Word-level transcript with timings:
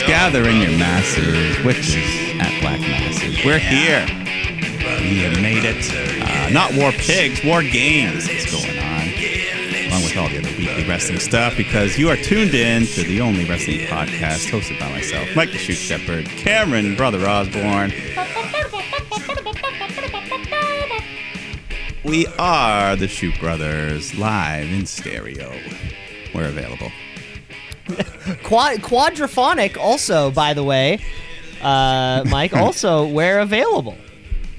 Generals, 0.00 0.32
gather 0.32 0.48
in 0.48 0.60
your 0.60 0.78
masses. 0.78 1.64
Witches 1.64 1.96
at 2.40 2.60
Black 2.60 2.80
Masses. 2.80 3.44
We're 3.44 3.58
here. 3.58 4.04
We 5.00 5.20
have 5.20 5.40
made 5.40 5.64
it. 5.64 5.84
Uh, 6.22 6.50
not 6.50 6.74
War 6.74 6.92
Pigs, 6.92 7.44
War 7.44 7.62
Games 7.62 8.28
is 8.28 8.50
going 8.50 8.78
on. 8.78 9.08
Along 9.88 10.02
with 10.02 10.16
all 10.16 10.28
the 10.28 10.38
other 10.38 10.48
weekly 10.58 10.86
wrestling 10.86 11.18
stuff, 11.18 11.56
because 11.56 11.98
you 11.98 12.08
are 12.10 12.16
tuned 12.16 12.54
in 12.54 12.86
to 12.86 13.02
the 13.02 13.20
only 13.20 13.44
wrestling 13.44 13.80
podcast 13.86 14.50
hosted 14.50 14.78
by 14.78 14.90
myself, 14.90 15.28
Mike 15.34 15.50
the 15.50 15.58
Shoot 15.58 15.76
Shepherd, 15.76 16.26
Cameron, 16.26 16.94
Brother 16.94 17.26
Osborne. 17.26 17.92
We 22.04 22.26
are 22.38 22.96
the 22.96 23.08
Shoot 23.08 23.38
Brothers 23.40 24.14
live 24.16 24.68
in 24.70 24.86
stereo. 24.86 25.52
We're 26.34 26.48
available. 26.48 26.90
Quad- 28.48 28.78
quadraphonic, 28.78 29.76
also, 29.76 30.30
by 30.30 30.54
the 30.54 30.64
way, 30.64 31.04
uh, 31.60 32.24
Mike, 32.30 32.52
also 32.54 33.06
where 33.06 33.40
available. 33.40 33.94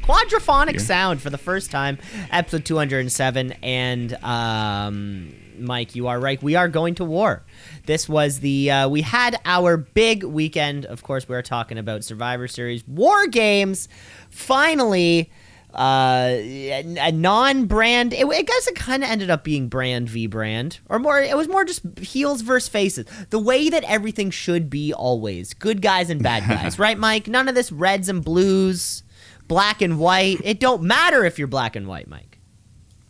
Quadraphonic 0.03 0.71
Here. 0.71 0.79
sound 0.79 1.21
for 1.23 1.31
the 1.31 1.39
first 1.39 1.71
time, 1.71 1.97
episode 2.29 2.65
207. 2.65 3.53
And 3.63 4.13
um, 4.23 5.33
Mike, 5.57 5.95
you 5.95 6.05
are 6.05 6.19
right. 6.19 6.41
We 6.41 6.53
are 6.53 6.67
going 6.67 6.93
to 6.95 7.03
war. 7.03 7.43
This 7.87 8.07
was 8.07 8.41
the, 8.41 8.69
uh, 8.69 8.89
we 8.89 9.01
had 9.01 9.37
our 9.43 9.75
big 9.75 10.23
weekend. 10.23 10.85
Of 10.85 11.01
course, 11.01 11.27
we 11.27 11.35
are 11.35 11.41
talking 11.41 11.79
about 11.79 12.03
Survivor 12.03 12.47
Series 12.47 12.87
War 12.87 13.25
Games. 13.25 13.89
Finally, 14.29 15.31
uh, 15.73 16.29
a, 16.31 17.11
non-brand. 17.11 18.13
It, 18.13 18.25
I 18.25 18.41
guess 18.41 18.67
it 18.67 18.75
kind 18.75 19.03
of 19.03 19.09
ended 19.09 19.29
up 19.29 19.43
being 19.43 19.67
brand 19.67 20.09
v 20.09 20.27
brand, 20.27 20.79
or 20.89 20.99
more. 20.99 21.19
It 21.19 21.37
was 21.37 21.47
more 21.47 21.63
just 21.63 21.81
heels 21.99 22.41
versus 22.41 22.69
faces. 22.69 23.05
The 23.29 23.39
way 23.39 23.69
that 23.69 23.83
everything 23.83 24.31
should 24.31 24.69
be 24.69 24.93
always: 24.93 25.53
good 25.53 25.81
guys 25.81 26.09
and 26.09 26.23
bad 26.23 26.43
guys, 26.47 26.79
right, 26.79 26.97
Mike? 26.97 27.27
None 27.27 27.47
of 27.47 27.55
this 27.55 27.71
reds 27.71 28.09
and 28.09 28.23
blues, 28.23 29.03
black 29.47 29.81
and 29.81 29.99
white. 29.99 30.39
It 30.43 30.59
don't 30.59 30.81
matter 30.81 31.23
if 31.23 31.37
you're 31.37 31.47
black 31.47 31.75
and 31.75 31.87
white, 31.87 32.07
Mike. 32.07 32.39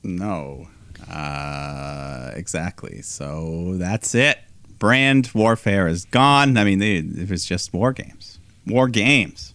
No. 0.03 0.67
Uh, 1.09 2.31
exactly. 2.35 3.01
So 3.01 3.75
that's 3.77 4.13
it. 4.13 4.37
Brand 4.79 5.31
warfare 5.33 5.87
is 5.87 6.05
gone. 6.05 6.57
I 6.57 6.63
mean, 6.63 6.79
they, 6.79 6.97
it 6.97 7.29
was 7.29 7.45
just 7.45 7.73
war 7.73 7.93
games. 7.93 8.39
War 8.67 8.87
games. 8.87 9.48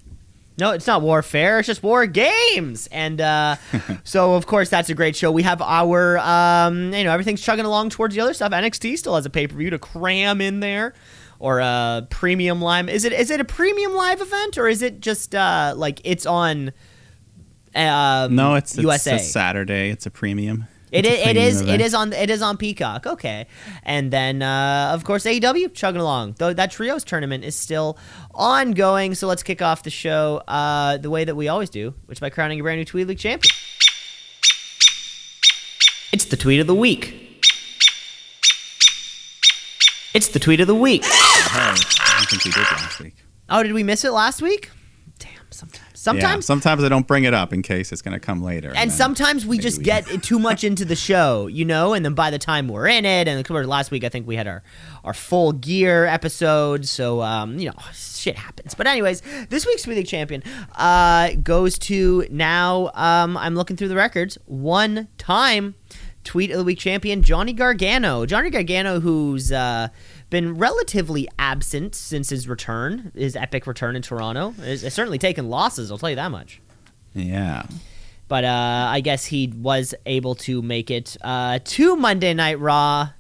No, 0.57 0.71
it's 0.71 0.87
not 0.87 1.03
warfare. 1.03 1.59
It's 1.59 1.67
just 1.67 1.83
war 1.83 2.07
games. 2.07 2.87
And 2.93 3.21
uh, 3.21 3.57
so, 4.05 4.35
of 4.35 4.47
course, 4.47 4.69
that's 4.69 4.89
a 4.89 4.95
great 4.95 5.17
show. 5.17 5.33
We 5.33 5.43
have 5.43 5.61
our, 5.61 6.19
um, 6.19 6.95
you 6.95 7.03
know, 7.03 7.11
everything's 7.13 7.43
chugging 7.43 7.65
along 7.65 7.91
towards 7.91 8.15
the 8.15 8.21
other 8.21 8.35
stuff. 8.35 8.53
NXT 8.53 8.97
still 8.99 9.17
has 9.17 9.27
a 9.27 9.31
pay 9.31 9.47
per 9.49 9.57
view 9.57 9.71
to 9.71 9.79
cram 9.81 10.41
in 10.41 10.61
there, 10.61 10.95
or 11.41 11.59
a 11.59 12.07
premium 12.09 12.61
live. 12.63 12.89
Is 12.89 13.05
it 13.05 13.13
is 13.13 13.31
it 13.31 13.41
a 13.41 13.45
premium 13.45 13.95
live 13.95 14.21
event 14.21 14.57
or 14.57 14.69
is 14.69 14.81
it 14.83 15.01
just 15.01 15.35
uh, 15.35 15.75
like 15.77 16.01
it's 16.05 16.25
on? 16.25 16.73
Um, 17.75 18.37
No, 18.37 18.55
it's, 18.55 18.75
it's 18.75 18.83
USA. 18.83 19.17
a 19.17 19.19
Saturday. 19.19 19.91
It's 19.91 20.07
a 20.07 20.11
premium. 20.11 20.69
It 20.95 21.07
is, 21.07 21.27
it 21.27 21.37
is 21.37 21.61
it 21.61 21.81
is 21.81 21.93
on 21.93 22.13
it 22.13 22.31
is 22.31 22.41
on 22.41 22.57
Peacock. 22.57 23.05
Okay, 23.05 23.47
and 23.83 24.13
then 24.13 24.43
uh, 24.43 24.93
of 24.95 25.03
course 25.03 25.25
AEW 25.25 25.75
chugging 25.75 26.01
along. 26.01 26.37
Though 26.39 26.53
that 26.53 26.71
trios 26.71 27.03
tournament 27.03 27.43
is 27.43 27.57
still 27.57 27.99
ongoing. 28.33 29.17
So 29.17 29.27
let's 29.27 29.43
kick 29.43 29.61
off 29.61 29.83
the 29.83 29.91
show 29.91 30.43
uh, 30.47 30.99
the 30.99 31.11
way 31.11 31.25
that 31.25 31.35
we 31.35 31.49
always 31.49 31.69
do, 31.69 31.95
which 32.07 32.21
by 32.21 32.31
crowning 32.31 32.61
a 32.61 32.63
brand 32.63 32.79
new 32.79 32.85
Tweet 32.85 33.09
League 33.09 33.19
champion. 33.19 33.53
It's 36.13 36.27
the 36.27 36.37
tweet 36.37 36.61
of 36.61 36.69
the 36.69 36.77
week. 36.77 37.21
It's 40.15 40.29
the 40.29 40.39
tweet 40.39 40.61
of 40.61 40.69
the 40.69 40.77
week. 40.77 41.03
Oh, 41.05 41.75
I 42.01 42.25
think 42.31 42.45
we 42.45 42.53
did 42.53 42.61
last 42.61 43.01
week. 43.01 43.17
Oh, 43.51 43.65
did 43.65 43.73
we 43.73 43.83
miss 43.83 44.05
it 44.05 44.13
last 44.13 44.41
week? 44.41 44.71
Damn. 45.19 45.31
Sometimes. 45.51 45.84
Sometimes. 46.05 46.45
yeah, 46.45 46.47
sometimes 46.47 46.85
I 46.85 46.91
don't 46.91 47.07
bring 47.07 47.25
it 47.25 47.33
up 47.33 47.55
in 47.55 47.63
case 47.63 47.91
it's 47.91 48.03
going 48.03 48.13
to 48.13 48.21
come 48.21 48.43
later. 48.43 48.69
And 48.69 48.91
then 48.91 48.91
sometimes 48.91 49.47
we 49.47 49.57
just 49.57 49.79
we- 49.79 49.85
get 49.85 50.05
too 50.23 50.39
much 50.39 50.63
into 50.63 50.85
the 50.85 50.95
show, 50.95 51.47
you 51.47 51.65
know, 51.65 51.95
and 51.95 52.05
then 52.05 52.13
by 52.13 52.31
the 52.31 52.39
time 52.39 52.69
we're 52.69 52.89
in 52.89 53.07
it, 53.07 53.27
and 53.27 53.49
last 53.67 53.91
week 53.91 54.05
I 54.05 54.11
think 54.11 54.27
we 54.27 54.37
had 54.37 54.47
our 54.47 54.63
our 55.03 55.15
full 55.15 55.53
gear 55.53 56.05
episode, 56.05 56.85
so 56.85 57.23
um, 57.23 57.59
you 57.59 57.71
know, 57.71 57.75
shit 57.95 58.37
happens. 58.37 58.75
But 58.75 58.87
anyways, 58.87 59.23
this 59.49 59.65
week's 59.65 59.85
Tweet 59.85 59.97
League 59.97 60.07
champion 60.07 60.43
uh, 60.77 61.31
goes 61.43 61.79
to 61.79 62.27
now. 62.31 62.91
Um, 62.93 63.39
I'm 63.39 63.55
looking 63.55 63.79
through 63.79 63.89
the 63.89 63.97
records. 63.97 64.37
One 64.45 65.09
time 65.17 65.75
tweet 66.25 66.51
of 66.51 66.59
the 66.59 66.65
week 66.65 66.79
champion 66.79 67.23
Johnny 67.23 67.55
Gargano. 67.55 68.27
Johnny 68.27 68.51
Gargano, 68.51 69.01
who's 69.01 69.53
uh, 69.53 69.89
been 70.35 70.59
relatively 70.59 71.29
absent 71.39 71.95
since 71.95 72.29
his 72.31 72.49
return, 72.49 73.13
his 73.15 73.37
epic 73.37 73.67
return 73.67 73.95
in 73.97 74.03
Toronto. 74.03 74.51
Has 74.51 74.83
has 74.83 74.93
certainly 74.95 75.19
taken 75.19 75.49
losses. 75.49 75.91
I'll 75.91 75.99
tell 75.99 76.11
you 76.11 76.17
that 76.17 76.31
much 76.31 76.61
Yeah. 77.15 77.63
but 78.29 78.45
uh, 78.45 78.87
I 78.97 79.01
guess 79.01 79.25
he 79.27 79.53
was 79.71 79.95
able 80.07 80.35
to 80.47 80.61
make 80.63 80.91
it 80.91 81.17
uh, 81.23 81.59
to 81.77 81.97
Monday 81.97 82.35
Night 82.35 82.59
Raw 82.59 83.11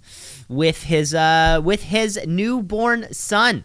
with 0.48 0.82
his 0.84 1.14
uh, 1.14 1.60
with 1.64 1.82
his 1.84 2.18
newborn 2.26 3.12
son. 3.12 3.64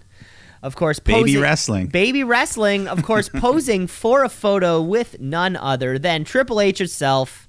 Of 0.61 0.75
course, 0.75 0.99
Baby 0.99 1.37
wrestling. 1.37 1.87
Baby 1.87 2.23
wrestling, 2.25 2.87
of 2.87 3.01
course, 3.03 3.29
posing 3.47 3.87
for 3.87 4.23
a 4.25 4.29
photo 4.29 4.81
with 4.81 5.19
none 5.19 5.55
other 5.55 5.97
than 5.97 6.23
Triple 6.25 6.59
H 6.61 6.79
herself. 6.79 7.48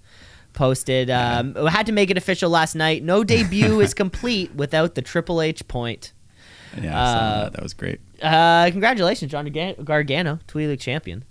Posted, 0.52 1.08
um, 1.10 1.54
had 1.66 1.86
to 1.86 1.92
make 1.92 2.10
it 2.10 2.16
official 2.18 2.50
last 2.50 2.74
night. 2.74 3.02
No 3.02 3.24
debut 3.24 3.80
is 3.80 3.94
complete 4.04 4.54
without 4.54 4.94
the 4.94 5.02
Triple 5.02 5.40
H 5.40 5.66
point. 5.68 6.12
Yeah, 6.80 7.00
Uh, 7.00 7.44
that. 7.44 7.52
that 7.54 7.62
was 7.62 7.72
great. 7.74 8.00
Uh, 8.22 8.70
congratulations, 8.70 9.30
Johnny 9.30 9.50
Ga- 9.50 9.76
Gargano, 9.82 10.38
Tweet 10.46 10.68
League 10.68 10.80
champion, 10.80 11.24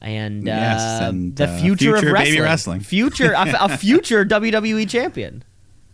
and, 0.00 0.48
uh, 0.48 0.52
Yes, 0.52 1.02
and, 1.02 1.36
the 1.36 1.44
uh, 1.48 1.58
future, 1.60 1.94
of 1.96 2.02
wrestling, 2.04 2.24
baby 2.24 2.40
wrestling. 2.40 2.80
future 2.80 3.32
a, 3.32 3.54
a 3.60 3.68
future 3.76 4.24
WWE 4.24 4.88
champion. 4.88 5.44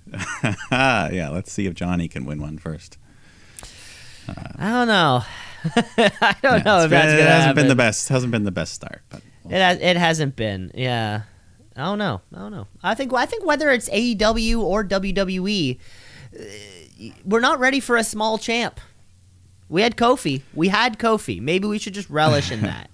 yeah, 0.70 1.28
let's 1.32 1.50
see 1.52 1.66
if 1.66 1.74
Johnny 1.74 2.08
can 2.08 2.24
win 2.24 2.40
one 2.40 2.58
first. 2.58 2.98
I 4.28 4.70
don't 4.70 4.88
know. 4.88 5.22
I 5.64 6.36
don't 6.42 6.58
Yeah, 6.58 6.62
know 6.62 6.78
if 6.80 6.90
been- 6.90 6.90
that's 6.90 6.90
gonna 6.90 7.12
it 7.14 7.20
hasn't 7.20 7.30
happen. 7.42 7.54
been 7.56 7.68
the 7.68 7.74
best. 7.74 8.08
Hasn't 8.08 8.30
been 8.32 8.44
the 8.44 8.52
best 8.52 8.72
start, 8.74 9.02
but 9.08 9.22
It 9.48 9.52
has, 9.60 9.78
it 9.80 9.96
hasn't 9.96 10.36
been. 10.36 10.70
Yeah. 10.74 11.22
I 11.76 11.84
don't 11.84 11.98
know. 11.98 12.20
I 12.34 12.38
don't 12.38 12.52
know. 12.52 12.66
I 12.82 12.94
think 12.94 13.12
I 13.12 13.26
think 13.26 13.44
whether 13.44 13.70
it's 13.70 13.88
AEW 13.90 14.60
or 14.60 14.82
WWE, 14.84 15.78
uh, 16.38 16.42
we're 17.24 17.40
not 17.40 17.58
ready 17.58 17.80
for 17.80 17.96
a 17.96 18.04
small 18.04 18.38
champ. 18.38 18.80
We 19.68 19.82
had 19.82 19.96
Kofi. 19.96 20.42
We 20.54 20.68
had 20.68 20.98
Kofi. 20.98 21.40
Maybe 21.40 21.66
we 21.68 21.78
should 21.78 21.94
just 21.94 22.08
relish 22.08 22.50
in 22.50 22.60
that. 22.62 22.90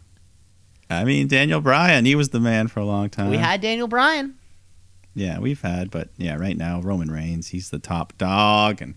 I 0.91 1.05
mean 1.05 1.29
Daniel 1.29 1.61
Bryan, 1.61 2.05
he 2.05 2.15
was 2.15 2.31
the 2.31 2.41
man 2.41 2.69
for 2.69 2.81
a 2.81 2.85
long 2.85 3.09
time. 3.09 3.31
we 3.31 3.37
had 3.39 3.61
Daniel 3.61 3.89
Bryan. 3.89 4.35
Yeah, 5.15 5.39
we've 5.39 5.61
had, 5.61 5.91
but 5.91 6.09
yeah, 6.17 6.37
right 6.37 6.57
now 6.57 6.81
Roman 6.81 7.11
Reigns, 7.11 7.49
he's 7.49 7.69
the 7.71 7.79
top 7.79 8.17
dog, 8.17 8.81
and 8.81 8.95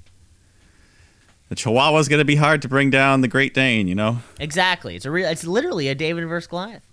the 1.50 1.56
Chihuahua's 1.56 2.08
going 2.08 2.20
to 2.20 2.26
be 2.26 2.38
hard 2.38 2.62
to 2.62 2.70
bring 2.70 2.90
down 2.90 3.20
the 3.22 3.28
Great 3.28 3.54
Dane. 3.54 3.88
You 3.88 3.96
know, 3.96 4.20
Exactly. 4.40 4.96
It's 4.96 5.06
a 5.06 5.12
real. 5.12 5.28
It's 5.30 5.46
literally 5.46 5.90
a 5.90 5.96
David 5.96 6.26
versus 6.26 6.48
Goliath. 6.48 6.84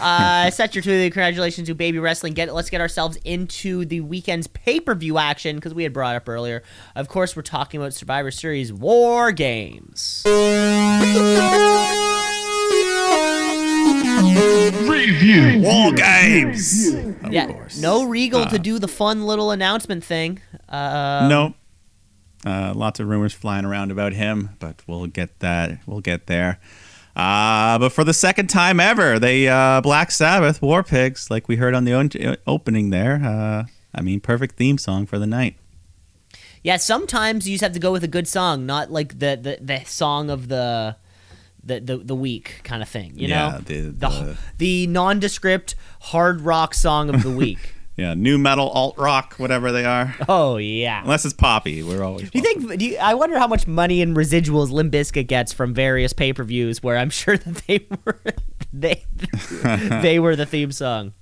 Uh, 0.00 0.50
set 0.50 0.74
your 0.74 0.82
two. 0.82 0.90
Congratulations 1.10 1.68
to 1.68 1.74
Baby 1.74 1.98
Wrestling. 1.98 2.32
Get 2.34 2.52
let's 2.54 2.70
get 2.70 2.80
ourselves 2.80 3.18
into 3.24 3.84
the 3.84 4.00
weekend's 4.00 4.46
pay 4.46 4.80
per 4.80 4.94
view 4.94 5.18
action 5.18 5.56
because 5.56 5.74
we 5.74 5.82
had 5.82 5.92
brought 5.92 6.16
up 6.16 6.28
earlier. 6.28 6.62
Of 6.94 7.08
course, 7.08 7.34
we're 7.36 7.42
talking 7.42 7.80
about 7.80 7.94
Survivor 7.94 8.30
Series 8.30 8.72
War 8.72 9.32
Games. 9.32 10.22
Review. 14.88 15.60
War 15.62 15.92
Games. 15.92 16.94
Of 17.22 17.32
yeah, 17.32 17.46
course. 17.46 17.78
no 17.80 18.04
Regal 18.04 18.42
Uh, 18.42 18.48
to 18.50 18.58
do 18.58 18.78
the 18.78 18.88
fun 18.88 19.24
little 19.26 19.50
announcement 19.50 20.04
thing. 20.04 20.40
Uh, 20.68 21.26
no. 21.28 21.54
Uh, 22.44 22.72
lots 22.74 23.00
of 23.00 23.08
rumors 23.08 23.32
flying 23.32 23.64
around 23.64 23.90
about 23.90 24.12
him, 24.12 24.50
but 24.58 24.82
we'll 24.86 25.06
get 25.06 25.38
that. 25.40 25.78
We'll 25.86 26.00
get 26.00 26.26
there. 26.26 26.58
Uh, 27.16 27.78
but 27.78 27.90
for 27.92 28.04
the 28.04 28.12
second 28.12 28.48
time 28.48 28.78
ever, 28.78 29.18
they 29.18 29.48
uh, 29.48 29.80
Black 29.80 30.10
Sabbath 30.10 30.60
War 30.60 30.82
Pigs, 30.82 31.30
like 31.30 31.48
we 31.48 31.56
heard 31.56 31.74
on 31.74 31.84
the 31.84 31.94
o- 31.94 32.36
opening 32.46 32.90
there. 32.90 33.20
Uh, 33.24 33.64
I 33.94 34.02
mean, 34.02 34.20
perfect 34.20 34.56
theme 34.56 34.76
song 34.76 35.06
for 35.06 35.18
the 35.18 35.26
night. 35.26 35.56
Yeah, 36.62 36.76
sometimes 36.76 37.48
you 37.48 37.54
just 37.54 37.62
have 37.62 37.72
to 37.72 37.78
go 37.80 37.90
with 37.92 38.04
a 38.04 38.08
good 38.08 38.28
song, 38.28 38.66
not 38.66 38.90
like 38.92 39.18
the 39.18 39.38
the, 39.40 39.58
the 39.60 39.84
song 39.84 40.30
of 40.30 40.48
the. 40.48 40.96
The, 41.64 41.80
the, 41.80 41.96
the 41.96 42.14
week 42.14 42.60
kind 42.62 42.80
of 42.80 42.88
thing, 42.88 43.14
you 43.18 43.26
Yeah, 43.26 43.48
know, 43.48 43.58
the- 43.58 43.80
the 43.80 43.90
the- 44.08 44.36
the 44.58 44.86
nondescript 44.86 45.74
hard 46.00 46.42
rock 46.42 46.74
song 46.74 47.10
of 47.12 47.24
the 47.24 47.30
week. 47.44 47.74
Yeah, 47.96 48.12
new 48.12 48.36
metal, 48.36 48.68
alt 48.68 48.98
rock, 48.98 49.34
whatever 49.38 49.72
they 49.72 49.86
are. 49.86 50.14
oh 50.28 50.58
yeah, 50.58 51.00
Unless 51.02 51.24
it's 51.24 51.34
poppy, 51.34 51.82
we're 51.82 52.02
always. 52.02 52.30
Do 52.30 52.38
you 52.38 52.42
think? 52.42 52.78
Do 52.78 52.84
you, 52.84 52.98
I 52.98 53.14
wonder 53.14 53.38
how 53.38 53.46
much 53.46 53.66
money 53.66 54.02
in 54.02 54.14
residuals 54.14 54.70
Limp 54.70 54.92
Bizkit 54.92 55.26
gets 55.28 55.54
from 55.54 55.72
various 55.72 56.12
pay 56.12 56.34
per 56.34 56.44
views 56.44 56.82
where 56.82 56.98
I'm 56.98 57.08
sure 57.10 57.38
that 57.38 57.54
they 57.66 57.86
were 58.04 58.20
they 58.72 59.04
they 60.02 60.18
were 60.18 60.36
the 60.36 60.44
theme 60.46 60.72
song. 60.72 61.14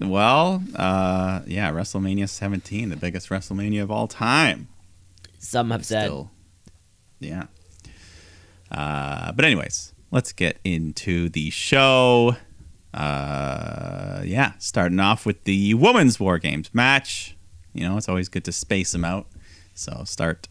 Well, 0.00 0.62
uh, 0.76 1.40
yeah, 1.48 1.72
WrestleMania 1.72 2.28
17, 2.28 2.88
the 2.90 2.96
biggest 2.96 3.30
WrestleMania 3.30 3.82
of 3.82 3.90
all 3.90 4.06
time. 4.06 4.68
Some 5.40 5.72
have 5.72 5.84
said. 5.84 6.04
Still, 6.04 6.30
yeah. 7.18 7.46
Uh, 8.70 9.32
but 9.32 9.44
anyways, 9.44 9.92
let's 10.12 10.32
get 10.32 10.58
into 10.62 11.28
the 11.28 11.50
show. 11.50 12.36
Uh, 12.98 14.22
yeah, 14.24 14.52
starting 14.58 14.98
off 14.98 15.24
with 15.24 15.44
the 15.44 15.72
women's 15.74 16.18
war 16.18 16.38
games 16.38 16.68
match. 16.74 17.36
You 17.72 17.88
know, 17.88 17.96
it's 17.96 18.08
always 18.08 18.28
good 18.28 18.44
to 18.46 18.52
space 18.52 18.90
them 18.90 19.04
out. 19.04 19.28
So 19.74 20.02
start 20.04 20.48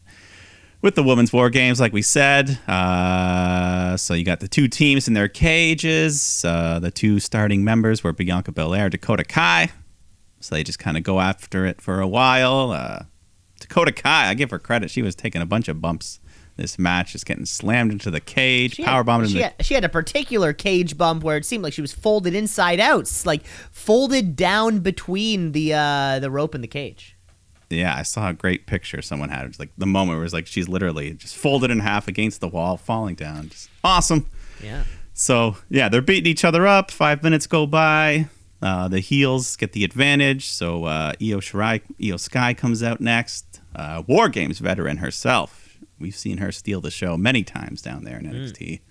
with 0.81 0.95
the 0.95 1.03
women's 1.03 1.33
war 1.33 1.49
games, 1.49 1.81
like 1.81 1.91
we 1.91 2.01
said. 2.01 2.57
Uh, 2.65 3.97
so 3.97 4.13
you 4.13 4.23
got 4.23 4.39
the 4.39 4.47
two 4.47 4.69
teams 4.69 5.09
in 5.09 5.13
their 5.13 5.27
cages. 5.27 6.45
Uh, 6.45 6.79
the 6.79 6.89
two 6.89 7.19
starting 7.19 7.65
members 7.65 8.01
were 8.01 8.13
Bianca 8.13 8.53
Belair, 8.53 8.89
Dakota 8.89 9.25
Kai. 9.25 9.69
So 10.39 10.55
they 10.55 10.63
just 10.63 10.79
kind 10.79 10.95
of 10.95 11.03
go 11.03 11.19
after 11.19 11.65
it 11.65 11.81
for 11.81 11.99
a 11.99 12.07
while. 12.07 12.71
Uh, 12.71 13.03
Dakota 13.59 13.91
Kai, 13.91 14.29
I 14.29 14.33
give 14.35 14.51
her 14.51 14.59
credit. 14.59 14.89
She 14.89 15.01
was 15.01 15.15
taking 15.15 15.41
a 15.41 15.45
bunch 15.45 15.67
of 15.67 15.81
bumps 15.81 16.21
this 16.57 16.77
match, 16.77 17.15
is 17.15 17.23
getting 17.23 17.45
slammed 17.45 17.91
into 17.91 18.11
the 18.11 18.19
cage, 18.19 18.75
She 18.75 18.83
power 18.83 19.03
bombed 19.03 19.29
she, 19.29 19.37
into 19.37 19.43
had, 19.43 19.65
she 19.65 19.73
had 19.73 19.85
a 19.85 19.89
particular 19.89 20.53
cage 20.53 20.97
bump 20.97 21.23
where 21.23 21.37
it 21.37 21.45
seemed 21.45 21.63
like 21.63 21.73
she 21.73 21.81
was 21.81 21.93
folded 21.93 22.35
inside 22.35 22.79
out, 22.79 23.09
like 23.25 23.45
folded 23.45 24.35
down 24.35 24.79
between 24.79 25.53
the 25.53 25.73
uh, 25.73 26.19
the 26.19 26.29
rope 26.29 26.53
and 26.53 26.63
the 26.63 26.67
cage. 26.67 27.15
Yeah, 27.69 27.95
I 27.95 28.03
saw 28.03 28.29
a 28.29 28.33
great 28.33 28.65
picture 28.65 29.01
someone 29.01 29.29
had. 29.29 29.43
It 29.43 29.47
was 29.49 29.59
like 29.59 29.71
the 29.77 29.85
moment 29.85 30.15
where 30.15 30.21
it 30.21 30.25
was 30.25 30.33
like 30.33 30.47
she's 30.47 30.67
literally 30.67 31.13
just 31.13 31.35
folded 31.35 31.69
in 31.69 31.79
half 31.79 32.07
against 32.07 32.41
the 32.41 32.47
wall, 32.47 32.77
falling 32.77 33.15
down. 33.15 33.49
Just 33.49 33.69
awesome. 33.83 34.25
Yeah. 34.63 34.83
So 35.13 35.57
yeah, 35.69 35.89
they're 35.89 36.01
beating 36.01 36.31
each 36.31 36.45
other 36.45 36.65
up. 36.65 36.91
Five 36.91 37.23
minutes 37.23 37.47
go 37.47 37.65
by. 37.65 38.27
Uh, 38.61 38.87
the 38.87 38.99
heels 38.99 39.55
get 39.55 39.73
the 39.73 39.83
advantage. 39.83 40.47
So 40.47 40.85
uh, 40.85 41.13
Io 41.21 41.39
Shirai, 41.39 41.81
Io 42.03 42.17
Sky 42.17 42.53
comes 42.53 42.81
out 42.81 43.01
next. 43.01 43.61
Uh, 43.75 44.01
War 44.07 44.29
Games 44.29 44.59
veteran 44.59 44.97
herself. 44.97 45.66
We've 45.99 46.15
seen 46.15 46.37
her 46.37 46.51
steal 46.51 46.81
the 46.81 46.91
show 46.91 47.17
many 47.17 47.43
times 47.43 47.81
down 47.81 48.03
there 48.03 48.17
in 48.19 48.25
NXT. 48.25 48.81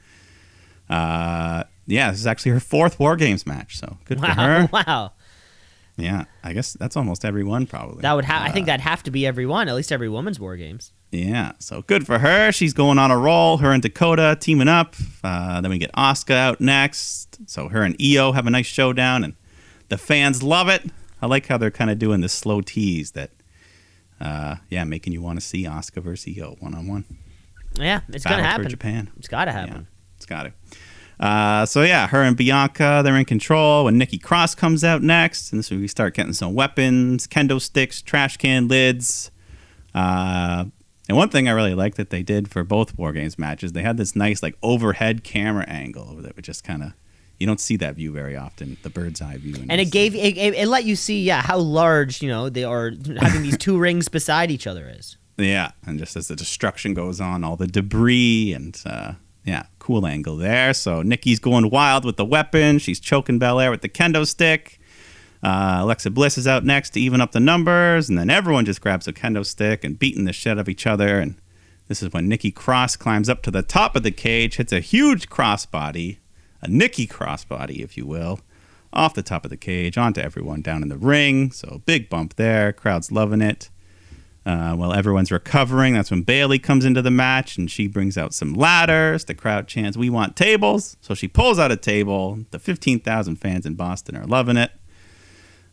Uh, 0.89 1.65
yeah, 1.87 2.11
this 2.11 2.21
is 2.21 2.27
actually 2.27 2.53
her 2.53 2.61
fourth 2.61 2.99
War 3.01 3.17
Games 3.17 3.47
match. 3.47 3.79
So 3.79 3.99
good 4.05 4.21
for 4.21 4.27
Wow. 4.27 4.35
her. 4.35 4.69
Wow. 4.73 5.13
Yeah, 5.99 6.25
I 6.45 6.53
guess 6.53 6.75
that's 6.75 6.95
almost 6.95 7.25
every 7.25 7.43
one 7.43 7.65
probably. 7.67 8.03
That 8.03 8.13
would. 8.13 8.27
I 8.27 8.49
Uh, 8.49 8.53
think 8.53 8.67
that'd 8.67 8.83
have 8.83 9.03
to 9.05 9.11
be 9.11 9.27
every 9.27 9.47
one, 9.47 9.67
at 9.67 9.75
least 9.75 9.91
every 9.91 10.11
woman's 10.11 10.39
war 10.39 10.55
games. 10.57 10.93
Yeah, 11.11 11.53
so 11.59 11.83
good 11.83 12.05
for 12.05 12.19
her. 12.19 12.53
She's 12.53 12.75
going 12.75 12.99
on 12.99 13.11
a 13.11 13.17
roll. 13.17 13.57
Her 13.59 13.73
and 13.73 13.83
Dakota 13.83 14.37
teaming 14.39 14.69
up. 14.69 14.95
Uh, 15.25 15.63
then 15.63 15.71
we 15.71 15.79
get 15.79 15.91
Asuka 15.93 16.35
out 16.37 16.61
next. 16.61 17.39
So 17.49 17.69
her 17.69 17.83
and 17.83 17.97
Io 18.03 18.33
have 18.33 18.47
a 18.47 18.51
nice 18.51 18.67
showdown, 18.67 19.25
and 19.25 19.35
the 19.89 19.97
fans 19.97 20.43
love 20.43 20.69
it. 20.69 20.85
I 21.23 21.27
like 21.27 21.47
how 21.47 21.57
they're 21.57 21.71
kind 21.71 21.89
of 21.91 21.99
doing 21.99 22.21
the 22.21 22.29
slow 22.29 22.61
tease 22.61 23.13
that, 23.13 23.31
uh, 24.21 24.57
yeah, 24.71 24.85
making 24.85 25.13
you 25.13 25.23
want 25.23 25.41
to 25.41 25.45
see 25.45 25.65
Asuka 25.65 26.03
versus 26.03 26.37
Io 26.39 26.57
one 26.61 26.75
on 26.75 26.87
one. 26.87 27.05
Yeah, 27.79 28.01
it's 28.09 28.25
Battle 28.25 28.39
gonna 28.39 28.49
happen. 28.49 28.69
Japan. 28.69 29.11
It's 29.19 29.29
gotta 29.29 29.53
happen. 29.53 29.89
It's 30.17 30.27
got 30.27 30.45
to. 30.45 30.53
Uh, 31.19 31.65
so 31.65 31.83
yeah, 31.83 32.07
her 32.09 32.23
and 32.23 32.37
Bianca, 32.37 33.03
they're 33.05 33.17
in 33.17 33.25
control. 33.25 33.85
When 33.85 33.99
Nikki 33.99 34.19
Cross 34.19 34.55
comes 34.57 34.85
out 34.85 35.03
next, 35.03 35.53
and 35.53 35.59
this 35.59 35.71
is 35.71 35.79
we 35.79 35.89
start 35.89 36.15
getting 36.15 36.33
some 36.33 36.55
weapons, 36.55 37.27
kendo 37.27 37.61
sticks, 37.61 38.03
trash 38.03 38.37
can 38.37 38.69
lids. 38.69 39.31
Uh, 39.95 40.67
and 41.09 41.17
one 41.17 41.29
thing 41.29 41.49
I 41.49 41.53
really 41.53 41.75
liked 41.75 41.97
that 41.97 42.11
they 42.11 42.23
did 42.23 42.51
for 42.51 42.65
both 42.65 42.99
War 42.99 43.13
Games 43.13 43.39
matches, 43.39 43.73
they 43.73 43.83
had 43.83 43.97
this 43.97 44.15
nice 44.17 44.43
like 44.43 44.57
overhead 44.63 45.25
camera 45.25 45.65
angle 45.69 46.17
that 46.17 46.37
would 46.37 46.45
just 46.45 46.65
kind 46.65 46.83
of 46.83 46.93
you 47.39 47.47
don't 47.47 47.61
see 47.61 47.77
that 47.77 47.97
view 47.97 48.13
very 48.13 48.37
often, 48.37 48.77
the 48.83 48.91
bird's 48.91 49.21
eye 49.21 49.37
view 49.37 49.57
and 49.69 49.81
it 49.81 49.91
gave 49.91 50.15
it, 50.15 50.37
it, 50.37 50.55
it 50.55 50.69
let 50.69 50.85
you 50.85 50.97
see, 50.97 51.23
yeah, 51.23 51.43
how 51.43 51.59
large 51.59 52.23
you 52.23 52.29
know 52.29 52.49
they 52.49 52.65
are 52.65 52.93
having 53.21 53.43
these 53.43 53.59
two 53.59 53.79
rings 53.87 54.09
beside 54.09 54.51
each 54.51 54.67
other 54.67 54.89
is. 54.89 55.17
Yeah, 55.39 55.73
and 55.85 55.99
just 55.99 56.17
as 56.17 56.29
the 56.29 56.37
destruction 56.37 56.95
goes 56.95 57.21
on, 57.21 57.45
all 57.45 57.57
the 57.57 57.67
debris 57.67 58.55
and 58.55 58.81
uh, 58.87 59.13
yeah, 59.45 59.65
cool 59.79 60.07
angle 60.07 60.37
there. 60.37 60.73
So 60.73 61.03
Nikki's 61.03 61.39
going 61.39 61.71
wild 61.71 62.05
with 62.05 62.17
the 62.17 62.25
weapon. 62.25 62.79
She's 62.79 62.99
choking 62.99 63.39
Belair 63.39 63.71
with 63.71 63.83
the 63.83 63.89
kendo 63.89 64.27
stick. 64.27 64.81
Uh, 65.43 65.79
Alexa 65.81 66.11
Bliss 66.11 66.39
is 66.39 66.47
out 66.47 66.65
next 66.65 66.91
to 66.91 67.01
even 67.01 67.21
up 67.21 67.33
the 67.33 67.41
numbers, 67.41 68.09
and 68.09 68.19
then 68.19 68.31
everyone 68.31 68.65
just 68.65 68.81
grabs 68.81 69.07
a 69.07 69.13
kendo 69.13 69.45
stick 69.45 69.85
and 69.85 69.99
beating 69.99 70.25
the 70.25 70.33
shit 70.33 70.53
out 70.53 70.59
of 70.59 70.69
each 70.69 70.87
other. 70.87 71.21
And 71.21 71.37
this 71.87 72.03
is 72.03 72.13
when 72.13 72.29
Nikki 72.29 72.51
Cross 72.51 72.97
climbs 72.97 73.29
up 73.29 73.43
to 73.43 73.51
the 73.51 73.63
top 73.63 73.95
of 73.95 74.03
the 74.03 74.11
cage, 74.11 74.57
hits 74.57 74.73
a 74.73 74.81
huge 74.81 75.29
crossbody, 75.29 76.19
a 76.63 76.69
Nikki 76.69 77.07
crossbody, 77.07 77.83
if 77.83 77.97
you 77.97 78.07
will, 78.07 78.41
off 78.93 79.15
the 79.15 79.23
top 79.23 79.45
of 79.45 79.51
the 79.51 79.57
cage 79.57 79.99
onto 79.99 80.21
everyone 80.21 80.63
down 80.63 80.83
in 80.83 80.89
the 80.89 80.99
ring. 80.99 81.51
So 81.53 81.83
big 81.85 82.09
bump 82.09 82.35
there. 82.37 82.73
Crowd's 82.73 83.13
loving 83.13 83.43
it. 83.43 83.71
Uh, 84.47 84.77
while 84.77 84.93
everyone's 84.93 85.33
recovering, 85.33 85.95
that's 85.95 86.13
when 86.13 86.23
Bayley 86.23 86.61
comes 86.61 86.85
into 86.85 87.03
the 87.03 87.11
match 87.11 87.59
and 87.59 87.69
she 87.69 87.89
brings 87.89 88.17
out 88.17 88.33
some 88.33 88.55
ladders. 88.55 89.25
The 89.25 89.35
crowd 89.35 89.67
chants, 89.67 89.97
We 89.97 90.09
want 90.09 90.37
tables. 90.37 90.97
So 91.01 91.15
she 91.15 91.27
pulls 91.27 91.59
out 91.59 91.73
a 91.73 91.77
table. 91.77 92.39
The 92.53 92.61
15,000 92.61 93.37
fans 93.37 93.67
in 93.67 93.75
Boston 93.75 94.17
are 94.17 94.25
loving 94.25 94.57
it. 94.57 94.71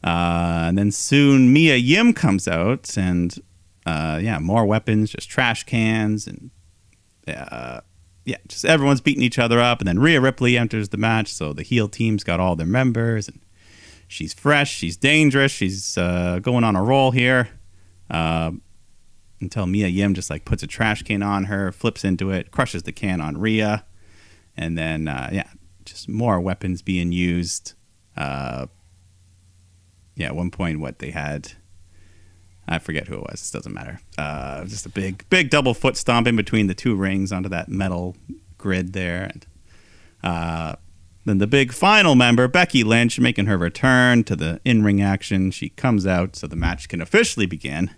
Uh, 0.03 0.65
and 0.68 0.77
then 0.77 0.91
soon 0.91 1.53
Mia 1.53 1.75
Yim 1.75 2.13
comes 2.13 2.47
out 2.47 2.97
and, 2.97 3.39
uh, 3.85 4.19
yeah, 4.21 4.39
more 4.39 4.65
weapons, 4.65 5.12
just 5.12 5.30
trash 5.30 5.63
cans. 5.65 6.27
And, 6.27 6.50
uh, 7.27 7.81
yeah, 8.25 8.37
just 8.47 8.65
everyone's 8.65 9.01
beating 9.01 9.23
each 9.23 9.39
other 9.39 9.59
up. 9.59 9.79
And 9.79 9.87
then 9.87 9.99
Rhea 9.99 10.21
Ripley 10.21 10.57
enters 10.57 10.89
the 10.89 10.97
match. 10.97 11.33
So 11.33 11.53
the 11.53 11.63
heel 11.63 11.87
team's 11.87 12.23
got 12.23 12.39
all 12.39 12.55
their 12.55 12.67
members. 12.67 13.27
And 13.27 13.41
she's 14.07 14.33
fresh. 14.33 14.73
She's 14.73 14.97
dangerous. 14.97 15.51
She's 15.51 15.97
uh, 15.97 16.39
going 16.41 16.63
on 16.63 16.75
a 16.75 16.83
roll 16.83 17.11
here. 17.11 17.49
Uh, 18.09 18.51
until 19.43 19.67
Mia 19.67 19.87
Yim 19.87 20.13
just 20.13 20.29
like 20.29 20.45
puts 20.45 20.63
a 20.63 20.67
trash 20.67 21.03
can 21.03 21.21
on 21.21 21.45
her, 21.45 21.71
flips 21.71 22.03
into 22.03 22.31
it, 22.31 22.49
crushes 22.49 22.83
the 22.83 22.91
can 22.91 23.21
on 23.21 23.37
Rhea, 23.37 23.85
and 24.57 24.77
then 24.77 25.07
uh, 25.07 25.29
yeah, 25.31 25.49
just 25.85 26.09
more 26.09 26.39
weapons 26.39 26.81
being 26.81 27.11
used. 27.11 27.73
Uh, 28.17 28.67
yeah, 30.15 30.27
at 30.27 30.35
one 30.35 30.49
point, 30.49 30.79
what 30.79 30.99
they 30.99 31.11
had, 31.11 31.53
I 32.68 32.80
forget 32.80 33.07
who 33.07 33.15
it 33.15 33.21
was. 33.21 33.50
It 33.50 33.57
doesn't 33.57 33.74
matter. 33.74 34.00
Uh, 34.18 34.63
just 34.65 34.86
a 34.86 34.89
big, 34.89 35.25
big 35.30 35.50
double 35.50 35.74
foot 35.74 35.98
stomp 35.98 36.27
in 36.27 36.36
between 36.36 36.68
the 36.68 36.74
two 36.74 36.95
rings 36.95 37.31
onto 37.31 37.50
that 37.50 37.68
metal 37.69 38.16
grid 38.57 38.94
there, 38.94 39.23
and 39.33 39.45
uh, 40.23 40.76
then 41.26 41.37
the 41.40 41.47
big 41.47 41.73
final 41.73 42.16
member, 42.16 42.47
Becky 42.47 42.83
Lynch, 42.83 43.19
making 43.19 43.45
her 43.47 43.57
return 43.57 44.23
to 44.26 44.35
the 44.35 44.61
in 44.64 44.83
ring 44.83 45.02
action. 45.02 45.52
She 45.52 45.69
comes 45.69 46.07
out 46.07 46.35
so 46.35 46.47
the 46.47 46.56
match 46.56 46.87
can 46.90 47.02
officially 47.02 47.45
begin. 47.45 47.92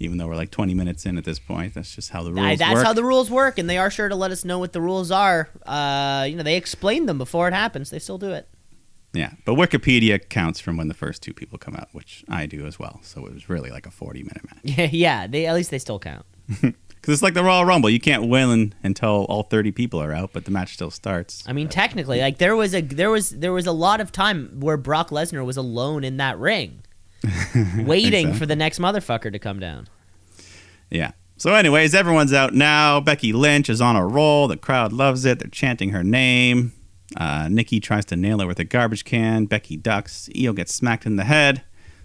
Even 0.00 0.16
though 0.16 0.28
we're 0.28 0.36
like 0.36 0.52
20 0.52 0.74
minutes 0.74 1.04
in 1.06 1.18
at 1.18 1.24
this 1.24 1.40
point, 1.40 1.74
that's 1.74 1.92
just 1.94 2.10
how 2.10 2.22
the 2.22 2.32
rules 2.32 2.46
I- 2.46 2.54
that's 2.56 2.74
work. 2.76 2.84
how 2.86 2.92
the 2.92 3.02
rules 3.04 3.30
work, 3.30 3.58
and 3.58 3.68
they 3.68 3.78
are 3.78 3.90
sure 3.90 4.08
to 4.08 4.14
let 4.14 4.30
us 4.30 4.44
know 4.44 4.58
what 4.60 4.72
the 4.72 4.80
rules 4.80 5.10
are. 5.10 5.48
Uh, 5.66 6.24
you 6.30 6.36
know, 6.36 6.44
they 6.44 6.56
explain 6.56 7.06
them 7.06 7.18
before 7.18 7.48
it 7.48 7.52
happens. 7.54 7.90
They 7.90 7.98
still 7.98 8.16
do 8.18 8.30
it. 8.30 8.48
Yeah, 9.12 9.32
but 9.44 9.54
Wikipedia 9.54 10.28
counts 10.28 10.60
from 10.60 10.76
when 10.76 10.88
the 10.88 10.94
first 10.94 11.22
two 11.22 11.32
people 11.32 11.58
come 11.58 11.74
out, 11.74 11.88
which 11.92 12.24
I 12.28 12.46
do 12.46 12.66
as 12.66 12.78
well. 12.78 13.00
So 13.02 13.26
it 13.26 13.32
was 13.32 13.48
really 13.48 13.70
like 13.70 13.86
a 13.86 13.90
40 13.90 14.22
minute 14.22 14.44
match. 14.44 14.58
Yeah, 14.64 14.88
yeah. 14.92 15.26
They 15.26 15.46
at 15.46 15.54
least 15.54 15.70
they 15.70 15.78
still 15.78 15.98
count. 15.98 16.26
Because 17.00 17.14
it's 17.14 17.22
like 17.22 17.34
the 17.34 17.44
Royal 17.44 17.64
Rumble. 17.64 17.88
You 17.88 18.00
can't 18.00 18.28
win 18.28 18.74
until 18.82 19.24
all 19.28 19.44
30 19.44 19.70
people 19.70 20.02
are 20.02 20.12
out, 20.12 20.30
but 20.32 20.46
the 20.46 20.50
match 20.50 20.74
still 20.74 20.90
starts. 20.90 21.44
I 21.46 21.52
mean, 21.52 21.68
technically, 21.68 22.20
like 22.20 22.38
there 22.38 22.56
was 22.56 22.74
a 22.74 22.80
there 22.80 23.08
was 23.08 23.30
there 23.30 23.52
was 23.52 23.68
a 23.68 23.72
lot 23.72 24.00
of 24.00 24.10
time 24.10 24.58
where 24.58 24.76
Brock 24.76 25.10
Lesnar 25.10 25.44
was 25.44 25.56
alone 25.56 26.02
in 26.02 26.16
that 26.16 26.36
ring, 26.40 26.82
waiting 27.78 28.34
for 28.34 28.46
the 28.46 28.56
next 28.56 28.80
motherfucker 28.80 29.32
to 29.32 29.38
come 29.38 29.60
down. 29.60 29.88
Yeah. 30.90 31.12
So, 31.36 31.54
anyways, 31.54 31.94
everyone's 31.94 32.32
out 32.32 32.52
now. 32.52 32.98
Becky 32.98 33.32
Lynch 33.32 33.70
is 33.70 33.80
on 33.80 33.94
a 33.94 34.04
roll. 34.04 34.48
The 34.48 34.56
crowd 34.56 34.92
loves 34.92 35.24
it. 35.24 35.38
They're 35.38 35.48
chanting 35.48 35.90
her 35.90 36.02
name. 36.02 36.72
Uh, 37.16 37.48
Nikki 37.50 37.80
tries 37.80 38.04
to 38.06 38.16
nail 38.16 38.40
her 38.40 38.46
with 38.46 38.58
a 38.58 38.64
garbage 38.64 39.04
can. 39.04 39.46
Becky 39.46 39.76
ducks. 39.76 40.28
Io 40.38 40.52
gets 40.52 40.74
smacked 40.74 41.06
in 41.06 41.16
the 41.16 41.24
head. 41.24 41.62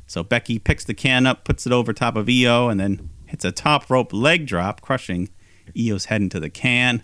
So 0.07 0.24
Becky 0.24 0.60
picks 0.60 0.83
the 0.83 0.93
can 0.93 1.25
up, 1.25 1.43
puts 1.43 1.65
it 1.65 1.74
over 1.74 1.93
top 1.93 2.15
of 2.15 2.29
Io, 2.29 2.69
and 2.69 2.79
then 2.79 3.10
hits 3.25 3.43
a 3.45 3.51
top 3.51 3.89
rope 3.89 4.13
leg 4.13 4.45
drop, 4.45 4.81
crushing 4.81 5.29
Io's 5.77 6.05
head 6.05 6.22
into 6.22 6.39
the 6.39 6.50
can. 6.50 7.03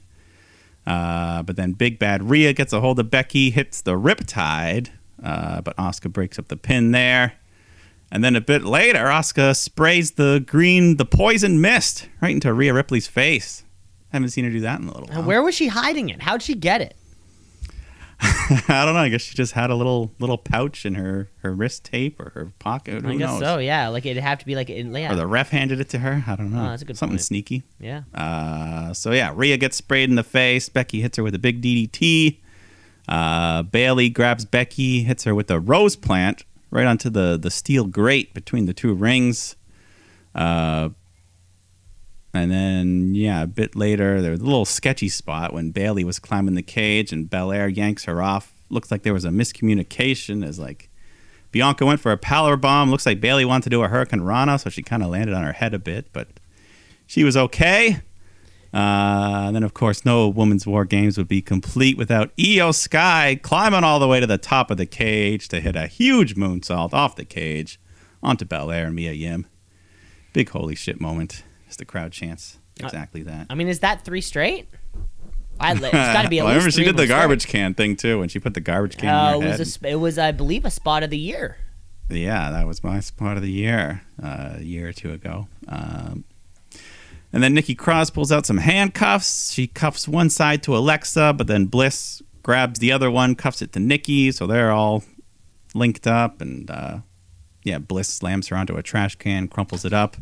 Uh, 0.85 1.43
but 1.43 1.55
then 1.55 1.73
Big 1.73 1.99
Bad 1.99 2.29
Rhea 2.29 2.53
gets 2.53 2.73
a 2.73 2.81
hold 2.81 2.99
of 2.99 3.09
Becky, 3.09 3.49
hits 3.51 3.81
the 3.81 3.93
Riptide, 3.93 4.89
uh, 5.23 5.61
but 5.61 5.75
Asuka 5.77 6.11
breaks 6.11 6.39
up 6.39 6.47
the 6.47 6.57
pin 6.57 6.91
there. 6.91 7.33
And 8.11 8.23
then 8.23 8.35
a 8.35 8.41
bit 8.41 8.63
later, 8.63 9.05
Asuka 9.05 9.55
sprays 9.55 10.11
the 10.11 10.43
green, 10.45 10.97
the 10.97 11.05
poison 11.05 11.61
mist 11.61 12.09
right 12.21 12.31
into 12.31 12.51
Rhea 12.53 12.73
Ripley's 12.73 13.07
face. 13.07 13.63
haven't 14.11 14.29
seen 14.29 14.45
her 14.45 14.51
do 14.51 14.61
that 14.61 14.79
in 14.79 14.87
a 14.87 14.91
little 14.91 15.07
Now, 15.09 15.19
while. 15.19 15.27
Where 15.27 15.43
was 15.43 15.53
she 15.53 15.67
hiding 15.67 16.09
it? 16.09 16.21
How'd 16.21 16.41
she 16.41 16.55
get 16.55 16.81
it? 16.81 16.95
I 18.21 18.83
don't 18.85 18.93
know. 18.95 18.99
I 18.99 19.09
guess 19.09 19.21
she 19.21 19.35
just 19.35 19.53
had 19.53 19.69
a 19.69 19.75
little 19.75 20.13
little 20.19 20.37
pouch 20.37 20.85
in 20.85 20.95
her 20.95 21.29
her 21.37 21.53
wrist 21.53 21.85
tape 21.85 22.19
or 22.19 22.31
her 22.31 22.51
pocket. 22.59 23.03
Who 23.03 23.09
I 23.09 23.15
guess 23.15 23.29
knows? 23.29 23.39
so. 23.39 23.57
Yeah, 23.59 23.87
like 23.89 24.05
it'd 24.05 24.21
have 24.21 24.39
to 24.39 24.45
be 24.45 24.55
like 24.55 24.69
in 24.69 24.93
yeah, 24.93 25.13
Or 25.13 25.15
the 25.15 25.27
ref 25.27 25.49
handed 25.49 25.79
it 25.79 25.89
to 25.89 25.99
her. 25.99 26.23
I 26.27 26.35
don't 26.35 26.51
know. 26.51 26.65
Oh, 26.65 26.69
that's 26.69 26.81
a 26.81 26.85
good 26.85 26.97
Something 26.97 27.15
point. 27.17 27.21
sneaky. 27.25 27.63
yeah. 27.79 28.03
Uh, 28.13 28.93
so 28.93 29.11
yeah, 29.11 29.31
Rhea 29.35 29.55
gets 29.57 29.77
sprayed 29.77 30.09
in 30.09 30.15
the 30.15 30.23
face. 30.23 30.67
Becky 30.67 31.01
hits 31.01 31.17
her 31.17 31.23
with 31.23 31.33
a 31.35 31.39
big 31.39 31.61
DDT. 31.61 32.39
Uh, 33.07 33.63
Bayley 33.63 34.09
grabs 34.09 34.45
Becky, 34.45 35.03
hits 35.03 35.23
her 35.23 35.33
with 35.33 35.49
a 35.49 35.59
rose 35.59 35.95
plant 35.95 36.43
right 36.71 36.85
onto 36.85 37.09
the 37.09 37.37
the 37.41 37.49
steel 37.51 37.85
grate 37.85 38.33
between 38.33 38.65
the 38.65 38.73
two 38.73 38.93
rings. 38.93 39.55
Uh, 40.35 40.89
And 42.33 42.51
then, 42.51 43.15
yeah, 43.15 43.41
a 43.43 43.47
bit 43.47 43.75
later, 43.75 44.21
there 44.21 44.31
was 44.31 44.39
a 44.39 44.43
little 44.43 44.65
sketchy 44.65 45.09
spot 45.09 45.51
when 45.51 45.71
Bayley 45.71 46.03
was 46.03 46.19
climbing 46.19 46.55
the 46.55 46.61
cage 46.61 47.11
and 47.11 47.29
Belair 47.29 47.67
yanks 47.67 48.05
her 48.05 48.21
off. 48.21 48.53
Looks 48.69 48.91
like 48.91 49.01
there 49.01 49.13
was 49.13 49.25
a 49.25 49.29
miscommunication 49.29 50.45
as 50.45 50.59
like 50.59 50.89
Bianca 51.51 51.85
went 51.85 51.99
for 51.99 52.11
a 52.11 52.17
power 52.17 52.55
bomb. 52.55 52.91
Looks 52.91 53.07
like 53.07 53.19
Bayley 53.19 53.45
wanted 53.45 53.63
to 53.63 53.69
do 53.71 53.83
a 53.83 53.89
hurricanrana, 53.89 54.59
so 54.59 54.69
she 54.69 54.83
kind 54.83 55.01
of 55.01 55.09
landed 55.09 55.33
on 55.33 55.43
her 55.43 55.53
head 55.53 55.73
a 55.73 55.79
bit, 55.79 56.13
but 56.13 56.27
she 57.07 57.23
was 57.23 57.35
okay. 57.35 58.01
Uh, 58.71 59.45
and 59.47 59.55
then, 59.55 59.63
of 59.63 59.73
course, 59.73 60.05
no 60.05 60.27
Women's 60.27 60.67
War 60.67 60.85
Games 60.85 61.17
would 61.17 61.27
be 61.27 61.41
complete 61.41 61.97
without 61.97 62.31
Io 62.39 62.71
Sky 62.71 63.39
climbing 63.41 63.83
all 63.83 63.99
the 63.99 64.07
way 64.07 64.19
to 64.19 64.27
the 64.27 64.37
top 64.37 64.69
of 64.69 64.77
the 64.77 64.85
cage 64.85 65.47
to 65.47 65.59
hit 65.59 65.75
a 65.75 65.87
huge 65.87 66.35
moonsault 66.35 66.93
off 66.93 67.15
the 67.15 67.25
cage 67.25 67.79
onto 68.21 68.45
Belair 68.45 68.85
and 68.85 68.95
Mia 68.95 69.13
Yim. 69.13 69.47
Big 70.33 70.49
holy 70.49 70.75
shit 70.75 71.01
moment 71.01 71.43
the 71.79 71.85
crowd 71.85 72.11
chants 72.11 72.59
exactly 72.79 73.23
that. 73.23 73.47
I 73.49 73.55
mean, 73.55 73.67
is 73.67 73.79
that 73.79 74.05
three 74.05 74.21
straight? 74.21 74.67
I, 75.59 75.73
it's 75.73 75.81
got 75.81 76.21
to 76.21 76.29
be 76.29 76.39
at 76.39 76.43
well, 76.45 76.51
I 76.51 76.55
remember 76.55 76.71
she 76.71 76.83
did 76.83 76.95
the 76.95 77.07
garbage 77.07 77.41
straight. 77.41 77.51
can 77.51 77.73
thing 77.73 77.95
too 77.95 78.19
when 78.19 78.29
she 78.29 78.39
put 78.39 78.53
the 78.53 78.61
garbage 78.61 78.97
can 78.97 79.09
Uh, 79.09 79.39
in 79.39 79.47
it 79.47 79.59
was 79.59 79.73
sp- 79.75 79.85
it 79.87 79.95
was, 79.95 80.17
I 80.17 80.31
believe, 80.31 80.63
a 80.63 80.71
spot 80.71 81.03
of 81.03 81.09
the 81.09 81.17
year. 81.17 81.57
Yeah, 82.09 82.49
that 82.51 82.65
was 82.65 82.83
my 82.83 83.01
spot 83.01 83.37
of 83.37 83.43
the 83.43 83.51
year 83.51 84.01
uh, 84.21 84.55
a 84.57 84.63
year 84.63 84.87
or 84.89 84.93
two 84.93 85.11
ago. 85.11 85.47
Um, 85.67 86.23
and 87.31 87.43
then 87.43 87.53
Nikki 87.53 87.75
Cross 87.75 88.11
pulls 88.11 88.31
out 88.31 88.45
some 88.45 88.57
handcuffs. 88.57 89.51
She 89.51 89.67
cuffs 89.67 90.07
one 90.07 90.29
side 90.29 90.63
to 90.63 90.75
Alexa, 90.75 91.33
but 91.33 91.47
then 91.47 91.65
Bliss 91.65 92.23
grabs 92.41 92.79
the 92.79 92.91
other 92.91 93.11
one, 93.11 93.35
cuffs 93.35 93.61
it 93.61 93.73
to 93.73 93.79
Nikki. 93.79 94.31
So 94.31 94.47
they're 94.47 94.71
all 94.71 95.03
linked 95.75 96.07
up. 96.07 96.41
And 96.41 96.71
uh, 96.71 96.99
yeah, 97.63 97.77
Bliss 97.77 98.07
slams 98.07 98.47
her 98.47 98.55
onto 98.55 98.75
a 98.77 98.81
trash 98.81 99.15
can, 99.15 99.47
crumples 99.47 99.85
it 99.85 99.93
up. 99.93 100.17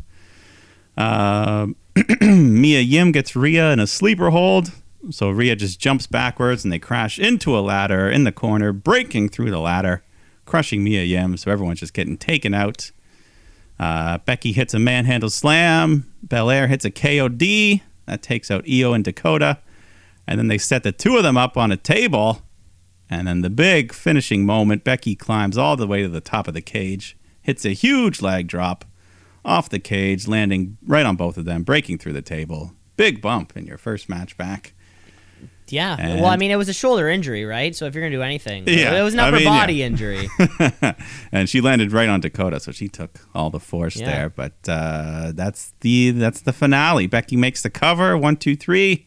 Uh, 0.98 1.68
Mia 2.20 2.80
Yim 2.80 3.12
gets 3.12 3.36
Rhea 3.36 3.72
in 3.72 3.78
a 3.78 3.86
sleeper 3.86 4.30
hold. 4.30 4.72
So 5.10 5.30
Rhea 5.30 5.54
just 5.54 5.78
jumps 5.78 6.08
backwards 6.08 6.64
and 6.64 6.72
they 6.72 6.80
crash 6.80 7.20
into 7.20 7.56
a 7.56 7.60
ladder 7.60 8.10
in 8.10 8.24
the 8.24 8.32
corner, 8.32 8.72
breaking 8.72 9.28
through 9.28 9.50
the 9.50 9.60
ladder, 9.60 10.02
crushing 10.44 10.82
Mia 10.82 11.04
Yim. 11.04 11.36
So 11.36 11.52
everyone's 11.52 11.80
just 11.80 11.94
getting 11.94 12.18
taken 12.18 12.52
out. 12.52 12.90
Uh, 13.78 14.18
Becky 14.18 14.50
hits 14.50 14.74
a 14.74 14.80
manhandle 14.80 15.30
slam. 15.30 16.12
Belair 16.22 16.66
hits 16.66 16.84
a 16.84 16.90
KOD. 16.90 17.80
That 18.06 18.22
takes 18.22 18.50
out 18.50 18.64
Io 18.68 18.92
and 18.92 19.04
Dakota. 19.04 19.58
And 20.26 20.38
then 20.38 20.48
they 20.48 20.58
set 20.58 20.82
the 20.82 20.90
two 20.90 21.16
of 21.16 21.22
them 21.22 21.36
up 21.36 21.56
on 21.56 21.70
a 21.70 21.76
table. 21.76 22.42
And 23.08 23.28
then 23.28 23.42
the 23.42 23.50
big 23.50 23.92
finishing 23.92 24.44
moment 24.44 24.82
Becky 24.82 25.14
climbs 25.14 25.56
all 25.56 25.76
the 25.76 25.86
way 25.86 26.02
to 26.02 26.08
the 26.08 26.20
top 26.20 26.48
of 26.48 26.54
the 26.54 26.60
cage, 26.60 27.16
hits 27.40 27.64
a 27.64 27.70
huge 27.70 28.20
leg 28.20 28.48
drop 28.48 28.84
off 29.44 29.68
the 29.68 29.78
cage, 29.78 30.26
landing 30.28 30.76
right 30.86 31.06
on 31.06 31.16
both 31.16 31.36
of 31.36 31.44
them, 31.44 31.62
breaking 31.62 31.98
through 31.98 32.12
the 32.14 32.22
table. 32.22 32.72
Big 32.96 33.20
bump 33.22 33.56
in 33.56 33.66
your 33.66 33.78
first 33.78 34.08
match 34.08 34.36
back. 34.36 34.74
Yeah. 35.68 35.96
And- 35.98 36.20
well, 36.22 36.30
I 36.30 36.36
mean, 36.36 36.50
it 36.50 36.56
was 36.56 36.68
a 36.68 36.72
shoulder 36.72 37.08
injury, 37.08 37.44
right? 37.44 37.76
So 37.76 37.84
if 37.86 37.94
you're 37.94 38.02
gonna 38.02 38.16
do 38.16 38.22
anything, 38.22 38.64
Yeah, 38.66 38.98
it 38.98 39.02
was 39.02 39.14
an 39.14 39.20
I 39.20 39.28
upper 39.28 39.36
mean, 39.36 39.44
yeah. 39.44 39.50
body 39.60 39.82
injury. 39.82 40.28
and 41.32 41.48
she 41.48 41.60
landed 41.60 41.92
right 41.92 42.08
on 42.08 42.20
Dakota, 42.20 42.58
so 42.60 42.72
she 42.72 42.88
took 42.88 43.18
all 43.34 43.50
the 43.50 43.60
force 43.60 43.96
Yeah. 43.96 44.06
there. 44.10 44.28
But 44.30 44.54
uh, 44.66 45.32
that's 45.34 45.74
the 45.80 46.10
that's 46.12 46.40
the 46.40 46.52
finale. 46.54 47.06
Becky 47.06 47.36
makes 47.36 47.62
the 47.62 47.70
cover. 47.70 48.16
One, 48.16 48.36
two, 48.36 48.56
three. 48.56 49.06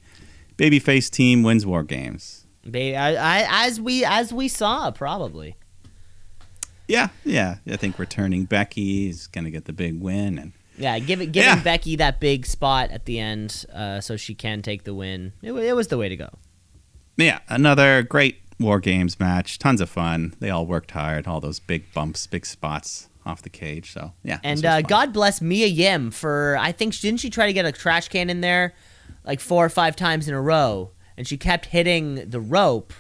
Babyface 0.58 1.10
team 1.10 1.42
wins 1.42 1.66
War 1.66 1.82
Games. 1.84 2.46
They, 2.64 2.96
I, 2.96 3.14
I, 3.40 3.66
as 3.68 3.82
we 3.82 4.06
as 4.06 4.32
we 4.32 4.48
saw, 4.48 4.92
probably. 4.92 5.56
Yeah, 6.92 7.08
yeah. 7.24 7.58
I 7.68 7.78
think 7.78 7.98
returning 8.00 8.46
Becky 8.46 9.08
is 9.10 9.28
gonna 9.28 9.50
get 9.52 9.66
the 9.66 9.74
big 9.74 10.00
win, 10.02 10.38
and 10.38 10.52
Yeah, 10.78 10.98
give 11.00 11.22
it, 11.22 11.32
giving 11.32 11.58
Yeah. 11.58 11.64
Becky 11.64 11.96
that 11.98 12.20
big 12.20 12.46
spot 12.46 12.92
at 12.92 13.06
the 13.06 13.20
end, 13.20 13.66
uh, 13.74 14.02
so 14.02 14.18
she 14.18 14.34
can 14.36 14.62
take 14.62 14.84
the 14.84 14.94
win. 14.94 15.34
It, 15.42 15.52
it 15.54 15.74
was 15.76 15.88
the 15.88 15.98
way 15.98 16.10
to 16.10 16.16
go. 16.16 16.30
yeah, 17.18 17.40
another 17.50 18.04
great 18.04 18.38
War 18.60 18.80
Games 18.80 19.20
match. 19.20 19.58
Tons 19.60 19.82
of 19.82 19.90
fun. 19.90 20.34
They 20.40 20.50
all 20.50 20.66
worked 20.66 20.92
hard. 20.92 21.28
All 21.28 21.40
those 21.40 21.60
big 21.60 21.92
bumps, 21.94 22.28
big 22.28 22.46
spots 22.46 23.10
off 23.26 23.42
the 23.42 23.50
cage. 23.50 23.92
So 23.94 24.14
yeah, 24.24 24.40
And 24.44 24.66
uh. 24.66 24.82
God 24.82 25.14
bless 25.14 25.42
Mia 25.42 25.68
Yim 25.68 26.12
for 26.12 26.58
I 26.60 26.72
think 26.72 26.98
didn't 27.00 27.20
she 27.20 27.30
try 27.30 27.48
to 27.48 27.54
get 27.54 27.66
a 27.66 27.72
trash 27.72 28.08
can 28.10 28.30
in 28.30 28.42
there 28.42 28.74
like 29.24 29.40
four 29.40 29.64
or 29.66 29.70
five 29.70 29.96
times 29.96 30.28
in 30.28 30.34
a 30.34 30.42
row, 30.42 30.92
and 31.18 31.28
she 31.28 31.38
kept 31.38 31.68
hitting 31.68 32.30
the 32.30 32.40
rope 32.40 32.94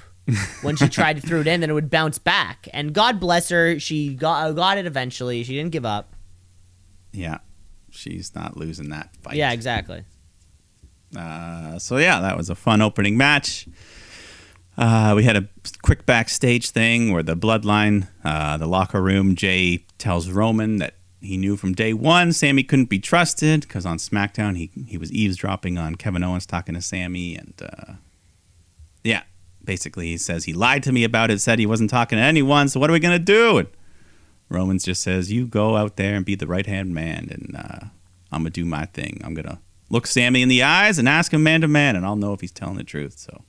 when 0.62 0.76
she 0.76 0.88
tried 0.88 1.20
to 1.20 1.28
throw 1.28 1.42
it 1.42 1.48
in, 1.48 1.62
then 1.62 1.70
it 1.70 1.74
would 1.74 1.90
bounce 1.90 2.18
back. 2.20 2.68
And 2.74 2.94
God 2.94 3.20
bless 3.20 3.50
her, 3.50 3.80
she 3.80 4.14
got 4.14 4.48
uh, 4.48 4.52
got 4.54 4.78
it 4.78 4.86
eventually. 4.86 5.44
She 5.44 5.56
didn't 5.56 5.72
give 5.72 5.86
up. 5.86 6.14
yeah, 7.12 7.40
she's 7.90 8.34
not 8.36 8.56
losing 8.58 8.90
that 8.90 9.16
fight. 9.18 9.36
Yeah, 9.36 9.52
exactly. 9.52 10.04
Uh, 11.16 11.78
so 11.80 11.98
yeah, 11.98 12.22
that 12.22 12.38
was 12.38 12.50
a 12.50 12.56
fun 12.56 12.82
opening 12.82 13.18
match. 13.18 13.68
Uh, 14.78 15.14
we 15.16 15.24
had 15.26 15.36
a 15.36 15.48
quick 15.82 16.06
backstage 16.06 16.70
thing 16.70 17.12
where 17.12 17.22
the 17.22 17.36
bloodline, 17.36 18.08
uh, 18.24 18.58
the 18.58 18.66
locker 18.68 19.02
room, 19.02 19.36
Jey 19.36 19.86
tells 19.98 20.30
Roman 20.30 20.78
that 20.78 20.96
he 21.20 21.36
knew 21.38 21.56
from 21.58 21.74
day 21.74 21.94
one 21.94 22.32
Sami 22.34 22.64
couldn't 22.64 22.90
be 22.90 22.98
trusted 22.98 23.62
because 23.62 23.86
on 23.86 23.98
SmackDown 23.98 24.58
he 24.58 24.72
he 24.88 24.98
was 24.98 25.12
eavesdropping 25.12 25.78
on 25.78 25.96
Kevin 25.96 26.24
Owens 26.24 26.46
talking 26.46 26.74
to 26.76 26.82
Sami, 26.82 27.36
and 27.36 27.54
uh, 27.62 27.94
yeah, 29.04 29.24
basically 29.64 30.08
he 30.08 30.18
says 30.18 30.46
he 30.46 30.54
lied 30.54 30.84
to 30.84 30.92
me 30.92 31.04
about 31.04 31.32
it, 31.32 31.40
said 31.42 31.60
he 31.60 31.66
wasn't 31.66 31.90
talking 31.90 32.18
to 32.18 32.24
anyone. 32.24 32.68
So 32.70 32.80
what 32.80 32.90
are 32.90 32.94
we 32.94 33.00
gonna 33.00 33.20
do? 33.20 33.58
And 33.60 33.68
Romans 34.50 34.84
just 34.84 35.02
says, 35.02 35.32
"You 35.32 35.48
go 35.48 35.78
out 35.78 35.96
there 35.98 36.16
and 36.16 36.26
be 36.26 36.36
the 36.36 36.48
right 36.48 36.66
hand 36.66 36.94
man, 36.94 37.28
and 37.32 37.56
uh, 37.58 37.86
I'm 38.32 38.42
gonna 38.42 38.50
do 38.50 38.66
my 38.66 38.86
thing. 38.86 39.22
I'm 39.24 39.34
gonna 39.34 39.62
look 39.90 40.08
Sami 40.08 40.42
in 40.42 40.50
the 40.50 40.64
eyes 40.64 40.98
and 41.00 41.08
ask 41.08 41.34
him 41.34 41.44
man 41.44 41.62
to 41.62 41.68
man, 41.68 41.96
and 41.96 42.06
I'll 42.06 42.16
know 42.16 42.34
if 42.34 42.42
he's 42.42 42.52
telling 42.52 42.78
the 42.78 42.84
truth." 42.84 43.18
So 43.18 43.44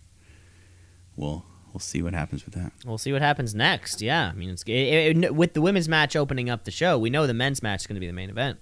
we'll 1.17 1.45
we'll 1.73 1.81
see 1.81 2.03
what 2.03 2.15
happens 2.15 2.45
with 2.45 2.55
that. 2.55 2.73
We'll 2.85 2.99
see 2.99 3.13
what 3.13 3.23
happens 3.23 3.55
next. 3.55 4.01
Yeah, 4.03 4.29
I 4.29 4.33
mean, 4.35 4.51
it's 4.51 4.63
it, 4.65 5.25
it- 5.25 5.35
with 5.35 5.55
the 5.55 5.61
women's 5.63 5.89
match 5.89 6.15
opening 6.17 6.49
up 6.51 6.65
the 6.65 6.71
show. 6.71 6.99
We 6.99 7.11
know 7.11 7.27
the 7.27 7.35
men's 7.35 7.63
match 7.63 7.81
is 7.83 7.87
going 7.87 7.97
to 7.97 8.01
be 8.01 8.07
the 8.07 8.13
main 8.13 8.31
event. 8.31 8.59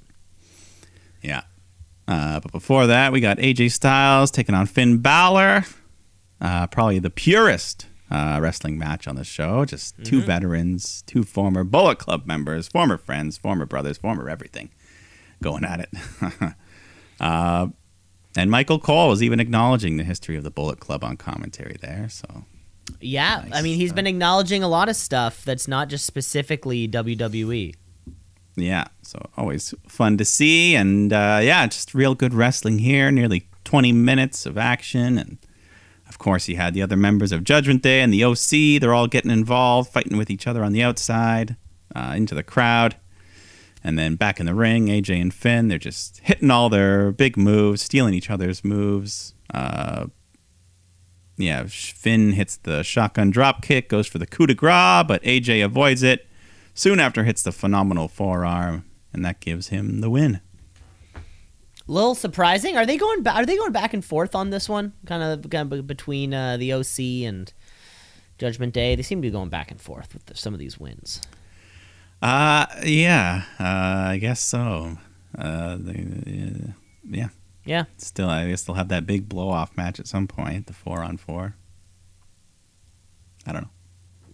Yeah. 1.23 1.42
Uh, 2.09 2.40
but 2.40 2.50
before 2.50 2.87
that, 2.88 3.12
we 3.12 3.21
got 3.21 3.37
AJ 3.38 3.71
Styles 3.73 4.30
taking 4.30 4.54
on 4.54 4.66
Finn 4.66 4.99
Balor. 4.99 5.64
Uh, 6.40 6.66
probably 6.66 6.99
the 6.99 7.11
purest 7.11 7.87
uh, 8.11 8.38
wrestling 8.40 8.78
match 8.78 9.06
on 9.06 9.16
the 9.16 9.25
show. 9.25 9.64
Just 9.64 10.02
2 10.04 10.23
veterans, 10.23 11.02
two 11.06 11.23
former 11.23 11.64
Bullet 11.64 11.99
Club 11.99 12.26
members, 12.26 12.68
former 12.68 12.97
friends, 12.97 13.37
former 13.37 13.66
brothers, 13.66 13.99
former 13.99 14.28
everything 14.28 14.70
going 15.42 15.64
at 15.64 15.80
it. 15.80 16.54
uh, 17.20 17.68
and 18.37 18.50
Michael 18.50 18.78
Cole 18.78 19.09
was 19.09 19.23
even 19.23 19.40
acknowledging 19.40 19.97
the 19.97 20.04
history 20.04 20.37
of 20.37 20.44
the 20.44 20.50
Bullet 20.50 20.80
Club 20.80 21.02
on 21.02 21.16
commentary 21.16 21.76
there. 21.80 22.09
So 22.09 22.44
Yeah, 23.00 23.44
I 23.52 23.62
mean, 23.62 23.76
he's 23.76 23.92
been 23.92 24.06
acknowledging 24.06 24.62
a 24.62 24.68
lot 24.68 24.88
of 24.88 24.97
stuff 24.97 25.44
that's 25.44 25.66
not 25.66 25.88
just 25.88 26.04
specifically. 26.04 26.88
WWE. 26.88 27.75
Yeah, 28.56 28.85
so 29.02 29.30
always 29.37 29.75
fun 29.88 30.18
to 30.18 30.25
see, 30.25 30.75
and 30.75 31.12
uh, 31.12 31.40
yeah, 31.42 31.66
just 31.66 31.94
real 31.94 32.14
good 32.14 32.35
wrestling 32.35 32.80
here. 32.80 33.11
Nearly 33.11 33.49
20 33.64 33.92
minutes 33.92 34.44
of 34.44 34.59
action, 34.59 35.18
and 35.18 35.38
of 36.10 36.18
course, 36.18 36.48
you 36.48 36.56
had 36.56 36.74
the 36.74 36.82
other 36.82 36.96
members 36.96 37.30
of 37.30 37.44
Judgment 37.44 37.82
Day 37.82 38.00
and 38.00 38.12
the 38.12 38.24
OC. 38.24 38.80
They're 38.80 38.92
all 38.92 39.06
getting 39.06 39.30
involved, 39.30 39.92
fighting 39.92 40.18
with 40.18 40.28
each 40.28 40.48
other 40.48 40.64
on 40.64 40.72
the 40.72 40.82
outside, 40.82 41.54
uh, 41.94 42.14
into 42.16 42.34
the 42.34 42.42
crowd, 42.42 42.96
and 43.84 43.96
then 43.96 44.16
back 44.16 44.40
in 44.40 44.46
the 44.46 44.54
ring, 44.54 44.88
AJ 44.88 45.20
and 45.20 45.32
Finn. 45.32 45.68
They're 45.68 45.78
just 45.78 46.18
hitting 46.24 46.50
all 46.50 46.68
their 46.68 47.12
big 47.12 47.36
moves, 47.36 47.82
stealing 47.82 48.12
each 48.12 48.28
other's 48.28 48.64
moves. 48.64 49.34
Uh, 49.54 50.06
yeah, 51.36 51.64
Finn 51.68 52.32
hits 52.32 52.56
the 52.56 52.82
shotgun 52.82 53.30
drop 53.30 53.62
kick, 53.62 53.88
goes 53.88 54.08
for 54.08 54.18
the 54.18 54.26
coup 54.26 54.48
de 54.48 54.54
grace, 54.54 55.04
but 55.06 55.22
AJ 55.22 55.64
avoids 55.64 56.02
it 56.02 56.26
soon 56.74 56.98
after 56.98 57.22
hits 57.22 57.44
the 57.44 57.52
phenomenal 57.52 58.08
forearm, 58.08 58.84
and 59.12 59.24
that 59.24 59.38
gives 59.38 59.68
him 59.68 60.00
the 60.00 60.10
win. 60.10 60.40
Little 61.90 62.14
surprising. 62.14 62.76
Are 62.76 62.87
they 62.87 62.97
going? 62.97 63.23
Ba- 63.23 63.32
are 63.32 63.44
they 63.44 63.56
going 63.56 63.73
back 63.73 63.92
and 63.92 64.04
forth 64.04 64.35
on 64.35 64.50
this 64.50 64.68
one? 64.68 64.92
Kind 65.06 65.23
of, 65.23 65.50
kind 65.50 65.73
of 65.73 65.87
between 65.87 66.32
uh, 66.32 66.56
the 66.56 66.73
OC 66.73 67.26
and 67.28 67.52
Judgment 68.38 68.73
Day. 68.73 68.94
They 68.94 69.02
seem 69.02 69.18
to 69.18 69.23
be 69.23 69.30
going 69.30 69.49
back 69.50 69.70
and 69.70 69.80
forth 69.80 70.14
with 70.14 70.26
the, 70.26 70.37
some 70.37 70.54
of 70.54 70.61
these 70.61 70.78
wins. 70.78 71.20
Uh, 72.23 72.66
yeah, 72.85 73.44
uh, 73.59 74.11
I 74.11 74.18
guess 74.18 74.40
so. 74.40 74.99
Uh, 75.37 75.76
they, 75.78 76.06
uh, 76.26 76.73
yeah, 77.09 77.28
Yeah, 77.64 77.85
still, 77.97 78.28
I 78.28 78.49
guess 78.49 78.62
they'll 78.62 78.76
have 78.76 78.88
that 78.88 79.06
big 79.06 79.28
blow 79.28 79.49
off 79.49 79.76
match 79.76 79.99
at 79.99 80.06
some 80.06 80.26
point, 80.26 80.66
the 80.66 80.73
four 80.73 81.02
on 81.02 81.16
four. 81.16 81.54
I 83.47 83.52
don't 83.52 83.62
know. 83.62 83.70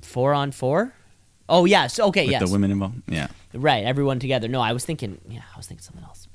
four 0.03 0.35
on 0.35 0.51
four. 0.51 0.95
Oh 1.49 1.65
yes. 1.65 2.01
Okay. 2.01 2.25
With 2.25 2.33
yes. 2.33 2.43
the 2.45 2.51
women 2.51 2.73
involved. 2.73 3.03
Yeah. 3.07 3.29
Right. 3.55 3.85
Everyone 3.85 4.19
together. 4.19 4.49
No, 4.49 4.61
I 4.61 4.73
was 4.73 4.85
thinking. 4.85 5.21
Yeah, 5.29 5.43
I 5.55 5.57
was 5.57 5.69
thinking 5.69 5.85
something 5.85 6.03
else. 6.03 6.26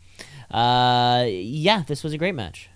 Uh, 0.51 1.25
yeah, 1.27 1.83
this 1.87 2.03
was 2.03 2.13
a 2.13 2.17
great 2.17 2.35
match. 2.35 2.69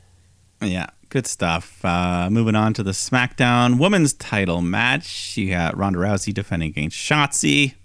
Yeah, 0.62 0.88
good 1.10 1.28
stuff. 1.28 1.84
Uh, 1.84 2.30
moving 2.32 2.56
on 2.56 2.74
to 2.76 2.84
the 2.84 2.92
SmackDown 2.92 3.80
Women's 3.80 4.14
Title 4.14 4.62
match. 4.62 5.38
You 5.38 5.50
got 5.50 5.78
Ronda 5.78 6.00
Rousey 6.00 6.34
defending 6.34 6.70
against 6.70 6.98
Shotzi. 6.98 7.76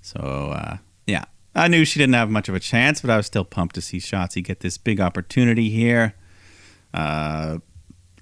So 0.00 0.20
uh, 0.20 0.76
yeah, 1.06 1.24
I 1.54 1.68
knew 1.68 1.84
she 1.84 1.98
didn't 1.98 2.14
have 2.14 2.30
much 2.30 2.48
of 2.48 2.54
a 2.54 2.60
chance, 2.60 3.00
but 3.00 3.10
I 3.10 3.16
was 3.16 3.26
still 3.26 3.44
pumped 3.44 3.74
to 3.74 3.80
see 3.80 3.98
Shotzi 3.98 4.42
get 4.42 4.60
this 4.60 4.78
big 4.78 5.00
opportunity 5.00 5.68
here. 5.68 6.14
Uh, 6.94 7.58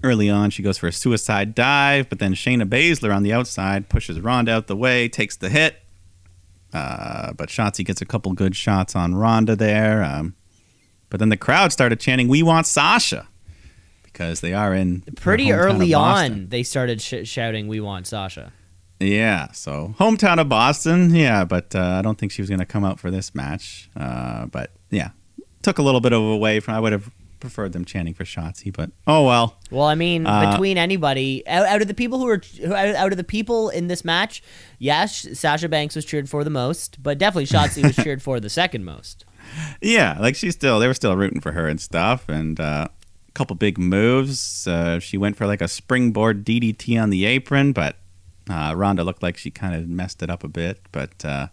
early 0.03 0.29
on, 0.29 0.49
she 0.49 0.63
goes 0.63 0.77
for 0.79 0.87
a 0.87 0.91
suicide 0.91 1.53
dive, 1.53 2.09
but 2.09 2.19
then 2.19 2.33
Shayna 2.33 2.67
Baszler 2.67 3.15
on 3.15 3.23
the 3.23 3.33
outside 3.33 3.89
pushes 3.89 4.19
Ronda 4.19 4.51
out 4.53 4.67
the 4.67 4.75
way, 4.75 5.07
takes 5.07 5.37
the 5.37 5.49
hit. 5.49 5.81
Uh, 6.73 7.33
but 7.33 7.49
Shotzi 7.49 7.85
gets 7.85 8.01
a 8.01 8.05
couple 8.05 8.33
good 8.33 8.55
shots 8.55 8.95
on 8.95 9.15
Ronda 9.15 9.55
there. 9.55 10.03
Um, 10.03 10.35
but 11.15 11.19
then 11.19 11.29
the 11.29 11.37
crowd 11.37 11.71
started 11.71 11.97
chanting, 11.97 12.27
"We 12.27 12.43
want 12.43 12.67
Sasha," 12.67 13.29
because 14.03 14.41
they 14.41 14.53
are 14.53 14.75
in 14.75 15.01
Pretty 15.15 15.49
early 15.53 15.93
on, 15.93 16.49
they 16.49 16.61
started 16.61 16.99
sh- 17.01 17.23
shouting, 17.23 17.69
"We 17.69 17.79
want 17.79 18.05
Sasha." 18.05 18.51
Yeah, 18.99 19.53
so 19.53 19.95
hometown 19.97 20.41
of 20.41 20.49
Boston, 20.49 21.15
yeah, 21.15 21.45
but 21.45 21.73
uh, 21.73 21.79
I 21.79 22.01
don't 22.01 22.17
think 22.17 22.33
she 22.33 22.41
was 22.41 22.49
going 22.49 22.59
to 22.59 22.65
come 22.65 22.83
out 22.83 22.99
for 22.99 23.09
this 23.09 23.33
match. 23.33 23.89
Uh, 23.95 24.47
but 24.47 24.71
yeah, 24.89 25.11
took 25.61 25.77
a 25.79 25.81
little 25.81 26.01
bit 26.01 26.11
of 26.11 26.21
away 26.21 26.59
from. 26.59 26.73
I 26.73 26.81
would 26.81 26.91
have 26.91 27.09
preferred 27.39 27.71
them 27.71 27.85
chanting 27.85 28.13
for 28.13 28.25
Shotzi, 28.25 28.73
but 28.75 28.91
oh 29.07 29.25
well. 29.25 29.57
Well, 29.71 29.85
I 29.85 29.95
mean, 29.95 30.27
Uh, 30.27 30.51
between 30.51 30.77
anybody 30.77 31.47
out, 31.47 31.65
out 31.65 31.81
of 31.81 31.87
the 31.87 31.93
people 31.93 32.19
who 32.19 32.25
were 32.25 32.41
out, 32.65 32.95
out 32.95 33.11
of 33.13 33.17
the 33.17 33.23
people 33.23 33.69
in 33.69 33.87
this 33.87 34.03
match, 34.03 34.43
yes, 34.79 35.25
Sasha 35.33 35.69
Banks 35.69 35.95
was 35.95 36.03
cheered 36.03 36.29
for 36.29 36.43
the 36.43 36.49
most, 36.49 37.01
but 37.01 37.17
definitely 37.17 37.45
Shotzi 37.45 37.83
was 37.83 37.95
cheered 38.03 38.21
for 38.21 38.41
the 38.41 38.49
second 38.49 38.83
most. 38.83 39.23
Yeah, 39.81 40.17
like 40.19 40.35
she's 40.35 40.53
still 40.53 40.79
they 40.79 40.87
were 40.87 40.93
still 40.93 41.15
rooting 41.15 41.41
for 41.41 41.51
her 41.51 41.67
and 41.67 41.79
stuff, 41.79 42.27
and 42.29 42.59
uh, 42.59 42.87
a 43.27 43.31
couple 43.33 43.55
big 43.55 43.77
moves. 43.77 44.67
Uh, 44.67 44.99
she 44.99 45.17
went 45.17 45.35
for 45.35 45.45
like 45.45 45.61
a 45.61 45.67
springboard 45.67 46.45
DDT 46.45 47.01
on 47.01 47.09
the 47.09 47.25
apron, 47.25 47.71
but 47.71 47.97
uh, 48.49 48.73
looked 48.75 49.23
like 49.23 49.37
she 49.37 49.51
kind 49.51 49.75
of 49.75 49.87
messed 49.87 50.21
it 50.21 50.29
up 50.29 50.43
a 50.43 50.47
bit. 50.47 50.79
But 50.91 51.23
uh, 51.23 51.47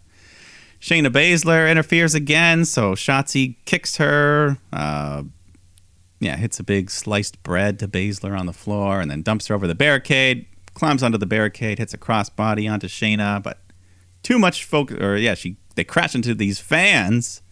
Shayna 0.79 1.07
Baszler 1.07 1.69
interferes 1.69 2.13
again, 2.13 2.65
so 2.65 2.93
Shotzi 2.93 3.55
kicks 3.65 3.97
her. 3.97 4.57
Uh, 4.71 5.23
yeah, 6.19 6.37
hits 6.37 6.59
a 6.59 6.63
big 6.63 6.89
sliced 6.89 7.41
bread 7.43 7.79
to 7.79 7.87
Baszler 7.87 8.37
on 8.37 8.45
the 8.45 8.53
floor, 8.53 8.99
and 8.99 9.11
then 9.11 9.21
dumps 9.21 9.47
her 9.47 9.55
over 9.55 9.67
the 9.67 9.75
barricade. 9.75 10.45
Climbs 10.73 11.03
onto 11.03 11.17
the 11.17 11.27
barricade, 11.27 11.77
hits 11.77 11.93
a 11.93 11.97
crossbody 11.97 12.71
onto 12.71 12.87
Shayna, 12.87 13.43
but 13.43 13.59
too 14.23 14.39
much 14.39 14.65
focus. 14.65 14.97
Or 14.99 15.17
yeah, 15.17 15.35
she 15.35 15.57
they 15.75 15.83
crash 15.83 16.15
into 16.15 16.33
these 16.33 16.59
fans 16.59 17.42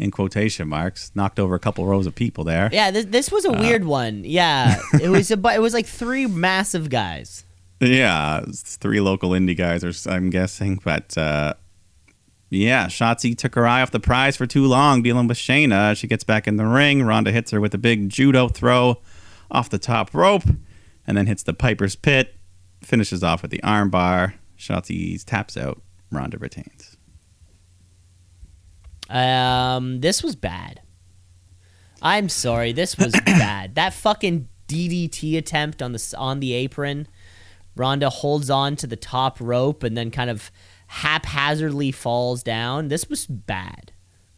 in 0.00 0.10
quotation 0.10 0.66
marks, 0.66 1.12
knocked 1.14 1.38
over 1.38 1.54
a 1.54 1.58
couple 1.58 1.84
rows 1.84 2.06
of 2.06 2.14
people 2.14 2.42
there. 2.42 2.70
Yeah, 2.72 2.90
this, 2.90 3.04
this 3.04 3.30
was 3.30 3.44
a 3.44 3.52
weird 3.52 3.84
one. 3.84 4.24
Yeah, 4.24 4.80
it 5.00 5.10
was 5.10 5.30
a, 5.30 5.34
it 5.54 5.60
was 5.60 5.74
like 5.74 5.86
three 5.86 6.26
massive 6.26 6.88
guys. 6.88 7.44
Yeah, 7.80 8.44
three 8.50 9.00
local 9.00 9.30
indie 9.30 9.56
guys, 9.56 9.84
or 9.84 10.10
I'm 10.10 10.30
guessing, 10.30 10.80
but 10.82 11.16
uh, 11.18 11.54
yeah, 12.48 12.86
Shotzi 12.86 13.36
took 13.36 13.54
her 13.54 13.66
eye 13.66 13.82
off 13.82 13.90
the 13.90 14.00
prize 14.00 14.36
for 14.36 14.46
too 14.46 14.64
long 14.64 15.02
dealing 15.02 15.28
with 15.28 15.36
Shayna. 15.36 15.94
She 15.96 16.06
gets 16.06 16.24
back 16.24 16.48
in 16.48 16.56
the 16.56 16.66
ring. 16.66 17.02
Ronda 17.02 17.30
hits 17.30 17.50
her 17.50 17.60
with 17.60 17.74
a 17.74 17.78
big 17.78 18.08
judo 18.08 18.48
throw 18.48 19.00
off 19.50 19.68
the 19.68 19.78
top 19.78 20.14
rope, 20.14 20.44
and 21.06 21.16
then 21.16 21.26
hits 21.26 21.42
the 21.42 21.52
Piper's 21.52 21.94
Pit. 21.94 22.34
Finishes 22.82 23.22
off 23.22 23.42
with 23.42 23.50
the 23.50 23.60
armbar. 23.62 24.32
Shotzi 24.58 25.22
taps 25.24 25.58
out. 25.58 25.82
Ronda 26.10 26.38
retains. 26.38 26.89
Um, 29.10 30.00
this 30.00 30.22
was 30.22 30.36
bad. 30.36 30.80
I'm 32.00 32.28
sorry, 32.28 32.72
this 32.72 32.96
was 32.96 33.12
bad. 33.26 33.74
That 33.74 33.92
fucking 33.92 34.48
DDT 34.68 35.36
attempt 35.36 35.82
on 35.82 35.92
the 35.92 36.14
on 36.16 36.40
the 36.40 36.52
apron. 36.54 37.08
Ronda 37.76 38.10
holds 38.10 38.50
on 38.50 38.76
to 38.76 38.86
the 38.86 38.96
top 38.96 39.38
rope 39.40 39.82
and 39.82 39.96
then 39.96 40.10
kind 40.10 40.30
of 40.30 40.50
haphazardly 40.86 41.92
falls 41.92 42.42
down. 42.42 42.88
This 42.88 43.08
was 43.08 43.26
bad. 43.26 43.92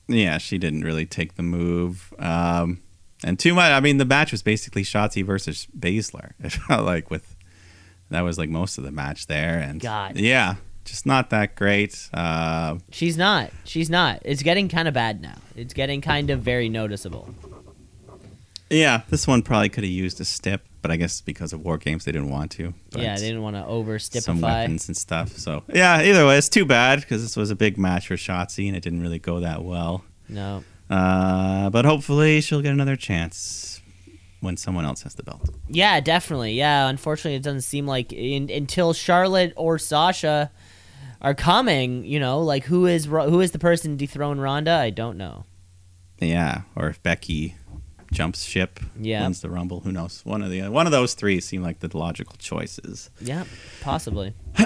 Yeah, 0.08 0.38
she 0.38 0.58
didn't 0.58 0.82
really 0.82 1.06
take 1.06 1.36
the 1.36 1.42
move. 1.42 2.12
Um, 2.18 2.80
and 3.24 3.38
too 3.38 3.54
much. 3.54 3.70
I 3.70 3.80
mean, 3.80 3.98
the 3.98 4.04
match 4.04 4.32
was 4.32 4.42
basically 4.42 4.82
Shotzi 4.82 5.24
versus 5.24 5.66
Baszler. 5.76 6.32
It 6.40 6.52
felt 6.52 6.84
like 6.84 7.10
with 7.10 7.36
that 8.10 8.20
was 8.20 8.38
like 8.38 8.50
most 8.50 8.78
of 8.78 8.84
the 8.84 8.92
match 8.92 9.26
there. 9.26 9.58
And 9.58 9.80
God. 9.80 10.16
yeah, 10.16 10.56
just 10.84 11.06
not 11.06 11.30
that 11.30 11.54
great. 11.54 12.08
Uh, 12.12 12.78
She's 12.90 13.16
not. 13.16 13.50
She's 13.64 13.88
not. 13.90 14.20
It's 14.24 14.42
getting 14.42 14.68
kind 14.68 14.88
of 14.88 14.94
bad 14.94 15.20
now. 15.22 15.36
It's 15.56 15.74
getting 15.74 16.00
kind 16.00 16.30
of 16.30 16.40
very 16.40 16.68
noticeable. 16.68 17.34
yeah, 18.70 19.02
this 19.10 19.26
one 19.26 19.42
probably 19.42 19.68
could 19.68 19.84
have 19.84 19.90
used 19.92 20.20
a 20.20 20.24
stip, 20.24 20.62
but 20.80 20.90
I 20.90 20.96
guess 20.96 21.20
because 21.20 21.52
of 21.52 21.60
war 21.64 21.78
games 21.78 22.04
they 22.04 22.12
didn't 22.12 22.30
want 22.30 22.50
to. 22.52 22.72
But 22.90 23.02
yeah, 23.02 23.16
they 23.16 23.28
didn't 23.28 23.42
want 23.42 23.56
to 23.56 23.64
over 23.66 23.98
some 23.98 24.40
weapons 24.40 24.88
and 24.88 24.96
stuff. 24.96 25.36
So 25.36 25.62
yeah, 25.72 26.02
either 26.02 26.26
way, 26.26 26.38
it's 26.38 26.48
too 26.48 26.64
bad 26.64 27.00
because 27.00 27.22
this 27.22 27.36
was 27.36 27.50
a 27.50 27.56
big 27.56 27.76
match 27.78 28.08
for 28.08 28.16
Shotzi 28.16 28.66
and 28.66 28.76
it 28.76 28.82
didn't 28.82 29.02
really 29.02 29.18
go 29.18 29.40
that 29.40 29.62
well. 29.62 30.04
No. 30.28 30.64
Uh, 30.88 31.70
but 31.70 31.84
hopefully 31.84 32.40
she'll 32.40 32.60
get 32.62 32.72
another 32.72 32.96
chance 32.96 33.80
when 34.40 34.56
someone 34.56 34.84
else 34.84 35.02
has 35.02 35.14
the 35.14 35.22
belt. 35.22 35.48
Yeah, 35.68 36.00
definitely. 36.00 36.54
Yeah, 36.54 36.88
unfortunately, 36.88 37.36
it 37.36 37.42
doesn't 37.42 37.60
seem 37.62 37.86
like 37.86 38.12
in, 38.12 38.50
until 38.50 38.92
Charlotte 38.92 39.52
or 39.56 39.78
Sasha 39.78 40.50
are 41.22 41.34
coming. 41.34 42.04
You 42.04 42.20
know, 42.20 42.40
like 42.40 42.64
who 42.64 42.84
is 42.86 43.06
who 43.06 43.40
is 43.40 43.52
the 43.52 43.58
person 43.58 43.92
to 43.92 43.96
dethrone 43.96 44.38
Ronda? 44.38 44.72
I 44.72 44.90
don't 44.90 45.16
know. 45.16 45.44
Yeah, 46.20 46.62
or 46.76 46.88
if 46.88 47.02
Becky 47.02 47.54
jumps 48.12 48.44
ship, 48.44 48.78
Yeah. 49.00 49.22
wins 49.22 49.40
the 49.40 49.48
Rumble, 49.48 49.80
who 49.80 49.90
knows? 49.90 50.20
One 50.24 50.42
of 50.42 50.50
the 50.50 50.68
one 50.68 50.86
of 50.86 50.92
those 50.92 51.14
three 51.14 51.40
seem 51.40 51.62
like 51.62 51.80
the 51.80 51.96
logical 51.96 52.36
choices. 52.38 53.08
Yeah, 53.20 53.44
possibly. 53.80 54.34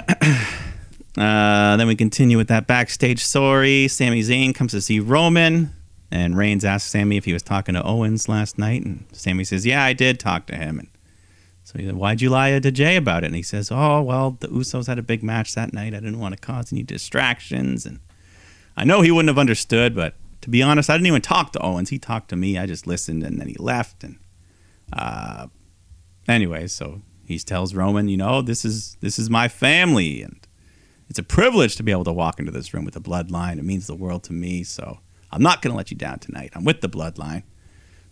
Uh, 1.17 1.75
then 1.77 1.87
we 1.87 1.95
continue 1.95 2.37
with 2.37 2.47
that 2.47 2.67
backstage 2.67 3.23
story. 3.23 3.87
Sami 3.87 4.21
Zayn 4.21 4.53
comes 4.53 4.71
to 4.73 4.81
see 4.81 4.99
Roman, 4.99 5.73
and 6.11 6.37
Reigns 6.37 6.63
asks 6.63 6.91
Sami 6.91 7.17
if 7.17 7.25
he 7.25 7.33
was 7.33 7.41
talking 7.41 7.73
to 7.73 7.81
Owens 7.83 8.29
last 8.29 8.59
night, 8.59 8.83
and 8.85 9.03
Sami 9.13 9.43
says, 9.43 9.65
"Yeah, 9.65 9.83
I 9.83 9.93
did 9.93 10.19
talk 10.19 10.45
to 10.45 10.55
him." 10.55 10.77
And 10.77 10.89
so 11.67 11.77
he 11.77 11.85
said, 11.85 11.95
"Why'd 11.95 12.21
you 12.21 12.29
lie 12.29 12.57
to 12.57 12.71
Jey 12.71 12.95
about 12.95 13.25
it?" 13.25 13.27
And 13.27 13.35
he 13.35 13.43
says, 13.43 13.69
"Oh, 13.73 14.01
well, 14.01 14.37
the 14.39 14.47
Usos 14.47 14.87
had 14.87 14.97
a 14.97 15.03
big 15.03 15.21
match 15.21 15.53
that 15.55 15.73
night. 15.73 15.93
I 15.93 15.99
didn't 15.99 16.19
want 16.19 16.33
to 16.33 16.39
cause 16.39 16.71
any 16.71 16.81
distractions, 16.81 17.85
and 17.85 17.99
I 18.77 18.85
know 18.85 19.01
he 19.01 19.11
wouldn't 19.11 19.29
have 19.29 19.37
understood, 19.37 19.93
but." 19.93 20.13
To 20.41 20.51
be 20.51 20.61
honest, 20.61 20.89
I 20.89 20.93
didn't 20.93 21.07
even 21.07 21.21
talk 21.23 21.51
to 21.53 21.59
Owens. 21.59 21.89
He 21.89 21.97
talked 21.99 22.29
to 22.29 22.37
me. 22.37 22.57
I 22.57 22.67
just 22.67 22.87
listened, 22.87 23.23
and 23.23 23.41
then 23.41 23.47
he 23.47 23.55
left. 23.55 24.03
And 24.03 24.19
uh, 24.93 25.47
anyway, 26.27 26.67
so 26.67 27.01
he 27.25 27.39
tells 27.39 27.73
Roman, 27.73 28.07
you 28.07 28.15
know, 28.15 28.41
this 28.41 28.63
is 28.63 28.95
this 29.01 29.19
is 29.19 29.29
my 29.29 29.49
family, 29.49 30.21
and 30.21 30.47
it's 31.09 31.19
a 31.19 31.23
privilege 31.23 31.75
to 31.77 31.83
be 31.83 31.91
able 31.91 32.05
to 32.05 32.13
walk 32.13 32.39
into 32.39 32.51
this 32.51 32.73
room 32.73 32.85
with 32.85 32.93
the 32.93 33.01
bloodline. 33.01 33.57
It 33.57 33.65
means 33.65 33.87
the 33.87 33.95
world 33.95 34.23
to 34.25 34.33
me. 34.33 34.63
So 34.63 34.99
I'm 35.31 35.41
not 35.41 35.61
going 35.61 35.71
to 35.73 35.77
let 35.77 35.91
you 35.91 35.97
down 35.97 36.19
tonight. 36.19 36.51
I'm 36.53 36.63
with 36.63 36.79
the 36.81 36.87
bloodline. 36.87 37.43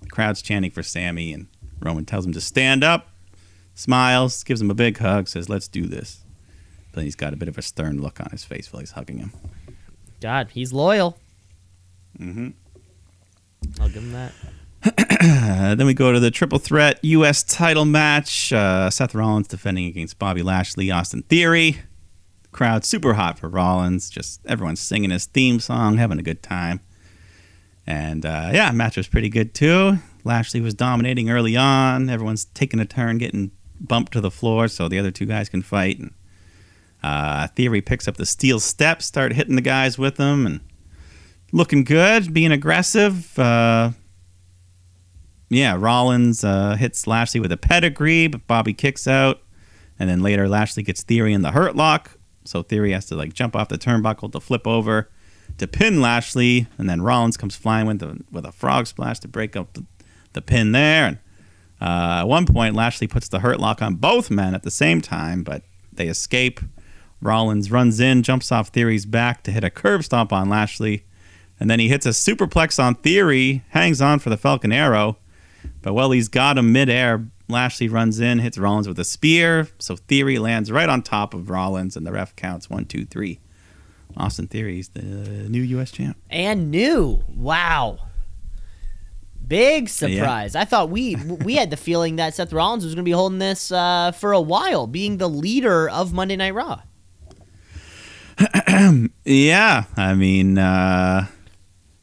The 0.01 0.09
crowd's 0.09 0.41
chanting 0.41 0.71
for 0.71 0.83
Sami, 0.83 1.31
and 1.31 1.47
Roman 1.79 2.05
tells 2.05 2.25
him 2.25 2.33
to 2.33 2.41
stand 2.41 2.83
up, 2.83 3.09
smiles, 3.75 4.43
gives 4.43 4.59
him 4.61 4.71
a 4.71 4.75
big 4.75 4.97
hug, 4.97 5.27
says, 5.27 5.47
"Let's 5.49 5.67
do 5.67 5.85
this." 5.85 6.23
But 6.91 7.03
he's 7.03 7.15
got 7.15 7.33
a 7.33 7.35
bit 7.35 7.47
of 7.49 7.57
a 7.57 7.61
stern 7.61 8.01
look 8.01 8.19
on 8.19 8.29
his 8.31 8.43
face 8.43 8.71
while 8.73 8.79
he's 8.79 8.91
hugging 8.91 9.19
him. 9.19 9.31
God, 10.21 10.49
he's 10.53 10.73
loyal. 10.73 11.17
hmm 12.17 12.49
I'll 13.79 13.89
give 13.89 14.03
him 14.03 14.13
that. 14.13 14.31
Then 15.77 15.85
we 15.87 15.93
go 15.93 16.11
to 16.11 16.19
the 16.19 16.29
triple 16.31 16.59
threat 16.59 17.03
U.S. 17.03 17.43
title 17.43 17.85
match. 17.85 18.53
Uh, 18.53 18.89
Seth 18.89 19.15
Rollins 19.15 19.47
defending 19.47 19.85
against 19.85 20.19
Bobby 20.19 20.41
Lashley, 20.43 20.91
Austin 20.91 21.23
Theory. 21.23 21.77
Crowd 22.51 22.85
super 22.85 23.15
hot 23.15 23.39
for 23.39 23.49
Rollins. 23.49 24.09
Just 24.09 24.39
everyone's 24.45 24.79
singing 24.79 25.09
his 25.09 25.25
theme 25.25 25.59
song, 25.59 25.97
having 25.97 26.19
a 26.19 26.23
good 26.23 26.41
time. 26.43 26.79
And 27.87 28.25
uh, 28.25 28.51
yeah, 28.53 28.71
match 28.71 28.97
was 28.97 29.07
pretty 29.07 29.29
good 29.29 29.53
too. 29.53 29.97
Lashley 30.23 30.61
was 30.61 30.73
dominating 30.73 31.29
early 31.29 31.57
on. 31.57 32.09
Everyone's 32.09 32.45
taking 32.45 32.79
a 32.79 32.85
turn, 32.85 33.17
getting 33.17 33.51
bumped 33.79 34.13
to 34.13 34.21
the 34.21 34.31
floor, 34.31 34.67
so 34.67 34.87
the 34.87 34.99
other 34.99 35.11
two 35.11 35.25
guys 35.25 35.49
can 35.49 35.61
fight. 35.61 35.99
And 35.99 36.13
uh, 37.03 37.47
Theory 37.47 37.81
picks 37.81 38.07
up 38.07 38.17
the 38.17 38.25
steel 38.25 38.59
steps, 38.59 39.05
start 39.05 39.33
hitting 39.33 39.55
the 39.55 39.61
guys 39.61 39.97
with 39.97 40.15
them, 40.15 40.45
and 40.45 40.59
looking 41.51 41.83
good, 41.83 42.33
being 42.33 42.51
aggressive. 42.51 43.37
Uh, 43.37 43.91
yeah, 45.49 45.75
Rollins 45.77 46.43
uh, 46.43 46.75
hits 46.75 47.05
Lashley 47.07 47.39
with 47.39 47.51
a 47.51 47.57
pedigree, 47.57 48.27
but 48.27 48.47
Bobby 48.47 48.73
kicks 48.73 49.07
out, 49.07 49.41
and 49.99 50.09
then 50.09 50.21
later 50.21 50.47
Lashley 50.49 50.83
gets 50.83 51.03
Theory 51.03 51.33
in 51.33 51.41
the 51.43 51.51
hurt 51.51 51.75
lock, 51.75 52.17
so 52.43 52.63
Theory 52.63 52.91
has 52.91 53.05
to 53.07 53.15
like 53.15 53.33
jump 53.33 53.55
off 53.55 53.69
the 53.69 53.77
turnbuckle 53.77 54.31
to 54.31 54.39
flip 54.39 54.65
over 54.65 55.09
to 55.57 55.67
pin 55.67 56.01
Lashley, 56.01 56.67
and 56.77 56.89
then 56.89 57.01
Rollins 57.01 57.37
comes 57.37 57.55
flying 57.55 57.87
with 57.87 58.01
a, 58.01 58.19
with 58.31 58.45
a 58.45 58.51
frog 58.51 58.87
splash 58.87 59.19
to 59.19 59.27
break 59.27 59.55
up 59.55 59.73
the, 59.73 59.85
the 60.33 60.41
pin 60.41 60.71
there. 60.71 61.05
And 61.05 61.19
uh, 61.81 62.19
at 62.19 62.23
one 62.23 62.45
point, 62.45 62.75
Lashley 62.75 63.07
puts 63.07 63.27
the 63.27 63.39
hurt 63.39 63.59
lock 63.59 63.81
on 63.81 63.95
both 63.95 64.31
men 64.31 64.55
at 64.55 64.63
the 64.63 64.71
same 64.71 65.01
time, 65.01 65.43
but 65.43 65.63
they 65.91 66.07
escape. 66.07 66.59
Rollins 67.21 67.71
runs 67.71 67.99
in, 67.99 68.23
jumps 68.23 68.51
off 68.51 68.69
Theory's 68.69 69.05
back 69.05 69.43
to 69.43 69.51
hit 69.51 69.63
a 69.63 69.69
curb 69.69 70.03
stomp 70.03 70.31
on 70.31 70.49
Lashley, 70.49 71.05
and 71.59 71.69
then 71.69 71.79
he 71.79 71.87
hits 71.87 72.05
a 72.05 72.09
superplex 72.09 72.81
on 72.81 72.95
Theory, 72.95 73.63
hangs 73.69 74.01
on 74.01 74.19
for 74.19 74.29
the 74.29 74.37
Falcon 74.37 74.71
Arrow. 74.71 75.17
But 75.81 75.93
while 75.93 76.11
he's 76.11 76.27
got 76.27 76.57
him 76.57 76.71
midair, 76.71 77.25
Lashley 77.47 77.87
runs 77.87 78.19
in, 78.19 78.39
hits 78.39 78.57
Rollins 78.57 78.87
with 78.87 78.99
a 78.99 79.03
spear. 79.03 79.67
So 79.79 79.95
Theory 79.95 80.37
lands 80.39 80.71
right 80.71 80.89
on 80.89 81.01
top 81.01 81.33
of 81.33 81.49
Rollins, 81.49 81.95
and 81.95 82.05
the 82.05 82.11
ref 82.11 82.35
counts 82.35 82.69
one, 82.69 82.85
two, 82.85 83.05
three. 83.05 83.39
Austin 84.17 84.47
Theory's 84.47 84.89
the 84.89 85.01
new 85.01 85.61
U.S. 85.61 85.91
champ. 85.91 86.17
And 86.29 86.71
new. 86.71 87.23
Wow. 87.35 87.99
Big 89.47 89.89
surprise. 89.89 90.55
I 90.55 90.65
thought 90.65 90.89
we 90.89 91.15
we 91.15 91.55
had 91.55 91.69
the 91.69 91.77
feeling 91.77 92.15
that 92.15 92.33
Seth 92.33 92.51
Rollins 92.53 92.83
was 92.83 92.95
going 92.95 93.03
to 93.03 93.09
be 93.09 93.11
holding 93.11 93.39
this 93.39 93.71
uh, 93.71 94.11
for 94.11 94.31
a 94.31 94.41
while, 94.41 94.87
being 94.87 95.17
the 95.17 95.29
leader 95.29 95.89
of 95.89 96.13
Monday 96.13 96.35
Night 96.35 96.53
Raw. 96.53 96.81
Yeah, 99.23 99.85
I 99.95 100.13
mean, 100.13 100.57
uh, 100.57 101.27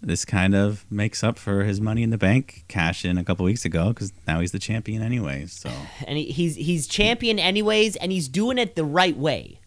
this 0.00 0.24
kind 0.24 0.54
of 0.54 0.84
makes 0.90 1.22
up 1.22 1.38
for 1.38 1.64
his 1.64 1.80
Money 1.80 2.02
in 2.02 2.10
the 2.10 2.18
Bank 2.18 2.64
cash 2.66 3.04
in 3.04 3.18
a 3.18 3.24
couple 3.24 3.44
weeks 3.44 3.64
ago 3.64 3.88
because 3.90 4.12
now 4.26 4.40
he's 4.40 4.52
the 4.52 4.58
champion 4.58 5.02
anyways. 5.02 5.52
So 5.52 5.70
And 6.06 6.18
he, 6.18 6.24
he's 6.24 6.56
he's 6.56 6.86
champion 6.86 7.38
anyways, 7.38 7.96
and 7.96 8.10
he's 8.10 8.28
doing 8.28 8.58
it 8.58 8.74
the 8.74 8.84
right 8.84 9.16
way. 9.16 9.60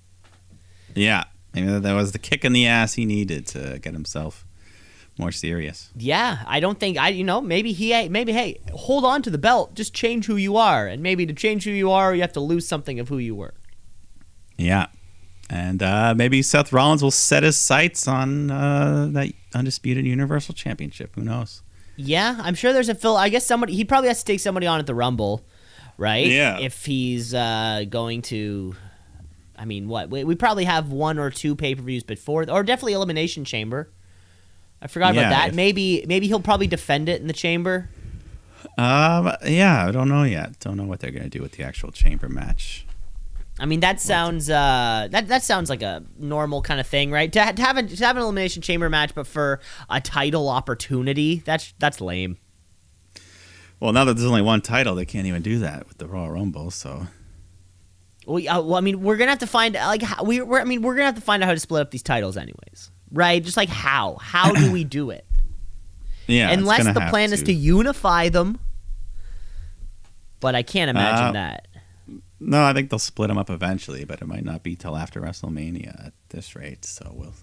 yeah, 0.96 1.26
I 1.54 1.62
mean, 1.62 1.82
that 1.82 1.94
was 1.94 2.12
the 2.12 2.20
kick 2.20 2.44
in 2.44 2.54
the 2.54 2.68
ass 2.68 2.94
he 2.96 3.06
needed 3.06 3.48
to 3.48 3.80
get 3.80 3.94
himself 3.94 4.45
more 5.18 5.32
serious. 5.32 5.92
Yeah, 5.96 6.40
I 6.46 6.60
don't 6.60 6.80
think 6.80 6.98
I. 6.98 7.10
You 7.10 7.24
know, 7.24 7.42
maybe 7.42 7.72
he. 7.72 8.10
Maybe 8.10 8.34
hey, 8.34 8.60
hold 8.74 9.06
on 9.06 9.22
to 9.24 9.30
the 9.30 9.38
belt. 9.38 9.74
Just 9.76 9.94
change 9.94 10.26
who 10.26 10.36
you 10.36 10.58
are, 10.58 10.88
and 10.88 11.02
maybe 11.02 11.26
to 11.26 11.34
change 11.34 11.64
who 11.64 11.72
you 11.72 11.92
are, 11.92 12.14
you 12.14 12.22
have 12.22 12.34
to 12.34 12.40
lose 12.40 12.68
something 12.68 13.00
of 13.00 13.10
who 13.10 13.18
you 13.18 13.36
were. 13.36 13.54
Yeah. 14.58 14.88
And 15.50 15.84
uh, 15.84 16.16
maybe 16.18 16.42
Seth 16.42 16.74
Rollins 16.74 17.04
will 17.04 17.12
set 17.12 17.44
his 17.44 17.58
sights 17.58 18.08
on 18.08 18.50
uh, 18.50 19.10
that 19.12 19.32
undisputed 19.54 20.06
Universal 20.06 20.56
Championship. 20.56 21.16
Who 21.16 21.22
knows? 21.22 21.62
Yeah, 21.98 22.40
I'm 22.42 22.56
sure 22.56 22.74
there's 22.74 22.90
a 22.90 22.96
Phil. 22.96 23.16
I 23.16 23.30
guess 23.30 23.46
somebody. 23.46 23.76
He 23.76 23.86
probably 23.86 24.08
has 24.08 24.20
to 24.20 24.26
take 24.26 24.40
somebody 24.40 24.68
on 24.68 24.80
at 24.80 24.88
the 24.88 24.96
Rumble, 24.96 25.46
right? 25.98 26.26
Yeah. 26.26 26.60
If 26.60 26.86
he's 26.86 27.34
uh, 27.34 27.86
going 27.90 28.24
to. 28.24 28.76
I 29.58 29.64
mean, 29.64 29.88
what 29.88 30.10
we, 30.10 30.26
we 30.26 30.36
probably 30.36 30.66
have 30.66 30.92
one 30.92 31.18
or 31.18 31.30
two 31.30 31.56
pay 31.56 31.76
per 31.76 31.82
views 31.82 32.04
before, 32.04 32.50
or 32.50 32.64
definitely 32.64 32.94
Elimination 32.94 33.46
Chamber. 33.46 33.90
I 34.82 34.88
forgot 34.88 35.16
Yeah, 35.16 35.22
about 35.22 35.30
that. 35.30 35.50
if- 35.50 35.56
maybe 35.56 36.06
maybe 36.08 36.28
he'll 36.28 36.40
probably 36.42 36.68
defend 36.68 37.10
it 37.10 37.22
in 37.22 37.28
the 37.28 37.34
chamber. 37.34 37.90
Um, 38.78 39.32
yeah, 39.46 39.86
I 39.88 39.92
don't 39.92 40.10
know 40.10 40.24
yet. 40.24 40.60
Don't 40.60 40.76
know 40.78 40.84
what 40.84 41.00
they're 41.00 41.12
gonna 41.12 41.30
do 41.30 41.42
with 41.42 41.54
the 41.54 41.64
actual 41.64 41.92
chamber 41.92 42.28
match. 42.30 42.86
I 43.58 43.66
mean, 43.66 43.80
that 43.80 44.02
sounds 44.02 44.50
uh, 44.50 45.08
that 45.12 45.28
that 45.30 45.44
sounds 45.44 45.70
like 45.70 45.82
a 45.82 46.04
normal 46.20 46.62
kind 46.62 46.80
of 46.80 46.86
thing, 46.88 47.10
right? 47.10 47.32
To, 47.32 47.42
ha- 47.44 47.52
to 47.54 47.62
have 47.62 47.78
a, 47.78 47.84
to 47.84 48.06
have 48.06 48.18
an 48.18 48.24
elimination 48.24 48.62
chamber 48.62 48.90
match, 48.90 49.16
but 49.16 49.26
for 49.28 49.62
a 49.90 50.02
title 50.02 50.50
opportunity, 50.50 51.42
that's 51.46 51.74
that's 51.80 52.02
lame. 52.02 52.38
Well, 53.80 53.94
now 53.94 54.04
that 54.06 54.16
there's 54.16 54.28
only 54.28 54.42
one 54.42 54.62
title, 54.62 54.96
they 54.96 55.06
can't 55.06 55.26
even 55.28 55.42
do 55.42 55.60
that 55.60 55.88
with 55.88 55.98
the 56.00 56.08
Royal 56.08 56.32
Rumble. 56.32 56.70
So 56.72 57.08
Well, 58.26 58.40
yeah, 58.40 58.58
well, 58.58 58.76
I 58.76 58.82
mean, 58.82 59.02
we're 59.02 59.16
gonna 59.18 59.32
have 59.32 59.40
to 59.40 59.48
find 59.48 59.76
like 59.76 60.02
how, 60.02 60.24
we, 60.24 60.42
we're, 60.42 60.60
I 60.60 60.64
mean, 60.66 60.82
we're 60.82 60.96
gonna 60.96 61.06
have 61.06 61.16
to 61.16 61.22
find 61.22 61.42
out 61.44 61.48
how 61.48 61.54
to 61.54 61.60
split 61.60 61.82
up 61.82 61.92
these 61.92 62.04
titles, 62.04 62.36
anyways, 62.36 62.92
right? 63.16 63.44
Just 63.44 63.58
like 63.58 63.70
how, 63.70 64.18
how 64.22 64.52
do 64.54 64.72
we 64.72 64.84
do 64.84 65.10
it? 65.10 65.26
yeah, 66.28 66.52
Unless 66.52 66.86
the 66.86 67.08
plan 67.10 67.34
is 67.34 67.44
to 67.44 67.54
unify 67.54 68.30
them, 68.30 68.60
but 70.40 70.54
I 70.56 70.62
can't 70.64 70.90
imagine 70.90 71.28
Uh, 71.30 71.32
that. 71.34 71.68
No, 72.40 72.64
I 72.64 72.74
think 72.74 72.90
they'll 72.90 73.00
split 73.00 73.30
them 73.30 73.38
up 73.38 73.50
eventually, 73.50 74.04
but 74.04 74.22
it 74.22 74.26
might 74.28 74.44
not 74.44 74.62
be 74.62 74.76
till 74.76 74.96
after 74.98 75.22
WrestleMania 75.22 76.08
at 76.08 76.14
this 76.30 76.56
rate. 76.56 76.84
So 76.86 77.12
we'll. 77.16 77.34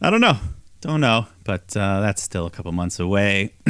I 0.00 0.10
don't 0.10 0.20
know. 0.20 0.38
Don't 0.80 1.00
know, 1.00 1.26
but 1.44 1.76
uh, 1.76 2.00
that's 2.00 2.22
still 2.22 2.46
a 2.46 2.50
couple 2.50 2.70
months 2.72 3.00
away. 3.00 3.54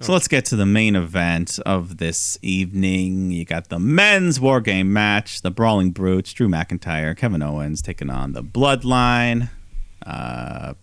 so 0.00 0.12
let's 0.12 0.28
get 0.28 0.44
to 0.46 0.56
the 0.56 0.66
main 0.66 0.96
event 0.96 1.58
of 1.64 1.98
this 1.98 2.38
evening. 2.42 3.30
You 3.30 3.44
got 3.44 3.68
the 3.68 3.78
men's 3.78 4.40
War 4.40 4.60
Game 4.60 4.92
match, 4.92 5.42
the 5.42 5.50
Brawling 5.50 5.92
Brutes, 5.92 6.32
Drew 6.32 6.48
McIntyre, 6.48 7.16
Kevin 7.16 7.42
Owens 7.42 7.80
taking 7.80 8.10
on 8.10 8.32
the 8.32 8.42
Bloodline. 8.42 9.50
Uh, 10.04 10.74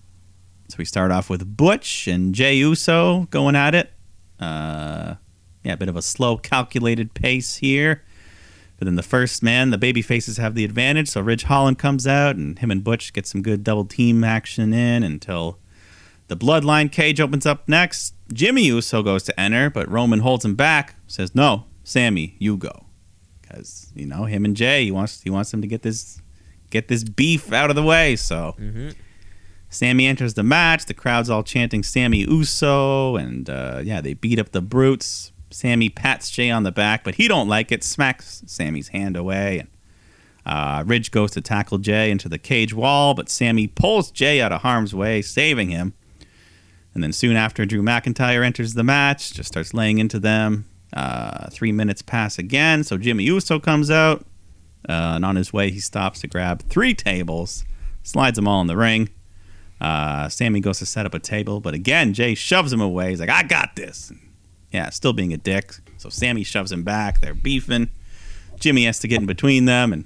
so 0.69 0.75
we 0.77 0.85
start 0.85 1.11
off 1.11 1.29
with 1.29 1.57
Butch 1.57 2.07
and 2.07 2.33
Jey 2.33 2.55
Uso 2.55 3.27
going 3.31 3.55
at 3.55 3.75
it. 3.75 3.91
Uh, 4.39 5.15
yeah, 5.63 5.73
a 5.73 5.77
bit 5.77 5.89
of 5.89 5.95
a 5.95 6.01
slow, 6.01 6.37
calculated 6.37 7.13
pace 7.13 7.57
here. 7.57 8.03
But 8.77 8.85
then 8.85 8.95
the 8.95 9.03
first 9.03 9.43
man, 9.43 9.69
the 9.69 9.77
baby 9.77 10.01
faces 10.01 10.37
have 10.37 10.55
the 10.55 10.65
advantage. 10.65 11.09
So 11.09 11.21
Ridge 11.21 11.43
Holland 11.43 11.77
comes 11.77 12.07
out, 12.07 12.35
and 12.35 12.57
him 12.57 12.71
and 12.71 12.83
Butch 12.83 13.13
get 13.13 13.27
some 13.27 13.43
good 13.43 13.63
double 13.63 13.85
team 13.85 14.23
action 14.23 14.73
in 14.73 15.03
until 15.03 15.59
the 16.31 16.37
bloodline 16.37 16.89
cage 16.89 17.19
opens 17.19 17.45
up 17.45 17.67
next. 17.67 18.13
Jimmy 18.31 18.63
Uso 18.63 19.03
goes 19.03 19.23
to 19.23 19.37
enter, 19.37 19.69
but 19.69 19.91
Roman 19.91 20.19
holds 20.21 20.45
him 20.45 20.55
back. 20.55 20.95
Says, 21.05 21.35
"No, 21.35 21.65
Sami, 21.83 22.35
you 22.39 22.55
go," 22.55 22.85
because 23.41 23.91
you 23.93 24.05
know 24.05 24.23
him 24.23 24.45
and 24.45 24.55
Jey. 24.55 24.85
He 24.85 24.91
wants 24.91 25.21
he 25.21 25.29
wants 25.29 25.53
him 25.53 25.61
to 25.61 25.67
get 25.67 25.81
this 25.81 26.21
get 26.69 26.87
this 26.87 27.03
beef 27.03 27.51
out 27.51 27.69
of 27.69 27.75
the 27.75 27.83
way. 27.83 28.15
So. 28.15 28.55
Mhm. 28.57 28.95
Sami 29.73 30.05
enters 30.05 30.33
the 30.33 30.43
match. 30.43 30.85
The 30.85 30.93
crowd's 30.93 31.29
all 31.29 31.43
chanting 31.43 31.81
Sami 31.83 32.19
Uso, 32.29 33.15
and 33.15 33.49
uh, 33.49 33.79
yeah, 33.83 34.01
they 34.01 34.13
beat 34.13 34.37
up 34.39 34.51
the 34.51 34.61
brutes. 34.61 35.31
Sami 35.49 35.87
pats 35.89 36.29
Jey 36.29 36.49
on 36.49 36.63
the 36.63 36.71
back, 36.73 37.03
but 37.05 37.15
he 37.15 37.27
don't 37.27 37.47
like 37.47 37.71
it. 37.71 37.81
Smacks 37.83 38.43
Sami's 38.47 38.89
hand 38.89 39.15
away, 39.17 39.59
and 39.59 39.69
uh, 40.45 40.83
Ridge 40.85 41.11
goes 41.11 41.31
to 41.31 41.41
tackle 41.41 41.77
Jey 41.77 42.11
into 42.11 42.27
the 42.29 42.37
cage 42.37 42.73
wall, 42.73 43.13
but 43.13 43.29
Sami 43.29 43.67
pulls 43.67 44.11
Jey 44.11 44.41
out 44.41 44.51
of 44.51 44.61
harm's 44.61 44.93
way, 44.93 45.21
saving 45.21 45.69
him. 45.69 45.93
And 46.93 47.03
then 47.03 47.13
soon 47.13 47.35
after, 47.35 47.65
Drew 47.65 47.81
McIntyre 47.81 48.45
enters 48.45 48.73
the 48.73 48.83
match, 48.83 49.33
just 49.33 49.47
starts 49.49 49.73
laying 49.73 49.97
into 49.97 50.19
them. 50.19 50.65
Uh, 50.93 51.49
three 51.49 51.71
minutes 51.71 52.01
pass 52.01 52.37
again, 52.37 52.83
so 52.83 52.97
Jimmy 52.97 53.23
Uso 53.23 53.59
comes 53.59 53.89
out, 53.89 54.25
uh, 54.89 55.13
and 55.15 55.23
on 55.23 55.37
his 55.37 55.53
way, 55.53 55.71
he 55.71 55.79
stops 55.79 56.19
to 56.19 56.27
grab 56.27 56.63
three 56.63 56.93
tables, 56.93 57.63
slides 58.03 58.35
them 58.35 58.45
all 58.47 58.59
in 58.59 58.67
the 58.67 58.75
ring. 58.75 59.09
Uh, 59.79 60.27
Sami 60.27 60.59
goes 60.59 60.79
to 60.79 60.85
set 60.85 61.05
up 61.05 61.13
a 61.13 61.19
table, 61.19 61.61
but 61.61 61.73
again, 61.73 62.13
Jey 62.13 62.35
shoves 62.35 62.73
him 62.73 62.81
away. 62.81 63.11
He's 63.11 63.21
like, 63.21 63.29
I 63.29 63.43
got 63.43 63.75
this. 63.75 64.09
And 64.09 64.19
yeah, 64.71 64.89
still 64.89 65.13
being 65.13 65.33
a 65.33 65.37
dick. 65.37 65.73
So 65.97 66.09
Sami 66.09 66.43
shoves 66.43 66.71
him 66.71 66.83
back. 66.83 67.21
They're 67.21 67.33
beefing. 67.33 67.89
Jimmy 68.59 68.83
has 68.83 68.99
to 68.99 69.07
get 69.07 69.21
in 69.21 69.25
between 69.25 69.65
them 69.65 69.93
and 69.93 70.05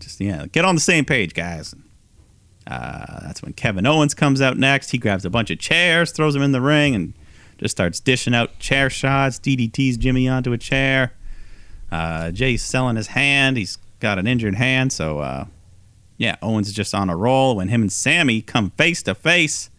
just, 0.00 0.20
yeah, 0.20 0.46
get 0.46 0.64
on 0.64 0.74
the 0.74 0.80
same 0.80 1.04
page, 1.04 1.34
guys. 1.34 1.74
Uh, 2.66 3.20
that's 3.22 3.42
when 3.42 3.52
Kevin 3.52 3.86
Owens 3.86 4.14
comes 4.14 4.40
out 4.40 4.56
next. 4.56 4.90
He 4.90 4.98
grabs 4.98 5.24
a 5.24 5.30
bunch 5.30 5.50
of 5.50 5.58
chairs, 5.58 6.12
throws 6.12 6.34
them 6.34 6.42
in 6.42 6.52
the 6.52 6.60
ring, 6.60 6.94
and 6.94 7.12
just 7.58 7.76
starts 7.76 8.00
dishing 8.00 8.34
out 8.34 8.58
chair 8.58 8.88
shots. 8.90 9.38
DDTs 9.38 9.98
Jimmy 9.98 10.28
onto 10.28 10.52
a 10.52 10.58
chair. 10.58 11.12
Uh, 11.92 12.30
Jey's 12.30 12.62
selling 12.62 12.96
his 12.96 13.08
hand. 13.08 13.56
He's 13.56 13.78
got 14.00 14.18
an 14.18 14.26
injured 14.26 14.54
hand, 14.54 14.92
so 14.92 15.18
uh, 15.20 15.46
yeah, 16.16 16.36
Owens 16.42 16.68
is 16.68 16.74
just 16.74 16.94
on 16.94 17.10
a 17.10 17.16
roll 17.16 17.56
when 17.56 17.68
him 17.68 17.82
and 17.82 17.92
Sami 17.92 18.40
come 18.40 18.70
face 18.70 19.02
to 19.04 19.14
face. 19.14 19.70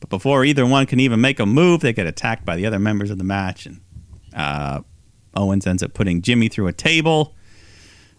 But 0.00 0.10
before 0.10 0.44
either 0.44 0.66
one 0.66 0.86
can 0.86 1.00
even 1.00 1.20
make 1.20 1.38
a 1.38 1.46
move, 1.46 1.80
they 1.80 1.92
get 1.92 2.06
attacked 2.06 2.44
by 2.44 2.56
the 2.56 2.66
other 2.66 2.78
members 2.78 3.10
of 3.10 3.18
the 3.18 3.24
match, 3.24 3.66
and 3.66 3.80
uh, 4.34 4.80
Owens 5.34 5.66
ends 5.66 5.82
up 5.82 5.94
putting 5.94 6.22
Jimmy 6.22 6.48
through 6.48 6.66
a 6.66 6.72
table. 6.72 7.34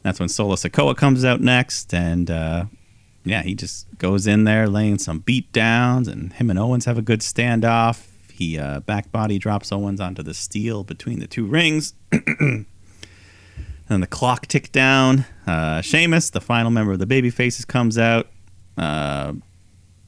That's 0.02 0.20
when 0.20 0.30
Solo 0.30 0.56
Sikoa 0.56 0.96
comes 0.96 1.24
out 1.24 1.42
next, 1.42 1.94
and 1.94 2.30
uh, 2.32 2.66
yeah, 3.26 3.42
he 3.42 3.56
just 3.56 3.88
goes 3.98 4.28
in 4.28 4.44
there 4.44 4.68
laying 4.68 4.98
some 4.98 5.20
beat 5.20 5.52
downs, 5.52 6.08
and 6.08 6.34
him 6.34 6.50
and 6.50 6.60
Owens 6.60 6.86
have 6.86 6.98
a 6.98 7.02
good 7.02 7.22
standoff. 7.22 8.08
He 8.32 8.58
uh, 8.58 8.82
back 8.82 9.12
body 9.12 9.38
drops 9.38 9.72
Owens 9.72 10.02
onto 10.02 10.24
the 10.24 10.34
steel 10.34 10.84
between 10.84 11.20
the 11.20 11.28
two 11.28 11.46
rings. 11.46 11.94
And 13.90 14.02
the 14.02 14.08
clock 14.08 14.48
ticked 14.48 14.72
down. 14.72 15.26
Uh, 15.46 15.82
Sheamus, 15.82 16.30
the 16.30 16.42
final 16.42 16.72
member 16.72 16.94
of 16.94 17.00
the 17.00 17.06
Baby 17.06 17.30
Faces, 17.30 17.66
comes 17.66 17.98
out. 17.98 18.28
Uh, 18.78 19.34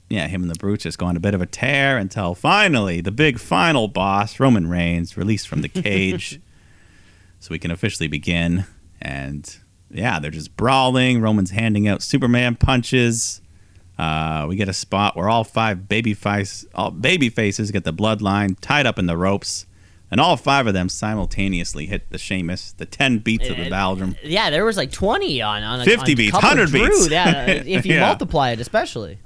yeah, 0.10 0.28
him 0.28 0.44
and 0.44 0.52
the 0.52 0.56
Brutes 0.56 0.84
just 0.84 0.98
go 0.98 1.06
on 1.06 1.18
a 1.18 1.20
bit 1.20 1.34
of 1.34 1.42
a 1.42 1.46
tear 1.46 1.98
until 1.98 2.36
finally 2.36 3.02
the 3.02 3.12
big 3.12 3.38
final 3.38 3.88
boss, 3.88 4.40
Roman 4.40 4.68
Reigns, 4.68 5.18
released 5.18 5.48
from 5.48 5.62
the 5.62 5.68
cage. 5.70 6.40
so 7.40 7.50
we 7.52 7.60
can 7.60 7.70
officially 7.70 8.08
begin. 8.08 8.66
And 9.02 9.58
yeah, 9.92 10.20
they're 10.20 10.32
just 10.32 10.56
brawling. 10.58 11.22
Roman's 11.22 11.52
handing 11.52 11.88
out 11.88 12.02
Superman 12.02 12.56
punches. 12.56 13.42
Uh, 13.98 14.46
we 14.50 14.56
get 14.58 14.68
a 14.68 14.74
spot 14.74 15.16
where 15.16 15.30
all 15.30 15.44
five 15.44 15.88
baby 15.88 16.14
face, 16.14 16.66
all 16.76 16.92
baby 16.92 17.30
faces 17.30 17.72
get 17.72 17.84
the 17.86 17.94
bloodline 17.94 18.58
tied 18.60 18.86
up 18.86 19.00
in 19.00 19.06
the 19.06 19.16
ropes, 19.16 19.66
and 20.12 20.20
all 20.20 20.36
five 20.36 20.68
of 20.68 20.74
them 20.74 20.90
simultaneously 20.90 21.86
hit 21.86 22.10
the 22.10 22.18
Sheamus, 22.18 22.74
the 22.74 22.86
ten 22.86 23.20
beats 23.20 23.48
of 23.48 23.56
the 23.56 23.64
And- 23.64 23.72
Bodhrán. 23.74 24.18
Yeah, 24.22 24.50
there 24.50 24.66
was 24.66 24.76
like 24.76 24.92
twenty 24.92 25.42
on 25.42 25.64
on 25.64 25.80
a 25.80 25.86
50 25.86 26.12
on 26.12 26.16
beats, 26.18 26.32
couple 26.32 26.50
100 26.50 26.70
Drew, 26.72 26.88
beats. 26.90 27.10
Yeah, 27.10 27.46
if 27.48 27.86
you 27.86 27.94
Yeah. 27.96 28.02
multiply 28.08 28.52
it, 28.52 28.60
especially. 28.60 29.18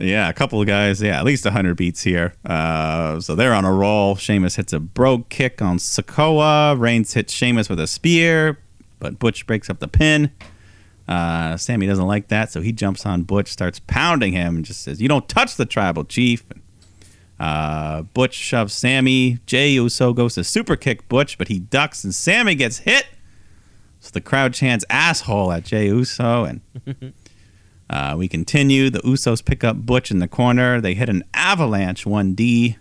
Yeah, 0.00 0.28
a 0.28 0.32
couple 0.32 0.60
of 0.60 0.68
guys. 0.68 1.02
Yeah, 1.02 1.18
at 1.18 1.24
least 1.24 1.44
100 1.46 1.74
beats 1.76 2.02
here. 2.02 2.34
Uh, 2.44 3.20
so 3.20 3.34
they're 3.34 3.52
on 3.54 3.64
a 3.64 3.72
roll. 3.72 4.14
Sheamus 4.14 4.54
hits 4.54 4.72
a 4.72 4.78
brogue 4.78 5.28
kick 5.30 5.60
on 5.60 5.78
Sikoa. 5.78 6.78
Reigns 6.78 7.14
hits 7.14 7.32
Sheamus 7.32 7.68
with 7.68 7.80
a 7.80 7.88
spear, 7.88 8.58
but 9.00 9.18
Butch 9.18 9.46
breaks 9.46 9.68
up 9.68 9.80
the 9.80 9.88
pin. 9.88 10.30
Uh, 11.08 11.56
Sami 11.56 11.86
doesn't 11.86 12.06
like 12.06 12.28
that, 12.28 12.52
so 12.52 12.60
he 12.60 12.70
jumps 12.70 13.04
on 13.04 13.24
Butch, 13.24 13.48
starts 13.48 13.80
pounding 13.80 14.32
him, 14.32 14.56
and 14.56 14.64
just 14.64 14.82
says, 14.82 15.02
You 15.02 15.08
don't 15.08 15.28
touch 15.28 15.56
the 15.56 15.66
tribal 15.66 16.04
chief. 16.04 16.44
Uh, 17.40 18.02
Butch 18.02 18.34
shoves 18.34 18.72
Sami. 18.74 19.38
Jey 19.46 19.70
Uso 19.70 20.12
goes 20.12 20.34
to 20.34 20.44
super 20.44 20.76
kick 20.76 21.08
Butch, 21.08 21.36
but 21.36 21.48
he 21.48 21.58
ducks, 21.58 22.04
and 22.04 22.14
Sammy 22.14 22.54
gets 22.54 22.78
hit. 22.78 23.06
So 23.98 24.10
the 24.12 24.20
crowd 24.20 24.54
chants 24.54 24.84
asshole 24.88 25.50
at 25.50 25.64
Jey 25.64 25.86
Uso, 25.86 26.44
and 26.44 26.60
Uh, 27.90 28.14
we 28.16 28.28
continue. 28.28 28.88
The 28.88 29.00
Usos 29.00 29.44
pick 29.44 29.64
up 29.64 29.84
Butch 29.84 30.12
in 30.12 30.20
the 30.20 30.28
corner. 30.28 30.80
They 30.80 30.94
hit 30.94 31.08
an 31.08 31.24
avalanche 31.34 32.04
1D. 32.04 32.76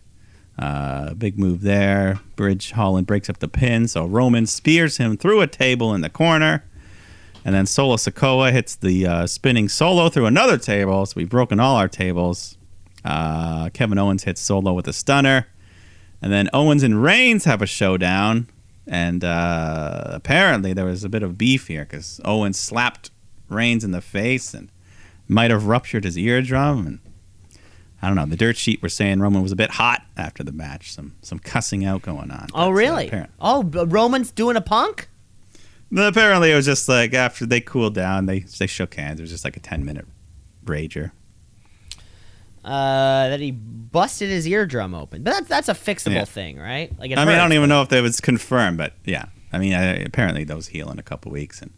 Uh, 0.60 1.14
big 1.14 1.40
move 1.40 1.62
there. 1.62 2.20
Ridge 2.38 2.72
Holland 2.72 3.08
breaks 3.08 3.30
up 3.30 3.40
the 3.40 3.48
pin, 3.48 3.88
so 3.88 4.06
Roman 4.06 4.46
spears 4.46 4.98
him 4.98 5.16
through 5.16 5.40
a 5.40 5.48
table 5.48 5.94
in 5.94 6.02
the 6.02 6.10
corner. 6.10 6.66
And 7.46 7.56
then 7.56 7.66
Solo 7.66 7.96
Sikoa 7.96 8.52
hits 8.52 8.76
the 8.76 9.08
uh, 9.08 9.28
spinning 9.28 9.70
solo 9.70 10.10
through 10.10 10.26
another 10.26 10.58
table. 10.58 11.06
So 11.06 11.14
we've 11.16 11.30
broken 11.30 11.62
all 11.62 11.78
our 11.78 11.88
tables. 11.88 12.58
Uh, 13.06 13.70
Kevin 13.70 13.98
Owens 13.98 14.26
hits 14.26 14.42
Solo 14.42 14.74
with 14.74 14.88
a 14.90 14.94
stunner. 14.94 15.48
And 16.22 16.34
then 16.34 16.50
Owens 16.54 16.84
and 16.84 17.02
Reigns 17.02 17.46
have 17.46 17.62
a 17.62 17.66
showdown. 17.66 18.50
And 18.86 19.24
uh, 19.24 20.04
apparently 20.08 20.74
there 20.74 20.86
was 20.86 21.06
a 21.06 21.10
bit 21.10 21.24
of 21.24 21.38
beef 21.38 21.68
here 21.68 21.86
because 21.86 22.20
Owens 22.26 22.60
slapped 22.60 23.12
Reigns 23.48 23.86
in 23.86 23.92
the 23.92 24.02
face 24.02 24.54
and 24.54 24.70
might 25.30 25.52
have 25.52 25.66
ruptured 25.66 26.04
his 26.04 26.18
eardrum. 26.18 26.86
And 26.86 27.00
I 28.02 28.08
don't 28.08 28.16
know. 28.16 28.26
The 28.26 28.38
dirt 28.38 28.56
sheet 28.58 28.82
were 28.82 28.90
saying 28.90 29.20
Roman 29.20 29.42
was 29.42 29.52
a 29.52 29.56
bit 29.58 29.72
hot 29.72 30.04
after 30.16 30.44
the 30.44 30.52
match. 30.54 30.92
Some 30.94 31.16
some 31.22 31.40
cussing 31.40 31.84
out 31.86 32.02
going 32.02 32.32
on. 32.32 32.48
Oh, 32.54 32.68
uh, 32.68 32.70
really? 32.72 33.08
apparent- 33.08 33.32
oh, 33.40 33.64
Roman's 33.64 34.32
doing 34.32 34.56
a 34.56 34.62
punk? 34.62 35.10
apparently, 35.96 36.52
it 36.52 36.56
was 36.56 36.66
just 36.66 36.88
like 36.88 37.14
after 37.14 37.46
they 37.46 37.60
cooled 37.62 37.96
down, 37.96 38.26
they 38.26 38.40
they 38.40 38.68
shook 38.68 38.96
hands. 38.96 39.20
It 39.20 39.24
was 39.24 39.32
just 39.32 39.44
like 39.44 39.58
a 39.58 39.60
ten 39.60 39.84
minute 39.84 40.06
rager. 40.66 41.12
Uh, 42.64 43.30
that 43.30 43.40
he 43.40 43.52
busted 43.52 44.30
his 44.30 44.46
eardrum 44.46 44.94
open. 44.94 45.24
But 45.24 45.34
that's 45.34 45.48
that's 45.48 45.70
a 45.70 45.74
fixable 45.74 46.14
Yeah. 46.16 46.26
thing, 46.26 46.58
right? 46.60 46.92
Like 47.00 47.12
I 47.12 47.26
mean, 47.26 47.36
I 47.36 47.38
don't 47.38 47.54
even 47.54 47.70
know 47.70 47.82
if 47.82 47.90
that 47.90 48.02
was 48.02 48.20
confirmed, 48.22 48.78
but 48.78 48.94
yeah. 49.06 49.26
I 49.52 49.58
mean, 49.58 49.74
I, 49.74 49.96
apparently 49.96 50.44
those 50.44 50.68
heal 50.68 50.92
in 50.92 51.00
a 51.00 51.04
couple 51.04 51.32
weeks, 51.32 51.62
and 51.62 51.72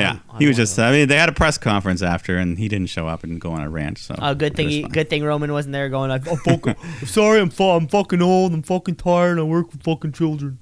yeah, 0.00 0.18
I'm 0.30 0.38
he 0.40 0.46
was 0.46 0.56
just. 0.56 0.78
I 0.78 0.90
mean, 0.92 1.08
they 1.08 1.16
had 1.16 1.28
a 1.28 1.32
press 1.32 1.58
conference 1.58 2.02
after, 2.02 2.36
and 2.38 2.58
he 2.58 2.68
didn't 2.68 2.88
show 2.88 3.06
up 3.08 3.24
and 3.24 3.40
go 3.40 3.50
on 3.52 3.62
a 3.62 3.68
rant. 3.70 3.98
So 3.98 4.14
Oh, 4.18 4.34
good 4.34 4.54
thing 4.56 4.68
he, 4.68 4.82
good 4.82 5.08
thing 5.10 5.22
Roman 5.24 5.52
wasn't 5.52 5.72
there 5.72 5.88
going 5.88 6.10
like, 6.10 6.26
oh, 6.26 6.36
fuck, 6.44 6.66
I'm 6.66 7.06
sorry, 7.06 7.40
I'm, 7.40 7.50
fu- 7.50 7.64
I'm 7.64 7.88
fucking 7.88 8.22
old, 8.22 8.52
I'm 8.54 8.62
fucking 8.62 8.96
tired, 8.96 9.38
I 9.38 9.42
work 9.42 9.72
with 9.72 9.82
fucking 9.82 10.12
children. 10.12 10.58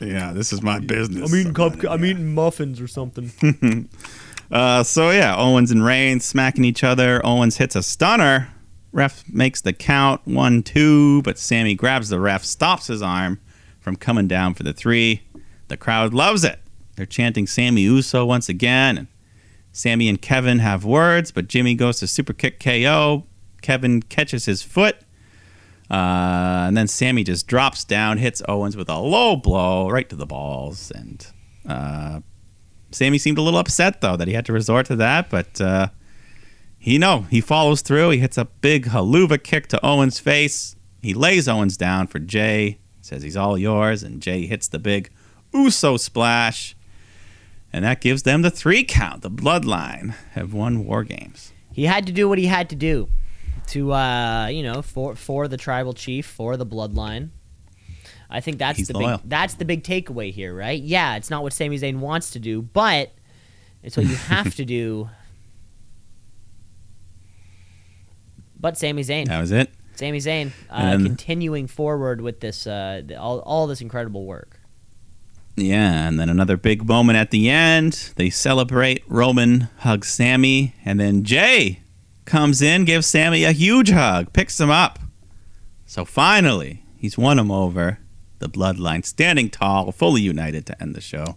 Yeah, 0.00 0.32
this 0.32 0.52
is 0.52 0.62
my 0.62 0.78
business. 0.78 1.30
I'm 1.30 1.38
eating 1.38 1.54
So, 1.54 1.70
cup, 1.70 1.90
I'm 1.90 2.04
eating 2.04 2.34
muffins 2.34 2.80
or 2.80 2.86
something. 2.88 3.88
Uh, 4.50 4.82
so 4.82 5.10
yeah, 5.10 5.36
Owens 5.36 5.70
and 5.70 5.84
Reigns 5.84 6.24
smacking 6.24 6.64
each 6.64 6.82
other. 6.82 7.20
Owens 7.22 7.58
hits 7.58 7.76
a 7.76 7.82
stunner. 7.82 8.48
Ref 8.92 9.28
makes 9.28 9.60
the 9.60 9.74
count 9.74 10.22
one 10.26 10.62
two, 10.62 11.20
but 11.20 11.38
Sami 11.38 11.74
grabs 11.74 12.08
the 12.08 12.18
ref, 12.18 12.44
stops 12.44 12.86
his 12.86 13.02
arm 13.02 13.38
from 13.78 13.96
coming 13.96 14.26
down 14.26 14.54
for 14.54 14.62
the 14.62 14.72
three. 14.72 15.20
The 15.68 15.76
crowd 15.76 16.14
loves 16.14 16.44
it. 16.44 16.60
They're 16.98 17.06
chanting 17.06 17.46
Sami 17.46 17.80
Uso 17.82 18.26
once 18.26 18.48
again. 18.48 18.98
And 18.98 19.06
Sami 19.72 20.08
and 20.08 20.20
Kevin 20.20 20.58
have 20.58 20.84
words, 20.84 21.30
but 21.30 21.48
Jimmy 21.48 21.74
goes 21.74 22.00
to 22.00 22.06
super 22.06 22.32
kick 22.32 22.60
KO. 22.60 23.24
Kevin 23.62 24.02
catches 24.02 24.44
his 24.44 24.62
foot. 24.62 24.96
Uh, 25.90 26.66
and 26.66 26.76
then 26.76 26.86
Sami 26.86 27.24
just 27.24 27.46
drops 27.46 27.84
down, 27.84 28.18
hits 28.18 28.42
Owens 28.46 28.76
with 28.76 28.90
a 28.90 28.98
low 28.98 29.36
blow 29.36 29.88
right 29.88 30.08
to 30.10 30.16
the 30.16 30.26
balls, 30.26 30.90
and 30.90 31.26
uh, 31.66 32.20
Sami 32.90 33.16
seemed 33.16 33.38
a 33.38 33.42
little 33.42 33.58
upset 33.58 34.02
though 34.02 34.16
that 34.16 34.28
he 34.28 34.34
had 34.34 34.44
to 34.46 34.52
resort 34.52 34.84
to 34.86 34.96
that, 34.96 35.30
but 35.30 35.58
uh, 35.62 35.88
he 36.78 36.98
no, 36.98 37.22
he 37.30 37.40
follows 37.40 37.80
through. 37.80 38.10
He 38.10 38.18
hits 38.18 38.36
a 38.36 38.44
big 38.44 38.86
Helluva 38.86 39.42
Kick 39.42 39.68
to 39.68 39.84
Owens' 39.84 40.18
face. 40.18 40.76
He 41.00 41.14
lays 41.14 41.48
Owens 41.48 41.78
down 41.78 42.06
for 42.06 42.18
Jey, 42.18 42.80
says 43.00 43.22
he's 43.22 43.36
all 43.36 43.56
yours, 43.56 44.02
and 44.02 44.20
Jey 44.20 44.46
hits 44.46 44.68
the 44.68 44.78
big 44.78 45.10
Uso 45.54 45.96
splash, 45.96 46.76
and 47.72 47.84
that 47.84 48.00
gives 48.00 48.22
them 48.22 48.42
the 48.42 48.50
three 48.50 48.84
count. 48.84 49.22
The 49.22 49.30
Bloodline 49.30 50.14
have 50.32 50.52
won 50.52 50.84
War 50.84 51.04
Games. 51.04 51.52
He 51.72 51.84
had 51.84 52.06
to 52.06 52.12
do 52.12 52.28
what 52.28 52.38
he 52.38 52.46
had 52.46 52.70
to 52.70 52.76
do 52.76 53.08
to, 53.68 53.92
uh, 53.92 54.46
you 54.48 54.62
know, 54.62 54.82
for 54.82 55.14
for 55.14 55.46
the 55.48 55.56
tribal 55.56 55.92
chief, 55.92 56.26
for 56.26 56.56
the 56.56 56.66
bloodline. 56.66 57.30
I 58.30 58.40
think 58.40 58.58
that's 58.58 58.78
He's 58.78 58.88
the 58.88 58.94
loyal. 58.98 59.18
big 59.18 59.30
that's 59.30 59.54
the 59.54 59.64
big 59.64 59.84
takeaway 59.84 60.32
here, 60.32 60.54
right? 60.54 60.80
Yeah, 60.82 61.16
it's 61.16 61.30
not 61.30 61.42
what 61.42 61.52
Sami 61.52 61.78
Zayn 61.78 61.98
wants 62.00 62.32
to 62.32 62.38
do, 62.38 62.62
but 62.62 63.12
it's 63.82 63.96
what 63.96 64.06
you 64.06 64.16
have 64.28 64.54
to 64.56 64.64
do. 64.64 65.08
But 68.60 68.76
Sami 68.76 69.02
Zayn, 69.02 69.26
That 69.28 69.40
was 69.40 69.52
it. 69.52 69.70
Sami 69.94 70.18
Zayn, 70.18 70.52
uh, 70.70 70.92
continuing 70.96 71.66
forward 71.66 72.20
with 72.20 72.40
this, 72.40 72.66
uh, 72.66 73.02
all 73.18 73.40
all 73.40 73.66
this 73.66 73.80
incredible 73.80 74.26
work. 74.26 74.57
Yeah, 75.60 76.08
and 76.08 76.18
then 76.18 76.28
another 76.28 76.56
big 76.56 76.86
moment 76.86 77.18
at 77.18 77.30
the 77.30 77.48
end. 77.50 78.12
They 78.16 78.30
celebrate. 78.30 79.02
Roman 79.08 79.68
hugs 79.78 80.08
Sami, 80.08 80.74
and 80.84 80.98
then 81.00 81.24
Jey 81.24 81.80
comes 82.24 82.60
in, 82.62 82.84
gives 82.84 83.06
Sami 83.06 83.44
a 83.44 83.52
huge 83.52 83.90
hug, 83.90 84.32
picks 84.32 84.60
him 84.60 84.70
up. 84.70 84.98
So 85.86 86.04
finally, 86.04 86.82
he's 86.96 87.16
won 87.18 87.38
him 87.38 87.50
over. 87.50 87.98
The 88.40 88.48
bloodline 88.48 89.04
standing 89.04 89.50
tall, 89.50 89.90
fully 89.92 90.20
united 90.22 90.64
to 90.66 90.80
end 90.82 90.94
the 90.94 91.00
show. 91.00 91.36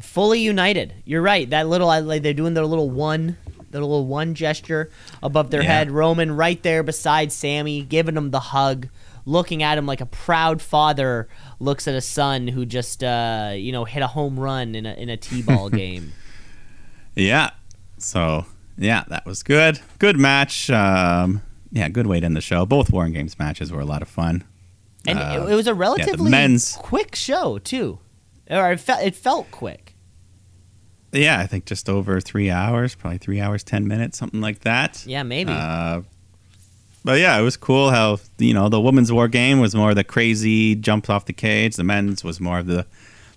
fully 0.00 0.40
united. 0.40 0.94
You're 1.04 1.22
right. 1.22 1.48
That 1.50 1.68
little 1.68 1.86
like 1.88 2.22
they're 2.22 2.34
doing 2.34 2.54
their 2.54 2.66
little 2.66 2.90
one, 2.90 3.36
their 3.70 3.80
little 3.80 4.06
one 4.06 4.34
gesture 4.34 4.90
above 5.22 5.50
their 5.50 5.62
Yeah. 5.62 5.72
head. 5.78 5.90
Roman 5.90 6.32
right 6.32 6.62
there 6.62 6.82
beside 6.82 7.32
Sami, 7.32 7.82
giving 7.82 8.16
him 8.16 8.30
the 8.30 8.40
hug, 8.40 8.88
looking 9.26 9.62
at 9.62 9.76
him 9.76 9.84
like 9.86 10.00
a 10.00 10.06
proud 10.06 10.62
father 10.62 11.28
looks 11.60 11.86
at 11.88 11.94
a 11.94 12.00
son 12.00 12.48
who 12.48 12.64
just 12.64 13.04
uh, 13.04 13.52
you 13.54 13.72
know 13.72 13.84
hit 13.84 14.02
a 14.02 14.06
home 14.06 14.38
run 14.40 14.74
in 14.74 14.86
a 14.86 14.94
in 14.94 15.08
a 15.10 15.16
t-ball 15.16 15.68
game. 15.82 16.12
Yeah. 17.14 17.50
So 17.98 18.46
yeah, 18.78 19.04
that 19.08 19.26
was 19.26 19.42
good. 19.42 19.80
Good 19.98 20.18
match. 20.18 20.70
Um, 20.70 21.42
yeah, 21.72 21.88
good 21.88 22.06
way 22.06 22.20
to 22.20 22.26
end 22.26 22.36
the 22.36 22.40
show. 22.40 22.64
Both 22.66 22.90
Warring 22.92 23.12
Games 23.12 23.38
matches 23.38 23.72
were 23.72 23.80
a 23.80 23.84
lot 23.84 24.00
of 24.02 24.08
fun. 24.08 24.44
And 25.06 25.18
Uh, 25.18 25.46
it, 25.48 25.54
was 25.54 25.66
a 25.66 25.74
relatively 25.74 26.30
men's- 26.30 26.76
quick 26.76 27.14
show 27.14 27.58
too, 27.58 27.98
or 28.50 28.72
it 28.72 28.80
felt 28.80 29.02
it 29.02 29.14
felt 29.14 29.50
quick. 29.50 29.94
Yeah, 31.12 31.38
I 31.38 31.46
think 31.46 31.64
just 31.64 31.88
over 31.88 32.20
three 32.20 32.50
hours, 32.50 32.94
probably 32.94 33.18
three 33.18 33.40
hours, 33.40 33.62
ten 33.64 33.86
minutes, 33.86 34.18
something 34.18 34.40
like 34.40 34.60
that. 34.60 35.04
Yeah, 35.06 35.22
maybe. 35.22 35.52
Uh, 35.52 36.02
but 37.06 37.20
yeah, 37.20 37.38
it 37.38 37.42
was 37.42 37.56
cool 37.56 37.90
how 37.90 38.18
you 38.38 38.52
know 38.52 38.68
the 38.68 38.80
women's 38.80 39.12
war 39.12 39.28
game 39.28 39.60
was 39.60 39.74
more 39.74 39.94
the 39.94 40.04
crazy 40.04 40.74
jumps 40.74 41.08
off 41.08 41.24
the 41.24 41.32
cage. 41.32 41.76
The 41.76 41.84
men's 41.84 42.24
was 42.24 42.40
more 42.40 42.58
of 42.58 42.66
the 42.66 42.84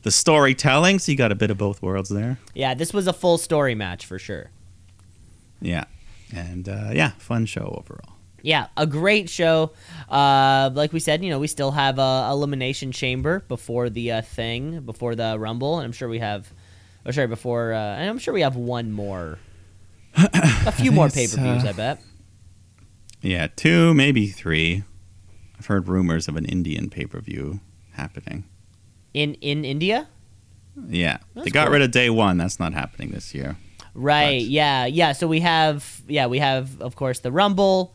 the 0.02 0.12
storytelling. 0.12 0.98
So 1.00 1.12
you 1.12 1.18
got 1.18 1.32
a 1.32 1.36
bit 1.36 1.52
of 1.52 1.58
both 1.58 1.82
worlds 1.82 2.10
there. 2.10 2.40
yeah, 2.56 2.74
this 2.74 2.94
was 2.94 3.06
a 3.08 3.14
full 3.14 3.38
story 3.38 3.76
match 3.76 4.06
for 4.06 4.18
sure. 4.18 4.50
Yeah, 5.62 5.84
and 6.36 6.68
uh, 6.68 6.90
yeah, 6.94 7.12
fun 7.20 7.46
show 7.46 7.76
overall. 7.80 8.16
Yeah, 8.42 8.68
a 8.78 8.88
great 8.88 9.30
show. 9.30 9.72
Uh, 10.10 10.70
like 10.74 10.94
we 10.94 11.00
said, 11.00 11.24
you 11.24 11.30
know, 11.30 11.40
we 11.40 11.48
still 11.48 11.72
have 11.72 12.00
a 12.00 12.30
elimination 12.32 12.92
chamber 12.92 13.42
before 13.48 13.90
the 13.90 14.14
uh, 14.14 14.22
thing, 14.22 14.80
before 14.82 15.14
the 15.16 15.38
Rumble, 15.38 15.78
and 15.78 15.86
I'm 15.86 15.92
sure 15.92 16.08
we 16.08 16.20
have, 16.20 16.52
Oh, 17.06 17.12
sorry, 17.12 17.28
before, 17.28 17.74
uh, 17.74 17.78
and 17.78 18.10
I'm 18.10 18.18
sure 18.18 18.34
we 18.34 18.42
have 18.42 18.56
one 18.56 18.92
more, 18.94 19.40
a 20.16 20.72
few 20.72 20.92
more 20.94 21.10
pay 21.10 21.28
per 21.28 21.36
views. 21.36 21.66
uh, 21.66 21.70
I 21.70 21.72
bet. 21.74 22.02
Yeah, 23.22 23.48
two, 23.56 23.94
maybe 23.94 24.28
three. 24.28 24.84
I've 25.58 25.66
heard 25.66 25.88
rumors 25.88 26.28
of 26.28 26.36
an 26.38 26.46
Indian 26.46 26.90
pay 26.90 27.06
per 27.06 27.20
view 27.20 27.60
happening. 27.94 28.46
In 29.14 29.34
in 29.36 29.66
India, 29.66 30.08
Yeah, 30.88 31.18
they 31.36 31.50
got 31.50 31.66
cool. 31.66 31.74
rid 31.74 31.82
of 31.82 31.92
day 31.92 32.10
one. 32.10 32.38
That's 32.38 32.60
not 32.60 32.74
happening 32.74 33.10
this 33.12 33.34
year. 33.36 33.58
right? 33.94 34.40
But- 34.40 34.46
Yeah, 34.48 34.86
yeah. 34.86 35.12
So 35.14 35.28
we 35.28 35.42
have, 35.42 36.02
yeah, 36.08 36.28
we 36.28 36.40
have, 36.40 36.80
of 36.82 36.96
course, 36.96 37.20
the 37.20 37.32
Rumble, 37.32 37.94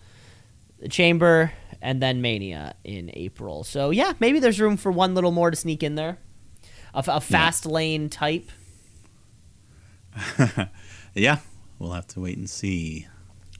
the 0.81 0.89
Chamber, 0.89 1.53
and 1.81 2.03
then 2.03 2.21
Mania 2.21 2.75
in 2.85 3.11
April. 3.15 3.65
So 3.65 3.91
yeah, 3.91 4.13
maybe 4.21 4.41
there's 4.41 4.61
room 4.61 4.77
for 4.77 4.93
one 4.93 5.15
little 5.15 5.31
more 5.33 5.51
to 5.51 5.57
sneak 5.57 5.83
in 5.83 5.95
there, 5.95 6.19
a 6.93 7.21
fast 7.21 7.65
lane 7.65 8.11
type. 8.11 8.51
Yeah, 11.17 11.39
we'll 11.79 11.93
have 11.93 12.09
to 12.09 12.21
wait 12.21 12.37
and 12.37 12.51
see. 12.51 13.07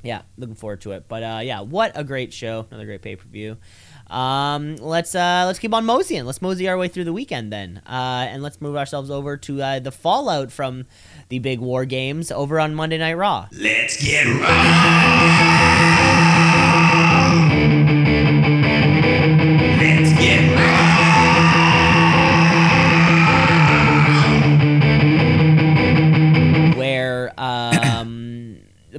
Yeah, 0.05 0.23
looking 0.37 0.55
forward 0.55 0.83
to 0.83 0.93
it. 0.93 1.07
But 1.09 1.23
uh, 1.23 1.41
yeah, 1.43 1.63
what 1.63 1.93
a 1.95 2.05
great 2.05 2.33
show! 2.33 2.67
Another 2.71 2.87
great 2.87 3.03
pay 3.03 3.17
per 3.17 3.27
view. 3.27 3.57
Um, 4.07 4.77
let's 4.77 5.15
uh, 5.15 5.45
let's 5.47 5.59
keep 5.59 5.73
on 5.75 5.85
moseying. 5.87 6.27
Let's 6.27 6.43
mosey 6.43 6.69
our 6.69 6.77
way 6.77 6.89
through 6.89 7.05
the 7.05 7.13
weekend 7.13 7.53
then, 7.53 7.83
uh, 7.87 8.27
and 8.29 8.43
let's 8.43 8.61
move 8.61 8.77
ourselves 8.77 9.11
over 9.11 9.37
to 9.39 9.63
uh, 9.63 9.79
the 9.81 9.91
fallout 9.91 10.53
from 10.53 10.85
the 11.31 11.39
big 11.39 11.59
war 11.59 11.87
games 11.87 12.31
over 12.31 12.61
on 12.61 12.75
Monday 12.75 12.99
Night 12.99 13.15
Raw. 13.15 13.49
Let's 13.53 14.01
get 14.05 14.27
raw. 14.27 16.04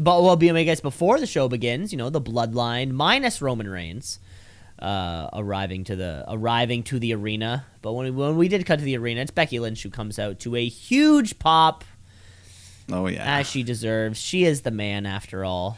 But 0.06 0.24
well 0.24 0.36
be 0.38 0.50
I 0.52 0.64
guess 0.64 0.80
before 0.80 1.20
the 1.20 1.26
show 1.26 1.50
begins, 1.50 1.92
you 1.92 1.98
know, 1.98 2.10
the 2.10 2.22
bloodline 2.22 2.92
minus 2.92 3.42
Roman 3.42 3.68
Reigns 3.68 4.20
uh 4.80 5.30
arriving 5.34 5.84
to 5.86 5.96
the 5.96 6.24
arriving 6.28 6.84
to 6.84 7.00
the 7.00 7.14
arena. 7.14 7.66
But 7.82 7.94
when 7.94 8.06
we, 8.06 8.12
when 8.12 8.38
we 8.38 8.48
did 8.48 8.66
cut 8.66 8.80
to 8.80 8.86
the 8.86 8.98
arena, 8.98 9.22
it's 9.22 9.32
Becky 9.32 9.60
Lynch 9.60 9.84
who 9.84 9.90
comes 9.90 10.20
out 10.20 10.40
to 10.42 10.56
a 10.56 10.66
huge 10.68 11.40
pop 11.40 11.84
Oh 12.92 13.08
yeah. 13.08 13.40
as 13.40 13.48
she 13.50 13.64
deserves. 13.64 14.20
She 14.20 14.44
is 14.46 14.62
the 14.62 14.72
man 14.72 15.06
after 15.06 15.44
all. 15.44 15.78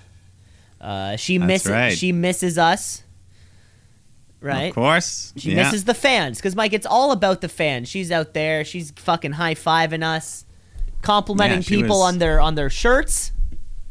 Uh, 0.81 1.15
she 1.15 1.37
That's 1.37 1.47
misses. 1.47 1.71
right. 1.71 1.97
She 1.97 2.11
misses 2.11 2.57
us. 2.57 3.03
Right. 4.41 4.65
Of 4.69 4.75
course. 4.75 5.33
She 5.37 5.51
yeah. 5.51 5.63
misses 5.63 5.85
the 5.85 5.93
fans 5.95 6.37
because 6.37 6.55
Mike, 6.55 6.73
it's 6.73 6.85
all 6.85 7.11
about 7.11 7.41
the 7.41 7.49
fans. 7.49 7.87
She's 7.89 8.11
out 8.11 8.33
there. 8.33 8.63
She's 8.65 8.91
fucking 8.91 9.31
high 9.33 9.55
fiving 9.55 10.03
us, 10.03 10.45
complimenting 11.01 11.61
Yeah, 11.61 11.67
people 11.81 11.99
was- 11.99 12.13
on 12.13 12.19
their 12.19 12.39
on 12.39 12.55
their 12.55 12.69
shirts. 12.69 13.31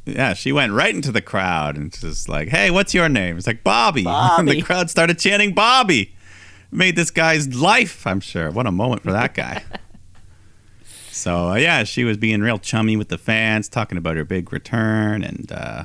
Yeah, 0.06 0.34
she 0.34 0.52
went 0.52 0.72
right 0.72 0.94
into 0.94 1.10
the 1.10 1.20
crowd 1.20 1.76
and 1.76 1.92
just 1.92 2.28
like, 2.28 2.48
"Hey, 2.48 2.70
what's 2.70 2.94
your 2.94 3.08
name?" 3.08 3.36
It's 3.36 3.46
like 3.46 3.64
Bobby. 3.64 4.06
And 4.06 4.48
the 4.48 4.62
crowd 4.62 4.88
started 4.88 5.18
chanting 5.18 5.52
Bobby. 5.52 6.14
Made 6.70 6.94
this 6.96 7.10
guy's 7.10 7.54
life, 7.54 8.06
I'm 8.06 8.20
sure. 8.20 8.50
What 8.50 8.66
a 8.66 8.72
moment 8.72 9.02
for 9.02 9.12
that 9.12 9.34
guy. 9.34 9.64
so 11.10 11.50
uh, 11.50 11.54
yeah, 11.56 11.82
she 11.84 12.04
was 12.04 12.16
being 12.16 12.40
real 12.40 12.58
chummy 12.58 12.96
with 12.96 13.08
the 13.08 13.18
fans, 13.18 13.68
talking 13.68 13.98
about 13.98 14.16
her 14.16 14.24
big 14.24 14.52
return 14.52 15.24
and 15.24 15.50
uh, 15.50 15.84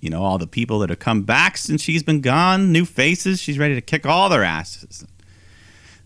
you 0.00 0.10
know 0.10 0.24
all 0.24 0.38
the 0.38 0.48
people 0.48 0.80
that 0.80 0.90
have 0.90 0.98
come 0.98 1.22
back 1.22 1.56
since 1.56 1.80
she's 1.80 2.02
been 2.02 2.20
gone, 2.20 2.72
new 2.72 2.84
faces. 2.84 3.40
She's 3.40 3.58
ready 3.58 3.74
to 3.74 3.80
kick 3.80 4.04
all 4.04 4.28
their 4.28 4.42
asses. 4.44 5.06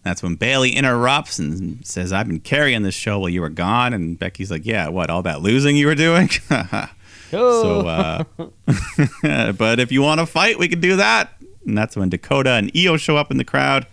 That's 0.02 0.22
when 0.22 0.34
Bayley 0.34 0.72
interrupts 0.72 1.38
and 1.38 1.84
says, 1.86 2.12
"I've 2.12 2.28
been 2.28 2.40
carrying 2.40 2.82
this 2.82 2.94
show 2.94 3.20
while 3.20 3.30
you 3.30 3.40
were 3.40 3.48
gone." 3.48 3.94
And 3.94 4.18
Becky's 4.18 4.50
like, 4.50 4.66
"Yeah, 4.66 4.88
what? 4.88 5.08
All 5.08 5.22
that 5.22 5.40
losing 5.40 5.76
you 5.76 5.86
were 5.86 5.94
doing?" 5.94 6.28
Oh, 7.34 7.82
So, 7.82 7.88
uh, 7.88 9.52
but 9.52 9.80
if 9.80 9.90
you 9.92 10.02
want 10.02 10.20
to 10.20 10.26
fight, 10.26 10.58
we 10.58 10.68
can 10.68 10.80
do 10.80 10.96
that. 10.96 11.32
And 11.66 11.76
that's 11.76 11.96
when 11.96 12.08
Dakota 12.10 12.50
and 12.52 12.70
Io 12.76 12.96
show 12.96 13.16
up 13.16 13.30
in 13.30 13.36
the 13.38 13.44
crowd, 13.44 13.86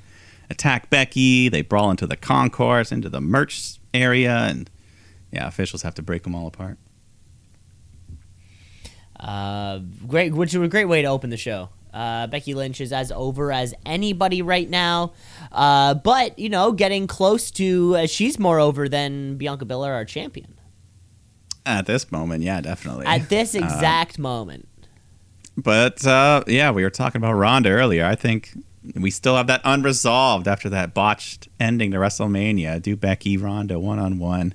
attack 0.50 0.90
Becky. 0.90 1.50
They 1.50 1.62
brawl 1.62 1.90
into 1.92 2.06
the 2.06 2.18
concourse, 2.18 2.92
into 2.92 3.10
the 3.10 3.22
merch 3.22 3.80
area, 3.94 4.36
and 4.50 4.70
yeah, 5.32 5.48
officials 5.48 5.82
have 5.84 5.96
to 5.96 6.02
break 6.02 6.24
them 6.24 6.36
all 6.36 6.48
apart. 6.48 6.78
uh, 9.20 9.80
great, 10.08 10.34
which 10.34 10.54
is 10.54 10.62
a 10.62 10.68
great 10.68 10.86
way 10.86 11.02
to 11.02 11.08
open 11.08 11.30
the 11.30 11.38
show. 11.38 11.70
Uh, 11.94 12.26
Becky 12.28 12.54
Lynch 12.54 12.80
is 12.80 12.94
as 12.94 13.12
over 13.12 13.52
as 13.52 13.74
anybody 13.86 14.42
right 14.42 14.70
now, 14.70 15.12
uh, 15.52 15.94
but 15.94 16.40
you 16.40 16.48
know, 16.50 16.72
getting 16.72 17.06
close 17.06 17.52
to 17.52 17.96
uh, 17.98 18.06
she's 18.08 18.40
more 18.40 18.60
over 18.60 18.88
than 18.88 19.36
Bianca 19.36 19.66
Belair, 19.66 19.94
our 19.94 20.06
champion, 20.06 20.54
At 21.66 21.86
this 21.86 22.12
moment, 22.12 22.44
yeah, 22.44 22.62
definitely. 22.62 23.06
at 23.06 23.30
this 23.30 23.54
Uh, 23.56 23.60
exact 23.60 24.18
moment. 24.18 24.68
but 25.58 26.06
uh, 26.06 26.44
yeah, 26.48 26.72
we 26.72 26.84
were 26.84 26.90
talking 26.90 27.22
about 27.22 27.34
Ronda 27.34 27.70
earlier. 27.70 28.06
I 28.06 28.16
think 28.16 28.52
we 28.96 29.12
still 29.12 29.36
have 29.38 29.48
that 29.48 29.62
unresolved 29.64 30.48
after 30.48 30.70
that 30.70 30.94
botched 30.94 31.48
ending 31.60 31.92
to 31.92 31.98
WrestleMania. 31.98 32.82
Do 32.82 32.96
Becky 32.96 33.38
Ronda 33.38 33.80
one 33.80 34.00
on 34.00 34.18
one. 34.18 34.54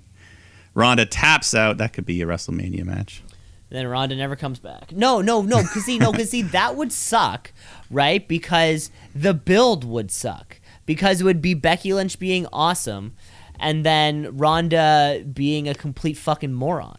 Ronda 0.74 1.06
taps 1.06 1.54
out. 1.54 1.78
That 1.78 1.92
could 1.92 2.04
be 2.06 2.20
a 2.22 2.26
WrestleMania 2.26 2.84
match. 2.84 3.22
Then 3.70 3.86
Ronda 3.86 4.14
never 4.16 4.36
comes 4.36 4.58
back. 4.58 4.92
No, 4.92 5.20
no, 5.20 5.42
no, 5.42 5.62
because 5.62 5.84
see, 5.84 5.98
no, 5.98 6.12
because 6.12 6.30
see, 6.30 6.42
that 6.58 6.76
would 6.76 6.92
suck, 6.92 7.52
right? 7.90 8.26
Because 8.26 8.90
the 9.14 9.32
build 9.34 9.84
would 9.84 10.10
suck. 10.10 10.60
Because 10.86 11.20
it 11.20 11.24
would 11.24 11.42
be 11.42 11.54
Becky 11.54 11.92
Lynch 11.92 12.18
being 12.18 12.46
awesome, 12.52 13.16
and 13.58 13.84
then 13.84 14.36
Ronda 14.36 15.24
being 15.32 15.68
a 15.68 15.74
complete 15.74 16.16
fucking 16.16 16.52
moron. 16.52 16.96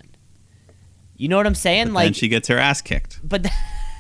You 1.16 1.28
know 1.30 1.38
what 1.38 1.48
I'm 1.48 1.56
saying? 1.56 1.88
But 1.88 1.94
like, 1.94 2.06
then 2.06 2.14
she 2.14 2.28
gets 2.28 2.48
her 2.48 2.58
ass 2.58 2.82
kicked. 2.82 3.20
but 3.28 3.48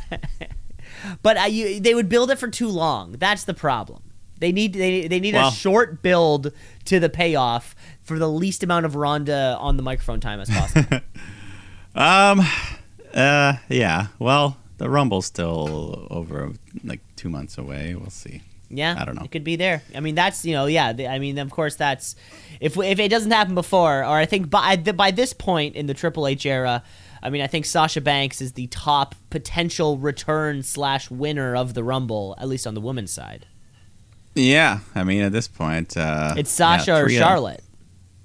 but 1.21 1.37
uh, 1.37 1.41
you, 1.43 1.79
they 1.79 1.95
would 1.95 2.09
build 2.09 2.31
it 2.31 2.37
for 2.39 2.47
too 2.47 2.67
long. 2.67 3.13
That's 3.13 3.43
the 3.43 3.53
problem. 3.53 4.03
They 4.39 4.51
need 4.51 4.73
they, 4.73 5.07
they 5.07 5.19
need 5.19 5.33
Well- 5.33 5.49
a 5.49 5.51
short 5.51 6.01
build 6.03 6.51
to 6.85 6.99
the 6.99 7.09
payoff 7.09 7.75
for 8.03 8.19
the 8.19 8.29
least 8.29 8.63
amount 8.63 8.85
of 8.85 8.95
Ronda 8.95 9.57
on 9.59 9.77
the 9.77 9.83
microphone 9.83 10.19
time 10.19 10.39
as 10.39 10.49
possible. 10.49 10.99
Um, 11.95 12.41
uh, 13.15 13.53
yeah. 13.69 14.07
Well, 14.19 14.57
the 14.77 14.87
Rumble's 14.87 15.25
still 15.25 16.07
over 16.11 16.51
like 16.83 17.01
two 17.15 17.27
months 17.27 17.57
away. 17.57 17.95
We'll 17.95 18.11
see. 18.11 18.43
Yeah, 18.69 18.95
I 18.99 19.05
don't 19.05 19.15
know. 19.15 19.23
It 19.23 19.31
could 19.31 19.43
be 19.43 19.55
there. 19.55 19.81
I 19.95 19.99
mean, 20.01 20.15
that's 20.15 20.43
you 20.43 20.53
know, 20.53 20.65
yeah. 20.65 20.91
the- 20.93 21.07
I 21.07 21.19
mean, 21.19 21.37
of 21.37 21.49
course, 21.51 21.75
that's 21.75 22.15
if 22.59 22.77
if 22.77 22.99
it 22.99 23.09
doesn't 23.09 23.31
happen 23.31 23.55
before, 23.55 23.99
or 24.03 24.17
I 24.17 24.25
think 24.25 24.49
by 24.49 24.75
by 24.75 25.11
this 25.11 25.33
point 25.33 25.75
in 25.75 25.87
the 25.87 25.93
Triple 25.93 26.27
H 26.27 26.45
era, 26.45 26.83
I 27.23 27.29
mean, 27.29 27.41
I 27.41 27.47
think 27.47 27.65
Sasha 27.65 28.01
Banks 28.01 28.41
is 28.41 28.53
the 28.53 28.67
top 28.67 29.15
potential 29.29 29.97
return 29.97 30.63
slash 30.63 31.09
winner 31.09 31.55
of 31.55 31.73
the 31.75 31.83
Rumble, 31.83 32.35
at 32.39 32.47
least 32.47 32.67
on 32.67 32.73
the 32.73 32.81
women's 32.81 33.11
side. 33.11 33.45
Yeah, 34.35 34.79
I 34.93 35.03
mean, 35.03 35.23
at 35.23 35.31
this 35.31 35.47
point, 35.47 35.97
uh, 35.97 36.35
It's 36.37 36.51
Sasha 36.51 36.91
yeah, 36.91 36.97
or 36.99 37.05
three 37.05 37.15
of- 37.15 37.19
Charlotte, 37.23 37.63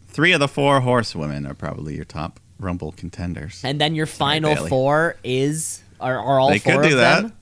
three 0.09 0.33
of 0.33 0.40
the 0.40 0.48
four 0.48 0.81
horsewomen 0.81 1.46
are 1.46 1.55
probably 1.55 1.94
your 1.96 2.05
top 2.05 2.38
Rumble 2.59 2.92
contenders. 2.92 3.61
and 3.64 3.81
then 3.81 3.94
your 3.94 4.07
final 4.07 4.55
four 4.68 5.16
is 5.24 5.83
are, 6.00 6.18
are 6.18 6.38
all 6.38 6.50
they 6.50 6.59
four 6.59 6.74
could 6.83 6.88
do 6.88 6.94
of 6.94 7.00
that. 7.00 7.22
them. 7.22 7.33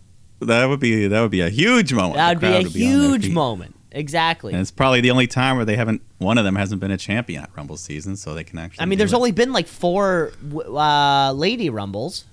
That 0.41 0.67
would 0.67 0.81
be 0.81 1.07
that 1.07 1.21
would 1.21 1.31
be 1.31 1.41
a 1.43 1.51
huge 1.51 1.93
moment. 1.93 2.17
That 2.17 2.31
would 2.31 2.41
be 2.41 2.47
a 2.49 2.63
huge 2.63 3.25
feet. 3.25 3.33
moment. 3.33 3.77
Exactly. 3.93 4.53
And 4.53 4.61
it's 4.63 4.71
probably 4.71 5.01
the 5.01 5.11
only 5.11 5.27
time 5.27 5.57
where 5.57 5.65
they 5.65 5.77
haven't 5.77 6.03
one 6.19 6.39
of 6.39 6.45
them 6.45 6.55
hasn't 6.57 6.81
been 6.81 6.91
a 6.93 6.97
champion 6.97 7.43
at 7.43 7.51
Rumble 7.57 7.77
season, 7.77 8.17
so 8.17 8.35
they 8.35 8.45
can 8.45 8.59
actually. 8.59 8.83
I 8.83 8.87
mean, 8.87 8.99
there's 8.99 9.13
it. 9.13 9.17
only 9.17 9.33
been 9.33 9.53
like 9.53 9.67
four 9.67 10.33
uh, 10.55 11.33
lady 11.33 11.71
rumbles. 11.71 12.25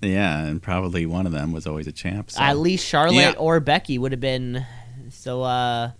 yeah, 0.00 0.44
and 0.44 0.62
probably 0.62 1.06
one 1.06 1.26
of 1.26 1.32
them 1.32 1.52
was 1.52 1.66
always 1.66 1.86
a 1.86 1.92
champ. 1.92 2.30
So. 2.30 2.40
At 2.40 2.58
least 2.58 2.86
Charlotte 2.86 3.16
Yeah. 3.16 3.34
or 3.38 3.58
Becky 3.60 3.98
would 3.98 4.12
have 4.12 4.20
been. 4.20 4.66
So, 5.10 5.42
uh, 5.42 5.92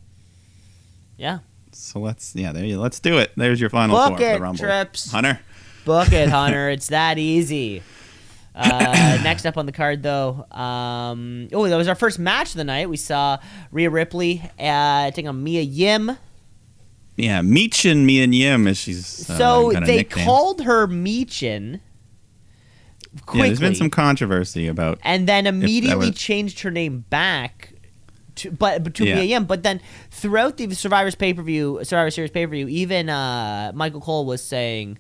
yeah. 1.17 1.39
So 1.73 1.99
let's 2.01 2.35
yeah, 2.37 2.53
there 2.53 2.65
you 2.65 2.79
let's 2.79 3.01
do 3.01 3.19
it. 3.19 3.33
There's 3.37 3.61
your 3.61 3.71
final 3.71 3.97
Book 3.97 4.09
four 4.09 4.19
for 4.19 4.25
it, 4.25 4.35
the 4.35 4.41
Rumble. 4.41 4.59
Trips. 4.59 5.11
Hunter. 5.11 5.41
Book 5.85 6.13
it, 6.13 6.29
Hunter. 6.29 6.69
it's 6.71 6.89
that 6.89 7.19
easy. 7.19 7.83
Uh, 8.55 9.19
next 9.25 9.47
up 9.47 9.57
on 9.57 9.67
the 9.67 9.73
card, 9.73 10.03
though, 10.03 10.45
um, 10.51 11.49
oh, 11.53 11.67
that 11.69 11.77
was 11.77 11.89
our 11.89 11.95
first 11.95 12.19
match 12.19 12.51
of 12.51 12.57
the 12.57 12.65
night. 12.65 12.89
We 12.89 12.97
saw 12.97 13.39
Rhea 13.71 13.91
Ripley 13.91 14.43
uh, 14.59 15.11
taking 15.11 15.29
on 15.29 15.43
Mia 15.43 15.63
Yim. 15.63 16.17
Yeah, 17.17 17.41
Michin 17.41 18.05
Me 18.05 18.23
and 18.23 18.35
Yim 18.35 18.67
as 18.67 18.79
she's 18.79 19.29
uh, 19.29 19.37
so 19.39 19.73
they 19.73 19.99
nickname. 19.99 20.25
called 20.27 20.63
her 20.63 20.87
Michin 20.87 21.81
quickly, 23.27 23.41
Yeah, 23.41 23.47
there's 23.49 23.61
been 23.61 23.75
some 23.75 23.91
controversy 23.91 24.67
about 24.67 24.99
and 25.03 25.29
then 25.29 25.47
immediately 25.47 26.09
was- 26.09 26.17
changed 26.17 26.61
her 26.61 26.71
name 26.71 27.05
back. 27.11 27.69
To, 28.37 28.51
but, 28.51 28.83
but 28.83 28.95
to 28.95 29.05
Yeah. 29.05 29.17
Mia 29.17 29.25
Yim, 29.25 29.45
but 29.45 29.63
then 29.63 29.83
throughout 30.11 30.57
the 30.57 30.73
Survivor's 30.75 31.15
pay 31.15 31.35
per 31.35 31.43
view, 31.43 31.81
Survivor 31.83 32.11
Series 32.11 32.31
pay 32.31 32.47
per 32.47 32.53
view, 32.53 32.67
even 32.67 33.11
uh, 33.11 33.73
Michael 33.75 34.01
Cole 34.01 34.25
was 34.25 34.43
saying 34.43 34.97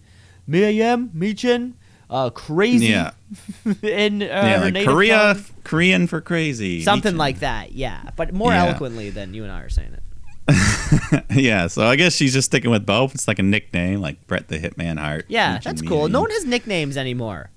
Mia 0.47 0.69
Yim, 0.69 1.09
Michin, 1.17 1.73
uh, 2.13 2.31
crazy. 2.31 2.87
Yeah. 2.87 3.13
in 3.83 4.23
uh, 4.23 4.27
yeah, 4.27 4.61
like 4.61 4.85
Korea 4.85 5.35
tongue. 5.35 5.45
Korean 5.65 6.07
for 6.07 6.21
crazy. 6.21 6.83
something 6.83 7.17
like 7.17 7.41
that. 7.41 7.73
Yeah, 7.73 8.11
but 8.17 8.33
more 8.33 8.53
Yeah. 8.53 8.67
eloquently 8.67 9.11
than 9.11 9.35
you 9.35 9.43
and 9.45 9.53
I 9.53 9.61
are 9.63 9.69
saying 9.69 9.95
it. 9.95 10.03
yeah, 11.31 11.69
so 11.69 11.87
I 11.87 11.97
guess 11.97 12.15
she's 12.15 12.33
just 12.33 12.47
sticking 12.47 12.71
with 12.71 12.85
both. 12.85 13.15
It's 13.15 13.29
like 13.29 13.39
a 13.39 13.43
nickname, 13.45 14.01
like 14.01 14.27
Brett 14.27 14.49
the 14.49 14.59
Hitman 14.59 14.99
Hart. 14.99 15.27
Yeah, 15.29 15.59
that's 15.63 15.81
cool. 15.83 16.09
No 16.09 16.21
one 16.21 16.31
has 16.31 16.45
nicknames 16.45 16.97
anymore. 16.97 17.51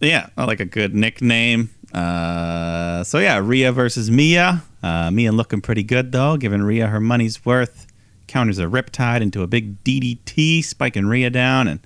Yeah, 0.00 0.28
I 0.36 0.44
like 0.44 0.60
a 0.60 0.64
good 0.64 0.94
nickname. 0.94 1.70
Uh, 1.92 3.04
so 3.04 3.18
yeah, 3.18 3.38
Rhea 3.38 3.72
versus 3.72 4.10
Mia. 4.10 4.62
Uh, 4.82 5.10
Mia 5.10 5.32
looking 5.32 5.60
pretty 5.60 5.82
good 5.82 6.12
though, 6.12 6.36
giving 6.36 6.62
Rhea 6.62 6.86
her 6.88 7.00
money's 7.00 7.44
worth. 7.44 7.86
Counters 8.26 8.58
a 8.58 8.64
Riptide 8.64 9.20
into 9.20 9.42
a 9.42 9.46
big 9.46 9.82
DDT, 9.84 10.64
spiking 10.64 11.06
Rhea 11.06 11.30
down, 11.30 11.68
and 11.68 11.80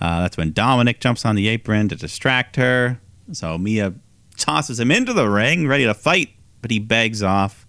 uh, 0.00 0.22
that's 0.22 0.36
when 0.36 0.52
Dominik 0.52 1.00
jumps 1.00 1.24
on 1.24 1.36
the 1.36 1.48
apron 1.48 1.88
to 1.88 1.96
distract 1.96 2.56
her. 2.56 3.00
So 3.32 3.58
Mia 3.58 3.94
tosses 4.36 4.80
him 4.80 4.90
into 4.90 5.12
the 5.12 5.28
ring, 5.28 5.68
ready 5.68 5.84
to 5.84 5.94
fight, 5.94 6.30
but 6.62 6.70
he 6.70 6.78
begs 6.78 7.22
off, 7.22 7.66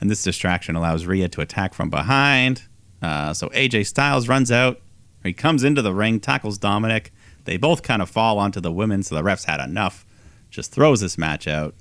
and 0.00 0.10
this 0.10 0.22
distraction 0.22 0.76
allows 0.76 1.06
Rhea 1.06 1.28
to 1.28 1.40
attack 1.40 1.74
from 1.74 1.90
behind. 1.90 2.62
Uh, 3.02 3.32
so 3.32 3.48
AJ 3.48 3.86
Styles 3.86 4.28
runs 4.28 4.50
out. 4.50 4.80
He 5.22 5.32
comes 5.32 5.64
into 5.64 5.82
the 5.82 5.92
ring, 5.92 6.20
tackles 6.20 6.58
Dominik. 6.58 7.10
They 7.44 7.56
both 7.56 7.82
kind 7.82 8.02
of 8.02 8.08
fall 8.08 8.38
onto 8.38 8.60
the 8.60 8.72
women, 8.72 9.02
so 9.02 9.14
the 9.14 9.22
refs 9.22 9.44
had 9.44 9.60
enough. 9.60 10.06
Just 10.50 10.72
throws 10.72 11.00
this 11.00 11.18
match 11.18 11.46
out. 11.46 11.74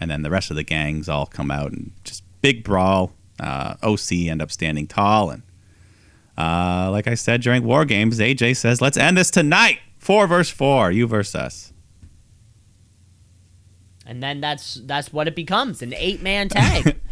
And 0.00 0.10
then 0.10 0.22
the 0.22 0.30
rest 0.30 0.50
of 0.50 0.56
the 0.56 0.62
gangs 0.62 1.08
all 1.08 1.26
come 1.26 1.50
out 1.50 1.72
and 1.72 1.92
just 2.04 2.22
big 2.40 2.64
brawl. 2.64 3.12
Uh, 3.40 3.74
OC 3.82 4.12
end 4.12 4.42
up 4.42 4.50
standing 4.50 4.86
tall. 4.86 5.30
And 5.30 5.42
uh, 6.38 6.88
like 6.90 7.06
I 7.08 7.14
said 7.14 7.42
during 7.42 7.64
War 7.64 7.84
Games, 7.84 8.18
AJ 8.18 8.56
says, 8.56 8.80
let's 8.80 8.96
end 8.96 9.16
this 9.16 9.30
tonight. 9.30 9.80
Four 9.98 10.26
versus 10.26 10.54
four, 10.54 10.92
you 10.92 11.06
versus 11.06 11.34
us. 11.34 11.72
And 14.06 14.22
then 14.22 14.40
that's 14.40 14.74
that's 14.86 15.12
what 15.12 15.28
it 15.28 15.34
becomes 15.34 15.82
an 15.82 15.92
eight 15.94 16.22
man 16.22 16.48
tag. 16.48 16.96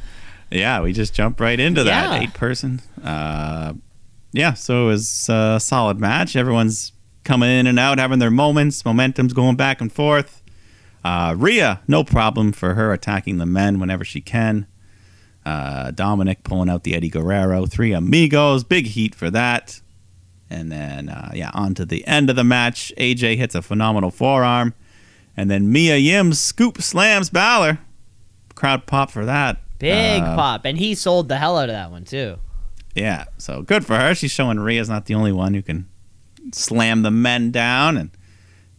Yeah, 0.51 0.81
we 0.81 0.93
just 0.93 1.13
jump 1.13 1.41
right 1.41 1.59
into 1.59 1.83
that. 1.85 2.13
Yeah. 2.13 2.21
Eight 2.21 2.35
person. 2.35 2.81
Uh, 3.03 3.75
yeah, 4.33 4.55
so 4.55 4.85
it 4.85 4.87
was 4.87 5.29
a 5.29 5.59
solid 5.61 5.99
match. 5.99 6.37
Everyone's 6.37 6.93
coming 7.25 7.51
in 7.51 7.67
and 7.67 7.79
out, 7.79 7.99
having 7.99 8.21
their 8.21 8.31
moments. 8.31 8.85
Momentum's 8.85 9.33
going 9.33 9.57
back 9.57 9.81
and 9.81 9.93
forth. 9.93 10.43
Uh, 11.05 11.35
Rhea, 11.37 11.81
no 11.89 12.05
problem 12.05 12.53
for 12.53 12.75
her 12.75 12.93
attacking 12.93 13.39
the 13.39 13.47
men 13.47 13.81
whenever 13.81 14.05
she 14.05 14.21
can. 14.21 14.67
Uh, 15.47 15.93
Dominik 15.93 16.43
pulling 16.43 16.69
out 16.69 16.83
the 16.83 16.95
Eddie 16.97 17.09
Guerrero. 17.09 17.67
Three 17.67 17.93
amigos. 17.93 18.65
Big 18.65 18.87
heat 18.89 19.15
for 19.15 19.31
that. 19.31 19.81
And 20.51 20.71
then, 20.73 21.09
uh, 21.09 21.31
yeah, 21.35 21.51
on 21.55 21.75
to 21.75 21.85
the 21.85 22.07
end 22.07 22.29
of 22.31 22.37
the 22.37 22.43
match. 22.45 22.93
AJ 22.99 23.37
hits 23.37 23.55
a 23.55 23.63
phenomenal 23.63 24.11
forearm. 24.11 24.75
And 25.37 25.49
then 25.51 25.71
Mia 25.71 25.97
Yim 25.97 26.33
scoop 26.33 26.83
slams 26.83 27.31
Balor. 27.31 27.79
Crowd 28.57 28.87
pop 28.87 29.11
for 29.11 29.25
that. 29.25 29.61
Big 29.79 30.23
Uh, 30.23 30.35
pop, 30.35 30.65
and 30.65 30.79
he 30.79 30.95
sold 30.95 31.29
the 31.29 31.37
hell 31.39 31.59
out 31.59 31.69
of 31.69 31.75
that 31.75 31.91
one 31.91 32.05
too. 32.05 32.39
Yeah, 32.95 33.27
so 33.39 33.61
good 33.63 33.85
for 33.85 33.97
her. 33.99 34.15
She's 34.15 34.31
showing 34.33 34.59
Rhea's 34.59 34.89
not 34.89 35.05
the 35.05 35.15
only 35.15 35.33
one 35.33 35.53
who 35.55 35.61
can 35.63 35.87
slam 36.53 37.03
the 37.03 37.11
men 37.11 37.51
down, 37.51 37.99
and 37.99 38.11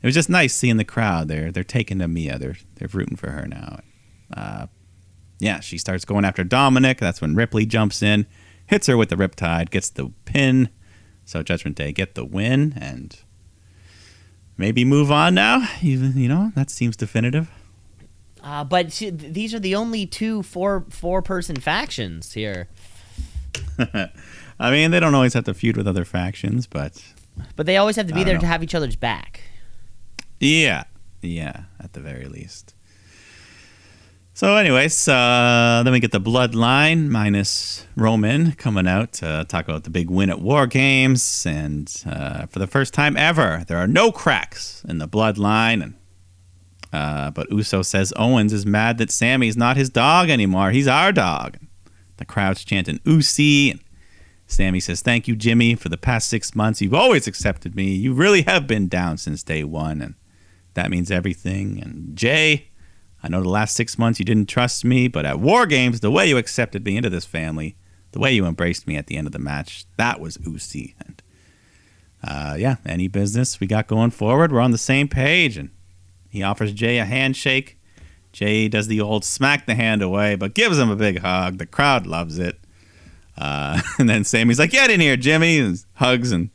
it 0.02 0.06
was 0.08 0.16
just 0.16 0.30
nice 0.30 0.56
seeing 0.56 0.78
the 0.78 0.84
crowd. 0.84 1.28
They're 1.28 1.52
they're 1.52 1.64
taking 1.64 2.00
to 2.00 2.08
Mia. 2.08 2.40
They're 2.40 2.58
they're 2.76 2.90
rooting 2.92 3.16
for 3.16 3.30
her 3.30 3.46
now. 3.48 3.80
Uh, 4.36 4.66
yeah, 5.40 5.60
she 5.60 5.78
starts 5.78 6.06
going 6.06 6.26
after 6.26 6.44
Dominik. 6.44 7.00
That's 7.00 7.22
when 7.22 7.36
Ripley 7.36 7.66
jumps 7.66 8.02
in, 8.02 8.26
hits 8.66 8.88
her 8.88 8.98
with 8.98 9.10
the 9.10 9.16
Riptide, 9.16 9.70
gets 9.70 9.90
the 9.90 10.12
pin. 10.26 10.70
So 11.26 11.44
Judgment 11.44 11.76
Day 11.76 11.92
get 11.92 12.16
the 12.16 12.24
win 12.26 12.74
and 12.80 13.18
maybe 14.58 14.86
move 14.86 15.12
on 15.12 15.36
now. 15.36 15.68
Even 15.82 16.18
you 16.18 16.30
know 16.30 16.52
that 16.56 16.70
seems 16.70 16.96
definitive. 16.96 17.50
Uh, 18.44 18.64
but 18.64 18.92
see, 18.94 19.10
these 19.10 19.54
are 19.54 19.60
the 19.60 19.76
only 19.76 20.06
two 20.06 20.42
four 20.44 20.86
four 20.90 21.22
person 21.22 21.58
factions 21.58 22.34
here. 22.34 22.68
I 24.60 24.72
mean, 24.72 24.92
they 24.92 25.00
don't 25.00 25.14
always 25.14 25.34
have 25.34 25.44
to 25.46 25.54
feud 25.54 25.78
with 25.78 25.88
other 25.88 26.06
factions, 26.06 26.66
but 26.66 27.04
But 27.56 27.66
they 27.66 27.78
always 27.78 27.96
have 27.98 28.08
to 28.08 28.14
be 28.14 28.24
there 28.24 28.36
know. 28.36 28.40
to 28.42 28.48
have 28.48 28.64
each 28.64 28.74
other's 28.74 28.96
back. 28.96 29.42
Yeah, 30.40 30.86
yeah, 31.22 31.64
at 31.80 31.94
the 31.94 32.00
very 32.00 32.26
least. 32.26 32.74
So, 34.38 34.56
anyways, 34.56 35.08
uh, 35.08 35.82
then 35.84 35.92
we 35.92 36.00
get 36.00 36.12
the 36.12 36.22
Bloodline 36.22 37.08
minus 37.08 37.88
Roman 37.96 38.52
coming 38.52 38.88
out 38.88 39.14
to 39.14 39.48
talk 39.50 39.68
about 39.68 39.84
the 39.84 39.90
big 39.90 40.12
win 40.12 40.30
at 40.30 40.40
War 40.40 40.68
Games, 40.68 41.44
and 41.48 41.92
uh, 42.06 42.46
for 42.46 42.60
the 42.60 42.68
first 42.68 42.94
time 42.94 43.18
ever, 43.18 43.64
there 43.68 43.80
are 43.80 43.88
no 43.88 44.12
cracks 44.12 44.86
in 44.88 45.00
the 45.00 45.08
Bloodline. 45.08 45.82
And 45.82 45.96
uh, 46.94 47.32
but 47.32 47.50
Uso 47.50 47.82
says 47.82 48.14
Owens 48.16 48.54
is 48.54 48.64
mad 48.64 49.00
that 49.00 49.10
Sami's 49.10 49.58
not 49.58 49.76
his 49.76 49.90
dog 49.90 50.30
anymore. 50.30 50.70
He's 50.70 50.88
our 50.88 51.12
dog. 51.12 51.58
The 52.18 52.26
crowd's 52.26 52.64
chanting 52.64 53.00
Usi. 53.06 53.72
And 53.72 53.80
Sami 54.46 54.80
says, 54.80 55.02
Thank 55.02 55.28
you, 55.28 55.36
Jimmy, 55.36 55.74
for 55.74 55.90
the 55.90 55.98
past 55.98 56.30
six 56.30 56.54
months. 56.54 56.80
You've 56.80 56.94
always 56.94 57.26
accepted 57.26 57.76
me. 57.76 57.86
You 57.86 58.14
really 58.14 58.44
have 58.44 58.68
been 58.68 58.88
down 58.88 59.18
since 59.18 59.42
day 59.42 59.64
one, 59.64 60.00
and 60.00 60.14
that 60.76 60.92
means 60.92 61.10
everything. 61.10 61.82
And 61.82 62.16
Jey, 62.16 62.68
I 63.24 63.30
know 63.30 63.42
the 63.42 63.50
last 63.50 63.76
six 63.76 63.98
months 63.98 64.20
you 64.20 64.26
didn't 64.26 64.48
trust 64.50 64.86
me, 64.86 65.08
but 65.08 65.26
at 65.26 65.40
War 65.40 65.66
Games, 65.66 66.00
the 66.00 66.12
way 66.12 66.28
you 66.28 66.38
accepted 66.38 66.86
me 66.86 66.98
into 66.98 67.10
this 67.10 67.26
family, 67.26 67.76
the 68.12 68.20
way 68.20 68.32
you 68.32 68.46
embraced 68.46 68.88
me 68.88 68.96
at 68.96 69.08
the 69.08 69.18
end 69.18 69.28
of 69.28 69.34
the 69.34 69.40
match, 69.40 69.86
that 69.98 70.20
was 70.20 70.38
Usi. 70.46 70.96
And 71.06 71.22
uh, 72.24 72.56
yeah, 72.58 72.76
any 72.86 73.08
business 73.08 73.60
we 73.60 73.68
got 73.68 73.88
going 73.88 74.12
forward, 74.12 74.52
we're 74.52 74.60
on 74.60 74.72
the 74.72 74.78
same 74.78 75.08
page. 75.08 75.58
And 75.58 75.72
he 76.30 76.44
offers 76.44 76.72
Jey 76.74 77.00
a 77.00 77.06
handshake. 77.06 77.80
Jey 78.32 78.68
does 78.68 78.88
the 78.88 79.02
old 79.02 79.26
smack 79.26 79.66
the 79.66 79.76
hand 79.76 80.02
away, 80.02 80.36
but 80.36 80.54
gives 80.54 80.78
him 80.78 80.90
a 80.90 80.96
big 80.96 81.20
hug. 81.20 81.58
The 81.58 81.66
crowd 81.66 82.06
loves 82.06 82.38
it. 82.38 82.60
Uh, 83.38 83.82
and 84.00 84.08
then 84.08 84.24
Sami's 84.24 84.60
like, 84.60 84.72
"Get 84.72 84.92
in 84.92 85.00
here, 85.00 85.18
Jimmy!" 85.18 85.60
And 85.60 85.84
hugs, 85.96 86.32
and 86.32 86.50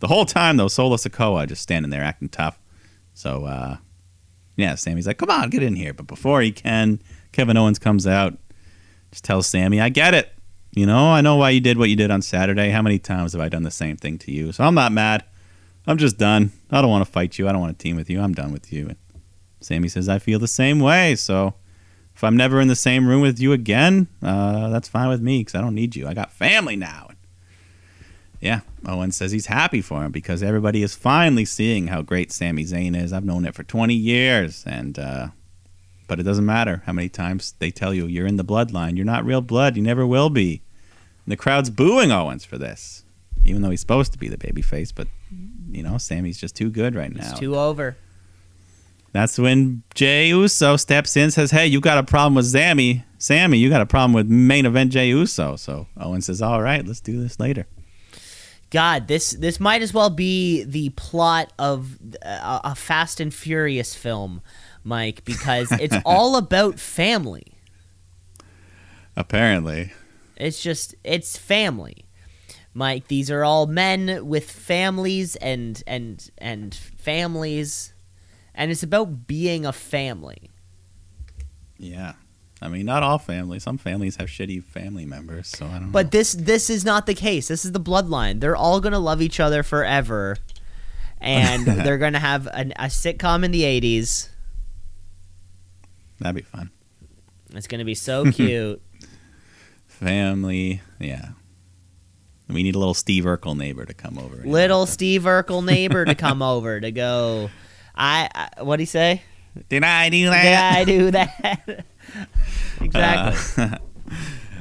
the 0.00 0.08
whole 0.08 0.24
time 0.24 0.56
though, 0.56 0.68
Solo 0.68 0.96
Sikoa 0.96 1.46
just 1.46 1.62
standing 1.62 1.90
there 1.90 2.02
acting 2.02 2.28
tough. 2.28 2.58
So 3.14 3.44
uh, 3.44 3.76
yeah, 4.56 4.74
Sami's 4.74 5.06
like, 5.06 5.18
"Come 5.18 5.30
on, 5.30 5.50
get 5.50 5.62
in 5.62 5.76
here!" 5.76 5.92
But 5.92 6.06
before 6.06 6.40
he 6.40 6.52
can, 6.52 7.00
Kevin 7.32 7.56
Owens 7.56 7.78
comes 7.78 8.06
out, 8.06 8.38
just 9.10 9.24
tells 9.24 9.46
Sami, 9.46 9.80
"I 9.80 9.88
get 9.88 10.14
it. 10.14 10.32
You 10.72 10.86
know, 10.86 11.12
I 11.12 11.20
know 11.20 11.36
why 11.36 11.50
you 11.50 11.60
did 11.60 11.78
what 11.78 11.90
you 11.90 11.96
did 11.96 12.10
on 12.10 12.22
Saturday. 12.22 12.70
How 12.70 12.82
many 12.82 12.98
times 12.98 13.32
have 13.32 13.42
I 13.42 13.48
done 13.48 13.62
the 13.62 13.70
same 13.70 13.96
thing 13.96 14.18
to 14.18 14.32
you? 14.32 14.52
So 14.52 14.64
I'm 14.64 14.74
not 14.74 14.92
mad. 14.92 15.24
I'm 15.86 15.98
just 15.98 16.18
done. 16.18 16.52
I 16.70 16.80
don't 16.80 16.90
want 16.90 17.04
to 17.04 17.10
fight 17.10 17.38
you. 17.38 17.48
I 17.48 17.52
don't 17.52 17.60
want 17.60 17.78
to 17.78 17.82
team 17.82 17.96
with 17.96 18.08
you. 18.08 18.20
I'm 18.20 18.34
done 18.34 18.52
with 18.52 18.72
you." 18.72 18.88
And 18.88 18.96
Sami 19.60 19.88
says, 19.88 20.08
"I 20.08 20.18
feel 20.18 20.38
the 20.38 20.48
same 20.48 20.80
way. 20.80 21.14
So." 21.14 21.54
If 22.14 22.22
I'm 22.22 22.36
never 22.36 22.60
in 22.60 22.68
the 22.68 22.76
same 22.76 23.08
room 23.08 23.22
with 23.22 23.40
you 23.40 23.52
again, 23.54 24.06
uh, 24.22 24.68
that's 24.68 24.86
fine 24.86 25.08
with 25.08 25.22
me 25.22 25.38
because 25.40 25.54
I 25.54 25.62
don't 25.62 25.74
need 25.74 25.96
you. 25.96 26.06
I 26.06 26.12
got 26.12 26.30
family 26.30 26.76
now. 26.76 27.08
Yeah, 28.42 28.62
Owen 28.84 29.12
says 29.12 29.30
he's 29.30 29.46
happy 29.46 29.80
for 29.80 30.04
him 30.04 30.10
because 30.10 30.42
everybody 30.42 30.82
is 30.82 30.96
finally 30.96 31.44
seeing 31.44 31.86
how 31.86 32.02
great 32.02 32.32
Sami 32.32 32.64
Zayn 32.64 33.00
is. 33.00 33.12
I've 33.12 33.24
known 33.24 33.44
it 33.44 33.54
for 33.54 33.62
20 33.62 33.94
years, 33.94 34.64
and 34.66 34.98
uh, 34.98 35.28
but 36.08 36.18
it 36.18 36.24
doesn't 36.24 36.44
matter 36.44 36.82
how 36.84 36.92
many 36.92 37.08
times 37.08 37.54
they 37.60 37.70
tell 37.70 37.94
you 37.94 38.06
you're 38.06 38.26
in 38.26 38.38
the 38.38 38.44
bloodline. 38.44 38.96
You're 38.96 39.06
not 39.06 39.24
real 39.24 39.42
blood. 39.42 39.76
You 39.76 39.82
never 39.82 40.04
will 40.04 40.28
be. 40.28 40.60
And 41.24 41.30
the 41.30 41.36
crowd's 41.36 41.70
booing 41.70 42.10
Owens 42.10 42.44
for 42.44 42.58
this, 42.58 43.04
even 43.44 43.62
though 43.62 43.70
he's 43.70 43.80
supposed 43.80 44.10
to 44.10 44.18
be 44.18 44.26
the 44.26 44.36
babyface. 44.36 44.92
But 44.92 45.06
you 45.70 45.84
know, 45.84 45.96
Sami's 45.96 46.36
just 46.36 46.56
too 46.56 46.68
good 46.68 46.96
right 46.96 47.14
now. 47.14 47.30
It's 47.30 47.38
two 47.38 47.54
over. 47.54 47.96
That's 49.12 49.38
when 49.38 49.84
Jey 49.94 50.30
Uso 50.30 50.76
steps 50.76 51.16
in, 51.16 51.30
says, 51.30 51.52
"Hey, 51.52 51.68
you 51.68 51.80
got 51.80 51.98
a 51.98 52.02
problem 52.02 52.34
with 52.34 52.46
Sami? 52.46 53.04
Sami, 53.18 53.58
you 53.58 53.70
got 53.70 53.82
a 53.82 53.86
problem 53.86 54.14
with 54.14 54.26
main 54.26 54.66
event 54.66 54.90
Jey 54.90 55.10
Uso." 55.10 55.54
So 55.54 55.86
Owen 55.96 56.22
says, 56.22 56.42
"All 56.42 56.60
right, 56.60 56.84
let's 56.84 57.00
do 57.00 57.22
this 57.22 57.38
later." 57.38 57.68
God, 58.72 59.06
this 59.06 59.32
this 59.32 59.60
might 59.60 59.82
as 59.82 59.92
well 59.92 60.08
be 60.08 60.64
the 60.64 60.88
plot 60.90 61.52
of 61.58 61.98
a, 62.22 62.60
a 62.64 62.74
Fast 62.74 63.20
and 63.20 63.32
Furious 63.32 63.94
film, 63.94 64.40
Mike, 64.82 65.26
because 65.26 65.70
it's 65.80 65.96
all 66.06 66.36
about 66.36 66.80
family. 66.80 67.58
Apparently, 69.14 69.92
It's 70.36 70.62
just 70.62 70.94
it's 71.04 71.36
family. 71.36 72.06
Mike, 72.72 73.08
these 73.08 73.30
are 73.30 73.44
all 73.44 73.66
men 73.66 74.26
with 74.26 74.50
families 74.50 75.36
and 75.36 75.82
and 75.86 76.30
and 76.38 76.74
families 76.74 77.92
and 78.54 78.70
it's 78.70 78.82
about 78.82 79.26
being 79.26 79.66
a 79.66 79.72
family. 79.72 80.50
yeah. 81.78 82.14
I 82.62 82.68
mean, 82.68 82.86
not 82.86 83.02
all 83.02 83.18
families. 83.18 83.64
Some 83.64 83.76
families 83.76 84.16
have 84.16 84.28
shitty 84.28 84.62
family 84.62 85.04
members, 85.04 85.48
so 85.48 85.66
I 85.66 85.72
don't. 85.72 85.86
know. 85.86 85.92
But 85.92 86.12
this 86.12 86.32
this 86.32 86.70
is 86.70 86.84
not 86.84 87.06
the 87.06 87.14
case. 87.14 87.48
This 87.48 87.64
is 87.64 87.72
the 87.72 87.80
bloodline. 87.80 88.40
They're 88.40 88.56
all 88.56 88.80
going 88.80 88.92
to 88.92 88.98
love 88.98 89.20
each 89.20 89.40
other 89.40 89.62
forever. 89.62 90.36
And 91.20 91.66
they're 91.66 91.98
going 91.98 92.12
to 92.14 92.18
have 92.18 92.46
an, 92.52 92.72
a 92.76 92.84
sitcom 92.84 93.44
in 93.44 93.50
the 93.50 93.62
80s. 93.62 94.28
that'd 96.20 96.36
be 96.36 96.42
fun. 96.42 96.70
It's 97.54 97.66
going 97.66 97.80
to 97.80 97.84
be 97.84 97.94
so 97.94 98.30
cute. 98.32 98.80
Family, 99.86 100.80
yeah. 100.98 101.30
We 102.48 102.62
need 102.62 102.74
a 102.74 102.78
little 102.78 102.94
Steve 102.94 103.24
Urkel 103.24 103.56
neighbor 103.56 103.84
to 103.84 103.94
come 103.94 104.18
over. 104.18 104.36
Little 104.44 104.86
Steve 104.86 105.22
Urkel 105.22 105.64
neighbor 105.64 106.04
to 106.04 106.14
come 106.14 106.42
over 106.42 106.80
to 106.80 106.90
go 106.90 107.50
I, 107.94 108.28
I 108.56 108.62
what 108.62 108.76
do 108.76 108.82
you 108.82 108.86
say? 108.86 109.22
Did 109.68 109.84
I 109.84 110.08
do 110.08 110.30
that? 110.30 110.42
Did? 110.42 110.80
I 110.80 110.84
do 110.84 111.10
that? 111.10 111.84
exactly. 112.80 113.64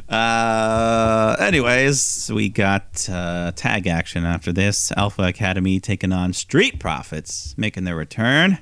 Uh, 0.10 1.38
anyways, 1.39 2.30
we 2.34 2.49
got 2.49 3.08
uh, 3.10 3.52
tag 3.56 3.88
action 3.88 4.26
after 4.26 4.52
this. 4.52 4.91
Alpha 4.97 5.24
Academy 5.24 5.80
taking 5.80 6.12
on 6.12 6.34
Street 6.34 6.80
Profits, 6.82 7.56
making 7.58 7.86
their 7.86 7.95
return 7.95 8.58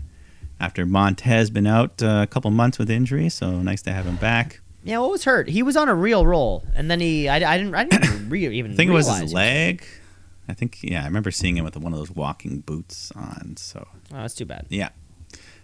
after 0.60 0.86
Montez 0.86 1.50
been 1.50 1.66
out 1.66 2.04
uh, 2.04 2.20
a 2.24 2.28
couple 2.28 2.52
months 2.52 2.78
with 2.78 2.92
injury. 2.92 3.30
So 3.30 3.62
nice 3.62 3.82
to 3.84 3.92
have 3.92 4.06
him 4.06 4.18
back. 4.18 4.62
Yeah, 4.84 5.00
what 5.00 5.10
was 5.10 5.24
hurt? 5.24 5.50
He 5.50 5.64
was 5.64 5.76
on 5.76 5.90
a 5.90 5.96
real 5.96 6.24
roll, 6.26 6.64
and 6.76 6.90
then 6.90 7.00
he, 7.00 7.28
I, 7.28 7.38
I 7.38 7.58
didn't, 7.58 7.74
I 7.74 7.84
didn't 7.86 8.06
even, 8.06 8.30
re- 8.30 8.48
even 8.58 8.72
I 8.74 8.76
think 8.76 8.92
it 8.92 8.94
was 8.94 9.08
his 9.20 9.34
leg. 9.34 9.84
I 10.48 10.54
think, 10.54 10.80
yeah, 10.84 11.02
I 11.02 11.06
remember 11.06 11.32
seeing 11.32 11.58
him 11.58 11.66
with 11.66 11.76
one 11.78 11.94
of 11.94 12.00
those 12.00 12.12
walking 12.12 12.60
boots 12.60 13.12
on. 13.16 13.56
So 13.58 13.88
Oh, 14.14 14.18
that's 14.18 14.36
too 14.36 14.46
bad. 14.46 14.68
yeah, 14.70 14.90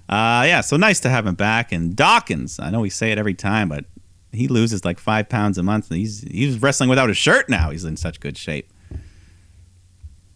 uh, 0.10 0.44
yeah. 0.46 0.62
So 0.62 0.78
nice 0.78 1.00
to 1.02 1.10
have 1.10 1.26
him 1.26 1.36
back. 1.36 1.72
And 1.72 1.96
Dawkins, 1.96 2.60
I 2.60 2.70
know 2.70 2.82
we 2.82 2.90
say 2.90 3.12
it 3.12 3.18
every 3.18 3.34
time, 3.34 3.70
but 3.70 3.86
he 4.32 4.48
loses 4.48 4.84
like 4.86 5.00
five 5.00 5.30
pounds 5.30 5.58
a 5.58 5.64
month. 5.64 5.90
And 5.90 6.00
he's 6.00 6.22
he's 6.22 6.62
wrestling 6.62 6.90
without 6.90 7.10
a 7.10 7.14
shirt 7.14 7.50
now. 7.50 7.72
He's 7.72 7.84
in 7.86 7.98
such 7.98 8.20
good 8.20 8.38
shape. 8.38 8.72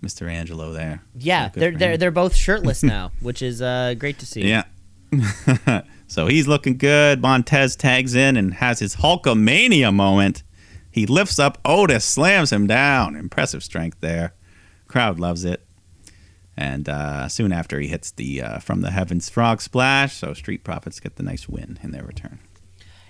Mr. 0.03 0.29
Angelo 0.31 0.71
there. 0.71 1.03
Yeah, 1.17 1.51
So 1.51 1.59
they're 1.59 1.71
they're 1.77 1.91
him. 1.93 1.99
they're 1.99 2.11
both 2.11 2.33
shirtless 2.35 2.83
now, 2.95 3.11
which 3.19 3.41
is 3.41 3.61
uh, 3.61 3.95
great 3.97 4.19
to 4.19 4.25
see. 4.25 4.41
Yeah. 4.47 4.63
so 6.07 6.27
he's 6.27 6.47
looking 6.47 6.77
good. 6.77 7.21
Montez 7.21 7.75
tags 7.75 8.15
in 8.15 8.37
and 8.37 8.53
has 8.55 8.79
his 8.79 8.95
Hulkamania 8.97 9.93
moment. 9.93 10.43
He 10.91 11.05
lifts 11.05 11.37
up 11.39 11.57
Otis, 11.65 12.05
slams 12.05 12.51
him 12.51 12.65
down. 12.67 13.15
Impressive 13.15 13.63
strength 13.63 13.97
there. 13.99 14.33
Crowd 14.87 15.19
loves 15.19 15.43
it. 15.45 15.65
And 16.61 16.89
uh, 16.89 17.29
soon 17.29 17.53
after, 17.53 17.79
he 17.79 17.87
hits 17.87 18.11
the 18.11 18.41
uh, 18.41 18.59
from 18.59 18.81
the 18.81 18.91
heavens 18.91 19.29
frog 19.29 19.61
splash. 19.61 20.17
So 20.17 20.33
Street 20.33 20.65
Profits 20.65 20.99
get 20.99 21.15
the 21.15 21.23
nice 21.23 21.47
win 21.47 21.79
in 21.81 21.91
their 21.91 22.03
return. 22.03 22.39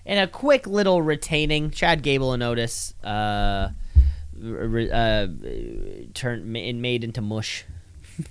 And 0.05 0.19
a 0.19 0.27
quick 0.27 0.67
little 0.67 1.01
retaining 1.01 1.71
Chad 1.71 2.03
Gable 2.03 2.31
and 2.33 2.43
Otis 2.43 2.93
uh, 3.03 3.69
re- 4.37 4.91
uh, 4.91 5.27
turned 6.13 6.55
and 6.55 6.81
made 6.81 7.03
into 7.03 7.21
mush. 7.21 7.65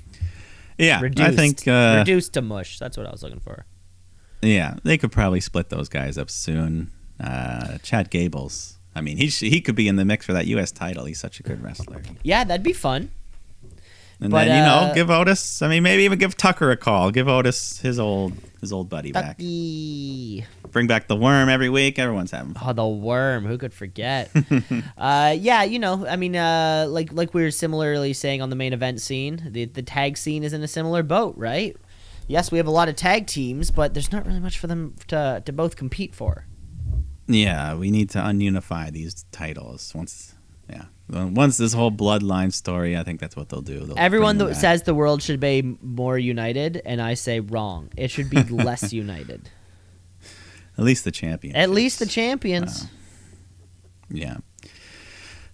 Yeah, 0.79 1.01
Reduced. 1.01 1.29
I 1.29 1.35
think 1.35 1.67
uh, 1.67 1.97
reduced 1.99 2.35
to 2.35 2.41
mush. 2.43 2.79
That's 2.79 2.97
what 2.97 3.05
I 3.05 3.11
was 3.11 3.25
looking 3.25 3.41
for. 3.41 3.67
yeah 4.43 4.77
they 4.85 4.97
could 4.97 5.11
probably 5.11 5.41
split 5.41 5.71
those 5.71 5.89
guys 5.89 6.17
up 6.17 6.31
soon. 6.31 6.93
Uh, 7.19 7.79
Chad 7.83 8.11
Gables. 8.11 8.79
I 8.95 9.01
mean, 9.01 9.17
he 9.17 9.29
sh- 9.29 9.41
he 9.41 9.61
could 9.61 9.75
be 9.75 9.89
in 9.89 9.97
the 9.97 10.05
mix 10.05 10.25
for 10.25 10.33
that 10.35 10.47
U.S. 10.47 10.71
title. 10.71 11.05
He's 11.07 11.19
such 11.19 11.41
a 11.41 11.43
good 11.43 11.61
wrestler. 11.65 12.01
Yeah, 12.23 12.45
that'd 12.45 12.63
be 12.63 12.73
fun. 12.73 13.11
And 14.21 14.33
But, 14.33 14.47
then 14.47 14.59
you 14.59 14.65
know, 14.65 14.91
uh, 14.91 14.95
give 14.95 15.11
Otis. 15.11 15.63
I 15.63 15.69
mean, 15.69 15.83
maybe 15.85 16.03
even 16.03 16.19
give 16.19 16.37
Tucker 16.37 16.71
a 16.71 16.77
call. 16.77 17.11
Give 17.13 17.29
Otis 17.29 17.79
his 17.79 18.01
old 18.01 18.33
his 18.61 18.73
old 18.73 18.89
buddy 18.89 19.13
back. 19.13 19.39
Bring 20.73 20.89
back 20.89 21.07
the 21.07 21.15
worm 21.15 21.49
every 21.49 21.69
week. 21.69 21.99
Everyone's 21.99 22.33
having 22.33 22.55
fun. 22.55 22.65
Oh, 22.67 22.73
the 22.73 22.87
worm. 22.87 23.47
Who 23.47 23.57
could 23.59 23.73
forget? 23.73 24.31
uh, 24.99 25.37
yeah, 25.39 25.63
you 25.63 25.79
know, 25.79 26.07
I 26.07 26.17
mean, 26.17 26.35
uh, 26.35 26.87
like 26.89 27.13
like 27.13 27.33
we 27.33 27.43
were 27.43 27.53
similarly 27.53 28.13
saying 28.13 28.43
on 28.43 28.51
the 28.51 28.57
main 28.57 28.73
event 28.73 29.01
scene, 29.01 29.41
the 29.51 29.67
the 29.67 29.83
tag 29.83 30.17
scene 30.17 30.43
is 30.43 30.53
in 30.53 30.63
a 30.63 30.69
similar 30.69 31.05
boat, 31.05 31.35
right? 31.37 31.77
Yes, 32.27 32.51
we 32.51 32.59
have 32.59 32.67
a 32.67 32.73
lot 32.73 32.89
of 32.89 32.97
tag 32.97 33.27
teams, 33.27 33.71
but 33.71 33.95
there's 33.95 34.13
not 34.13 34.27
really 34.27 34.41
much 34.41 34.59
for 34.59 34.67
them 34.67 34.97
to 35.07 35.43
to 35.47 35.53
both 35.53 35.77
compete 35.77 36.15
for. 36.15 36.47
Yeah, 37.29 37.75
we 37.75 37.91
need 37.91 38.11
to 38.11 38.19
ununify 38.19 38.91
these 38.91 39.25
titles 39.31 39.93
once. 39.95 40.35
Yeah, 41.11 41.25
once 41.25 41.57
this 41.57 41.73
whole 41.73 41.91
bloodline 41.91 42.53
story, 42.53 42.97
I 42.97 43.03
think 43.03 43.19
that's 43.21 43.35
what 43.37 43.49
they'll 43.49 43.63
do. 43.63 43.81
They'll 43.81 43.99
Everyone 43.99 44.37
that 44.39 44.47
back. 44.49 44.57
says 44.57 44.83
the 44.83 44.95
world 44.95 45.23
should 45.23 45.41
be 45.41 45.77
more 45.83 46.19
united, 46.19 46.83
and 46.85 47.01
I 47.01 47.15
say 47.15 47.41
wrong. 47.41 47.89
It 47.97 48.11
should 48.11 48.29
be 48.29 48.43
less 48.51 48.93
united. 48.93 49.49
at 50.77 50.85
least 50.85 51.05
the 51.05 51.11
champions. 51.11 51.57
At 51.57 51.71
least 51.71 51.99
the 51.99 52.07
champions. 52.07 52.87
Yeah. 54.11 54.37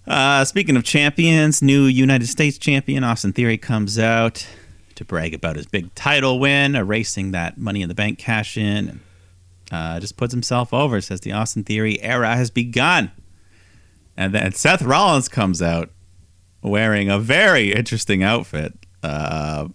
Uh, 0.07 0.45
speaking 0.45 0.77
of 0.77 0.85
champions, 0.85 1.63
new 1.63 1.85
United 1.85 2.27
States 2.27 2.59
champion 2.59 3.05
Austin 3.05 3.33
Theory 3.33 3.57
comes 3.57 3.99
out 3.99 4.47
to 4.97 5.05
brag 5.05 5.35
about 5.35 5.57
his 5.57 5.67
big 5.67 5.95
title 5.95 6.39
win, 6.39 6.75
erasing 6.75 7.31
that 7.33 7.59
Money 7.59 7.81
in 7.83 7.89
the 7.89 7.95
Bank 7.95 8.19
cash 8.19 8.57
in, 8.57 9.01
uh, 9.73 9.99
just 10.01 10.17
puts 10.17 10.33
himself 10.33 10.75
over. 10.75 11.01
Says 11.01 11.21
the 11.23 11.33
Austin 11.33 11.65
Theory 11.65 12.01
era 12.03 12.37
has 12.37 12.51
begun, 12.51 13.11
and 14.17 14.35
then 14.35 14.53
Seth 14.53 14.83
Rollins 14.83 15.29
comes 15.29 15.61
out 15.61 15.91
wearing 16.63 17.11
a 17.11 17.19
very 17.19 17.73
interesting 17.73 18.23
outfit. 18.23 18.73
Uh, 19.03 19.69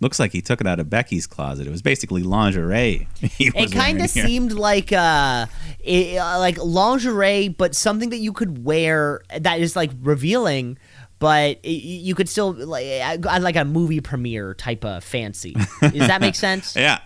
looks 0.00 0.18
like 0.18 0.32
he 0.32 0.40
took 0.40 0.60
it 0.60 0.66
out 0.66 0.80
of 0.80 0.90
Becky's 0.90 1.26
closet. 1.26 1.66
It 1.66 1.70
was 1.70 1.82
basically 1.82 2.22
lingerie. 2.22 3.08
It 3.38 3.72
kind 3.72 4.00
of 4.00 4.10
seemed 4.10 4.52
like 4.52 4.92
uh, 4.92 5.46
it, 5.80 6.16
uh, 6.18 6.38
like 6.38 6.56
lingerie, 6.58 7.48
but 7.48 7.74
something 7.74 8.10
that 8.10 8.18
you 8.18 8.32
could 8.32 8.64
wear 8.64 9.22
that 9.38 9.60
is 9.60 9.76
like 9.76 9.90
revealing, 10.00 10.78
but 11.18 11.58
it, 11.62 11.68
you 11.68 12.14
could 12.14 12.28
still 12.28 12.52
like 12.52 12.86
uh, 13.02 13.38
like 13.40 13.56
a 13.56 13.64
movie 13.64 14.00
premiere 14.00 14.54
type 14.54 14.84
of 14.84 15.04
fancy. 15.04 15.54
Does 15.80 15.92
that 16.08 16.20
make 16.20 16.34
sense? 16.46 16.76
Yeah. 16.76 17.00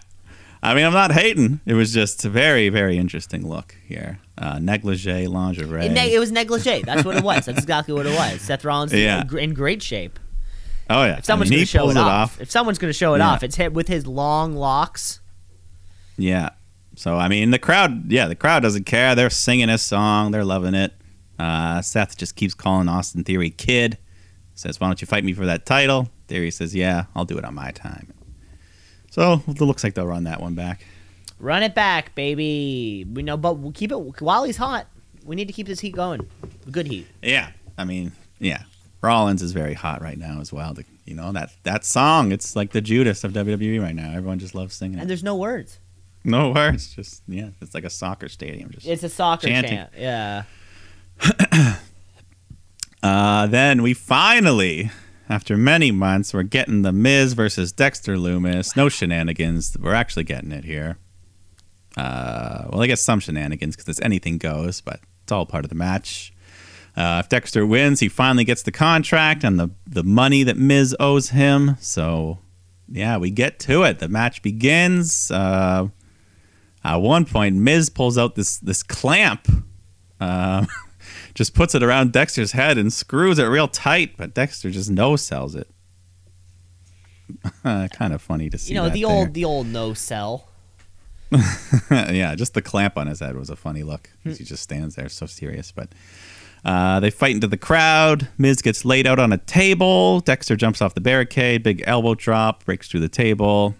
I 0.64 0.74
mean, 0.74 0.84
I'm 0.84 0.92
not 0.92 1.12
hating. 1.12 1.60
It 1.66 1.74
was 1.74 1.92
just 1.92 2.24
a 2.24 2.30
very, 2.30 2.68
very 2.70 2.96
interesting 2.96 3.46
look 3.46 3.76
here. 3.86 4.18
Uh, 4.38 4.58
negligee, 4.58 5.26
lingerie. 5.26 5.86
It, 5.86 5.92
ne- 5.92 6.12
it 6.14 6.18
was 6.18 6.32
negligee. 6.32 6.82
That's 6.82 7.04
what 7.04 7.16
it 7.16 7.22
was. 7.22 7.46
That's 7.46 7.58
exactly 7.58 7.94
what 7.94 8.06
it 8.06 8.14
was. 8.16 8.40
Seth 8.40 8.64
Rollins 8.64 8.92
Yeah. 8.92 9.22
in 9.30 9.38
in 9.38 9.54
great 9.54 9.82
shape. 9.82 10.18
oh, 10.90 11.04
yeah. 11.04 11.18
If 11.18 11.24
someone's 11.24 11.50
going 11.50 11.60
to 11.62 11.66
show 11.66 11.88
it 11.90 11.96
off, 11.96 12.40
if 12.40 12.50
someone's 12.50 12.78
going 12.78 12.88
to 12.92 12.96
show 12.98 13.14
it 13.14 13.18
Yeah. 13.18 13.28
off, 13.28 13.42
it's 13.42 13.56
hit 13.56 13.72
with 13.74 13.88
his 13.88 14.06
long 14.06 14.54
locks. 14.54 15.20
Yeah. 16.16 16.50
So, 16.96 17.16
I 17.16 17.28
mean, 17.28 17.50
the 17.50 17.58
crowd, 17.58 18.10
yeah, 18.10 18.28
the 18.28 18.34
crowd 18.36 18.62
doesn't 18.62 18.84
care. 18.84 19.14
They're 19.14 19.30
singing 19.30 19.68
his 19.68 19.82
song. 19.82 20.30
They're 20.30 20.44
loving 20.44 20.74
it. 20.74 20.92
Uh, 21.38 21.82
Seth 21.82 22.16
just 22.16 22.36
keeps 22.36 22.54
calling 22.54 22.88
Austin 22.88 23.24
Theory 23.24 23.50
kid. 23.50 23.98
Says, 24.54 24.80
why 24.80 24.86
don't 24.86 25.00
you 25.00 25.06
fight 25.06 25.24
me 25.24 25.32
for 25.32 25.44
that 25.46 25.66
title? 25.66 26.08
Theory 26.28 26.50
says, 26.52 26.74
yeah, 26.74 27.04
I'll 27.16 27.24
do 27.24 27.36
it 27.36 27.44
on 27.44 27.54
my 27.54 27.70
time. 27.72 28.12
So, 29.14 29.40
it 29.46 29.60
looks 29.60 29.84
like 29.84 29.94
they'll 29.94 30.08
run 30.08 30.24
that 30.24 30.40
one 30.40 30.54
back. 30.56 30.84
Run 31.38 31.62
it 31.62 31.72
back, 31.72 32.16
baby. 32.16 33.06
We 33.12 33.22
know, 33.22 33.36
but 33.36 33.58
we'll 33.58 33.70
keep 33.70 33.92
it 33.92 33.96
while 34.20 34.42
he's 34.42 34.56
hot. 34.56 34.88
We 35.24 35.36
need 35.36 35.46
to 35.46 35.52
keep 35.52 35.68
this 35.68 35.78
heat 35.78 35.94
going. 35.94 36.28
Good 36.68 36.88
heat. 36.88 37.06
Yeah, 37.22 37.50
I 37.78 37.84
mean, 37.84 38.10
yeah, 38.40 38.64
Rollins 39.02 39.40
is 39.40 39.52
very 39.52 39.74
hot 39.74 40.02
right 40.02 40.18
now 40.18 40.40
as 40.40 40.52
well. 40.52 40.74
The, 40.74 40.84
you 41.04 41.14
know 41.14 41.30
that 41.30 41.50
that 41.62 41.84
song, 41.84 42.32
it's 42.32 42.56
like 42.56 42.72
the 42.72 42.80
Judas 42.80 43.22
of 43.22 43.32
WWE 43.32 43.80
right 43.80 43.94
now. 43.94 44.10
Everyone 44.16 44.40
just 44.40 44.54
loves 44.56 44.74
singing 44.74 44.94
And 44.98 45.04
it. 45.04 45.06
there's 45.08 45.22
no 45.22 45.36
words. 45.36 45.78
No 46.24 46.50
words, 46.50 46.92
just 46.94 47.22
yeah, 47.28 47.50
it's 47.60 47.72
like 47.74 47.84
a 47.84 47.90
soccer 47.90 48.28
stadium. 48.28 48.70
Just 48.70 48.84
It's 48.86 49.04
a 49.04 49.08
soccer 49.08 49.46
Chanting. 49.46 49.70
chant. 49.70 49.90
Yeah. 49.96 50.42
uh, 53.02 53.46
then 53.46 53.82
we 53.82 53.94
finally, 53.94 54.90
after 55.28 55.56
many 55.56 55.90
months, 55.90 56.34
we're 56.34 56.42
getting 56.42 56.82
the 56.82 56.92
Miz 56.92 57.32
versus 57.32 57.72
Dexter 57.72 58.16
Lumis. 58.16 58.76
No 58.76 58.88
shenanigans. 58.88 59.76
We're 59.80 59.94
actually 59.94 60.24
getting 60.24 60.52
it 60.52 60.64
here. 60.64 60.98
Uh, 61.96 62.66
well, 62.70 62.82
I 62.82 62.86
guess 62.86 63.00
some 63.00 63.20
shenanigans 63.20 63.76
because 63.76 63.88
it's 63.88 64.04
anything 64.04 64.38
goes, 64.38 64.80
but 64.80 65.00
it's 65.22 65.32
all 65.32 65.46
part 65.46 65.64
of 65.64 65.68
the 65.68 65.74
match. 65.76 66.32
Uh, 66.96 67.22
if 67.24 67.28
Dexter 67.28 67.66
wins, 67.66 68.00
he 68.00 68.08
finally 68.08 68.44
gets 68.44 68.62
the 68.62 68.72
contract 68.72 69.42
and 69.42 69.58
the, 69.58 69.70
the 69.86 70.04
money 70.04 70.42
that 70.44 70.56
Miz 70.56 70.94
owes 71.00 71.30
him. 71.30 71.76
So, 71.80 72.38
yeah, 72.88 73.16
we 73.16 73.30
get 73.30 73.58
to 73.60 73.82
it. 73.82 73.98
The 73.98 74.08
match 74.08 74.42
begins. 74.42 75.30
Uh, 75.30 75.88
at 76.84 76.96
one 76.96 77.24
point, 77.24 77.56
Miz 77.56 77.88
pulls 77.88 78.18
out 78.18 78.34
this 78.34 78.58
this 78.58 78.82
clamp, 78.82 79.48
uh, 80.20 80.66
just 81.34 81.54
puts 81.54 81.74
it 81.74 81.82
around 81.82 82.12
Dexter's 82.12 82.52
head 82.52 82.78
and 82.78 82.92
screws 82.92 83.38
it 83.38 83.44
real 83.44 83.68
tight, 83.68 84.16
but 84.16 84.34
Dexter 84.34 84.70
just 84.70 84.90
no 84.90 85.16
sells 85.16 85.54
it. 85.54 85.68
kind 87.62 88.12
of 88.12 88.22
funny 88.22 88.50
to 88.50 88.58
see. 88.58 88.74
You 88.74 88.80
know, 88.80 88.88
the 88.88 89.02
there. 89.02 89.10
old 89.10 89.34
the 89.34 89.44
old 89.44 89.66
no 89.66 89.94
sell. 89.94 90.48
yeah, 91.90 92.34
just 92.34 92.54
the 92.54 92.62
clamp 92.62 92.96
on 92.96 93.06
his 93.06 93.20
head 93.20 93.36
was 93.36 93.50
a 93.50 93.56
funny 93.56 93.82
look. 93.82 94.10
He 94.22 94.44
just 94.44 94.62
stands 94.62 94.94
there 94.94 95.08
so 95.08 95.26
serious. 95.26 95.72
But 95.72 95.88
uh, 96.64 97.00
they 97.00 97.10
fight 97.10 97.34
into 97.34 97.46
the 97.46 97.56
crowd. 97.56 98.28
Miz 98.38 98.62
gets 98.62 98.84
laid 98.84 99.06
out 99.06 99.18
on 99.18 99.32
a 99.32 99.38
table. 99.38 100.20
Dexter 100.20 100.56
jumps 100.56 100.80
off 100.80 100.94
the 100.94 101.00
barricade. 101.00 101.62
Big 101.62 101.82
elbow 101.86 102.14
drop, 102.14 102.64
breaks 102.64 102.88
through 102.88 103.00
the 103.00 103.08
table. 103.08 103.74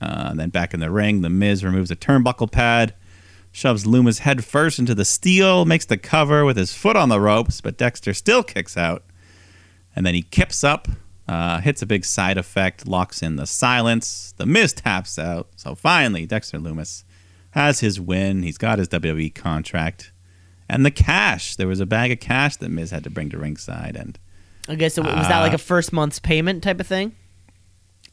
Uh, 0.00 0.28
and 0.30 0.40
then 0.40 0.50
back 0.50 0.74
in 0.74 0.80
the 0.80 0.90
ring, 0.90 1.20
the 1.20 1.30
Miz 1.30 1.62
removes 1.62 1.90
a 1.90 1.96
turnbuckle 1.96 2.50
pad, 2.50 2.94
shoves 3.52 3.86
Luma's 3.86 4.20
head 4.20 4.44
first 4.44 4.78
into 4.78 4.94
the 4.94 5.04
steel, 5.04 5.64
makes 5.64 5.84
the 5.84 5.96
cover 5.96 6.44
with 6.44 6.56
his 6.56 6.72
foot 6.72 6.96
on 6.96 7.08
the 7.08 7.20
ropes, 7.20 7.60
but 7.60 7.76
Dexter 7.76 8.14
still 8.14 8.42
kicks 8.42 8.76
out. 8.76 9.04
And 9.94 10.06
then 10.06 10.14
he 10.14 10.22
kips 10.22 10.62
up, 10.62 10.86
uh, 11.26 11.60
hits 11.60 11.82
a 11.82 11.86
big 11.86 12.04
side 12.04 12.38
effect, 12.38 12.86
locks 12.86 13.22
in 13.22 13.36
the 13.36 13.46
silence. 13.46 14.32
The 14.36 14.46
Miz 14.46 14.72
taps 14.72 15.18
out. 15.18 15.48
So 15.56 15.74
finally, 15.74 16.26
Dexter 16.26 16.58
Lumis 16.58 17.04
has 17.50 17.80
his 17.80 18.00
win. 18.00 18.42
He's 18.44 18.58
got 18.58 18.78
his 18.78 18.88
WWE 18.88 19.34
contract. 19.34 20.12
And 20.68 20.86
the 20.86 20.92
cash. 20.92 21.56
There 21.56 21.66
was 21.66 21.80
a 21.80 21.86
bag 21.86 22.12
of 22.12 22.20
cash 22.20 22.56
that 22.58 22.68
Miz 22.68 22.92
had 22.92 23.02
to 23.02 23.10
bring 23.10 23.30
to 23.30 23.38
ringside. 23.38 23.96
And 23.96 24.16
I 24.68 24.76
guess 24.76 24.96
it, 24.96 25.02
was 25.04 25.26
that 25.26 25.40
like 25.40 25.52
Uh, 25.52 25.56
a 25.56 25.58
first 25.58 25.92
month's 25.92 26.20
payment 26.20 26.62
type 26.62 26.78
of 26.78 26.86
thing? 26.86 27.16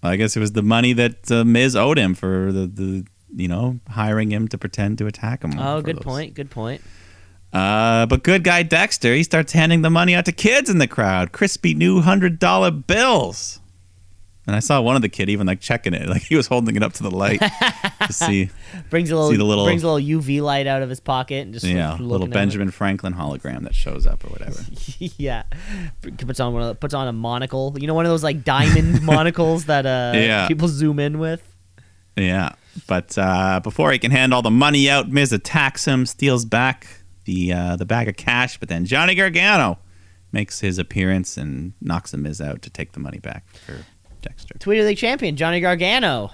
I 0.02 0.16
guess 0.16 0.36
it 0.36 0.40
was 0.40 0.54
the 0.54 0.64
money 0.64 0.94
that 0.94 1.32
uh, 1.32 1.44
Miz 1.44 1.76
owed 1.76 2.00
him 2.00 2.16
for 2.16 2.52
the, 2.52 2.66
the, 2.68 3.06
you 3.36 3.48
know, 3.48 3.80
hiring 3.90 4.32
him 4.32 4.48
to 4.50 4.58
pretend 4.58 4.98
to 5.00 5.08
attack 5.08 5.44
him. 5.44 5.58
Oh, 5.60 5.82
good 5.82 5.98
those- 5.98 6.04
point. 6.04 6.34
Good 6.34 6.50
point. 6.50 6.82
Uh, 7.54 8.06
but 8.06 8.24
good 8.24 8.44
guy 8.44 8.62
Dexter, 8.62 9.16
he 9.16 9.24
starts 9.24 9.54
handing 9.54 9.82
the 9.82 9.90
money 9.90 10.14
out 10.14 10.26
to 10.26 10.32
kids 10.34 10.70
in 10.70 10.80
the 10.80 10.88
crowd. 10.88 11.32
Crispy 11.32 11.74
new 11.74 12.02
hundred 12.02 12.40
dollar 12.40 12.72
bills. 12.72 13.60
And 14.46 14.56
I 14.56 14.60
saw 14.60 14.80
one 14.82 14.96
of 14.96 15.02
the 15.02 15.10
kid 15.10 15.30
even 15.30 15.46
like 15.48 15.60
checking 15.60 15.94
it, 15.94 16.08
like 16.10 16.22
he 16.22 16.36
was 16.36 16.48
holding 16.48 16.76
it 16.76 16.84
up 16.84 16.94
to 16.94 17.04
the 17.04 17.12
light 17.12 17.40
to 17.42 18.14
see, 18.14 18.50
Brings 18.90 19.12
a 19.12 19.16
little, 19.16 19.32
See 19.32 19.38
the 19.38 19.44
little- 19.44 19.66
brings 19.66 19.84
a 19.84 19.90
little 19.90 20.20
UV 20.22 20.42
light 20.42 20.68
out 20.68 20.82
of 20.82 20.90
his 20.90 21.00
pocket 21.00 21.44
and 21.46 21.54
just 21.54 21.66
yeah, 21.66 21.98
little. 22.00 22.28
Benjamin 22.28 22.70
Franklin 22.72 23.14
hologram 23.14 23.64
that 23.64 23.76
shows 23.76 24.06
up 24.08 24.24
or 24.26 24.28
whatever. 24.30 24.60
yeah, 25.18 25.44
puts 26.18 26.40
on 26.40 26.54
one 26.54 26.62
of 26.62 26.68
the- 26.70 26.76
puts 26.76 26.94
on 26.94 27.08
a 27.08 27.14
monocle. 27.14 27.76
You 27.80 27.88
know, 27.88 27.94
one 27.94 28.06
of 28.06 28.10
those 28.10 28.24
like 28.24 28.44
diamond 28.44 29.02
monocles 29.04 29.66
that 29.66 29.86
uh 29.86 30.14
Yeah. 30.16 30.48
people 30.48 30.68
zoom 30.68 31.00
in 31.00 31.18
with. 31.20 31.44
Yeah, 32.16 32.54
but 32.86 33.18
uh, 33.18 33.60
before 33.64 33.92
he 33.92 34.00
can 34.00 34.12
hand 34.12 34.34
all 34.34 34.42
the 34.42 34.52
money 34.52 34.90
out, 34.90 35.10
Miz 35.10 35.32
attacks 35.34 35.86
him, 35.86 36.06
steals 36.06 36.46
back 36.46 36.88
the 37.26 37.54
uh, 37.54 37.76
the 37.76 37.86
bag 37.86 38.08
of 38.08 38.16
cash, 38.16 38.58
but 38.60 38.70
then 38.70 38.86
Johnny 38.86 39.16
Gargano 39.16 39.80
makes 40.32 40.60
his 40.60 40.78
appearance 40.78 41.38
and 41.38 41.74
knocks 41.82 42.12
the 42.12 42.18
Miz 42.18 42.40
out 42.42 42.62
to 42.62 42.70
take 42.70 42.92
the 42.94 43.00
money 43.00 43.20
back 43.20 43.48
for 43.66 43.86
Dexter. 44.22 44.56
Tweet 44.60 44.84
League 44.84 44.98
champion 44.98 45.36
Johnny 45.36 45.60
Gargano 45.60 46.32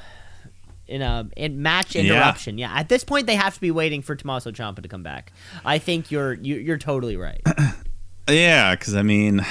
in 0.88 1.02
a 1.02 1.30
in 1.38 1.62
match 1.62 1.96
interruption. 1.96 2.58
Yeah. 2.58 2.74
at 2.74 2.90
this 2.90 3.04
point 3.04 3.28
they 3.28 3.36
have 3.36 3.54
to 3.56 3.62
be 3.62 3.72
waiting 3.72 4.02
for 4.02 4.16
Tommaso 4.16 4.52
Ciampa 4.52 4.82
to 4.82 4.88
come 4.90 5.04
back. 5.04 5.32
I 5.64 5.78
think 5.78 6.12
you're 6.12 6.34
you, 6.34 6.56
you're 6.56 6.78
totally 6.78 7.18
right. 7.18 7.42
Yeah, 8.30 8.74
because 8.76 8.96
I 8.96 9.02
mean, 9.02 9.46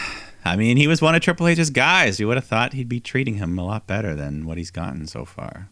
I 0.46 0.56
mean, 0.56 0.78
he 0.78 0.86
was 0.86 1.02
one 1.02 1.14
of 1.14 1.20
Triple 1.20 1.46
H's 1.46 1.70
guys. 1.70 2.18
You 2.18 2.26
would 2.28 2.38
have 2.38 2.46
thought 2.46 2.72
he'd 2.72 2.88
be 2.88 3.00
treating 3.00 3.34
him 3.34 3.58
a 3.58 3.64
lot 3.64 3.86
better 3.86 4.14
than 4.14 4.46
what 4.46 4.56
he's 4.56 4.70
gotten 4.70 5.06
so 5.06 5.24
far. 5.24 5.68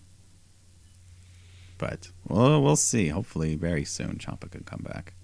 But 1.81 2.11
well, 2.29 2.63
we'll 2.63 2.77
see. 2.77 3.09
Hopefully, 3.09 3.57
very 3.57 3.87
soon, 3.87 4.19
Ciampa 4.19 4.51
could 4.51 4.67
come 4.67 4.83
back. 4.83 5.15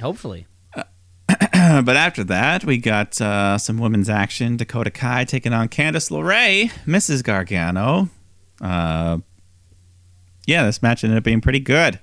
Hopefully, 0.00 0.46
but 0.74 1.96
after 1.96 2.24
that, 2.24 2.64
we 2.64 2.78
got 2.78 3.20
uh, 3.20 3.58
some 3.58 3.76
women's 3.76 4.08
action. 4.08 4.56
Dakota 4.56 4.90
Kai 4.90 5.24
taking 5.24 5.52
on 5.52 5.68
Candice 5.68 6.10
LeRae, 6.10 6.70
Mrs. 6.86 7.22
Gargano. 7.22 8.08
Uh, 8.58 9.18
yeah, 10.46 10.64
this 10.64 10.82
match 10.82 11.04
ended 11.04 11.18
up 11.18 11.24
being 11.24 11.42
pretty 11.42 11.60
good. 11.60 12.00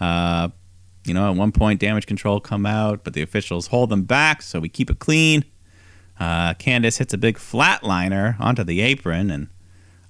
Uh, 0.00 0.48
you 1.04 1.12
know, 1.12 1.30
at 1.30 1.36
one 1.36 1.52
point, 1.52 1.80
damage 1.80 2.06
control 2.06 2.40
come 2.40 2.64
out, 2.64 3.04
but 3.04 3.12
the 3.12 3.20
officials 3.20 3.66
hold 3.66 3.90
them 3.90 4.04
back, 4.04 4.40
so 4.40 4.58
we 4.58 4.70
keep 4.70 4.90
it 4.90 4.98
clean. 4.98 5.44
Uh, 6.18 6.54
Candice 6.54 6.96
hits 6.98 7.12
a 7.12 7.18
big 7.18 7.36
flatliner 7.36 8.40
onto 8.40 8.64
the 8.64 8.80
apron, 8.80 9.30
and 9.30 9.48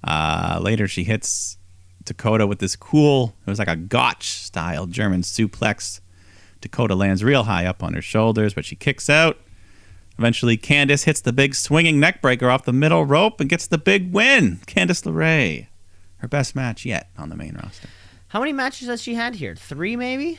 uh, 0.04 0.60
later 0.62 0.86
she 0.86 1.02
hits 1.02 1.56
Dakota 2.04 2.46
with 2.46 2.58
this 2.58 2.76
cool, 2.76 3.34
it 3.46 3.50
was 3.50 3.58
like 3.58 3.68
a 3.68 3.76
gotch 3.76 4.28
style 4.28 4.86
German 4.86 5.22
suplex. 5.22 6.00
Dakota 6.60 6.94
lands 6.94 7.24
real 7.24 7.44
high 7.44 7.66
up 7.66 7.82
on 7.82 7.94
her 7.94 8.02
shoulders, 8.02 8.54
but 8.54 8.64
she 8.64 8.76
kicks 8.76 9.08
out. 9.08 9.38
Eventually, 10.18 10.58
Candice 10.58 11.04
hits 11.04 11.22
the 11.22 11.32
big 11.32 11.54
swinging 11.54 11.96
neckbreaker 11.96 12.52
off 12.52 12.64
the 12.64 12.72
middle 12.72 13.06
rope 13.06 13.40
and 13.40 13.48
gets 13.48 13.66
the 13.66 13.78
big 13.78 14.12
win. 14.12 14.58
Candice 14.66 15.02
LeRae, 15.04 15.68
her 16.18 16.28
best 16.28 16.54
match 16.54 16.84
yet 16.84 17.08
on 17.16 17.30
the 17.30 17.36
main 17.36 17.54
roster. 17.54 17.88
How 18.28 18.40
many 18.40 18.52
matches 18.52 18.88
has 18.88 19.02
she 19.02 19.14
had 19.14 19.36
here? 19.36 19.56
Three, 19.56 19.96
maybe. 19.96 20.38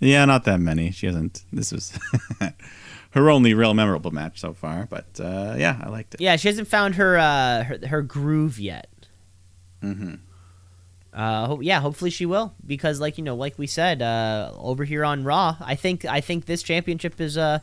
Yeah, 0.00 0.24
not 0.24 0.44
that 0.44 0.60
many. 0.60 0.90
She 0.90 1.06
hasn't. 1.06 1.44
This 1.52 1.72
was 1.72 1.98
her 3.10 3.30
only 3.30 3.54
real 3.54 3.74
memorable 3.74 4.10
match 4.10 4.40
so 4.40 4.54
far, 4.54 4.86
but 4.90 5.06
uh, 5.20 5.54
yeah, 5.56 5.80
I 5.82 5.88
liked 5.88 6.14
it. 6.14 6.20
Yeah, 6.20 6.36
she 6.36 6.48
hasn't 6.48 6.68
found 6.68 6.96
her 6.96 7.16
uh, 7.16 7.64
her, 7.64 7.78
her 7.86 8.02
groove 8.02 8.58
yet. 8.58 8.88
Mm-hmm. 9.82 10.14
Uh, 11.18 11.46
ho- 11.48 11.60
yeah, 11.60 11.80
hopefully 11.80 12.10
she 12.10 12.24
will 12.26 12.54
because, 12.64 13.00
like 13.00 13.18
you 13.18 13.24
know, 13.24 13.34
like 13.34 13.58
we 13.58 13.66
said 13.66 14.00
uh, 14.02 14.52
over 14.56 14.84
here 14.84 15.04
on 15.04 15.24
Raw, 15.24 15.56
I 15.60 15.74
think 15.74 16.04
I 16.04 16.20
think 16.20 16.46
this 16.46 16.62
championship 16.62 17.20
is 17.20 17.36
uh 17.36 17.58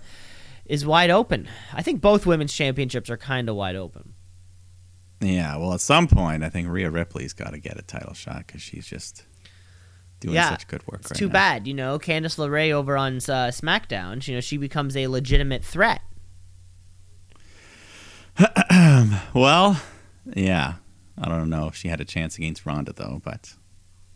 is 0.66 0.86
wide 0.86 1.10
open. 1.10 1.48
I 1.74 1.82
think 1.82 2.02
both 2.02 2.26
women's 2.26 2.54
championships 2.54 3.10
are 3.10 3.16
kind 3.18 3.48
of 3.48 3.56
wide 3.56 3.78
open. 3.78 4.14
Yeah, 5.22 5.56
well, 5.56 5.74
at 5.74 5.80
some 5.80 6.08
point, 6.08 6.44
I 6.44 6.50
think 6.50 6.68
Rhea 6.68 6.90
Ripley's 6.92 7.32
got 7.32 7.52
to 7.52 7.58
get 7.58 7.80
a 7.80 7.82
title 7.82 8.14
shot 8.14 8.46
because 8.46 8.62
she's 8.62 8.86
just 8.86 9.24
doing 10.20 10.36
Yeah, 10.36 10.50
such 10.50 10.68
good 10.68 10.86
work. 10.88 11.02
It's 11.02 11.12
right 11.12 11.18
too 11.18 11.28
now. 11.28 11.34
bad, 11.34 11.68
you 11.68 11.74
know. 11.74 11.98
Candice 11.98 12.38
LeRae 12.38 12.72
over 12.74 12.98
on 12.98 13.16
uh, 13.16 13.52
SmackDown, 13.54 14.28
you 14.28 14.36
know, 14.36 14.42
she 14.42 14.58
becomes 14.58 14.98
a 14.98 15.08
legitimate 15.08 15.64
threat. 15.64 16.02
Well, 19.34 19.82
yeah, 20.34 20.76
I 21.18 21.30
don't 21.30 21.50
know 21.50 21.68
if 21.68 21.76
she 21.76 21.88
had 21.88 22.02
a 22.02 22.06
chance 22.06 22.38
against 22.38 22.66
Ronda 22.66 22.94
though, 22.94 23.22
but 23.24 23.54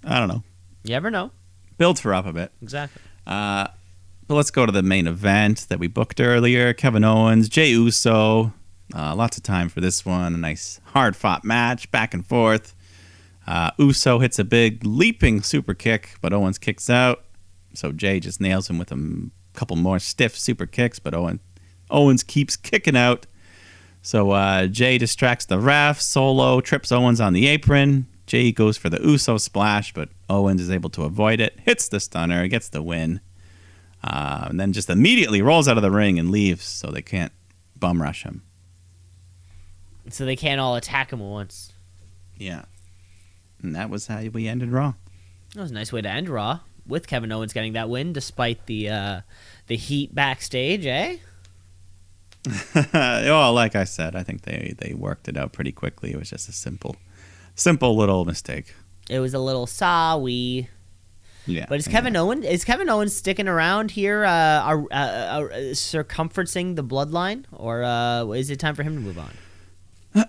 I 0.04 0.20
don't 0.20 0.28
know. 0.28 0.44
You 0.84 0.92
never 0.92 1.10
know. 1.12 1.32
Builds 1.78 2.02
her 2.02 2.14
up 2.14 2.26
a 2.26 2.34
bit. 2.34 2.52
Exactly. 2.62 3.02
Uh, 3.26 3.68
but 4.28 4.36
let's 4.36 4.52
go 4.52 4.66
to 4.66 4.72
the 4.72 4.84
main 4.84 5.08
event 5.08 5.66
that 5.70 5.80
we 5.80 5.88
booked 5.88 6.20
earlier. 6.20 6.74
Kevin 6.74 7.04
Owens, 7.04 7.50
Jey 7.50 7.70
Uso. 7.70 8.54
Uh, 8.94 9.16
lots 9.16 9.38
of 9.38 9.44
time 9.44 9.70
for 9.70 9.82
this 9.82 10.06
one. 10.06 10.34
A 10.34 10.38
nice 10.38 10.80
hard 10.86 11.16
fought 11.16 11.44
match, 11.44 11.90
back 11.92 12.14
and 12.14 12.26
forth. 12.26 12.76
Uh, 13.48 13.72
Uso 13.78 14.20
hits 14.20 14.38
a 14.40 14.44
big 14.44 14.86
leaping 14.86 15.42
super 15.42 15.74
kick, 15.74 16.16
but 16.22 16.34
Owens 16.34 16.58
kicks 16.58 16.90
out. 16.90 17.24
So 17.74 17.92
Jey 17.92 18.20
just 18.20 18.42
nails 18.42 18.70
him 18.70 18.78
with 18.78 18.92
a 18.92 18.96
m- 18.96 19.32
couple 19.54 19.76
more 19.76 20.00
stiff 20.00 20.38
super 20.38 20.66
kicks, 20.66 21.00
but 21.00 21.14
Owen, 21.14 21.40
Owens 21.90 22.24
keeps 22.24 22.56
kicking 22.56 22.96
out. 22.98 23.26
So 24.10 24.32
uh, 24.32 24.66
Jey 24.66 24.98
distracts 24.98 25.46
the 25.46 25.60
ref. 25.60 26.02
Solo 26.02 26.62
trips 26.62 26.92
Owens 26.92 27.22
on 27.22 27.34
the 27.34 27.46
apron. 27.46 28.08
Jey 28.26 28.52
goes 28.52 28.76
for 28.76 28.90
the 28.90 29.00
Uso 29.04 29.38
splash, 29.38 29.94
but 29.94 30.10
Owens 30.28 30.60
is 30.62 30.72
able 30.72 30.90
to 30.90 31.04
avoid 31.04 31.40
it. 31.40 31.60
Hits 31.60 31.88
the 31.88 32.00
stunner, 32.00 32.48
gets 32.48 32.70
the 32.70 32.82
win, 32.82 33.22
uh, 34.04 34.48
and 34.50 34.60
then 34.60 34.74
just 34.74 34.90
immediately 34.90 35.44
rolls 35.44 35.68
out 35.68 35.78
of 35.78 35.84
the 35.84 35.92
ring 35.92 36.18
and 36.18 36.32
leaves, 36.32 36.64
so 36.66 36.90
they 36.90 37.04
can't 37.04 37.32
bum 37.78 38.02
rush 38.02 38.24
him. 38.24 38.42
So 40.10 40.26
they 40.26 40.36
can't 40.36 40.60
all 40.60 40.76
attack 40.76 41.14
him 41.14 41.22
at 41.22 41.28
once. 41.28 41.74
Yeah, 42.36 42.66
and 43.62 43.76
that 43.76 43.92
was 43.92 44.08
how 44.08 44.24
we 44.34 44.48
ended 44.48 44.72
Raw. 44.72 44.96
That 45.54 45.62
was 45.62 45.70
a 45.70 45.76
nice 45.76 45.94
way 45.94 46.02
to 46.02 46.10
end 46.10 46.30
Raw 46.30 46.62
with 46.88 47.06
Kevin 47.06 47.32
Owens 47.32 47.54
getting 47.54 47.74
that 47.74 47.92
win 47.92 48.14
despite 48.14 48.66
the 48.66 48.90
uh, 48.90 49.22
the 49.68 49.78
heat 49.78 50.16
backstage, 50.16 50.88
eh? 50.88 51.18
oh, 52.94 53.52
like 53.54 53.76
I 53.76 53.84
said, 53.84 54.16
I 54.16 54.24
think 54.24 54.44
they 54.44 54.74
they 54.78 54.94
worked 54.94 55.28
it 55.28 55.38
out 55.38 55.52
pretty 55.52 55.72
quickly. 55.72 56.12
It 56.12 56.18
was 56.18 56.30
just 56.30 56.48
a 56.48 56.54
simple, 56.54 56.96
simple 57.56 57.96
little 57.98 58.26
mistake. 58.26 58.74
It 59.10 59.20
was 59.20 59.34
a 59.34 59.40
little 59.40 59.68
sorry. 59.68 60.70
Yeah, 61.46 61.66
But 61.68 61.80
is 61.80 61.88
Kevin 61.88 62.16
Owens 62.16 62.46
is 62.46 62.64
Kevin 62.64 62.90
Owens 62.90 63.16
sticking 63.16 63.48
around 63.48 63.92
here, 63.92 64.24
uh, 64.24 64.30
uh, 64.30 64.84
uh, 64.92 64.94
uh, 64.94 65.50
circumferencing 65.74 66.76
the 66.76 66.84
bloodline, 66.84 67.46
or 67.52 67.84
uh, 67.84 68.26
is 68.28 68.52
it 68.52 68.60
time 68.60 68.76
for 68.76 68.84
him 68.84 68.94
to 68.96 69.02
move 69.02 69.18
on? 69.18 69.32
Um, 70.16 70.26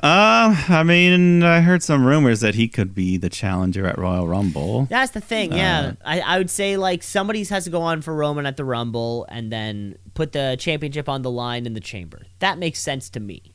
I 0.02 0.82
mean, 0.84 1.42
I 1.42 1.60
heard 1.60 1.82
some 1.82 2.04
rumors 2.04 2.40
that 2.40 2.54
he 2.54 2.68
could 2.68 2.94
be 2.94 3.16
the 3.16 3.28
challenger 3.28 3.86
at 3.86 3.98
Royal 3.98 4.26
Rumble. 4.26 4.86
That's 4.86 5.12
the 5.12 5.20
thing, 5.20 5.52
yeah. 5.52 5.92
I, 6.04 6.20
I 6.20 6.38
would 6.38 6.50
say 6.50 6.76
like 6.76 7.02
somebody 7.02 7.44
has 7.44 7.64
to 7.64 7.70
go 7.70 7.82
on 7.82 8.02
for 8.02 8.14
Roman 8.14 8.46
at 8.46 8.56
the 8.56 8.64
Rumble 8.64 9.26
and 9.28 9.52
then 9.52 9.96
put 10.14 10.32
the 10.32 10.56
championship 10.58 11.08
on 11.08 11.22
the 11.22 11.30
line 11.30 11.66
in 11.66 11.74
the 11.74 11.80
chamber. 11.80 12.22
That 12.38 12.58
makes 12.58 12.80
sense 12.80 13.10
to 13.10 13.20
me. 13.20 13.54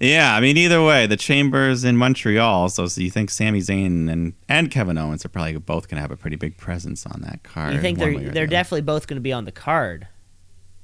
Yeah, 0.00 0.34
I 0.34 0.40
mean, 0.40 0.56
either 0.56 0.82
way, 0.82 1.06
the 1.06 1.16
Chambers 1.16 1.84
in 1.84 1.96
Montreal. 1.96 2.68
So, 2.70 2.88
so 2.88 3.00
you 3.00 3.08
think 3.10 3.30
Sami 3.30 3.60
Zayn 3.60 4.10
and, 4.10 4.32
and 4.48 4.68
Kevin 4.68 4.98
Owens 4.98 5.24
are 5.24 5.28
probably 5.28 5.56
both 5.58 5.88
going 5.88 5.96
to 5.96 6.00
have 6.00 6.10
a 6.10 6.16
pretty 6.16 6.34
big 6.34 6.56
presence 6.56 7.06
on 7.06 7.20
that 7.20 7.44
card. 7.44 7.74
You 7.74 7.80
think 7.80 8.00
they're 8.00 8.12
the 8.12 8.30
they're 8.30 8.42
other. 8.42 8.46
definitely 8.48 8.80
both 8.80 9.06
going 9.06 9.18
to 9.18 9.22
be 9.22 9.32
on 9.32 9.44
the 9.44 9.52
card. 9.52 10.08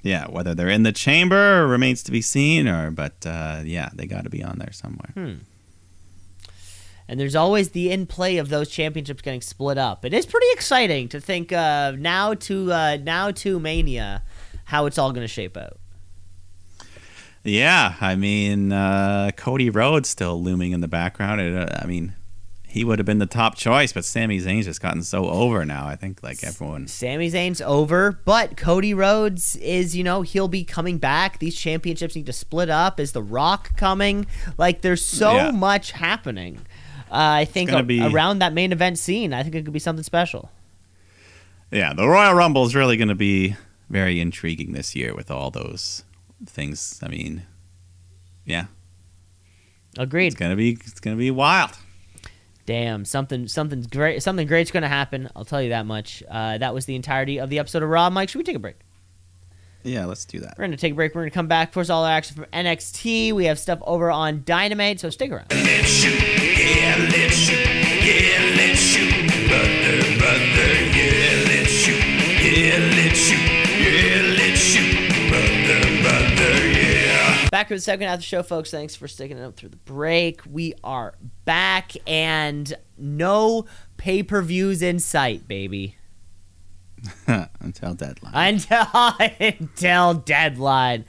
Yeah, 0.03 0.27
whether 0.27 0.55
they're 0.55 0.69
in 0.69 0.85
the 0.85 0.93
chamber 0.93 1.67
remains 1.67 2.03
to 2.05 2.13
be 2.13 2.23
seen, 2.23 2.69
or 2.69 2.91
but 2.91 3.27
uh, 3.27 3.63
yeah, 3.65 3.89
they 3.95 4.07
got 4.07 4.25
to 4.25 4.31
be 4.31 4.43
on 4.45 4.59
there 4.59 4.73
somewhere. 4.73 5.11
Hmm. 5.15 5.35
And 7.09 7.19
there's 7.19 7.35
always 7.35 7.71
the 7.71 7.91
in 7.91 8.07
play 8.07 8.37
of 8.37 8.51
those 8.51 8.69
championships 8.69 9.23
getting 9.23 9.41
split 9.41 9.79
up. 9.79 10.05
It 10.05 10.13
is 10.13 10.27
pretty 10.27 10.47
exciting 10.53 11.09
to 11.09 11.21
think 11.21 11.53
uh, 11.53 11.93
now 11.99 12.35
to 12.35 12.73
uh, 12.73 12.99
now 13.03 13.31
to 13.31 13.59
Mania 13.59 14.23
how 14.65 14.85
it's 14.85 14.99
all 14.99 15.13
going 15.13 15.25
to 15.25 15.33
shape 15.33 15.57
out. 15.57 15.79
Yeah, 17.43 17.95
I 18.01 18.15
mean, 18.17 18.73
uh, 18.73 19.31
Cody 19.37 19.71
Rhodes 19.71 20.11
still 20.11 20.43
looming 20.43 20.73
in 20.73 20.83
the 20.83 20.89
background. 20.89 21.41
It, 21.41 21.55
uh, 21.57 21.79
I 21.81 21.87
mean, 21.87 22.13
he 22.79 22.85
would 22.85 22.99
have 23.01 23.07
been 23.07 23.19
the 23.19 23.27
top 23.27 23.57
choice, 23.57 23.93
but 23.93 24.05
Sami 24.05 24.39
Zayn's 24.39 24.67
just 24.67 24.81
gotten 24.81 25.03
so 25.03 25.29
over 25.29 25.65
now. 25.65 25.87
I 25.89 25.97
think 25.97 26.23
like 26.23 26.45
everyone. 26.45 26.87
Sami 26.87 27.29
Zayn's 27.31 27.61
over, 27.61 28.13
but 28.25 28.57
Cody 28.57 28.95
Rhodes 28.95 29.57
is, 29.57 29.97
you 29.97 30.05
know, 30.05 30.23
he'll 30.23 30.49
be 30.49 30.65
coming 30.65 30.99
back. 30.99 31.39
These 31.41 31.57
championships 31.57 32.15
need 32.15 32.27
to 32.27 32.33
split 32.33 32.71
up. 32.71 33.01
Is 33.01 33.13
The 33.13 33.23
Rock 33.23 33.77
coming? 33.77 34.27
Like, 34.57 34.83
there's 34.83 35.05
so 35.05 35.35
Yeah. 35.35 35.51
much 35.51 35.91
happening. 35.93 36.59
Uh, 37.11 37.43
I 37.43 37.45
think 37.47 37.71
a- 37.71 37.83
be- 37.83 38.01
around 38.01 38.39
that 38.41 38.53
main 38.53 38.71
event 38.71 38.99
scene, 38.99 39.33
I 39.33 39.43
think 39.43 39.55
it 39.55 39.65
could 39.65 39.73
be 39.75 39.79
something 39.81 40.05
special. 40.05 40.51
Yeah, 41.73 41.93
the 41.95 42.07
Royal 42.09 42.35
Rumble 42.35 42.65
is 42.65 42.75
really 42.75 42.97
going 42.97 43.09
to 43.09 43.15
be 43.15 43.57
very 43.91 44.21
intriguing 44.21 44.73
this 44.73 44.95
year 44.95 45.15
with 45.15 45.31
all 45.31 45.51
those 45.51 46.05
things. 46.47 47.01
I 47.03 47.09
mean, 47.09 47.43
yeah, 48.45 48.67
Agreed. 49.97 50.29
it's 50.29 50.37
gonna 50.37 50.55
be 50.57 50.73
it's 50.85 51.01
gonna 51.01 51.17
be 51.17 51.31
wild. 51.31 51.73
Damn, 52.69 53.07
something 53.07 53.49
something's 53.49 53.87
great 53.87 54.23
something 54.23 54.47
great's 54.47 54.71
going 54.71 54.83
to 54.83 54.91
happen. 54.91 55.31
I'll 55.35 55.47
tell 55.47 55.63
you 55.63 55.71
that 55.71 55.87
much. 55.87 56.23
Uh, 56.29 56.59
that 56.59 56.75
was 56.75 56.85
the 56.85 56.97
entirety 56.97 57.41
of 57.41 57.49
the 57.49 57.61
episode 57.61 57.83
of 57.83 57.89
Raw. 57.89 58.11
Mike, 58.11 58.29
should 58.29 58.37
we 58.37 58.45
take 58.45 58.57
a 58.57 58.59
break? 58.59 58.77
Yeah, 59.85 60.05
let's 60.05 60.27
do 60.27 60.41
that. 60.41 60.57
We're 60.59 60.65
going 60.67 60.73
to 60.73 60.77
take 60.77 60.93
a 60.93 60.95
break. 60.95 61.15
We're 61.15 61.23
going 61.23 61.31
to 61.31 61.35
come 61.35 61.49
back. 61.49 61.73
First, 61.73 61.91
all 61.91 62.05
our 62.05 62.11
action 62.11 62.37
from 62.37 62.45
NXT. 62.53 63.33
We 63.33 63.47
have 63.47 63.59
stuff 63.59 63.79
over 63.87 64.11
on 64.11 64.43
Dynamite, 64.45 65.01
so 65.01 65.09
stick 65.09 65.33
around. 65.33 65.47
Back 77.59 77.67
for 77.67 77.75
the 77.75 77.81
second 77.81 78.07
half 78.07 78.15
of 78.15 78.21
the 78.21 78.25
show, 78.25 78.45
folks. 78.45 78.71
Thanks 78.71 78.95
for 78.95 79.09
sticking 79.09 79.37
it 79.37 79.43
up 79.43 79.57
through 79.57 79.71
the 79.71 79.79
break. 79.79 80.43
We 80.49 80.75
are 80.85 81.15
back, 81.45 81.91
and 82.07 82.73
no 82.97 83.65
pay 83.97 84.23
per 84.23 84.43
views 84.43 84.81
in 84.81 85.01
sight, 85.01 85.49
baby. 85.49 85.97
Until 87.27 87.95
deadline. 87.95 88.33
Until 88.33 88.87
until 89.41 90.15
deadline. 90.15 91.05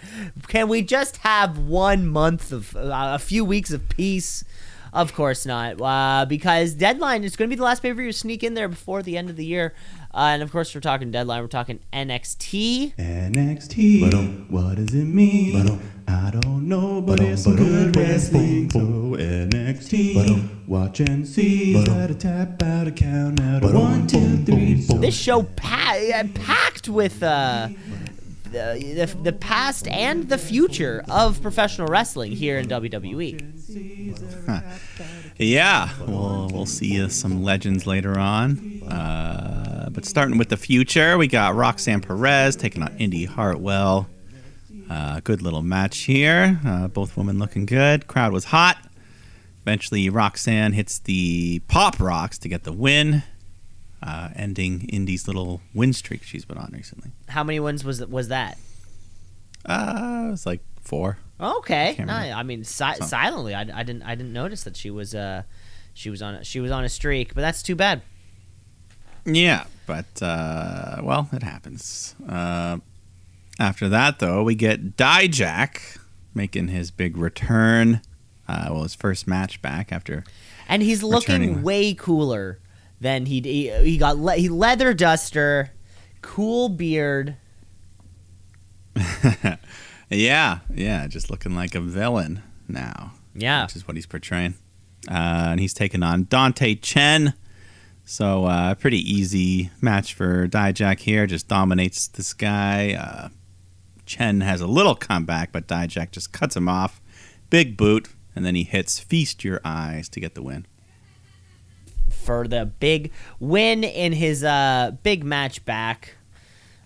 Can 0.47 0.69
we 0.69 0.81
just 0.81 1.17
have 1.17 1.59
one 1.59 2.07
month 2.07 2.51
of 2.51 2.75
uh, 2.75 3.11
a 3.13 3.19
few 3.19 3.45
weeks 3.45 3.69
of 3.69 3.87
peace? 3.87 4.43
Of 4.91 5.13
course 5.13 5.45
not, 5.45 5.79
uh, 5.81 6.25
because 6.25 6.73
deadline 6.73 7.23
is 7.23 7.35
going 7.35 7.49
to 7.49 7.55
be 7.55 7.57
the 7.57 7.63
last 7.63 7.81
pay 7.81 7.89
per 7.89 7.95
view 8.01 8.11
to 8.11 8.17
sneak 8.17 8.43
in 8.43 8.53
there 8.55 8.67
before 8.67 9.03
the 9.03 9.17
end 9.17 9.29
of 9.29 9.35
the 9.35 9.45
year. 9.45 9.73
Uh, 10.13 10.31
and 10.33 10.41
of 10.41 10.51
course, 10.51 10.73
we're 10.73 10.81
talking 10.81 11.11
deadline. 11.11 11.41
We're 11.41 11.47
talking 11.47 11.79
NXT. 11.93 12.95
NXT. 12.95 14.49
What 14.49 14.75
does 14.75 14.93
it 14.95 15.05
mean? 15.05 15.79
I 16.07 16.31
don't 16.31 16.67
know, 16.67 17.01
but 17.01 17.19
it's 17.19 17.43
some 17.43 17.55
good 17.55 17.95
wrestling. 17.95 18.71
So 18.71 18.79
NXT. 18.79 20.67
Watch 20.67 20.99
and 21.01 21.27
see. 21.27 21.75
At 21.77 22.09
a 22.09 22.15
tap 22.15 22.61
out 22.63 22.87
a 22.87 22.91
count 22.91 23.39
out 23.41 23.63
of 23.63 23.73
one, 23.73 24.07
two, 24.07 24.37
three. 24.45 24.81
So 24.81 24.95
This 24.97 25.15
show 25.15 25.43
pa- 25.43 26.23
packed 26.33 26.89
with 26.89 27.21
uh, 27.21 27.69
the, 28.51 29.17
the 29.23 29.33
past 29.33 29.87
and 29.87 30.29
the 30.29 30.37
future 30.37 31.03
of 31.09 31.41
professional 31.41 31.87
wrestling 31.87 32.31
here 32.31 32.57
in. 32.57 32.67
WWE. 32.69 33.41
Yeah, 35.37 35.89
we'll 36.05 36.49
we'll 36.51 36.65
see 36.65 37.07
some 37.09 37.43
legends 37.43 37.87
later 37.87 38.19
on. 38.19 38.83
Uh, 38.83 39.89
but 39.89 40.05
starting 40.05 40.37
with 40.37 40.49
the 40.49 40.57
future, 40.57 41.17
we 41.17 41.27
got 41.27 41.55
Roxanne 41.55 42.01
Perez 42.01 42.55
taking 42.55 42.83
on 42.83 42.95
Indi 42.97 43.25
Hartwell. 43.25 44.07
Uh, 44.89 45.19
good 45.23 45.41
little 45.41 45.61
match 45.61 45.99
here. 45.99 46.59
Uh, 46.65 46.87
both 46.87 47.15
women 47.15 47.37
looking 47.39 47.65
good. 47.65 48.07
Crowd 48.07 48.33
was 48.33 48.45
hot. 48.45 48.77
Eventually, 49.61 50.09
Roxanne 50.09 50.73
hits 50.73 50.99
the 50.99 51.59
pop 51.67 51.99
rocks 51.99 52.37
to 52.39 52.49
get 52.49 52.63
the 52.63 52.71
win, 52.71 53.23
uh, 54.01 54.29
ending 54.35 54.87
Indi's 54.89 55.27
little 55.27 55.61
win 55.73 55.93
streak 55.93 56.23
she's 56.23 56.45
been 56.45 56.57
on 56.57 56.71
recently. 56.73 57.11
How 57.27 57.43
many 57.43 57.59
wins 57.59 57.83
was 57.83 58.05
was 58.05 58.27
that? 58.29 58.57
Uh, 59.65 60.25
it 60.27 60.31
was 60.31 60.45
like 60.45 60.61
four. 60.81 61.17
Okay, 61.41 61.93
Can't 61.95 62.07
no. 62.07 62.13
I 62.13 62.43
mean 62.43 62.63
si- 62.63 62.93
So- 62.99 63.05
silently, 63.05 63.53
I, 63.55 63.61
I 63.61 63.83
didn't 63.83 64.03
I 64.03 64.15
didn't 64.15 64.33
notice 64.33 64.63
that 64.63 64.75
she 64.77 64.89
was 64.89 65.13
uh 65.15 65.43
she 65.93 66.09
was 66.09 66.21
on 66.21 66.35
a, 66.35 66.43
she 66.43 66.59
was 66.59 66.71
on 66.71 66.83
a 66.83 66.89
streak, 66.89 67.33
but 67.35 67.41
that's 67.41 67.61
too 67.61 67.75
bad. 67.75 68.01
Yeah, 69.25 69.65
but 69.85 70.21
uh, 70.21 71.01
well, 71.03 71.27
it 71.33 71.43
happens. 71.43 72.15
Uh, 72.27 72.77
after 73.59 73.89
that, 73.89 74.19
though, 74.19 74.43
we 74.43 74.55
get 74.55 74.95
Dijak 74.95 75.97
making 76.33 76.69
his 76.69 76.89
big 76.89 77.17
return. 77.17 78.01
Uh, 78.47 78.69
well, 78.71 78.83
his 78.83 78.95
first 78.95 79.27
match 79.27 79.61
back 79.61 79.91
after. 79.91 80.23
And 80.67 80.81
he's 80.81 81.03
looking 81.03 81.41
Returning. 81.41 81.63
way 81.63 81.93
cooler 81.93 82.59
than 83.01 83.25
he 83.25 83.41
he, 83.41 83.69
he 83.83 83.97
got 83.97 84.17
le- 84.17 84.35
he 84.35 84.49
leather 84.49 84.93
duster, 84.93 85.71
cool 86.21 86.69
beard. 86.69 87.35
yeah, 90.09 90.59
yeah, 90.73 91.07
just 91.07 91.29
looking 91.29 91.55
like 91.55 91.75
a 91.75 91.79
villain 91.79 92.41
now, 92.67 93.13
Yeah, 93.35 93.63
which 93.63 93.75
is 93.75 93.87
what 93.87 93.95
he's 93.95 94.05
portraying. 94.05 94.55
Uh, 95.09 95.49
and 95.51 95.59
he's 95.59 95.73
taking 95.73 96.03
on 96.03 96.25
Dante 96.29 96.75
Chen. 96.75 97.33
So, 98.03 98.45
uh, 98.45 98.75
pretty 98.75 98.97
easy 98.99 99.69
match 99.81 100.13
for 100.13 100.47
Dijak 100.47 100.99
here. 100.99 101.27
Just 101.27 101.47
dominates 101.47 102.07
this 102.07 102.33
guy. 102.33 102.93
Uh, 102.93 103.29
Chen 104.05 104.41
has 104.41 104.61
a 104.61 104.67
little 104.67 104.95
comeback, 104.95 105.51
but 105.51 105.67
Dijak 105.67 106.11
just 106.11 106.33
cuts 106.33 106.55
him 106.57 106.67
off. 106.67 106.99
Big 107.49 107.77
boot, 107.77 108.09
and 108.35 108.43
then 108.43 108.55
he 108.55 108.63
hits 108.63 108.99
Feast 108.99 109.43
Your 109.43 109.61
Eyes 109.63 110.09
to 110.09 110.19
get 110.19 110.33
the 110.35 110.41
win. 110.41 110.65
For 112.29 112.47
the 112.47 112.67
big 112.67 113.11
win 113.39 113.83
in 113.83 114.13
his 114.13 114.43
uh 114.43 114.91
big 115.01 115.23
match 115.23 115.65
back. 115.65 116.15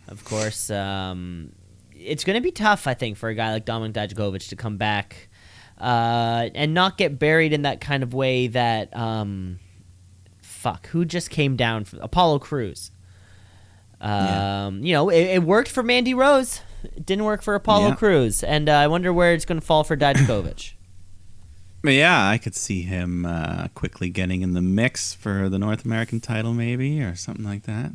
Of 0.08 0.24
course, 0.24 0.70
um, 0.70 1.52
it's 1.94 2.24
going 2.24 2.36
to 2.36 2.42
be 2.42 2.52
tough, 2.52 2.88
I 2.88 2.94
think, 2.94 3.18
for 3.18 3.28
a 3.28 3.36
guy 3.36 3.52
like 3.52 3.66
Dominik 3.66 3.92
Dijakovic 3.92 4.48
to 4.48 4.56
come 4.56 4.78
back 4.78 5.28
uh, 5.82 6.48
and 6.56 6.74
not 6.74 6.98
get 6.98 7.20
buried 7.20 7.52
in 7.52 7.64
that 7.64 7.82
kind 7.82 8.04
of 8.04 8.14
way 8.14 8.48
that 8.48 8.96
um, 8.96 9.60
fuck 10.42 10.88
who 10.88 11.04
just 11.04 11.30
came 11.30 11.58
down 11.58 11.84
from 11.84 12.00
Apollo 12.00 12.40
Crews. 12.40 12.92
Yeah. 14.02 14.66
Um, 14.68 14.82
You 14.82 14.94
know, 14.94 15.10
it, 15.10 15.24
it 15.24 15.44
worked 15.44 15.70
for 15.70 15.84
Mandy 15.84 16.14
Rose. 16.14 16.62
It 16.84 17.06
didn't 17.06 17.26
work 17.26 17.42
for 17.42 17.54
Apollo 17.56 17.90
Yeah. 17.90 17.96
Crews, 17.96 18.44
and 18.44 18.70
uh, 18.70 18.74
I 18.74 18.88
wonder 18.88 19.12
where 19.12 19.34
it's 19.34 19.44
going 19.46 19.60
to 19.60 19.66
fall 19.66 19.84
for 19.84 19.98
Dijakovic. 19.98 20.72
But 21.84 21.94
yeah, 21.94 22.30
I 22.30 22.38
could 22.38 22.56
see 22.56 22.84
him 22.84 23.26
uh, 23.26 23.68
quickly 23.76 24.10
getting 24.10 24.42
in 24.42 24.54
the 24.54 24.62
mix 24.62 25.14
for 25.14 25.50
the 25.50 25.60
North 25.60 25.84
American 25.84 26.22
title, 26.22 26.54
maybe, 26.54 27.02
or 27.02 27.16
something 27.16 27.44
like 27.44 27.64
that. 27.64 27.92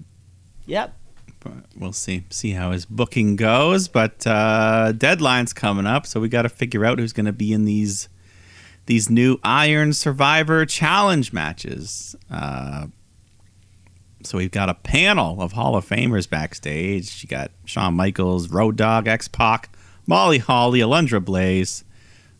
yep. 0.66 0.94
But 1.40 1.64
we'll 1.76 1.92
see 1.92 2.24
see 2.30 2.50
how 2.50 2.72
his 2.72 2.84
booking 2.84 3.36
goes. 3.36 3.88
But 3.88 4.26
uh, 4.26 4.92
deadline's 4.92 5.52
coming 5.52 5.86
up, 5.86 6.06
so 6.06 6.20
we 6.20 6.28
got 6.28 6.42
to 6.42 6.48
figure 6.48 6.84
out 6.84 6.98
who's 6.98 7.12
going 7.12 7.26
to 7.26 7.32
be 7.32 7.52
in 7.52 7.64
these 7.64 8.08
these 8.86 9.08
new 9.08 9.38
Iron 9.44 9.92
Survivor 9.92 10.66
Challenge 10.66 11.32
matches. 11.32 12.16
Uh, 12.30 12.88
so 14.24 14.36
we've 14.36 14.50
got 14.50 14.68
a 14.68 14.74
panel 14.74 15.40
of 15.40 15.52
Hall 15.52 15.76
of 15.76 15.88
Famers 15.88 16.28
backstage. 16.28 17.22
You 17.22 17.28
got 17.28 17.52
Shawn 17.64 17.94
Michaels, 17.94 18.50
Road 18.50 18.76
Dogg, 18.76 19.06
X 19.06 19.28
Pac, 19.28 19.70
Molly 20.06 20.38
Holly, 20.38 20.80
Alundra 20.80 21.24
Blaze. 21.24 21.84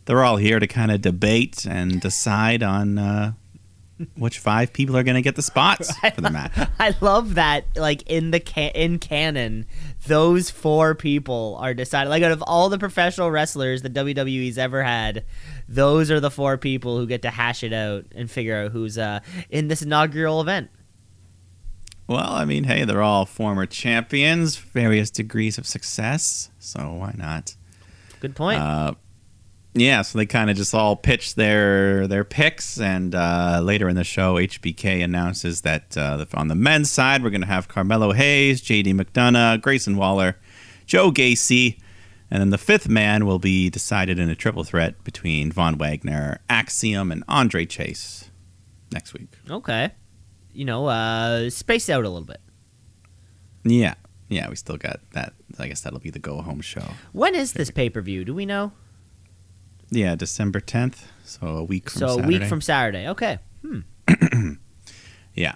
They're 0.09 0.25
all 0.25 0.39
here 0.39 0.59
to 0.59 0.67
kind 0.67 0.91
of 0.91 1.03
debate 1.03 1.67
and 1.67 2.01
decide 2.01 2.63
on 2.63 2.97
uh, 2.97 3.33
which 4.17 4.39
five 4.39 4.73
people 4.73 4.97
are 4.97 5.03
going 5.03 5.17
to 5.17 5.21
get 5.23 5.37
the 5.37 5.43
spots 5.43 5.95
for 6.15 6.23
the 6.23 6.31
match. 6.31 6.53
I 6.81 6.95
love 7.03 7.35
that. 7.35 7.67
Like 7.77 8.05
in 8.07 8.31
the 8.31 8.41
ca- 8.41 8.73
in 8.75 9.01
canon, 9.01 9.67
those 10.07 10.49
four 10.49 10.95
people 10.95 11.59
are 11.61 11.75
decided. 11.75 12.09
Like 12.09 12.23
out 12.23 12.33
of 12.33 12.41
all 12.47 12.71
the 12.71 12.79
professional 12.79 13.31
wrestlers 13.31 13.83
that 13.83 13.93
WWE's 13.93 14.57
ever 14.57 14.83
had, 14.83 15.27
those 15.69 16.11
are 16.11 16.21
the 16.21 16.31
four 16.31 16.57
people 16.57 16.97
who 16.97 17.07
get 17.07 17.21
to 17.21 17.31
hash 17.31 17.63
it 17.63 17.75
out 17.75 18.07
and 18.15 18.31
figure 18.31 18.57
out 18.57 18.73
who's 18.73 18.97
uh, 18.97 19.21
in 19.51 19.69
this 19.69 19.83
inaugural 19.83 20.41
event. 20.41 20.71
Well, 22.07 22.33
I 22.33 22.47
mean, 22.47 22.65
hey, 22.65 22.87
they're 22.87 23.03
all 23.03 23.27
former 23.27 23.67
champions, 23.67 24.57
various 24.57 25.11
degrees 25.11 25.59
of 25.59 25.67
success, 25.67 26.49
so 26.59 26.95
why 26.95 27.15
not? 27.15 27.57
Good 28.21 28.35
point. 28.35 28.59
Uh, 28.59 28.95
yeah, 29.81 30.03
so 30.03 30.19
they 30.19 30.27
kind 30.27 30.51
of 30.51 30.57
just 30.57 30.75
all 30.75 30.97
pitch 30.97 31.35
their 31.35 32.07
their 32.07 32.25
picks, 32.25 32.81
and 32.81 33.15
uh, 33.15 33.61
later 33.63 33.89
in 33.89 33.97
the 33.97 34.05
show, 34.05 34.35
HBK 34.35 35.03
announces 35.03 35.63
that 35.63 35.97
uh, 35.97 36.25
on 36.35 36.49
the 36.49 36.55
men's 36.55 36.91
side, 36.91 37.23
we're 37.23 37.31
going 37.31 37.41
to 37.41 37.47
have 37.47 37.69
Carmelo 37.69 38.13
Hayes, 38.13 38.63
JD 38.63 38.95
McDonagh, 38.95 39.61
Grayson 39.61 39.97
Waller, 39.97 40.37
Joe 40.87 41.11
Gacy, 41.11 41.79
and 42.31 42.41
then 42.41 42.51
the 42.51 42.59
fifth 42.59 42.89
man 42.89 43.27
will 43.27 43.39
be 43.39 43.71
decided 43.71 44.19
in 44.19 44.29
a 44.29 44.35
triple 44.35 44.65
threat 44.65 45.03
between 45.05 45.51
Von 45.53 45.77
Wagner, 45.79 46.41
Axiom, 46.51 47.11
and 47.11 47.25
Andre 47.29 47.65
Chase 47.65 48.31
next 48.93 49.13
week. 49.15 49.29
okay. 49.51 49.93
You 50.53 50.65
know, 50.65 50.87
uh, 50.87 51.51
space 51.51 51.89
out 51.89 52.05
a 52.05 52.09
little 52.09 52.27
bit. 52.27 52.41
Yeah, 53.65 53.95
yeah, 54.29 54.49
we 54.49 54.57
still 54.57 54.77
got 54.77 55.01
that. 55.13 55.35
I 55.59 55.69
guess 55.69 55.83
that'll 55.83 56.01
be 56.01 56.11
the 56.11 56.19
go 56.19 56.41
home 56.41 56.61
show. 56.61 56.85
When 57.13 57.35
is 57.35 57.53
this 57.53 57.71
pay 57.71 57.91
per 57.91 58.01
view? 58.01 58.25
Do 58.25 58.35
we 58.35 58.45
know? 58.47 58.73
Yeah, 59.91 60.15
December 60.17 60.61
10th, 60.61 61.05
so 61.25 61.47
a 61.47 61.65
week 61.65 61.89
from 61.91 62.01
so 62.01 62.09
Saturday. 62.09 62.25
a 62.25 62.41
week 62.41 62.49
from 62.49 62.61
Saturday. 62.61 63.09
Okay. 63.09 63.39
Yeah. 65.39 65.55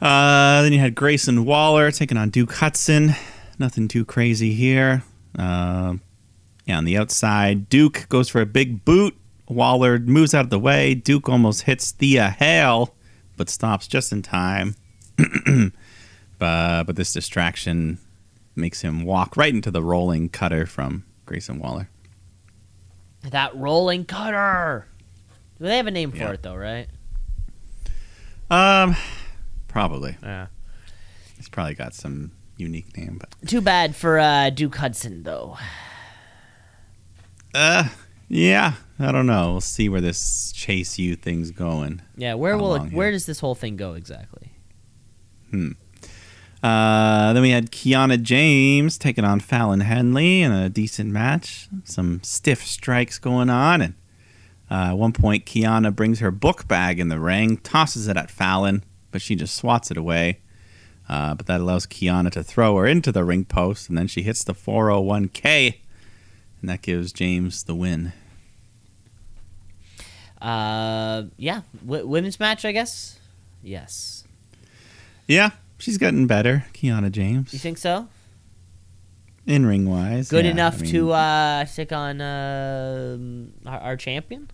Uh, 0.00 0.62
then 0.62 0.72
you 0.72 0.80
had 0.80 0.96
Grayson 0.96 1.44
Waller 1.44 1.92
taking 1.92 2.16
on 2.16 2.30
Duke 2.30 2.52
Hudson. 2.54 3.14
Nothing 3.60 3.86
too 3.86 4.04
crazy 4.04 4.54
here. 4.54 5.04
Uh, 5.38 5.94
yeah, 6.66 6.78
on 6.78 6.84
the 6.84 6.98
outside, 6.98 7.68
Duke 7.68 8.06
goes 8.08 8.28
for 8.28 8.40
a 8.40 8.46
big 8.46 8.84
boot. 8.84 9.16
Waller 9.48 10.00
moves 10.00 10.34
out 10.34 10.44
of 10.44 10.50
the 10.50 10.58
way. 10.58 10.94
Duke 10.94 11.28
almost 11.28 11.62
hits 11.62 11.92
Thea 11.92 12.30
Hale, 12.30 12.92
but 13.36 13.48
stops 13.48 13.86
just 13.86 14.10
in 14.10 14.22
time. 14.22 14.74
but, 16.38 16.82
but 16.84 16.96
this 16.96 17.12
distraction 17.12 17.98
makes 18.56 18.80
him 18.80 19.04
walk 19.04 19.36
right 19.36 19.54
into 19.54 19.70
the 19.70 19.82
rolling 19.82 20.28
cutter 20.28 20.66
from 20.66 21.04
Grayson 21.24 21.60
Waller. 21.60 21.88
That 23.30 23.54
rolling 23.56 24.04
cutter. 24.04 24.86
Do 25.58 25.64
They 25.66 25.76
have 25.76 25.86
a 25.86 25.90
name 25.92 26.10
for 26.10 26.16
Yeah. 26.18 26.30
it 26.32 26.42
though, 26.42 26.56
right? 26.56 26.88
Um, 28.50 28.96
probably. 29.68 30.16
Yeah. 30.22 30.46
it's 31.38 31.48
probably 31.48 31.74
got 31.74 31.94
some 31.94 32.32
unique 32.56 32.96
name, 32.96 33.18
but 33.18 33.48
Too 33.48 33.60
bad 33.60 33.96
for 33.96 34.18
uh, 34.18 34.50
Duke 34.50 34.76
Hudson 34.76 35.22
though. 35.22 35.56
uh, 37.54 37.88
yeah, 38.28 38.74
I 38.98 39.12
don't 39.12 39.26
know. 39.26 39.52
We'll 39.52 39.60
see 39.60 39.88
where 39.88 40.00
this 40.00 40.52
Chase 40.52 40.98
U 40.98 41.16
thing's 41.16 41.50
going. 41.50 42.02
Yeah, 42.16 42.34
where 42.34 42.54
How 42.54 42.58
will 42.60 42.74
it, 42.76 42.92
where 42.92 43.10
does 43.10 43.26
this 43.26 43.40
whole 43.40 43.54
thing 43.54 43.76
go 43.76 43.94
exactly? 43.94 44.52
Uh, 46.62 47.32
then 47.32 47.42
we 47.42 47.50
had 47.50 47.72
Kiana 47.72 48.22
James 48.22 48.96
taking 48.96 49.24
on 49.24 49.40
Fallon 49.40 49.80
Henley 49.80 50.42
in 50.42 50.52
a 50.52 50.68
decent 50.68 51.10
match. 51.10 51.68
Some 51.84 52.22
stiff 52.22 52.64
strikes 52.64 53.18
going 53.18 53.50
on, 53.50 53.80
and 53.80 53.94
uh, 54.70 54.90
at 54.90 54.92
one 54.92 55.12
point, 55.12 55.44
Kiana 55.44 55.94
brings 55.94 56.20
her 56.20 56.30
book 56.30 56.68
bag 56.68 57.00
in 57.00 57.08
the 57.08 57.18
ring, 57.18 57.56
tosses 57.58 58.06
it 58.06 58.16
at 58.16 58.30
Fallon, 58.30 58.84
but 59.10 59.20
she 59.20 59.34
just 59.34 59.56
swats 59.56 59.90
it 59.90 59.96
away. 59.96 60.38
Uh, 61.08 61.34
but 61.34 61.46
that 61.46 61.60
allows 61.60 61.84
Kiana 61.86 62.30
to 62.30 62.44
throw 62.44 62.76
her 62.76 62.86
into 62.86 63.10
the 63.10 63.24
ring 63.24 63.44
post, 63.44 63.88
and 63.88 63.98
then 63.98 64.06
she 64.06 64.22
hits 64.22 64.44
the 64.44 64.54
401k, 64.54 65.74
and 66.60 66.70
that 66.70 66.80
gives 66.80 67.12
James 67.12 67.64
the 67.64 67.74
win. 67.74 68.12
Uh, 70.40 71.24
yeah, 71.36 71.62
w- 71.84 72.06
women's 72.06 72.38
match, 72.40 72.64
I 72.64 72.72
guess. 72.72 73.18
Yes, 73.62 74.24
Yeah, 75.28 75.50
she's 75.82 75.98
getting 75.98 76.26
better, 76.26 76.64
Kiana 76.72 77.10
James, 77.10 77.52
you 77.52 77.58
think 77.58 77.78
so? 77.78 78.08
in 79.46 79.66
ring 79.66 79.88
wise. 79.88 80.28
Good 80.28 80.44
yeah, 80.44 80.52
enough 80.52 80.78
I 80.78 80.82
mean, 80.82 80.92
to 80.92 81.12
uh, 81.12 81.64
take 81.64 81.92
on 81.92 82.20
uh, 82.20 83.18
our, 83.66 83.80
our 83.80 83.96
champion? 83.96 84.50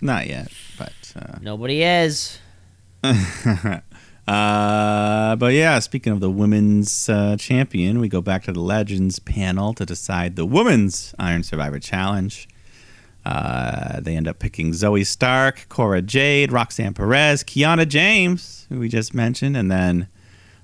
Not 0.00 0.26
yet, 0.26 0.52
but. 0.78 0.92
Uh, 1.14 1.38
Nobody 1.40 1.82
is. 1.82 2.38
uh, 3.02 3.80
but 4.26 5.52
yeah, 5.54 5.78
speaking 5.78 6.12
of 6.12 6.20
the 6.20 6.30
women's 6.30 7.08
uh, 7.08 7.36
champion, 7.38 7.98
we 7.98 8.08
go 8.08 8.20
back 8.20 8.44
to 8.44 8.52
the 8.52 8.60
Legends 8.60 9.18
panel 9.18 9.72
to 9.74 9.86
decide 9.86 10.36
the 10.36 10.44
women's 10.44 11.14
Iron 11.18 11.42
Survivor 11.42 11.78
Challenge. 11.78 12.48
Uh, 13.24 14.00
they 14.00 14.14
end 14.14 14.28
up 14.28 14.38
picking 14.38 14.70
Zoey 14.70 15.04
Stark, 15.04 15.66
Cora 15.68 16.00
Jade, 16.00 16.52
Roxanne 16.52 16.94
Perez, 16.94 17.42
Kiana 17.42 17.88
James, 17.88 18.66
who 18.68 18.78
we 18.78 18.88
just 18.88 19.14
mentioned, 19.14 19.56
and 19.56 19.70
then 19.70 20.06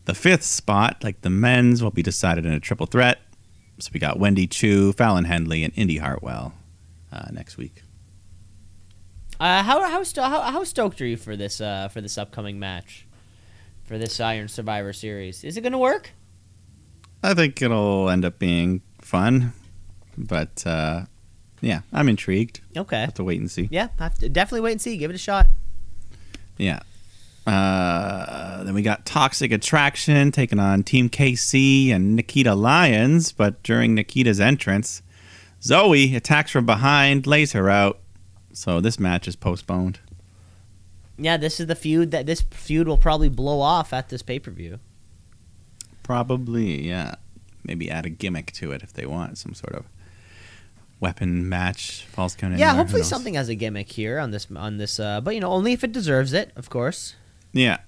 the 0.04 0.14
fifth 0.14 0.44
spot, 0.44 1.02
like 1.02 1.20
the 1.22 1.30
men's, 1.30 1.82
will 1.82 1.90
be 1.90 2.02
decided 2.02 2.46
in 2.46 2.52
a 2.52 2.60
triple 2.60 2.86
threat. 2.86 3.20
So 3.78 3.90
we 3.92 4.00
got 4.00 4.18
Wendy 4.18 4.46
Choo, 4.46 4.92
Fallon 4.92 5.24
Henley, 5.24 5.64
and 5.64 5.72
Indi 5.76 5.98
Hartwell 5.98 6.54
uh, 7.12 7.28
next 7.32 7.56
week. 7.56 7.82
Uh, 9.40 9.62
how 9.62 9.88
how, 9.88 10.02
sto- 10.04 10.22
how 10.22 10.40
how 10.42 10.62
stoked 10.62 11.00
are 11.00 11.06
you 11.06 11.16
for 11.16 11.36
this 11.36 11.60
uh, 11.60 11.88
for 11.88 12.00
this 12.00 12.16
upcoming 12.16 12.60
match, 12.60 13.06
for 13.82 13.98
this 13.98 14.20
Iron 14.20 14.48
Survivor 14.48 14.92
Series? 14.92 15.42
Is 15.42 15.56
it 15.56 15.62
gonna 15.62 15.78
work? 15.78 16.12
I 17.24 17.34
think 17.34 17.60
it'll 17.60 18.08
end 18.08 18.24
up 18.24 18.38
being 18.38 18.82
fun, 19.00 19.52
but 20.16 20.64
uh, 20.66 21.06
yeah, 21.60 21.80
I'm 21.92 22.08
intrigued. 22.08 22.60
Okay. 22.76 23.00
Have 23.00 23.14
to 23.14 23.24
wait 23.24 23.40
and 23.40 23.50
see. 23.50 23.68
Yeah, 23.70 23.88
have 23.98 24.18
to 24.18 24.28
definitely 24.28 24.60
wait 24.60 24.72
and 24.72 24.80
see. 24.80 24.96
Give 24.96 25.10
it 25.10 25.14
a 25.14 25.18
shot. 25.18 25.46
Yeah. 26.56 26.80
Uh, 27.46 28.62
then 28.62 28.74
we 28.74 28.82
got 28.82 29.04
Toxic 29.04 29.50
Attraction 29.50 30.30
taking 30.30 30.60
on 30.60 30.82
Team 30.84 31.08
KC 31.08 31.90
and 31.90 32.14
Nikita 32.14 32.54
Lyons, 32.54 33.32
but 33.32 33.62
during 33.62 33.94
Nikita's 33.94 34.40
entrance, 34.40 35.02
Zoey 35.60 36.14
attacks 36.14 36.50
from 36.52 36.66
behind, 36.66 37.26
lays 37.26 37.52
her 37.52 37.68
out. 37.68 37.98
So 38.52 38.80
this 38.80 38.98
match 38.98 39.26
is 39.26 39.34
postponed. 39.34 39.98
Yeah, 41.18 41.36
this 41.36 41.60
is 41.60 41.66
the 41.66 41.74
feud 41.74 42.10
that 42.10 42.26
this 42.26 42.42
feud 42.50 42.86
will 42.86 42.96
probably 42.96 43.28
blow 43.28 43.60
off 43.60 43.92
at 43.92 44.08
this 44.08 44.22
pay 44.22 44.38
per 44.38 44.50
view. 44.50 44.78
Probably, 46.02 46.86
yeah. 46.86 47.14
Maybe 47.64 47.90
add 47.90 48.06
a 48.06 48.10
gimmick 48.10 48.52
to 48.52 48.72
it 48.72 48.82
if 48.82 48.92
they 48.92 49.06
want 49.06 49.38
some 49.38 49.54
sort 49.54 49.74
of 49.74 49.84
weapon 51.00 51.48
match, 51.48 52.04
false 52.06 52.34
count. 52.34 52.58
Yeah, 52.58 52.74
hopefully 52.74 53.02
something 53.02 53.34
has 53.34 53.48
a 53.48 53.54
gimmick 53.54 53.90
here 53.90 54.18
on 54.18 54.30
this 54.30 54.46
on 54.54 54.78
this. 54.78 54.98
Uh, 54.98 55.20
but 55.20 55.34
you 55.34 55.40
know, 55.40 55.50
only 55.50 55.72
if 55.72 55.84
it 55.84 55.92
deserves 55.92 56.32
it, 56.32 56.52
of 56.56 56.70
course. 56.70 57.14
Yeah. 57.52 57.78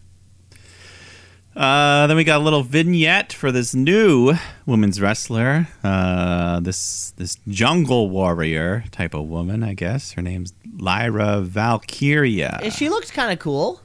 Uh, 1.57 2.09
then 2.09 2.17
we 2.17 2.25
got 2.25 2.41
a 2.41 2.45
little 2.45 2.65
vignette 2.65 3.33
for 3.33 3.53
this 3.53 3.75
new 3.75 4.35
women's 4.67 5.01
wrestler. 5.01 5.69
Uh, 5.85 6.59
this 6.61 7.12
this 7.17 7.37
jungle 7.47 8.11
warrior 8.11 8.85
type 8.91 9.15
of 9.15 9.29
woman, 9.29 9.62
I 9.62 9.75
guess. 9.75 10.12
Her 10.12 10.23
name's 10.23 10.53
Lyra 10.77 11.41
Valkyria. 11.43 12.59
And 12.62 12.73
she 12.73 12.89
looked 12.89 13.12
kind 13.12 13.33
of 13.33 13.39
cool. 13.39 13.81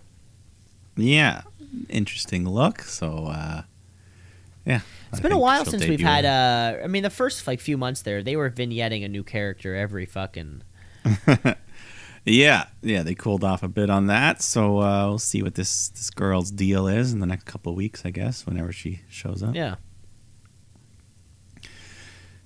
Yeah, 0.95 1.43
interesting 1.89 2.49
look. 2.49 2.81
So, 2.81 3.27
uh, 3.27 3.61
yeah. 4.65 4.81
It's 5.09 5.19
I 5.19 5.21
been 5.21 5.31
a 5.31 5.39
while 5.39 5.65
since 5.65 5.85
we've 5.85 5.99
had. 5.99 6.25
Uh, 6.25 6.83
I 6.83 6.87
mean, 6.87 7.03
the 7.03 7.09
first 7.11 7.45
like 7.45 7.59
few 7.59 7.77
months 7.77 8.01
there, 8.01 8.23
they 8.23 8.35
were 8.35 8.49
vignetting 8.49 9.05
a 9.05 9.07
new 9.07 9.23
character 9.23 9.75
every 9.75 10.05
fucking. 10.07 10.63
Yeah, 12.25 12.65
yeah, 12.81 13.03
they 13.03 13.15
cooled 13.15 13.43
off 13.43 13.63
a 13.63 13.67
bit 13.67 13.89
on 13.89 14.07
that. 14.07 14.41
So 14.41 14.79
uh, 14.81 15.07
we'll 15.07 15.19
see 15.19 15.41
what 15.41 15.55
this 15.55 15.89
this 15.89 16.09
girl's 16.09 16.51
deal 16.51 16.87
is 16.87 17.13
in 17.13 17.19
the 17.19 17.25
next 17.25 17.45
couple 17.45 17.71
of 17.71 17.77
weeks, 17.77 18.05
I 18.05 18.11
guess, 18.11 18.45
whenever 18.45 18.71
she 18.71 19.01
shows 19.09 19.41
up. 19.41 19.55
Yeah. 19.55 19.75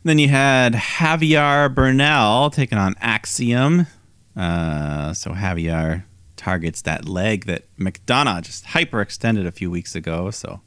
Then 0.03 0.19
you 0.19 0.27
had 0.27 0.73
Javier 0.73 1.73
Bernal 1.73 2.49
taking 2.49 2.77
on 2.77 2.93
Axiom. 2.99 3.87
Uh, 4.35 5.13
so 5.13 5.31
Javier 5.31 6.03
targets 6.35 6.81
that 6.81 7.07
leg 7.07 7.45
that 7.45 7.63
McDonagh 7.77 8.41
just 8.43 8.65
hyperextended 8.65 9.47
a 9.47 9.51
few 9.51 9.71
weeks 9.71 9.95
ago. 9.95 10.29
So 10.29 10.61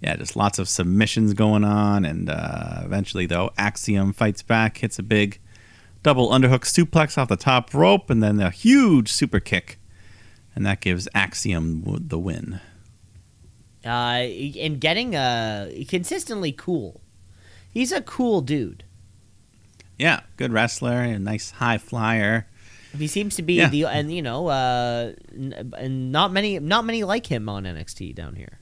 yeah, 0.00 0.16
just 0.16 0.34
lots 0.34 0.58
of 0.58 0.68
submissions 0.68 1.34
going 1.34 1.62
on, 1.62 2.06
and 2.06 2.30
uh, 2.30 2.80
eventually 2.84 3.26
though 3.26 3.50
Axiom 3.58 4.14
fights 4.14 4.42
back, 4.42 4.78
hits 4.78 4.98
a 4.98 5.02
big 5.02 5.40
double 6.02 6.30
underhook 6.30 6.62
suplex 6.64 7.16
off 7.18 7.28
the 7.28 7.36
top 7.36 7.72
rope, 7.74 8.10
and 8.10 8.22
then 8.22 8.40
a 8.40 8.50
huge 8.50 9.10
super 9.12 9.40
kick, 9.40 9.78
and 10.54 10.64
that 10.66 10.80
gives 10.80 11.08
Axiom 11.14 11.82
the 12.08 12.18
win. 12.18 12.60
Uh, 13.84 13.88
and 14.60 14.78
getting 14.80 15.16
uh 15.16 15.70
consistently 15.88 16.52
cool. 16.52 17.00
He's 17.72 17.92
a 17.92 18.02
cool 18.02 18.40
dude. 18.42 18.84
Yeah, 19.98 20.20
good 20.36 20.52
wrestler, 20.52 21.00
a 21.02 21.18
nice 21.18 21.52
high 21.52 21.78
flyer. 21.78 22.46
He 22.96 23.06
seems 23.06 23.36
to 23.36 23.42
be 23.42 23.54
Yeah. 23.54 23.68
the 23.68 23.86
and 23.86 24.12
you 24.12 24.20
know 24.22 24.48
uh 24.48 25.12
n- 25.32 25.72
and 25.78 26.12
not 26.12 26.32
many 26.32 26.58
not 26.58 26.84
many 26.84 27.04
like 27.04 27.26
him 27.26 27.48
on 27.48 27.64
NXT 27.64 28.14
down 28.14 28.34
here. 28.36 28.58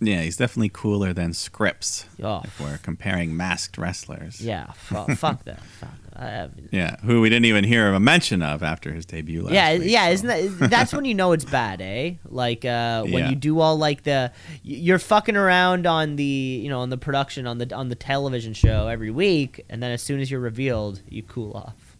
Yeah, 0.00 0.22
he's 0.22 0.36
definitely 0.36 0.68
cooler 0.72 1.12
than 1.12 1.32
Scrypts. 1.32 2.04
Oh 2.22 2.42
if 2.44 2.60
we're 2.60 2.78
comparing 2.78 3.36
masked 3.36 3.76
wrestlers. 3.78 4.40
yeah, 4.40 4.70
fu- 4.72 5.14
fuck 5.16 5.44
that. 5.46 5.60
Fuck. 5.60 5.90
I, 6.14 6.48
Yeah, 6.70 6.96
who 7.02 7.20
we 7.20 7.28
didn't 7.28 7.46
even 7.46 7.64
hear 7.64 7.92
a 7.92 7.98
mention 8.00 8.42
of 8.42 8.62
after 8.62 8.92
his 8.92 9.04
debut 9.06 9.42
last 9.42 9.54
yeah, 9.54 9.76
week, 9.78 9.90
yeah, 9.90 10.06
so. 10.06 10.10
isn't 10.12 10.26
that 10.60 10.70
that's 10.70 10.92
when 10.92 11.04
you 11.04 11.14
know 11.14 11.32
it's 11.32 11.44
bad, 11.60 11.80
eh? 11.80 12.14
Like 12.26 12.64
uh, 12.64 13.02
when 13.02 13.12
Yeah. 13.24 13.30
you 13.30 13.36
do 13.36 13.58
all 13.60 13.76
like 13.76 14.04
the 14.04 14.30
you're 14.62 14.98
fucking 15.00 15.36
around 15.36 15.86
on 15.86 16.14
the 16.16 16.24
you 16.62 16.68
know 16.68 16.80
on 16.80 16.90
the 16.90 16.98
production 16.98 17.46
on 17.48 17.58
the 17.58 17.74
on 17.74 17.88
the 17.88 17.94
television 17.96 18.52
show 18.54 18.86
every 18.88 19.10
week, 19.10 19.64
and 19.68 19.82
then 19.82 19.90
as 19.90 20.00
soon 20.02 20.20
as 20.20 20.30
you're 20.30 20.40
revealed, 20.40 21.02
you 21.08 21.22
cool 21.24 21.52
off. 21.54 21.96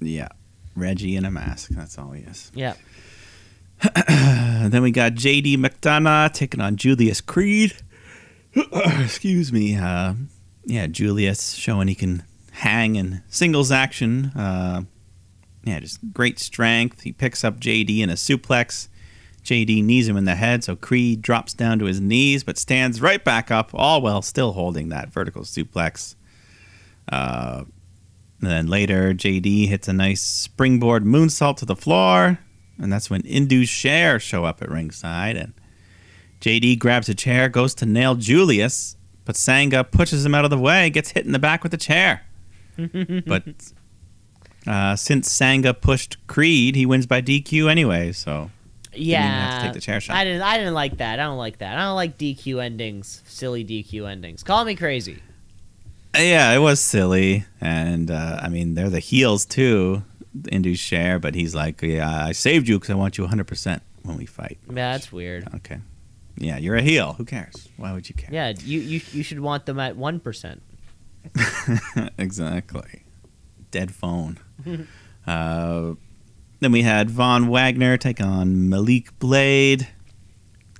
Yeah, 0.00 0.28
Reggie 0.76 1.16
in 1.16 1.24
a 1.24 1.30
mask. 1.30 1.70
That's 1.70 1.96
all 1.98 2.10
he 2.12 2.22
is. 2.22 2.50
Yeah, 2.54 2.74
then 4.08 4.82
we 4.82 4.90
got 4.90 5.14
JD 5.14 5.56
McDonagh 5.56 6.32
taking 6.32 6.60
on 6.60 6.76
Julius 6.76 7.20
Creed. 7.20 7.76
Excuse 8.54 9.52
me. 9.52 9.76
Uh, 9.76 10.14
yeah, 10.64 10.86
Julius 10.86 11.52
showing 11.52 11.88
he 11.88 11.94
can 11.94 12.22
hang 12.52 12.96
in 12.96 13.22
singles 13.28 13.70
action. 13.70 14.26
Uh, 14.36 14.82
yeah, 15.64 15.80
just 15.80 16.00
great 16.12 16.38
strength. 16.38 17.02
He 17.02 17.12
picks 17.12 17.42
up 17.44 17.58
JD 17.58 18.00
in 18.00 18.10
a 18.10 18.14
suplex. 18.14 18.88
JD 19.44 19.84
knees 19.84 20.08
him 20.08 20.16
in 20.16 20.24
the 20.24 20.36
head, 20.36 20.64
so 20.64 20.74
Creed 20.74 21.20
drops 21.20 21.52
down 21.52 21.78
to 21.78 21.84
his 21.84 22.00
knees, 22.00 22.42
but 22.42 22.56
stands 22.56 23.02
right 23.02 23.22
back 23.22 23.50
up, 23.50 23.70
all 23.74 24.00
while 24.00 24.22
still 24.22 24.52
holding 24.52 24.88
that 24.88 25.10
vertical 25.10 25.42
suplex. 25.42 26.14
Uh, 27.12 27.64
and 28.40 28.50
then 28.50 28.66
later, 28.68 29.12
JD 29.12 29.68
hits 29.68 29.86
a 29.86 29.92
nice 29.92 30.22
springboard 30.22 31.04
moonsault 31.04 31.58
to 31.58 31.66
the 31.66 31.76
floor, 31.76 32.38
and 32.78 32.92
that's 32.92 33.10
when 33.10 33.20
Indus 33.22 33.68
Sher 33.68 34.18
show 34.18 34.44
up 34.44 34.62
at 34.62 34.70
ringside, 34.70 35.36
and 35.36 35.54
JD 36.40 36.78
grabs 36.78 37.08
a 37.08 37.14
chair, 37.14 37.48
goes 37.48 37.74
to 37.76 37.86
nail 37.86 38.14
Julius, 38.14 38.96
but 39.24 39.36
Sanga 39.36 39.84
pushes 39.84 40.24
him 40.24 40.34
out 40.34 40.44
of 40.44 40.50
the 40.50 40.58
way, 40.58 40.90
gets 40.90 41.10
hit 41.10 41.24
in 41.24 41.32
the 41.32 41.38
back 41.38 41.62
with 41.62 41.72
a 41.72 41.78
chair. 41.78 42.22
but 43.26 43.44
uh, 44.66 44.96
since 44.96 45.30
Sanga 45.30 45.74
pushed 45.74 46.26
Creed, 46.26 46.76
he 46.76 46.86
wins 46.86 47.06
by 47.06 47.22
DQ 47.22 47.70
anyway, 47.70 48.12
so 48.12 48.50
yeah. 48.92 49.18
even 49.18 49.30
have 49.30 49.60
to 49.60 49.66
take 49.66 49.74
the 49.74 49.80
chair 49.80 50.00
shot. 50.00 50.16
I 50.16 50.24
didn't. 50.24 50.42
I 50.42 50.58
didn't 50.58 50.74
like 50.74 50.98
that. 50.98 51.18
I 51.18 51.24
don't 51.24 51.38
like 51.38 51.58
that. 51.58 51.78
I 51.78 51.82
don't 51.82 51.96
like 51.96 52.18
DQ 52.18 52.62
endings. 52.62 53.22
Silly 53.26 53.64
DQ 53.64 54.08
endings. 54.08 54.42
Call 54.42 54.64
me 54.64 54.74
crazy. 54.74 55.22
Yeah, 56.16 56.52
it 56.52 56.58
was 56.58 56.80
silly, 56.80 57.44
and 57.60 58.10
uh, 58.10 58.38
I 58.40 58.48
mean 58.48 58.74
they're 58.74 58.90
the 58.90 59.00
heels 59.00 59.44
too, 59.44 60.04
Indus 60.50 60.78
Sher, 60.78 61.18
but 61.18 61.34
he's 61.34 61.54
like, 61.54 61.82
"Yeah, 61.82 62.26
I 62.26 62.32
saved 62.32 62.68
you 62.68 62.78
because 62.78 62.90
I 62.90 62.94
want 62.94 63.18
you 63.18 63.24
100 63.24 63.46
percent 63.46 63.82
when 64.02 64.16
we 64.16 64.26
fight." 64.26 64.58
That's 64.66 65.12
weird. 65.12 65.48
Okay, 65.54 65.78
yeah, 66.36 66.58
you're 66.58 66.76
a 66.76 66.82
heel. 66.82 67.14
Who 67.14 67.24
cares? 67.24 67.68
Why 67.76 67.92
would 67.92 68.08
you 68.08 68.14
care? 68.14 68.30
Yeah, 68.32 68.52
you 68.64 68.80
you 68.80 69.00
you 69.12 69.22
should 69.22 69.40
want 69.40 69.66
them 69.66 69.78
at 69.78 69.96
one 69.96 70.20
percent. 70.20 70.62
exactly. 72.18 73.04
Dead 73.70 73.92
phone. 73.92 74.38
uh, 75.26 75.94
then 76.60 76.72
we 76.72 76.82
had 76.82 77.10
Von 77.10 77.48
Wagner 77.48 77.96
take 77.96 78.20
on 78.20 78.68
Malik 78.68 79.18
Blade. 79.18 79.88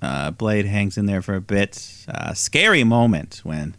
Uh, 0.03 0.31
Blade 0.31 0.67
hangs 0.67 0.99
in 0.99 1.07
there 1.07 1.23
for 1.23 1.35
a 1.35 1.41
bit. 1.41 2.07
Uh, 2.09 2.35
scary 2.35 2.85
moment 2.85 3.41
when 3.43 3.77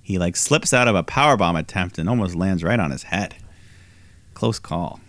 he 0.00 0.18
like 0.18 0.36
slips 0.36 0.72
out 0.72 0.88
of 0.88 0.96
a 0.96 1.04
powerbomb 1.04 1.58
attempt 1.58 1.98
and 1.98 2.08
almost 2.08 2.34
lands 2.34 2.64
right 2.64 2.80
on 2.80 2.90
his 2.90 3.04
head. 3.04 3.36
Close 4.34 4.58
call. 4.58 5.00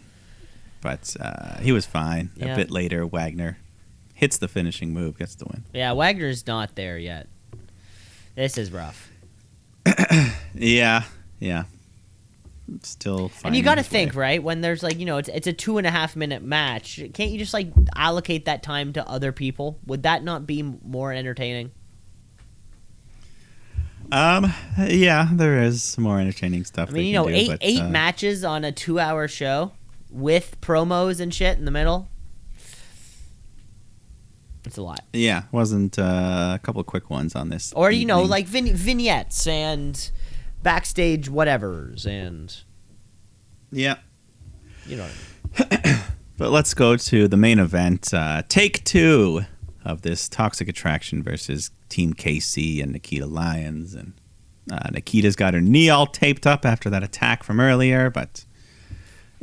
But 0.83 1.15
uh, 1.19 1.61
he 1.61 1.71
was 1.71 1.85
fine. 1.85 2.29
Yeah. 2.35 2.53
A 2.53 2.55
bit 2.57 2.69
later, 2.69 3.07
Wagner 3.07 3.57
hits 4.13 4.37
the 4.37 4.49
finishing 4.49 4.93
move, 4.93 5.17
gets 5.17 5.33
the 5.35 5.45
win. 5.45 5.63
Yeah, 5.73 5.93
Wagner's 5.93 6.45
not 6.45 6.75
there 6.75 6.97
yet. 6.97 7.27
This 8.35 8.57
is 8.57 8.71
rough. 8.71 9.09
Yeah, 10.55 11.05
yeah. 11.39 11.63
Still. 12.83 13.31
and 13.43 13.55
you 13.55 13.63
got 13.63 13.75
to 13.75 13.81
his 13.81 13.91
way. 13.91 14.05
think, 14.05 14.15
right? 14.15 14.41
When 14.41 14.61
there's 14.61 14.83
like, 14.83 14.99
you 14.99 15.05
know, 15.05 15.17
it's 15.17 15.29
it's 15.29 15.47
a 15.47 15.51
two 15.51 15.79
and 15.79 15.87
a 15.87 15.89
half 15.89 16.15
minute 16.15 16.43
match. 16.43 17.01
Can't 17.13 17.31
you 17.31 17.39
just 17.39 17.55
like 17.55 17.71
allocate 17.95 18.45
that 18.45 18.61
time 18.61 18.93
to 18.93 19.09
other 19.09 19.31
people? 19.31 19.79
Would 19.87 20.03
that 20.03 20.23
not 20.23 20.45
be 20.45 20.61
more 20.61 21.11
entertaining? 21.11 21.71
Um, 24.11 24.53
yeah, 24.77 25.27
there 25.33 25.63
is 25.63 25.97
more 25.97 26.19
entertaining 26.19 26.65
stuff. 26.65 26.89
I 26.89 26.91
mean, 26.91 27.07
you 27.07 27.13
know, 27.13 27.27
do, 27.27 27.33
eight 27.33 27.47
but, 27.47 27.57
eight 27.61 27.81
uh, 27.81 27.89
matches 27.89 28.43
on 28.43 28.63
a 28.63 28.71
two 28.71 28.99
hour 28.99 29.27
show 29.27 29.71
with 30.13 30.59
promos 30.61 31.19
and 31.19 31.33
shit 31.33 31.57
in 31.57 31.65
the 31.65 31.71
middle. 31.71 32.09
It's 34.65 34.77
a 34.77 34.81
lot. 34.81 35.01
Yeah, 35.11 35.43
wasn't 35.51 35.99
uh, 35.99 36.53
a 36.55 36.59
couple 36.63 36.79
of 36.79 36.87
quick 36.87 37.09
ones 37.09 37.35
on 37.35 37.49
this. 37.49 37.73
Or 37.75 37.91
you 37.91 38.05
know, 38.05 38.21
like 38.23 38.45
vin- 38.45 38.73
vignettes 38.75 39.45
and 39.45 40.09
backstage 40.61 41.29
whatevers 41.29 42.05
and 42.05 42.55
yeah. 43.71 43.95
you 44.85 44.95
know. 44.97 45.07
What 45.57 45.73
I 45.73 45.87
mean. 45.91 45.99
But 46.35 46.49
let's 46.49 46.73
go 46.73 46.97
to 46.97 47.27
the 47.27 47.37
main 47.37 47.59
event. 47.59 48.11
Uh, 48.11 48.41
take 48.49 48.83
two 48.83 49.41
of 49.85 50.01
this 50.01 50.27
Toxic 50.27 50.67
Attraction 50.67 51.21
versus 51.21 51.69
Team 51.89 52.15
KC 52.15 52.81
and 52.81 52.91
Nikita 52.91 53.27
Lyons, 53.27 53.93
and 53.93 54.13
Uh, 54.71 54.89
Nikita's 54.91 55.35
got 55.35 55.53
her 55.53 55.61
knee 55.61 55.89
all 55.89 56.07
taped 56.07 56.47
up 56.47 56.65
after 56.65 56.89
that 56.89 57.03
attack 57.03 57.43
from 57.43 57.59
earlier, 57.59 58.09
but 58.09 58.45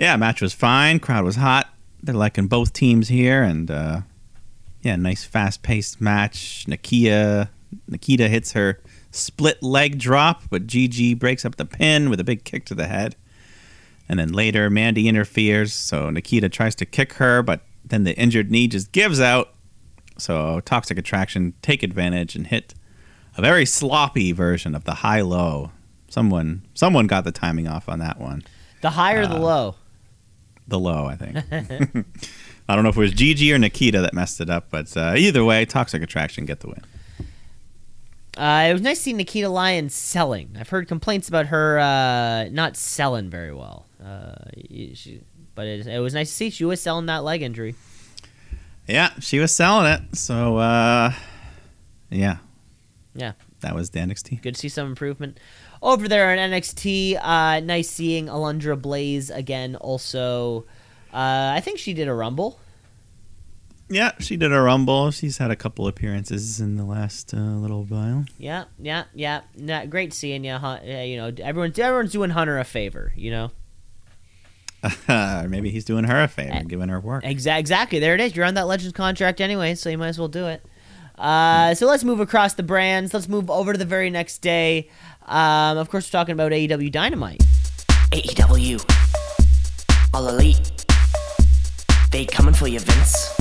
yeah, 0.01 0.17
match 0.17 0.41
was 0.41 0.53
fine. 0.53 0.99
Crowd 0.99 1.25
was 1.25 1.37
hot. 1.37 1.69
They're 2.03 2.15
liking 2.15 2.47
both 2.49 2.73
teams 2.73 3.09
here, 3.09 3.43
and 3.43 3.71
uh, 3.71 4.01
yeah, 4.83 4.97
nice 4.97 5.25
fast 5.25 5.63
paced 5.63 6.01
match. 6.01 6.65
Nikita 6.67 7.51
Nikita 7.87 8.29
hits 8.29 8.53
her 8.53 8.81
split 9.13 9.63
leg 9.63 9.99
drop, 9.99 10.43
but 10.51 10.67
Gigi 10.67 11.15
breaks 11.15 11.45
up 11.45 11.57
the 11.57 11.65
pin 11.67 12.09
with 12.11 12.19
a 12.19 12.25
big 12.25 12.45
kick 12.45 12.65
to 12.67 12.75
the 12.75 12.87
head. 12.87 13.15
And 14.09 14.19
then 14.19 14.33
later, 14.33 14.71
Mandy 14.71 15.07
interferes, 15.09 15.73
so 15.73 16.11
Nikita 16.11 16.49
tries 16.49 16.75
to 16.77 16.87
kick 16.87 17.13
her, 17.15 17.43
but 17.43 17.61
then 17.85 18.03
the 18.05 18.17
injured 18.17 18.51
knee 18.51 18.67
just 18.67 18.91
gives 18.91 19.21
out. 19.21 19.53
So 20.19 20.61
Toxic 20.61 20.99
Attraction 20.99 21.55
take 21.63 21.83
advantage 21.83 22.35
and 22.35 22.47
hit 22.47 22.75
a 23.37 23.41
very 23.43 23.65
sloppy 23.67 24.33
version 24.33 24.75
of 24.75 24.85
the 24.85 24.95
high 24.95 25.21
low. 25.21 25.71
Someone 26.09 26.63
someone 26.75 27.07
got 27.07 27.25
the 27.25 27.31
timing 27.33 27.69
off 27.69 27.89
on 27.89 27.99
that 28.01 28.19
one. 28.19 28.43
The 28.81 28.91
high 28.91 29.13
or 29.13 29.27
the 29.27 29.37
Uh, 29.37 29.41
low? 29.41 29.75
The 30.69 30.79
low, 30.79 31.07
I 31.07 31.17
think. 31.17 31.37
I 32.69 32.75
don't 32.75 32.85
know 32.85 32.91
if 32.91 32.97
it 32.97 33.01
was 33.01 33.13
Gigi 33.13 33.53
or 33.53 33.59
Nikita 33.59 34.01
that 34.01 34.15
messed 34.15 34.41
it 34.41 34.49
up, 34.49 34.67
but 34.71 34.97
uh, 34.97 35.15
either 35.17 35.45
way, 35.45 35.65
Toxic 35.65 36.03
Attraction 36.03 36.45
get 36.45 36.61
the 36.61 36.69
win. 36.69 36.83
Uh, 38.37 38.69
it 38.71 38.73
was 38.73 38.83
nice 38.83 38.99
to 38.99 39.03
see 39.03 39.13
Nikita 39.13 39.49
Lyons 39.49 39.95
selling. 39.95 40.57
I've 40.59 40.69
heard 40.69 40.87
complaints 40.87 41.29
about 41.29 41.47
her 41.47 41.79
uh, 41.81 42.49
not 42.51 42.77
selling 42.77 43.29
very 43.29 43.53
well. 43.53 43.87
Uh, 44.03 44.35
she, 44.95 45.21
but 45.57 45.67
it, 45.67 45.87
it 45.87 45.99
was 45.99 46.15
nice 46.15 46.29
to 46.31 46.35
see 46.35 46.51
she 46.51 46.65
was 46.65 46.81
selling 46.81 47.07
that 47.07 47.25
leg 47.25 47.43
injury. 47.43 47.75
Yeah, 48.87 49.11
she 49.21 49.41
was 49.41 49.55
selling 49.55 49.87
it. 49.87 50.17
So, 50.17 50.59
uh, 50.59 51.13
yeah. 52.09 52.39
Yeah. 53.15 53.33
That 53.61 53.75
was 53.75 53.91
the 53.91 53.99
NXT. 53.99 54.43
Good 54.43 54.55
to 54.55 54.61
see 54.61 54.69
some 54.69 54.87
improvement 54.87 55.39
over 55.83 56.09
there 56.09 56.31
on 56.31 56.39
NXT. 56.39 57.19
Uh, 57.21 57.61
nice 57.61 57.89
seeing 57.89 58.27
Alundra 58.27 58.81
Blaze 58.81 59.31
again. 59.31 59.77
Also, 59.77 60.67
uh, 61.13 61.53
I 61.55 61.61
think 61.61 61.79
she 61.79 61.95
did 61.95 62.09
a 62.09 62.15
Rumble. 62.15 62.59
Yeah, 63.89 64.13
she 64.21 64.37
did 64.37 64.53
a 64.53 64.61
Rumble. 64.61 65.11
She's 65.11 65.39
had 65.39 65.51
a 65.51 65.57
couple 65.57 65.89
appearances 65.89 66.61
in 66.61 66.77
the 66.77 66.85
last 66.85 67.35
uh, 67.35 67.39
little 67.39 67.85
while. 67.85 68.25
Yeah, 68.39 68.65
yeah, 68.79 69.05
yeah. 69.15 69.43
Great 69.87 70.13
seeing 70.15 70.45
you. 70.45 70.55
Huh? 70.55 70.79
Yeah, 70.85 71.03
you 71.03 71.17
know, 71.17 71.33
everyone's 71.43 71.77
everyone's 71.79 72.13
doing 72.13 72.31
Hunter 72.31 72.59
a 72.59 72.65
favor. 72.65 73.13
You 73.17 73.33
know, 73.33 73.51
Maybe 75.49 75.71
he's 75.71 75.85
doing 75.85 76.05
her 76.05 76.23
a 76.23 76.29
favor, 76.29 76.63
giving 76.65 76.89
her 76.89 77.01
work. 77.01 77.25
Exa- 77.25 77.59
exactly. 77.59 77.99
There 77.99 78.15
it 78.15 78.21
is. 78.21 78.35
You're 78.35 78.47
on 78.47 78.55
that 78.55 78.67
Legends 78.67 78.95
contract 78.95 79.41
anyway, 79.41 79.75
so 79.75 79.91
you 79.91 79.99
might 79.99 80.09
as 80.09 80.19
well 80.19 80.29
do 80.29 80.47
it. 80.47 80.65
Uh, 81.21 81.75
so 81.75 81.87
let's 81.87 82.03
move 82.03 82.19
across 82.21 82.55
the 82.55 82.63
brands. 82.63 83.13
Let's 83.13 83.29
move 83.29 83.51
over 83.51 83.73
to 83.73 83.79
the 83.79 83.85
very 83.85 84.09
next 84.09 84.39
day. 84.39 84.89
Um, 85.27 85.77
of 85.77 85.91
course, 85.91 86.09
we're 86.09 86.19
talking 86.19 86.33
about 86.33 86.53
AEW 86.53 86.91
Dynamite. 86.91 87.43
AEW. 88.13 88.83
All 90.15 90.29
elite. 90.29 90.87
They 92.11 92.25
coming 92.25 92.55
for 92.55 92.67
you, 92.67 92.81
Vince. 92.81 93.37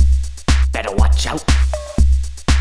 Better 0.71 0.91
watch 0.95 1.25
out. 1.25 1.43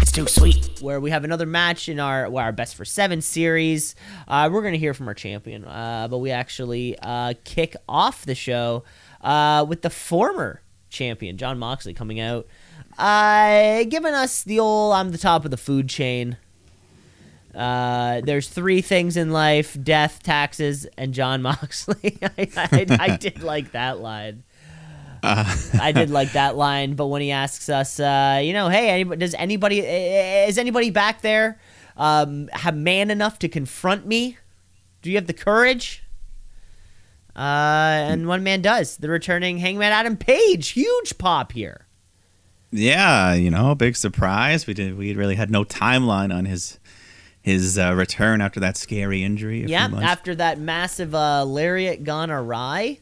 It's 0.01 0.13
too 0.13 0.27
sweet. 0.27 0.79
where 0.81 1.01
we 1.01 1.11
have 1.11 1.25
another 1.25 1.45
match 1.47 1.89
in 1.89 1.99
our 1.99 2.31
well, 2.31 2.45
our 2.45 2.53
best 2.53 2.77
for 2.77 2.85
seven 2.85 3.21
series. 3.21 3.97
Uh, 4.29 4.49
we're 4.51 4.63
gonna 4.63 4.77
hear 4.77 4.95
from 4.95 5.09
our 5.09 5.15
champion, 5.15 5.65
uh, 5.65 6.07
but 6.09 6.19
we 6.19 6.31
actually 6.31 6.97
uh, 7.03 7.35
kick 7.45 7.75
off 7.89 8.25
the 8.25 8.35
show 8.37 8.85
uh, 9.21 9.67
with 9.69 9.83
the 9.83 9.91
former 9.91 10.63
champion 10.89 11.37
Jon 11.37 11.59
Moxley 11.59 11.93
coming 11.93 12.21
out, 12.21 12.47
uh, 12.99 13.85
giving 13.85 14.15
us 14.15 14.43
the 14.43 14.59
old 14.59 14.95
"I'm 14.95 15.11
the 15.11 15.19
top 15.19 15.45
of 15.45 15.51
the 15.51 15.57
food 15.57 15.89
chain." 15.89 16.37
Uh, 17.55 18.21
there's 18.23 18.49
three 18.49 18.83
things 18.83 19.17
in 19.17 19.31
life: 19.31 19.77
death, 19.83 20.23
taxes, 20.23 20.87
and 20.97 21.15
Jon 21.15 21.43
Moxley. 21.43 22.19
I, 22.23 22.49
I, 22.57 22.87
I 23.01 23.17
did 23.21 23.43
like 23.43 23.73
that 23.73 24.01
line. 24.01 24.45
I 25.23 25.93
did 25.93 26.11
like 26.11 26.33
that 26.33 26.57
line, 26.57 26.95
but 26.95 27.07
when 27.07 27.23
he 27.23 27.33
asks 27.33 27.69
us, 27.69 27.99
uh, 27.99 28.41
you 28.43 28.53
know, 28.53 28.69
hey, 28.69 28.91
anybody, 28.91 29.19
does 29.19 29.35
anybody 29.35 29.81
is 29.81 30.59
anybody 30.59 30.91
back 30.91 31.23
there 31.23 31.59
um, 31.97 32.49
have 32.53 32.77
man 32.77 33.11
enough 33.11 33.39
to 33.41 33.49
confront 33.49 34.07
me? 34.07 34.39
Do 35.03 35.11
you 35.11 35.17
have 35.17 35.27
the 35.27 35.33
courage? 35.33 36.05
Uh, 37.35 38.11
and 38.11 38.27
one 38.27 38.43
man 38.43 38.63
does. 38.63 38.97
The 38.97 39.09
returning 39.09 39.59
Hangman 39.59 39.93
Adam 39.93 40.17
Page, 40.17 40.69
huge 40.69 41.19
pop 41.19 41.53
here. 41.53 41.88
Yeah, 42.71 43.33
you 43.35 43.51
know, 43.51 43.75
big 43.75 43.97
surprise. 43.97 44.67
We 44.67 44.75
did. 44.75 44.97
We 44.99 45.15
really 45.15 45.37
had 45.37 45.51
no 45.51 45.65
timeline 45.65 46.35
on 46.35 46.45
his 46.45 46.79
his 47.41 47.79
uh, 47.79 47.95
return 47.95 48.41
after 48.43 48.61
that 48.61 48.77
scary 48.77 49.23
injury. 49.23 49.65
Yeah, 49.65 49.89
after 50.03 50.35
that 50.35 50.59
massive 50.59 51.15
uh, 51.15 51.45
lariat 51.45 52.05
gone 52.05 52.31
awry. 52.31 52.99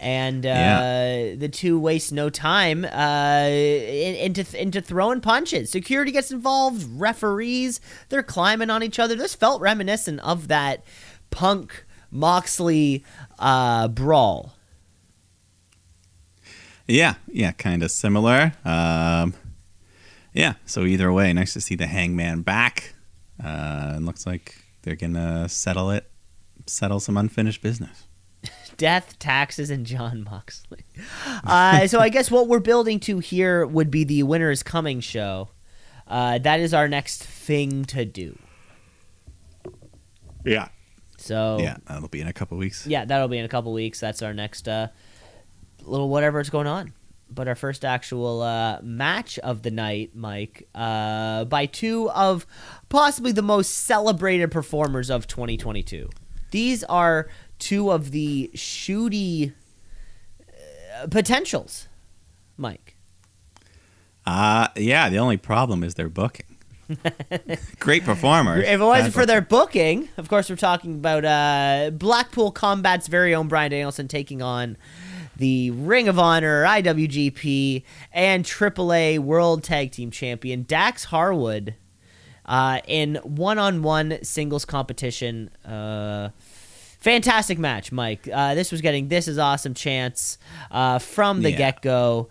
And 0.00 0.44
uh, 0.44 0.48
Yeah. 0.48 1.34
the 1.36 1.48
two 1.48 1.78
waste 1.78 2.12
no 2.12 2.28
time 2.28 2.84
uh, 2.84 3.46
into 3.48 4.44
into 4.60 4.80
throwing 4.80 5.20
punches. 5.20 5.70
Security 5.70 6.12
gets 6.12 6.30
involved. 6.30 6.84
Referees, 6.98 7.80
they're 8.08 8.22
climbing 8.22 8.70
on 8.70 8.82
each 8.82 8.98
other. 8.98 9.14
This 9.14 9.34
felt 9.34 9.60
reminiscent 9.62 10.20
of 10.20 10.48
that 10.48 10.84
Punk 11.30 11.84
Moxley 12.10 13.04
uh, 13.38 13.88
brawl. 13.88 14.53
Yeah, 16.86 17.14
yeah, 17.28 17.52
kind 17.52 17.82
of 17.82 17.90
similar. 17.90 18.52
Um, 18.64 19.34
yeah, 20.32 20.54
so 20.66 20.84
either 20.84 21.12
way, 21.12 21.32
nice 21.32 21.52
to 21.54 21.60
see 21.60 21.74
the 21.76 21.86
Hangman 21.86 22.42
back. 22.42 22.94
Uh, 23.42 23.94
it 23.96 24.02
looks 24.02 24.26
like 24.26 24.56
they're 24.82 24.96
gonna 24.96 25.48
settle 25.48 25.90
it, 25.90 26.10
settle 26.66 27.00
some 27.00 27.16
unfinished 27.16 27.62
business. 27.62 28.04
Death, 28.76 29.18
taxes, 29.18 29.70
and 29.70 29.86
Jon 29.86 30.24
Moxley. 30.24 30.84
Uh, 31.44 31.86
so 31.86 32.00
I 32.00 32.08
guess 32.10 32.30
what 32.30 32.48
we're 32.48 32.58
building 32.60 33.00
to 33.00 33.18
here 33.20 33.64
would 33.66 33.90
be 33.90 34.04
the 34.04 34.22
Winter 34.24 34.50
is 34.50 34.62
Coming 34.62 35.00
show. 35.00 35.48
Uh, 36.06 36.38
that 36.38 36.60
is 36.60 36.74
our 36.74 36.86
next 36.88 37.22
thing 37.24 37.84
to 37.86 38.04
do. 38.04 38.38
Yeah, 40.44 40.68
So 41.16 41.56
yeah, 41.60 41.78
that'll 41.86 42.08
be 42.08 42.20
in 42.20 42.26
a 42.28 42.32
couple 42.34 42.58
weeks. 42.58 42.86
yeah, 42.86 43.06
that'll 43.06 43.28
be 43.28 43.38
in 43.38 43.46
a 43.46 43.48
couple 43.48 43.72
weeks. 43.72 43.98
That's 44.00 44.20
our 44.20 44.34
next 44.34 44.68
uh, 44.68 44.88
little 45.84 46.08
whatever 46.08 46.40
is 46.40 46.50
going 46.50 46.66
on. 46.66 46.92
But 47.30 47.48
our 47.48 47.54
first 47.54 47.84
actual 47.84 48.42
uh, 48.42 48.80
match 48.82 49.38
of 49.40 49.62
the 49.62 49.70
night, 49.70 50.10
Mike, 50.14 50.68
uh, 50.74 51.44
by 51.46 51.66
two 51.66 52.10
of 52.10 52.46
possibly 52.88 53.32
the 53.32 53.42
most 53.42 53.70
celebrated 53.70 54.50
performers 54.50 55.10
of 55.10 55.26
2022. 55.26 56.10
These 56.50 56.84
are 56.84 57.28
two 57.58 57.90
of 57.90 58.10
the 58.12 58.50
shooty 58.54 59.52
uh, 61.00 61.06
potentials, 61.08 61.88
Mike. 62.56 62.96
Uh 64.26 64.68
yeah. 64.76 65.08
The 65.10 65.18
only 65.18 65.36
problem 65.36 65.84
is 65.84 65.94
their 65.94 66.08
booking. 66.08 66.46
Great 67.78 68.04
performers. 68.04 68.64
If 68.64 68.80
it 68.80 68.84
wasn't 68.84 69.14
for 69.14 69.26
their 69.26 69.40
booking, 69.40 70.08
of 70.16 70.28
course, 70.28 70.50
we're 70.50 70.56
talking 70.56 70.94
about 70.94 71.24
uh, 71.24 71.90
Blackpool 71.90 72.50
Combat's 72.52 73.06
very 73.08 73.34
own 73.34 73.48
Bryan 73.48 73.70
Danielson 73.70 74.08
taking 74.08 74.42
on 74.42 74.76
the 75.36 75.70
Ring 75.72 76.08
of 76.08 76.18
Honor, 76.18 76.64
IWGP, 76.64 77.82
and 78.12 78.44
AAA 78.44 79.18
World 79.18 79.62
Tag 79.64 79.90
Team 79.92 80.10
Champion 80.10 80.62
Dax 80.64 81.04
Harwood 81.04 81.74
uh, 82.46 82.80
in 82.86 83.16
one-on-one 83.24 84.18
singles 84.22 84.64
competition. 84.64 85.48
Uh, 85.64 86.30
fantastic 87.00 87.58
match, 87.58 87.90
Mike. 87.92 88.28
Uh, 88.32 88.54
this 88.54 88.70
was 88.72 88.80
getting 88.80 89.08
this 89.08 89.28
is 89.28 89.38
awesome 89.38 89.74
chance 89.74 90.38
uh, 90.70 90.98
from 90.98 91.42
the 91.42 91.50
Yeah. 91.50 91.56
get-go. 91.58 92.28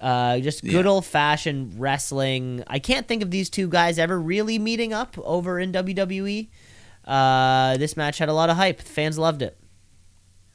Uh, 0.00 0.38
just 0.40 0.62
good 0.62 0.84
Yeah. 0.84 0.90
old 0.90 1.06
fashioned 1.06 1.80
wrestling. 1.80 2.62
I 2.66 2.78
can't 2.78 3.08
think 3.08 3.22
of 3.22 3.30
these 3.30 3.48
two 3.48 3.68
guys 3.68 3.98
ever 3.98 4.20
really 4.20 4.58
meeting 4.58 4.92
up 4.92 5.16
over 5.18 5.58
in 5.58 5.72
WWE. 5.72 6.48
Uh, 7.06 7.76
this 7.78 7.96
match 7.96 8.18
had 8.18 8.28
a 8.28 8.32
lot 8.34 8.50
of 8.50 8.56
hype. 8.56 8.80
Fans 8.82 9.18
loved 9.18 9.40
it. 9.40 9.56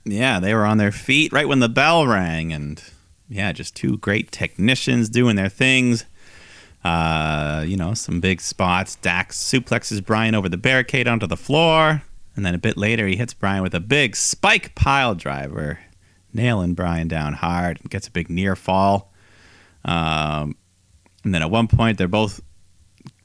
Yeah, 0.06 0.40
they 0.40 0.54
were 0.54 0.66
on 0.66 0.78
their 0.78 0.92
feet 0.92 1.32
right 1.32 1.48
when 1.48 1.60
the 1.60 1.70
bell 1.70 2.08
rang, 2.08 2.54
and 2.54 2.82
yeah, 3.28 3.52
just 3.52 3.76
two 3.76 3.98
great 3.98 4.32
technicians 4.32 5.10
doing 5.10 5.36
their 5.36 5.50
things. 5.50 6.06
Uh, 6.84 7.64
you 7.68 7.76
know, 7.76 7.94
some 7.94 8.20
big 8.20 8.40
spots. 8.40 8.96
Dax 8.96 9.38
suplexes 9.38 10.04
Bryan 10.04 10.36
over 10.36 10.48
the 10.48 10.58
barricade 10.58 11.08
onto 11.08 11.28
the 11.28 11.38
floor, 11.38 12.04
and 12.36 12.46
then 12.46 12.56
a 12.56 12.60
bit 12.60 12.78
later, 12.78 13.06
he 13.08 13.18
hits 13.18 13.34
Bryan 13.34 13.62
with 13.62 13.76
a 13.76 13.80
big 13.80 14.16
spike 14.16 14.74
pile 14.76 15.16
driver, 15.16 15.80
nailing 16.34 16.74
Bryan 16.74 17.08
down 17.08 17.34
hard. 17.34 17.80
Gets 17.90 18.08
a 18.08 18.12
big 18.12 18.30
near 18.30 18.56
fall. 18.56 19.12
Um, 19.84 20.56
and 21.24 21.34
then 21.34 21.42
at 21.42 21.52
one 21.52 21.68
point, 21.68 21.98
they're 21.98 22.08
both 22.08 22.42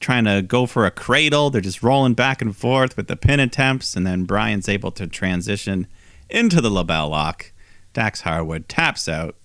trying 0.00 0.24
to 0.24 0.42
go 0.42 0.66
for 0.66 0.84
a 0.84 0.90
cradle. 0.90 1.50
They're 1.50 1.60
just 1.60 1.82
rolling 1.82 2.14
back 2.14 2.42
and 2.42 2.56
forth 2.56 2.96
with 2.96 3.06
the 3.06 3.16
pin 3.16 3.40
attempts, 3.40 3.96
and 3.96 4.06
then 4.06 4.24
Bryan's 4.24 4.68
able 4.68 4.90
to 4.92 5.06
transition 5.06 5.86
into 6.30 6.60
the 6.60 6.70
LeBell 6.70 7.10
Lock. 7.10 7.52
Dax 7.92 8.22
Harwood 8.22 8.68
taps 8.68 9.08
out, 9.08 9.36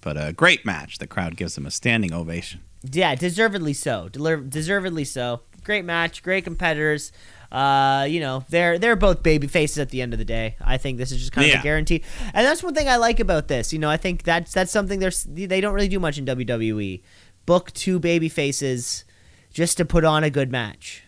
but 0.00 0.16
a 0.16 0.32
great 0.32 0.66
match. 0.66 0.98
The 0.98 1.06
crowd 1.06 1.36
gives 1.36 1.56
him 1.56 1.66
a 1.66 1.70
standing 1.70 2.12
ovation. 2.12 2.60
Yeah, 2.90 3.14
deservedly 3.14 3.74
so. 3.74 4.08
Deservedly 4.08 5.04
so. 5.04 5.42
Great 5.62 5.84
match, 5.84 6.22
great 6.24 6.42
competitors. 6.42 7.12
Uh, 7.52 8.06
you 8.08 8.18
know, 8.18 8.44
they're 8.48 8.78
they're 8.78 8.96
both 8.96 9.22
baby 9.22 9.46
faces 9.46 9.78
at 9.78 9.90
the 9.90 10.02
end 10.02 10.12
of 10.14 10.18
the 10.18 10.24
day. 10.24 10.56
I 10.60 10.78
think 10.78 10.98
this 10.98 11.12
is 11.12 11.18
just 11.18 11.32
kind 11.32 11.44
of 11.46 11.52
Yeah. 11.52 11.60
a 11.60 11.62
guarantee, 11.62 12.02
and 12.34 12.44
that's 12.46 12.62
one 12.62 12.74
thing 12.74 12.88
I 12.88 12.96
like 12.96 13.20
about 13.20 13.46
this. 13.46 13.72
You 13.72 13.78
know, 13.78 13.90
I 13.90 13.98
think 13.98 14.22
that's 14.24 14.52
that's 14.52 14.72
something 14.72 14.98
there's 15.00 15.24
they 15.24 15.60
don't 15.60 15.74
really 15.74 15.86
do 15.88 16.00
much 16.00 16.18
in 16.18 16.24
WWE. 16.24 17.02
Book 17.46 17.70
two 17.72 17.98
baby 18.00 18.28
faces 18.30 19.04
just 19.52 19.76
to 19.76 19.84
put 19.84 20.04
on 20.04 20.24
a 20.24 20.30
good 20.30 20.50
match. 20.50 21.04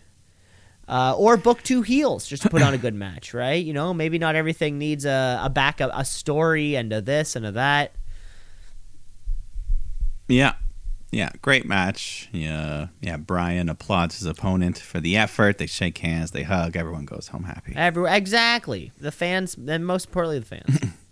Uh, 0.87 1.15
or 1.17 1.37
book 1.37 1.63
two 1.63 1.81
heels 1.83 2.27
just 2.27 2.43
to 2.43 2.51
put 2.51 2.61
on 2.61 2.75
a 2.75 2.79
good 2.79 2.95
match, 2.95 3.33
right? 3.33 3.65
You 3.65 3.73
know, 3.73 3.95
maybe 3.95 4.19
not 4.19 4.35
everything 4.35 4.79
needs 4.79 5.07
a, 5.07 5.41
a 5.43 5.49
backup, 5.49 5.91
a 5.95 6.05
story, 6.05 6.75
and 6.75 6.93
a 6.93 7.01
this 7.01 7.37
and 7.37 7.47
a 7.47 7.53
that. 7.53 7.93
Yeah. 10.29 10.55
Yeah, 11.11 11.31
great 11.43 11.65
match. 11.65 12.29
Yeah, 12.33 12.89
yeah. 13.01 13.17
Bryan 13.17 13.69
applauds 13.69 14.19
his 14.19 14.27
opponent 14.27 14.79
for 14.79 14.99
the 14.99 15.17
effort. 15.17 15.59
They 15.59 15.67
shake 15.67 15.99
hands, 15.99 16.33
they 16.33 16.43
hug. 16.43 16.77
Everyone 16.77 17.05
goes 17.05 17.29
home 17.29 17.45
happy. 17.45 17.73
Every, 17.77 18.11
exactly. 18.11 18.91
The 18.99 19.13
fans, 19.13 19.57
and 19.57 19.87
most 19.87 20.07
importantly, 20.07 20.41
the 20.41 20.47
fans. 20.47 20.93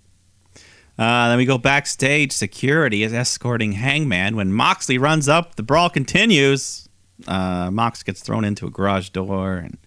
Uh, 0.98 1.30
then 1.30 1.38
we 1.38 1.46
go 1.46 1.56
backstage. 1.56 2.32
Security 2.32 3.02
is 3.02 3.14
escorting 3.14 3.72
Hangman. 3.72 4.36
When 4.36 4.52
Moxley 4.52 4.98
runs 4.98 5.26
up, 5.26 5.56
the 5.56 5.62
brawl 5.62 5.88
continues. 5.88 6.86
Uh, 7.28 7.70
Mox 7.70 8.02
gets 8.02 8.20
thrown 8.20 8.44
into 8.44 8.66
a 8.66 8.70
garage 8.70 9.10
door, 9.10 9.54
and 9.54 9.78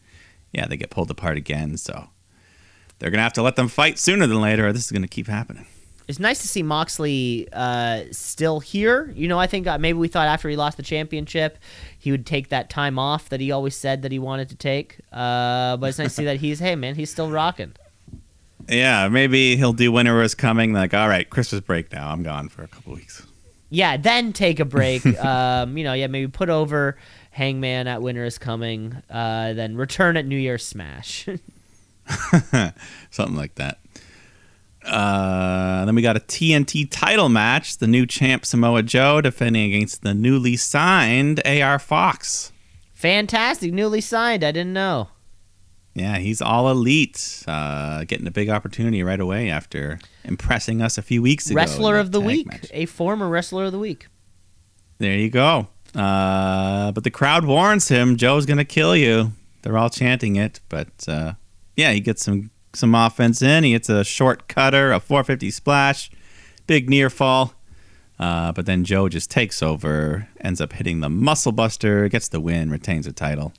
yeah, 0.51 0.67
they 0.67 0.77
get 0.77 0.89
pulled 0.89 1.11
apart 1.11 1.37
again. 1.37 1.77
So 1.77 2.07
they're 2.99 3.09
gonna 3.09 3.23
have 3.23 3.33
to 3.33 3.41
let 3.41 3.55
them 3.55 3.67
fight 3.67 3.99
sooner 3.99 4.27
than 4.27 4.41
later, 4.41 4.67
or 4.67 4.73
this 4.73 4.85
is 4.85 4.91
gonna 4.91 5.07
keep 5.07 5.27
happening. 5.27 5.65
it's 6.07 6.19
nice 6.19 6.41
to 6.41 6.47
see 6.47 6.61
Moxley 6.63 7.47
uh, 7.51 8.03
still 8.11 8.59
here. 8.59 9.11
You 9.15 9.27
know, 9.27 9.39
I 9.39 9.47
think 9.47 9.67
uh, 9.67 9.77
maybe 9.77 9.97
we 9.97 10.07
thought 10.07 10.27
after 10.27 10.49
he 10.49 10.55
lost 10.55 10.77
the 10.77 10.83
championship, 10.83 11.57
he 11.97 12.11
would 12.11 12.25
take 12.25 12.49
that 12.49 12.69
time 12.69 12.99
off 12.99 13.29
that 13.29 13.39
he 13.39 13.51
always 13.51 13.75
said 13.75 14.03
that 14.03 14.11
he 14.11 14.19
wanted 14.19 14.49
to 14.49 14.55
take. 14.55 14.99
Uh, 15.11 15.77
but 15.77 15.89
it's 15.89 15.97
nice 15.97 16.09
to 16.09 16.15
see 16.15 16.25
that 16.25 16.37
he's, 16.37 16.59
hey, 16.59 16.75
man, 16.75 16.95
he's 16.95 17.09
still 17.09 17.31
rocking. 17.31 17.73
Yeah, 18.69 19.07
maybe 19.09 19.55
he'll 19.57 19.73
do 19.73 19.91
Winter 19.91 20.21
is 20.21 20.35
Coming. 20.35 20.73
Like, 20.73 20.93
all 20.93 21.07
right, 21.07 21.29
Christmas 21.29 21.61
break 21.61 21.91
now. 21.91 22.09
I'm 22.11 22.23
gone 22.23 22.49
for 22.49 22.63
a 22.63 22.67
couple 22.67 22.93
weeks. 22.93 23.25
Yeah, 23.69 23.97
then 23.97 24.33
take 24.33 24.59
a 24.59 24.65
break. 24.65 25.05
um, 25.25 25.77
you 25.77 25.83
know, 25.83 25.93
yeah, 25.93 26.07
maybe 26.07 26.29
put 26.31 26.49
over 26.49 26.97
Hangman 27.35 27.89
at 27.89 28.01
Winter 28.01 28.23
is 28.23 28.37
Coming, 28.37 28.95
uh, 29.09 29.51
then 29.51 29.75
return 29.75 30.15
at 30.15 30.25
New 30.25 30.37
Year's 30.37 30.65
Smash. 30.65 31.27
Something 33.11 33.35
like 33.35 33.55
that. 33.55 33.79
Uh, 34.85 35.83
then 35.83 35.95
we 35.95 36.01
got 36.01 36.15
a 36.15 36.21
TNT 36.21 36.87
title 36.89 37.27
match. 37.27 37.79
The 37.79 37.87
new 37.87 38.05
champ 38.05 38.45
Samoa 38.45 38.83
Joe 38.83 39.19
defending 39.19 39.73
against 39.73 40.01
the 40.01 40.13
newly 40.13 40.55
signed 40.55 41.45
AR 41.45 41.77
Fox. 41.77 42.53
Fantastic. 42.93 43.73
Newly 43.73 43.99
signed. 43.99 44.41
I 44.41 44.53
didn't 44.53 44.71
know. 44.71 45.09
Yeah, 45.93 46.19
he's 46.19 46.41
all 46.41 46.71
elite. 46.71 47.43
Uh, 47.45 48.05
getting 48.05 48.27
a 48.27 48.31
big 48.31 48.47
opportunity 48.47 49.03
right 49.03 49.19
away 49.19 49.49
after 49.49 49.99
impressing 50.23 50.81
us 50.81 50.97
a 50.97 51.01
few 51.01 51.21
weeks 51.21 51.47
ago. 51.47 51.57
Wrestler 51.57 51.97
of 51.97 52.13
the 52.13 52.21
Week. 52.21 52.47
match. 52.47 52.69
A 52.71 52.85
former 52.85 53.27
Wrestler 53.27 53.65
of 53.65 53.73
the 53.73 53.79
Week. 53.79 54.07
There 54.99 55.17
you 55.17 55.29
go. 55.29 55.67
Uh, 55.95 56.91
but 56.91 57.03
the 57.03 57.11
crowd 57.11 57.45
warns 57.45 57.87
him, 57.87 58.17
Joe's 58.17 58.45
gonna 58.45 58.65
kill 58.65 58.95
you. 58.95 59.31
They're 59.61 59.77
all 59.77 59.89
chanting 59.89 60.35
it, 60.35 60.59
but 60.69 60.89
uh, 61.07 61.33
yeah, 61.75 61.91
he 61.91 61.99
gets 61.99 62.23
some 62.23 62.51
some 62.73 62.93
offense 62.93 63.41
in. 63.41 63.63
He 63.63 63.71
gets 63.71 63.89
a 63.89 64.03
short 64.03 64.47
cutter, 64.47 64.91
a 64.91 64.99
450 64.99 65.49
splash, 65.51 66.11
big 66.67 66.89
near 66.89 67.09
fall. 67.09 67.53
Uh, 68.19 68.51
but 68.51 68.65
then 68.65 68.83
Joe 68.83 69.09
just 69.09 69.29
takes 69.29 69.61
over, 69.61 70.27
ends 70.39 70.61
up 70.61 70.73
hitting 70.73 71.01
the 71.01 71.09
muscle 71.09 71.51
buster, 71.51 72.07
gets 72.07 72.29
the 72.29 72.39
win, 72.39 72.69
retains 72.69 73.05
the 73.05 73.11
title. 73.11 73.53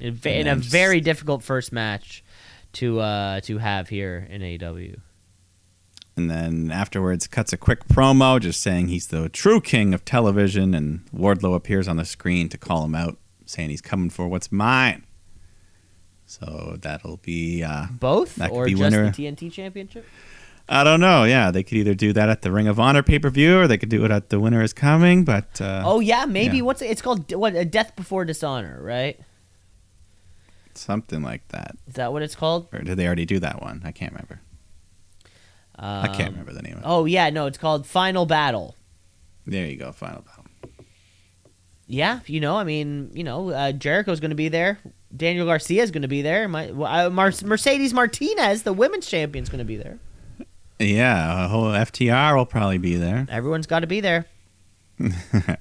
In, 0.00 0.18
a 0.24 0.40
in 0.40 0.46
a 0.46 0.56
just- 0.56 0.70
very 0.70 1.00
difficult 1.00 1.42
first 1.42 1.72
match 1.72 2.24
to 2.74 3.00
uh, 3.00 3.40
to 3.40 3.58
have 3.58 3.88
here 3.88 4.26
in 4.30 4.42
AEW. 4.42 5.00
And 6.16 6.30
then 6.30 6.70
afterwards, 6.70 7.26
cuts 7.26 7.52
a 7.52 7.56
quick 7.56 7.88
promo 7.88 8.40
just 8.40 8.60
saying 8.60 8.86
he's 8.88 9.08
the 9.08 9.28
true 9.28 9.60
king 9.60 9.92
of 9.92 10.04
television. 10.04 10.72
And 10.74 11.04
Wardlow 11.12 11.54
appears 11.56 11.88
on 11.88 11.96
the 11.96 12.04
screen 12.04 12.48
to 12.50 12.58
call 12.58 12.84
him 12.84 12.94
out, 12.94 13.16
saying 13.46 13.70
he's 13.70 13.80
coming 13.80 14.10
for 14.10 14.28
what's 14.28 14.52
mine. 14.52 15.04
So 16.26 16.76
that'll 16.80 17.18
be, 17.18 17.62
uh, 17.62 17.86
Both 17.98 18.36
That 18.36 18.50
could 18.50 18.56
or 18.56 18.64
be 18.66 18.70
just 18.72 18.80
winner. 18.82 19.10
the 19.10 19.24
TNT 19.24 19.50
Championship? 19.52 20.06
I 20.68 20.82
don't 20.82 21.00
know. 21.00 21.24
Yeah, 21.24 21.50
they 21.50 21.62
could 21.62 21.76
either 21.76 21.94
do 21.94 22.12
that 22.14 22.28
at 22.30 22.40
the 22.42 22.50
Ring 22.50 22.68
of 22.68 22.80
Honor 22.80 23.02
pay 23.02 23.18
per 23.18 23.28
view 23.28 23.58
or 23.58 23.66
they 23.68 23.76
could 23.76 23.90
do 23.90 24.02
it 24.04 24.10
at 24.10 24.30
the 24.30 24.40
Winner 24.40 24.62
is 24.62 24.72
Coming. 24.72 25.24
But 25.24 25.60
uh, 25.60 25.82
Oh 25.84 26.00
yeah, 26.00 26.24
maybe. 26.24 26.58
yeah. 26.58 26.62
What's 26.62 26.80
it? 26.80 26.86
It's 26.86 27.02
called 27.02 27.30
what? 27.34 27.54
A 27.54 27.64
Death 27.66 27.94
Before 27.96 28.24
Dishonor, 28.24 28.78
right? 28.82 29.18
something 30.76 31.22
like 31.22 31.46
that. 31.48 31.76
Is 31.86 31.94
that 31.94 32.12
what 32.12 32.22
it's 32.22 32.34
called? 32.34 32.66
Or 32.72 32.80
did 32.80 32.96
they 32.96 33.06
already 33.06 33.24
do 33.26 33.38
that 33.38 33.62
one? 33.62 33.82
I 33.84 33.92
can't 33.92 34.12
remember. 34.12 34.40
I 35.78 36.08
can't 36.08 36.28
Um, 36.28 36.34
remember 36.34 36.52
the 36.52 36.62
name 36.62 36.74
of 36.74 36.78
it. 36.80 36.84
Oh 36.86 37.04
yeah, 37.04 37.30
no, 37.30 37.46
it's 37.46 37.58
called 37.58 37.86
Final 37.86 38.26
Battle. 38.26 38.76
There 39.46 39.66
you 39.66 39.76
go. 39.76 39.92
Final 39.92 40.22
Battle. 40.22 40.44
Yeah, 41.86 42.20
you 42.26 42.40
know, 42.40 42.56
I 42.56 42.64
mean, 42.64 43.10
you 43.12 43.24
know, 43.24 43.50
uh, 43.50 43.72
Jericho's 43.72 44.18
going 44.20 44.30
to 44.30 44.34
be 44.36 44.48
there. 44.48 44.78
Daniel 45.14 45.44
Garcia 45.46 45.82
is 45.82 45.90
going 45.90 46.02
to 46.02 46.08
be 46.08 46.22
there. 46.22 46.48
My, 46.48 46.70
uh, 46.70 47.10
Mar- 47.10 47.32
Mercedes 47.44 47.92
Martinez, 47.92 48.62
the 48.62 48.72
women's 48.72 49.06
champion, 49.06 49.42
is 49.42 49.48
going 49.50 49.58
to 49.58 49.64
be 49.66 49.76
there. 49.76 49.98
Yeah, 50.78 51.46
whole 51.48 51.66
FTR 51.66 52.36
will 52.36 52.46
probably 52.46 52.78
be 52.78 52.96
there. 52.96 53.26
Everyone's 53.30 53.66
got 53.66 53.80
to 53.80 53.86
be 53.86 54.00
there. 54.00 54.26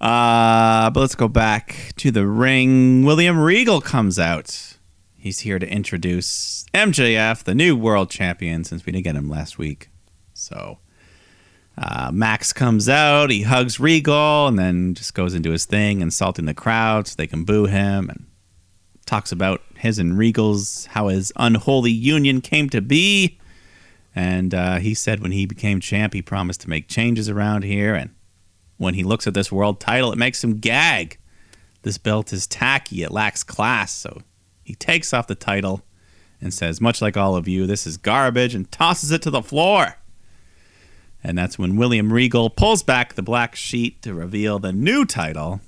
Uh, 0.00 0.90
but 0.90 0.98
let's 0.98 1.14
go 1.14 1.28
back 1.28 1.92
to 1.96 2.10
the 2.10 2.26
ring. 2.26 3.04
William 3.04 3.38
Regal 3.38 3.80
comes 3.80 4.18
out. 4.18 4.71
He's 5.22 5.38
here 5.38 5.60
to 5.60 5.68
introduce 5.68 6.66
MJF, 6.74 7.44
the 7.44 7.54
new 7.54 7.76
world 7.76 8.10
champion, 8.10 8.64
since 8.64 8.84
we 8.84 8.90
didn't 8.90 9.04
get 9.04 9.14
him 9.14 9.30
last 9.30 9.56
week. 9.56 9.88
So 10.34 10.80
uh, 11.78 12.10
Max 12.12 12.52
comes 12.52 12.88
out. 12.88 13.30
He 13.30 13.42
hugs 13.42 13.78
Regal 13.78 14.48
and 14.48 14.58
then 14.58 14.94
just 14.94 15.14
goes 15.14 15.32
into 15.32 15.52
his 15.52 15.64
thing, 15.64 16.00
insulting 16.00 16.46
the 16.46 16.54
crowd 16.54 17.06
so 17.06 17.14
they 17.16 17.28
can 17.28 17.44
boo 17.44 17.66
him 17.66 18.10
and 18.10 18.26
talks 19.06 19.30
about 19.30 19.62
his 19.76 20.00
and 20.00 20.18
Regal's, 20.18 20.86
how 20.86 21.06
his 21.06 21.32
unholy 21.36 21.92
union 21.92 22.40
came 22.40 22.68
to 22.70 22.80
be. 22.80 23.38
And 24.16 24.52
uh, 24.52 24.78
he 24.78 24.92
said 24.92 25.20
when 25.20 25.30
he 25.30 25.46
became 25.46 25.78
champ, 25.78 26.14
he 26.14 26.20
promised 26.20 26.62
to 26.62 26.68
make 26.68 26.88
changes 26.88 27.28
around 27.28 27.62
here. 27.62 27.94
And 27.94 28.10
when 28.76 28.94
he 28.94 29.04
looks 29.04 29.28
at 29.28 29.34
this 29.34 29.52
world 29.52 29.78
title, 29.78 30.10
it 30.10 30.18
makes 30.18 30.42
him 30.42 30.58
gag. 30.58 31.16
This 31.82 31.96
belt 31.96 32.32
is 32.32 32.48
tacky, 32.48 33.04
it 33.04 33.12
lacks 33.12 33.44
class. 33.44 33.92
So 33.92 34.22
he 34.62 34.74
takes 34.74 35.12
off 35.12 35.26
the 35.26 35.34
title 35.34 35.82
and 36.40 36.52
says, 36.52 36.80
much 36.80 37.00
like 37.00 37.16
all 37.16 37.36
of 37.36 37.46
you, 37.46 37.66
this 37.66 37.86
is 37.86 37.96
garbage, 37.96 38.54
and 38.54 38.70
tosses 38.72 39.10
it 39.10 39.22
to 39.22 39.30
the 39.30 39.42
floor. 39.42 39.96
And 41.24 41.38
that's 41.38 41.58
when 41.58 41.76
William 41.76 42.12
Regal 42.12 42.50
pulls 42.50 42.82
back 42.82 43.14
the 43.14 43.22
black 43.22 43.54
sheet 43.54 44.02
to 44.02 44.12
reveal 44.12 44.58
the 44.58 44.72
new 44.72 45.04
title, 45.04 45.60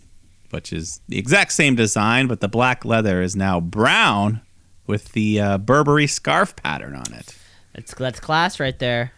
which 0.51 0.73
is 0.73 1.01
the 1.09 1.19
exact 1.19 1.53
same 1.53 1.77
design, 1.77 2.27
but 2.27 2.41
the 2.41 2.49
black 2.49 2.85
leather 2.85 3.23
is 3.23 3.37
now 3.37 3.61
brown 3.61 4.41
with 4.87 5.13
the 5.13 5.41
uh, 5.41 5.59
Burberry 5.59 6.07
scarf 6.09 6.57
pattern 6.57 6.95
on 6.97 7.13
it. 7.15 7.37
That's 7.75 7.95
that's 7.95 8.21
class 8.21 8.59
right 8.61 8.79
there. 8.79 9.13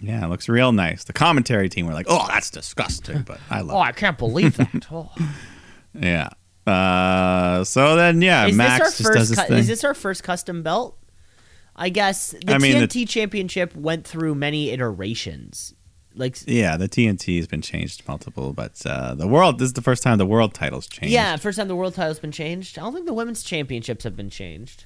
Yeah, 0.00 0.24
it 0.24 0.28
looks 0.28 0.48
real 0.48 0.72
nice. 0.72 1.04
The 1.04 1.12
commentary 1.12 1.68
team 1.68 1.86
were 1.86 1.92
like, 1.94 2.06
"Oh, 2.08 2.26
that's 2.26 2.50
disgusting," 2.50 3.22
but 3.22 3.38
I 3.50 3.60
love 3.62 3.76
Oh, 3.76 3.80
I 3.80 3.92
can't 3.92 4.18
believe 4.18 4.56
that. 4.56 4.86
Oh. 4.90 5.10
Yeah. 5.94 6.30
Uh, 6.66 7.64
so 7.64 7.96
then, 7.96 8.22
yeah, 8.22 8.46
is 8.46 8.56
Max 8.56 8.84
this 8.84 8.98
just 8.98 9.06
our 9.08 9.14
does 9.14 9.28
first? 9.28 9.30
his 9.30 9.38
cu- 9.38 9.46
thing. 9.48 9.58
is 9.58 9.66
this 9.68 9.84
our 9.84 9.94
first 9.94 10.22
custom 10.22 10.62
belt? 10.62 10.96
I 11.74 11.88
guess 11.88 12.32
the 12.44 12.54
I 12.54 12.58
mean, 12.58 12.78
the- 12.78 12.86
TNT 12.86 13.08
Championship 13.08 13.74
went 13.74 14.06
through 14.06 14.34
many 14.34 14.70
iterations. 14.70 15.74
Like, 16.14 16.36
yeah, 16.46 16.76
the 16.76 16.88
TNT 16.90 17.38
has 17.38 17.46
been 17.46 17.62
changed 17.62 18.06
multiple, 18.06 18.52
but 18.52 18.82
uh, 18.84 19.14
the 19.14 19.26
world. 19.26 19.58
This 19.58 19.66
is 19.68 19.72
the 19.72 19.80
first 19.80 20.02
time 20.02 20.18
the 20.18 20.26
world 20.26 20.52
title's 20.52 20.86
changed. 20.86 21.10
yeah, 21.12 21.36
first 21.36 21.56
time 21.58 21.68
the 21.68 21.74
world 21.76 21.94
title's 21.94 22.18
been 22.18 22.32
changed. 22.32 22.78
I 22.78 22.82
don't 22.82 22.92
think 22.92 23.06
the 23.06 23.14
women's 23.14 23.42
championships 23.42 24.04
have 24.04 24.14
been 24.14 24.28
changed. 24.28 24.84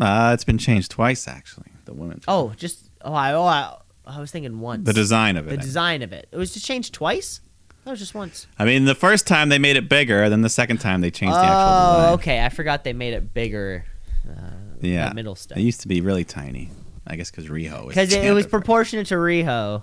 uh, 0.00 0.32
it's 0.34 0.42
been 0.44 0.58
changed 0.58 0.90
twice 0.90 1.28
actually. 1.28 1.70
The 1.84 1.92
women's. 1.94 2.24
Oh, 2.26 2.52
just 2.56 2.90
oh, 3.02 3.12
I 3.14 3.32
oh, 3.32 3.44
I, 3.44 3.76
I 4.04 4.18
was 4.18 4.32
thinking 4.32 4.58
once. 4.58 4.84
the 4.86 4.92
design 4.92 5.36
of 5.36 5.46
it. 5.46 5.50
the 5.50 5.56
design 5.58 6.02
of 6.02 6.12
it. 6.12 6.26
It 6.32 6.36
was 6.36 6.52
just 6.52 6.66
changed 6.66 6.92
twice. 6.94 7.40
That 7.84 7.90
was 7.90 7.98
just 7.98 8.14
once. 8.14 8.46
I 8.58 8.64
mean, 8.64 8.84
the 8.84 8.94
first 8.94 9.26
time 9.26 9.48
they 9.48 9.58
made 9.58 9.76
it 9.76 9.88
bigger, 9.88 10.28
then 10.28 10.42
the 10.42 10.48
second 10.48 10.78
time 10.78 11.00
they 11.00 11.10
changed 11.10 11.34
the 11.34 11.38
actual 11.40 11.56
design. 11.56 12.10
Oh, 12.10 12.14
okay. 12.14 12.44
I 12.44 12.48
forgot 12.48 12.84
they 12.84 12.92
made 12.92 13.14
it 13.14 13.34
bigger. 13.34 13.84
Uh, 14.28 14.32
Yeah, 14.80 15.12
middle 15.12 15.34
step 15.34 15.58
It 15.58 15.62
used 15.62 15.80
to 15.80 15.88
be 15.88 16.00
really 16.00 16.24
tiny. 16.24 16.70
I 17.06 17.16
guess 17.16 17.30
because 17.30 17.46
Riho 17.46 17.86
was 17.86 17.94
because 17.94 18.12
it, 18.12 18.24
it 18.24 18.32
was 18.32 18.46
proportionate 18.46 19.08
to 19.08 19.16
Riho. 19.16 19.82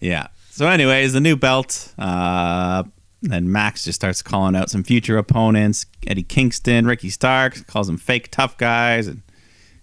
Yeah. 0.00 0.26
So, 0.50 0.66
anyways, 0.66 1.12
the 1.12 1.20
new 1.20 1.36
belt. 1.36 1.94
Uh, 1.96 2.82
then 3.22 3.50
Max 3.50 3.84
just 3.84 3.96
starts 3.96 4.22
calling 4.22 4.56
out 4.56 4.68
some 4.68 4.82
future 4.82 5.16
opponents: 5.18 5.86
Eddie 6.06 6.24
Kingston, 6.24 6.86
Ricky 6.86 7.10
Stark, 7.10 7.66
calls 7.68 7.86
them 7.86 7.96
fake 7.96 8.30
tough 8.32 8.58
guys, 8.58 9.06
and 9.06 9.22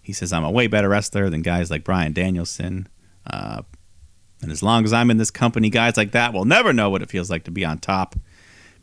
he 0.02 0.12
says 0.12 0.34
I'm 0.34 0.44
a 0.44 0.52
way 0.52 0.68
better 0.68 0.90
wrestler 0.90 1.30
than 1.30 1.42
guys 1.42 1.72
like 1.72 1.86
Bryan 1.86 2.12
Danielson. 2.12 2.88
Uh, 3.26 3.62
and 4.44 4.52
as 4.52 4.62
long 4.62 4.84
as 4.84 4.94
I'm 4.94 5.10
in 5.10 5.18
this 5.18 5.32
company, 5.32 5.70
guys 5.70 5.98
like 5.98 6.12
that 6.12 6.34
will 6.34 6.46
never 6.46 6.74
know 6.74 6.90
what 6.90 7.02
it 7.02 7.10
feels 7.10 7.30
like 7.30 7.44
to 7.46 7.52
be 7.52 7.64
on 7.66 7.78
top, 7.80 8.16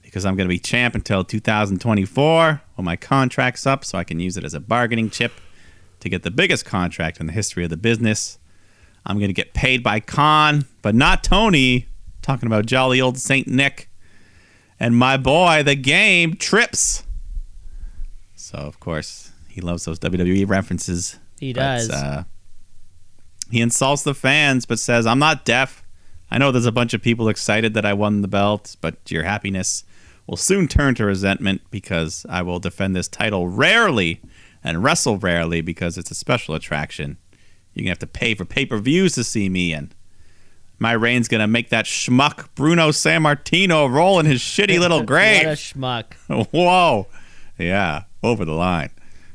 because 0.02 0.24
I'm 0.24 0.34
going 0.36 0.48
to 0.48 0.52
be 0.52 0.58
champ 0.58 0.94
until 0.94 1.22
2024 1.24 2.62
when 2.74 2.84
my 2.84 2.96
contract's 2.96 3.66
up, 3.66 3.84
so 3.84 3.98
I 3.98 4.04
can 4.04 4.18
use 4.20 4.36
it 4.36 4.44
as 4.44 4.54
a 4.54 4.60
bargaining 4.60 5.10
chip 5.10 5.32
to 6.00 6.08
get 6.08 6.22
the 6.22 6.30
biggest 6.30 6.64
contract 6.64 7.20
in 7.20 7.26
the 7.26 7.32
history 7.32 7.62
of 7.64 7.70
the 7.70 7.76
business. 7.76 8.38
I'm 9.06 9.18
going 9.18 9.28
to 9.28 9.34
get 9.34 9.54
paid 9.54 9.82
by 9.82 10.00
Khan, 10.00 10.66
but 10.82 10.94
not 10.94 11.22
Tony. 11.24 11.86
Talking 12.22 12.46
about 12.46 12.66
jolly 12.66 13.00
old 13.00 13.16
Saint 13.16 13.46
Nick 13.48 13.88
and 14.78 14.94
my 14.94 15.16
boy, 15.16 15.62
the 15.62 15.74
game 15.74 16.34
trips. 16.36 17.02
So 18.36 18.58
of 18.58 18.78
course 18.78 19.30
he 19.48 19.60
loves 19.62 19.84
those 19.86 19.98
WWE 20.00 20.46
references. 20.48 21.18
He 21.38 21.52
But, 21.54 21.60
does. 21.60 21.90
uh, 21.90 22.24
he 23.50 23.60
insults 23.60 24.02
the 24.02 24.14
fans, 24.14 24.66
but 24.66 24.78
says, 24.78 25.06
"I'm 25.06 25.18
not 25.18 25.44
deaf. 25.44 25.82
I 26.30 26.38
know 26.38 26.52
there's 26.52 26.66
a 26.66 26.72
bunch 26.72 26.94
of 26.94 27.02
people 27.02 27.28
excited 27.28 27.74
that 27.74 27.84
I 27.84 27.92
won 27.92 28.22
the 28.22 28.28
belt, 28.28 28.76
but 28.80 28.96
your 29.10 29.24
happiness 29.24 29.84
will 30.26 30.36
soon 30.36 30.68
turn 30.68 30.94
to 30.94 31.04
resentment 31.04 31.60
because 31.70 32.24
I 32.28 32.42
will 32.42 32.60
defend 32.60 32.94
this 32.94 33.08
title 33.08 33.48
rarely 33.48 34.20
and 34.62 34.84
wrestle 34.84 35.18
rarely 35.18 35.60
because 35.60 35.98
it's 35.98 36.10
a 36.10 36.14
special 36.14 36.54
attraction. 36.54 37.16
You're 37.74 37.82
gonna 37.84 37.90
have 37.90 37.98
to 38.00 38.06
pay 38.06 38.34
for 38.34 38.44
pay-per-views 38.44 39.14
to 39.14 39.24
see 39.24 39.48
me, 39.48 39.72
and 39.72 39.92
my 40.78 40.92
reign's 40.92 41.28
gonna 41.28 41.46
make 41.48 41.70
that 41.70 41.84
schmuck 41.86 42.46
Bruno 42.54 42.90
Sammartino 42.90 43.90
roll 43.90 44.20
in 44.20 44.26
his 44.26 44.40
shitty 44.40 44.78
little 44.80 45.02
grave. 45.02 45.38
what 45.38 45.42
a 45.42 45.44
grave." 45.46 45.58
schmuck. 45.58 46.14
Whoa. 46.52 47.06
Yeah, 47.58 48.04
over 48.22 48.44
the 48.44 48.52
line. 48.54 48.90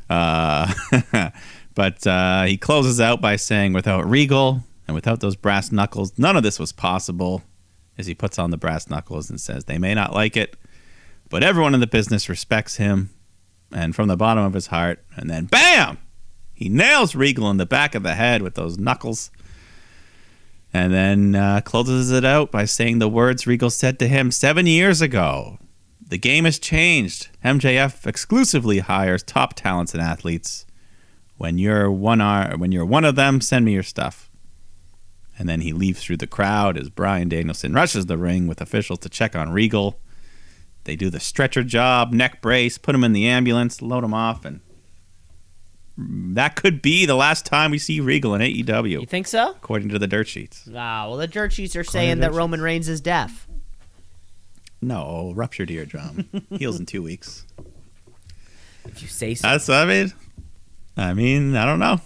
Uh, 0.09 0.71
but 1.75 2.05
uh, 2.07 2.43
he 2.43 2.57
closes 2.57 2.99
out 2.99 3.21
by 3.21 3.35
saying, 3.35 3.73
without 3.73 4.09
Regal 4.09 4.63
and 4.87 4.95
without 4.95 5.19
those 5.19 5.35
brass 5.35 5.71
knuckles, 5.71 6.17
none 6.17 6.35
of 6.35 6.43
this 6.43 6.59
was 6.59 6.71
possible. 6.71 7.43
As 7.97 8.07
he 8.07 8.15
puts 8.15 8.37
on 8.37 8.51
the 8.51 8.57
brass 8.57 8.89
knuckles 8.89 9.29
and 9.29 9.39
says, 9.39 9.65
they 9.65 9.77
may 9.77 9.93
not 9.93 10.13
like 10.13 10.35
it, 10.35 10.57
but 11.29 11.43
everyone 11.43 11.73
in 11.73 11.79
the 11.79 11.87
business 11.87 12.27
respects 12.27 12.75
him. 12.75 13.09
And 13.71 13.95
from 13.95 14.09
the 14.09 14.17
bottom 14.17 14.43
of 14.43 14.53
his 14.53 14.67
heart, 14.67 15.03
and 15.15 15.29
then 15.29 15.45
bam! 15.45 15.97
He 16.53 16.69
nails 16.69 17.15
Regal 17.15 17.49
in 17.49 17.57
the 17.57 17.65
back 17.65 17.95
of 17.95 18.03
the 18.03 18.15
head 18.15 18.41
with 18.41 18.55
those 18.55 18.77
knuckles. 18.77 19.31
And 20.73 20.93
then 20.93 21.35
uh, 21.35 21.61
closes 21.61 22.11
it 22.11 22.25
out 22.25 22.51
by 22.51 22.65
saying 22.65 22.99
the 22.99 23.07
words 23.07 23.47
Regal 23.47 23.69
said 23.69 23.97
to 23.99 24.07
him 24.07 24.29
seven 24.31 24.65
years 24.65 25.01
ago 25.01 25.57
the 26.07 26.17
game 26.17 26.45
has 26.45 26.59
changed. 26.59 27.29
MJF 27.43 28.05
exclusively 28.05 28.79
hires 28.79 29.23
top 29.23 29.55
talents 29.55 29.93
and 29.93 30.01
athletes. 30.01 30.64
When 31.37 31.57
you're 31.57 31.91
one 31.91 32.21
ar- 32.21 32.57
when 32.57 32.71
you're 32.71 32.85
one 32.85 33.05
of 33.05 33.15
them, 33.15 33.41
send 33.41 33.65
me 33.65 33.73
your 33.73 33.83
stuff. 33.83 34.29
And 35.37 35.49
then 35.49 35.61
he 35.61 35.73
leaves 35.73 36.01
through 36.01 36.17
the 36.17 36.27
crowd 36.27 36.77
as 36.77 36.89
Bryan 36.89 37.27
Danielson 37.27 37.73
rushes 37.73 38.05
the 38.05 38.17
ring 38.17 38.47
with 38.47 38.61
officials 38.61 38.99
to 38.99 39.09
check 39.09 39.35
on 39.35 39.51
Regal. 39.51 39.99
They 40.85 40.95
do 40.95 41.09
the 41.09 41.19
stretcher 41.19 41.63
job, 41.63 42.13
neck 42.13 42.41
brace, 42.41 42.77
put 42.77 42.95
him 42.95 43.03
in 43.03 43.11
the 43.11 43.27
ambulance, 43.27 43.81
load 43.81 44.03
him 44.05 44.13
off, 44.13 44.45
and 44.45 44.61
that 45.97 46.55
could 46.55 46.81
be 46.81 47.05
the 47.05 47.15
last 47.15 47.45
time 47.45 47.71
we 47.71 47.79
see 47.79 47.99
Regal 47.99 48.33
in 48.35 48.41
AEW, 48.41 48.89
You 49.01 49.05
think 49.05 49.27
so? 49.27 49.51
according 49.51 49.89
to 49.89 49.99
the 49.99 50.07
dirt 50.07 50.27
sheets. 50.27 50.69
Ah, 50.73 51.07
well, 51.07 51.17
the 51.17 51.27
dirt 51.27 51.51
sheets 51.53 51.75
are 51.75 51.83
saying 51.83 52.19
that 52.19 52.33
Roman 52.33 52.61
Reigns 52.61 52.87
is 52.87 53.01
deaf. 53.01 53.47
No, 54.81 55.33
ruptured 55.35 55.71
eardrum. 55.71 56.29
Heals 56.51 56.79
in 56.79 56.85
two 56.85 57.01
weeks. 57.03 57.45
If 58.87 59.01
you 59.01 59.07
say 59.07 59.33
so. 59.33 59.47
That's 59.47 59.67
I 59.67 59.83
mean, 59.85 60.13
I 60.97 61.13
mean, 61.13 61.55
I 61.55 61.65
don't 61.65 61.79
know. 61.79 61.99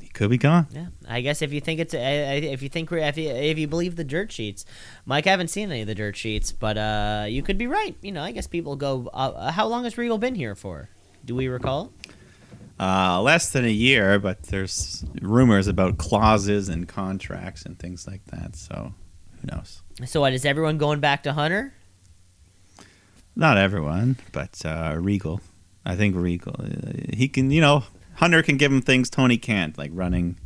He 0.00 0.08
could 0.08 0.30
be 0.30 0.38
gone. 0.38 0.66
Yeah, 0.70 0.86
I 1.08 1.20
guess 1.20 1.42
if 1.42 1.52
you 1.52 1.60
think 1.60 1.80
it's 1.80 1.94
uh, 1.94 1.98
if 1.98 2.62
you 2.62 2.68
think 2.68 2.90
if 2.92 3.16
you, 3.16 3.30
if 3.30 3.58
you 3.58 3.68
believe 3.68 3.96
the 3.96 4.04
dirt 4.04 4.32
sheets, 4.32 4.64
Mike, 5.04 5.26
I 5.26 5.30
haven't 5.30 5.48
seen 5.48 5.70
any 5.70 5.82
of 5.82 5.86
the 5.86 5.94
dirt 5.94 6.16
sheets, 6.16 6.52
but 6.52 6.76
uh, 6.76 7.26
you 7.28 7.42
could 7.42 7.58
be 7.58 7.66
right. 7.66 7.94
You 8.02 8.12
know, 8.12 8.22
I 8.22 8.32
guess 8.32 8.46
people 8.46 8.76
go. 8.76 9.08
Uh, 9.12 9.50
how 9.52 9.66
long 9.66 9.84
has 9.84 9.96
Regal 9.96 10.18
been 10.18 10.34
here 10.34 10.54
for? 10.54 10.88
Do 11.24 11.34
we 11.34 11.48
recall? 11.48 11.92
Uh, 12.80 13.20
less 13.20 13.50
than 13.50 13.66
a 13.66 13.68
year, 13.68 14.18
but 14.18 14.42
there's 14.44 15.04
rumors 15.20 15.66
about 15.66 15.98
clauses 15.98 16.70
and 16.70 16.88
contracts 16.88 17.64
and 17.66 17.78
things 17.78 18.06
like 18.06 18.24
that. 18.26 18.56
So 18.56 18.94
who 19.40 19.48
knows? 19.54 19.82
So 20.06 20.22
what 20.22 20.32
is 20.32 20.46
everyone 20.46 20.78
going 20.78 20.98
back 20.98 21.22
to 21.24 21.34
Hunter? 21.34 21.74
Not 23.36 23.58
everyone, 23.58 24.16
but 24.32 24.60
uh, 24.64 24.96
Regal. 24.98 25.40
I 25.84 25.96
think 25.96 26.14
Regal. 26.16 26.54
Uh, 26.58 26.92
he 27.12 27.28
can, 27.28 27.50
you 27.50 27.60
know, 27.60 27.84
Hunter 28.16 28.42
can 28.42 28.56
give 28.56 28.70
him 28.72 28.82
things 28.82 29.08
Tony 29.10 29.38
can't, 29.38 29.76
like 29.78 29.90
running 29.94 30.36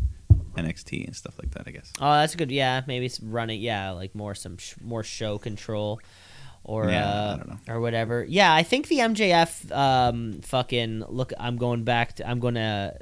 NXT 0.56 1.06
and 1.06 1.16
stuff 1.16 1.34
like 1.38 1.50
that. 1.52 1.64
I 1.66 1.70
guess. 1.72 1.92
Oh, 2.00 2.12
that's 2.12 2.34
good. 2.36 2.50
Yeah, 2.52 2.82
maybe 2.86 3.06
it's 3.06 3.20
running. 3.20 3.60
Yeah, 3.60 3.90
like 3.90 4.14
more 4.14 4.34
some 4.34 4.56
sh- 4.58 4.74
more 4.80 5.02
show 5.02 5.38
control, 5.38 6.00
or 6.62 6.88
Yeah, 6.88 7.04
uh, 7.08 7.32
I 7.34 7.36
don't 7.38 7.48
know. 7.48 7.74
or 7.74 7.80
whatever. 7.80 8.24
Yeah, 8.28 8.54
I 8.54 8.62
think 8.62 8.86
the 8.88 8.98
MJF 8.98 9.70
um 9.76 10.40
fucking 10.42 11.04
look. 11.08 11.32
I'm 11.38 11.56
going 11.56 11.82
back. 11.84 12.14
To, 12.16 12.28
I'm 12.28 12.38
going 12.38 12.54
to 12.54 12.96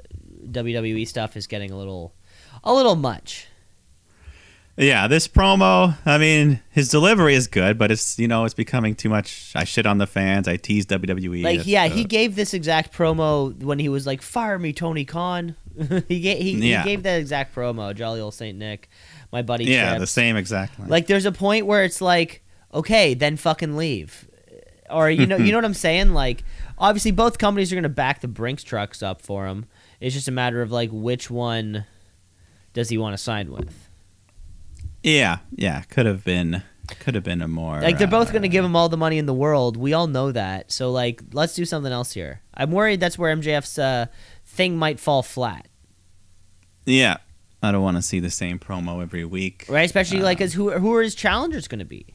WWE 0.47 1.07
stuff 1.07 1.37
is 1.37 1.45
getting 1.47 1.71
a 1.71 1.77
little 1.77 2.15
a 2.63 2.73
little 2.73 2.95
much. 2.95 3.47
Yeah, 4.75 5.07
this 5.07 5.27
promo. 5.27 5.95
I 6.03 6.17
mean, 6.17 6.59
his 6.71 6.89
delivery 6.89 7.35
is 7.35 7.47
good, 7.47 7.77
but 7.77 7.91
it's 7.91 8.17
you 8.17 8.27
know 8.27 8.43
it's 8.45 8.55
becoming 8.55 8.95
too 8.95 9.09
much. 9.09 9.51
I 9.55 9.65
shit 9.65 9.85
on 9.85 9.99
the 9.99 10.07
fans. 10.07 10.47
I 10.47 10.57
tease 10.57 10.87
WWE. 10.87 11.43
Like 11.43 11.67
yeah, 11.67 11.83
uh, 11.85 11.89
he 11.89 12.03
gave 12.05 12.35
this 12.35 12.53
exact 12.55 12.91
promo 12.91 13.55
when 13.61 13.77
he 13.77 13.87
was 13.89 14.07
like, 14.07 14.21
"Fire 14.23 14.57
me, 14.57 14.73
Tony 14.73 15.05
Khan." 15.05 15.55
he 16.07 16.19
gave 16.19 16.39
he, 16.41 16.69
Yeah. 16.71 16.83
he 16.83 16.89
gave 16.89 17.03
that 17.03 17.19
exact 17.19 17.53
promo. 17.53 17.93
Jolly 17.93 18.19
old 18.19 18.33
Saint 18.33 18.57
Nick, 18.57 18.89
my 19.31 19.43
buddy. 19.43 19.65
yeah, 19.65 19.89
Trips. 19.89 19.99
the 20.01 20.07
same 20.07 20.35
exact. 20.37 20.79
Line. 20.79 20.89
Like 20.89 21.05
there's 21.07 21.25
a 21.25 21.31
point 21.31 21.67
where 21.67 21.83
it's 21.83 22.01
like, 22.01 22.43
okay, 22.73 23.13
then 23.13 23.37
fucking 23.37 23.75
leave. 23.77 24.27
Or 24.89 25.09
you 25.09 25.27
know, 25.27 25.37
you 25.37 25.51
know 25.51 25.57
what 25.59 25.65
I'm 25.65 25.73
saying? 25.75 26.13
Like 26.13 26.43
obviously 26.79 27.11
both 27.11 27.37
companies 27.37 27.71
are 27.71 27.75
going 27.75 27.83
to 27.83 27.89
back 27.89 28.21
the 28.21 28.27
Brinks 28.27 28.63
trucks 28.63 29.03
up 29.03 29.21
for 29.21 29.45
him. 29.45 29.65
It's 29.99 30.15
just 30.15 30.27
a 30.27 30.31
matter 30.31 30.63
of 30.63 30.71
like 30.71 30.89
which 30.91 31.29
one 31.29 31.85
does 32.73 32.89
he 32.89 32.97
want 32.97 33.13
to 33.13 33.17
sign 33.19 33.51
with? 33.51 33.89
Yeah, 35.03 35.39
yeah, 35.53 35.81
could 35.83 36.05
have 36.05 36.23
been, 36.23 36.63
could 36.99 37.15
have 37.15 37.23
been 37.23 37.41
a 37.41 37.47
more. 37.47 37.81
Like 37.81 37.97
they're 37.97 38.07
both 38.07 38.29
uh, 38.29 38.31
going 38.31 38.41
to 38.43 38.49
give 38.49 38.63
him 38.63 38.75
all 38.75 38.89
the 38.89 38.97
money 38.97 39.17
in 39.17 39.25
the 39.25 39.33
world. 39.33 39.77
We 39.77 39.93
all 39.93 40.07
know 40.07 40.31
that. 40.31 40.71
So 40.71 40.91
like 40.91 41.21
let's 41.33 41.53
do 41.53 41.65
something 41.65 41.91
else 41.91 42.13
here. 42.13 42.41
I'm 42.53 42.71
worried 42.71 42.99
that's 42.99 43.17
where 43.17 43.35
MJF's 43.35 43.77
uh, 43.77 44.07
thing 44.45 44.77
might 44.77 44.99
fall 44.99 45.21
flat. 45.21 45.67
Yeah, 46.85 47.17
I 47.61 47.71
don't 47.71 47.81
want 47.81 47.97
to 47.97 48.01
see 48.01 48.19
the 48.19 48.29
same 48.29 48.59
promo 48.59 49.01
every 49.01 49.25
week. 49.25 49.65
Right? 49.69 49.85
Especially 49.85 50.21
like 50.21 50.41
as 50.41 50.53
who 50.53 50.71
who 50.71 50.93
are 50.95 51.01
his 51.01 51.15
challengers 51.15 51.67
going 51.67 51.79
to 51.79 51.85
be? 51.85 52.07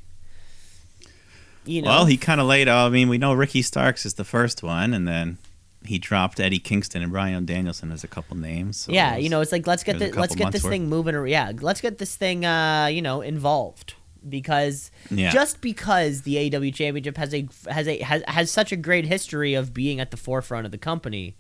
You 1.65 1.83
know. 1.83 1.91
Well, 1.91 2.05
he 2.07 2.17
kind 2.17 2.41
of 2.41 2.47
laid. 2.47 2.69
out 2.69 2.87
I 2.87 2.89
mean, 2.89 3.11
we 3.11 3.19
know 3.19 3.35
Ricky 3.35 3.61
Starks 3.61 4.07
is 4.07 4.15
the 4.15 4.25
first 4.25 4.63
one, 4.63 4.95
and 4.95 5.07
then 5.07 5.37
he 5.85 5.99
dropped 5.99 6.41
Eddie 6.41 6.59
Kingston 6.59 7.03
and 7.03 7.13
Bryan 7.13 7.45
Danielson 7.47 7.93
as 7.93 8.03
a 8.05 8.09
couple 8.09 8.37
names. 8.37 8.77
so 8.79 8.93
yeah, 8.93 9.17
you 9.17 9.29
know, 9.29 9.41
it's 9.41 9.53
like 9.53 9.67
let's 9.67 9.85
get 9.85 9.99
the, 9.99 10.11
let's 10.13 10.35
get 10.35 10.53
this 10.53 10.63
months 10.65 10.73
thing 10.75 10.89
moving. 10.89 11.15
ar- 11.15 11.27
Yeah, 11.27 11.53
let's 11.61 11.81
get 11.81 11.99
this 11.99 12.17
thing, 12.17 12.45
uh, 12.45 12.87
you 12.87 13.01
know, 13.03 13.21
involved 13.21 13.95
because 14.29 14.91
Yeah. 15.11 15.31
just 15.31 15.61
because 15.61 16.23
the 16.23 16.35
AEW 16.51 16.75
Championship 16.75 17.17
has 17.17 17.33
a 17.33 17.49
has 17.71 17.87
a 17.87 17.99
has, 18.01 18.23
has 18.29 18.51
such 18.51 18.73
a 18.73 18.77
great 18.77 19.07
history 19.07 19.55
of 19.55 19.73
being 19.73 20.01
at 20.01 20.11
the 20.11 20.17
forefront 20.17 20.67
of 20.67 20.73
the 20.73 20.79
company, 20.79 21.37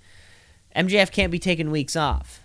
MJF 0.76 1.10
can't 1.10 1.32
be 1.32 1.38
taking 1.40 1.70
weeks 1.70 1.96
off. 1.96 2.40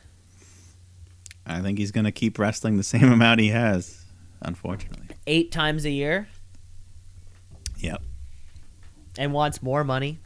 I 1.45 1.59
think 1.61 1.77
he's 1.77 1.91
going 1.91 2.05
to 2.05 2.11
keep 2.11 2.39
wrestling 2.39 2.77
the 2.77 2.83
same 2.83 3.11
amount 3.13 3.39
he 3.41 3.49
has. 3.49 4.03
Unfortunately. 4.41 5.07
Eight 5.27 5.51
times 5.51 5.85
a 5.85 5.89
year 5.91 6.27
Yep. 7.77 8.01
and 9.17 9.31
wants 9.33 9.61
more 9.61 9.83
money. 9.83 10.19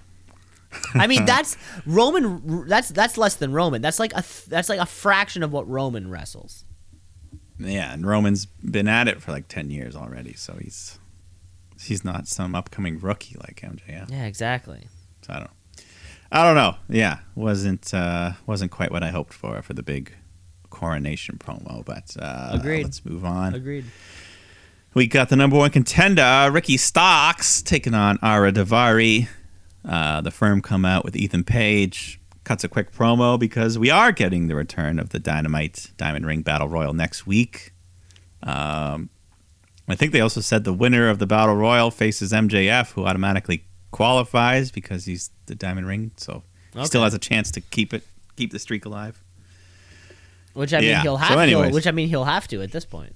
I 0.94 1.07
mean, 1.07 1.26
that's 1.26 1.57
Roman. 1.85 2.68
That's 2.68 2.89
that's 2.89 3.18
less 3.18 3.35
than 3.35 3.53
Roman. 3.53 3.81
That's 3.81 3.99
like 3.99 4.14
a 4.14 4.23
that's 4.48 4.69
like 4.69 4.80
a 4.80 4.85
fraction 4.85 5.44
of 5.44 5.52
what 5.52 5.68
Roman 5.68 6.10
wrestles. 6.10 6.65
Yeah, 7.60 7.94
and 7.94 8.06
Roman's 8.06 8.45
been 8.45 8.88
at 8.88 9.07
it 9.07 9.22
for 9.22 9.31
like 9.31 9.48
ten 9.48 9.72
years 9.72 9.95
already, 9.95 10.34
so 10.34 10.57
he's 10.60 10.99
he's 11.81 12.03
not 12.03 12.27
some 12.27 12.56
upcoming 12.56 12.99
rookie 12.99 13.35
like 13.39 13.61
MJF. 13.61 14.11
Yeah, 14.11 14.26
exactly. 14.26 14.88
So 15.22 15.34
I 15.34 15.39
don't, 15.39 15.52
I 16.31 16.44
don't 16.44 16.56
know. 16.56 16.76
Yeah, 16.89 17.19
wasn't 17.35 17.94
uh, 17.94 18.34
wasn't 18.45 18.72
quite 18.72 18.91
what 18.91 19.03
I 19.03 19.10
hoped 19.10 19.34
for 19.34 19.61
for 19.61 19.73
the 19.73 19.84
big 19.84 20.14
coronation 20.69 21.38
promo, 21.38 21.84
but 21.84 22.15
uh, 22.19 22.52
Agreed. 22.53 22.84
Let's 22.84 23.03
move 23.06 23.26
on. 23.26 23.56
Agreed. 23.56 23.85
We 24.94 25.06
got 25.06 25.30
the 25.30 25.35
number 25.35 25.57
one 25.57 25.69
contender, 25.69 26.49
Ricky 26.52 26.77
Starks, 26.77 27.61
taking 27.61 27.94
on 27.94 28.18
Ari 28.23 28.53
Daivari. 28.53 29.27
Uh, 29.88 30.22
the 30.22 30.32
firm 30.32 30.62
come 30.62 30.84
out 30.84 31.06
with 31.06 31.16
Ethan 31.16 31.46
Page. 31.46 32.20
Cuts 32.44 32.64
a 32.64 32.70
quick 32.70 32.92
promo 32.92 33.40
because 33.40 33.78
we 33.78 33.90
are 33.90 34.12
getting 34.12 34.48
the 34.48 34.56
return 34.56 35.00
of 35.00 35.10
the 35.10 35.20
Dynamite 35.20 35.92
Diamond 35.98 36.26
Ring 36.26 36.42
Battle 36.42 36.68
Royal 36.68 36.94
next 36.94 37.26
week. 37.28 37.74
Um, 38.44 39.10
I 39.88 39.96
think 39.96 40.12
they 40.12 40.22
also 40.22 40.42
said 40.42 40.64
the 40.64 40.74
winner 40.74 41.10
of 41.10 41.20
the 41.20 41.28
Battle 41.28 41.56
Royal 41.56 41.92
faces 41.92 42.32
MJF, 42.32 42.92
who 42.92 43.06
automatically 43.06 43.66
qualifies 43.92 44.72
because 44.72 45.06
he's 45.06 45.32
the 45.46 45.56
Diamond 45.56 45.88
Ring, 45.88 46.12
so 46.18 46.44
he 46.74 46.86
still 46.86 47.04
has 47.04 47.14
a 47.14 47.20
chance 47.20 47.52
to 47.52 47.62
keep 47.62 47.94
it, 47.94 48.04
keep 48.36 48.52
the 48.52 48.60
streak 48.60 48.86
alive. 48.86 49.22
Which 50.54 50.74
I 50.74 50.82
mean, 50.82 50.96
he'll 51.02 51.18
so 51.18 51.24
have 51.24 51.50
to. 51.50 51.70
Which 51.70 51.88
I 51.88 51.92
mean, 51.92 52.10
he'll 52.10 52.26
have 52.26 52.48
to 52.50 52.62
at 52.62 52.72
this 52.72 52.86
point. 52.86 53.14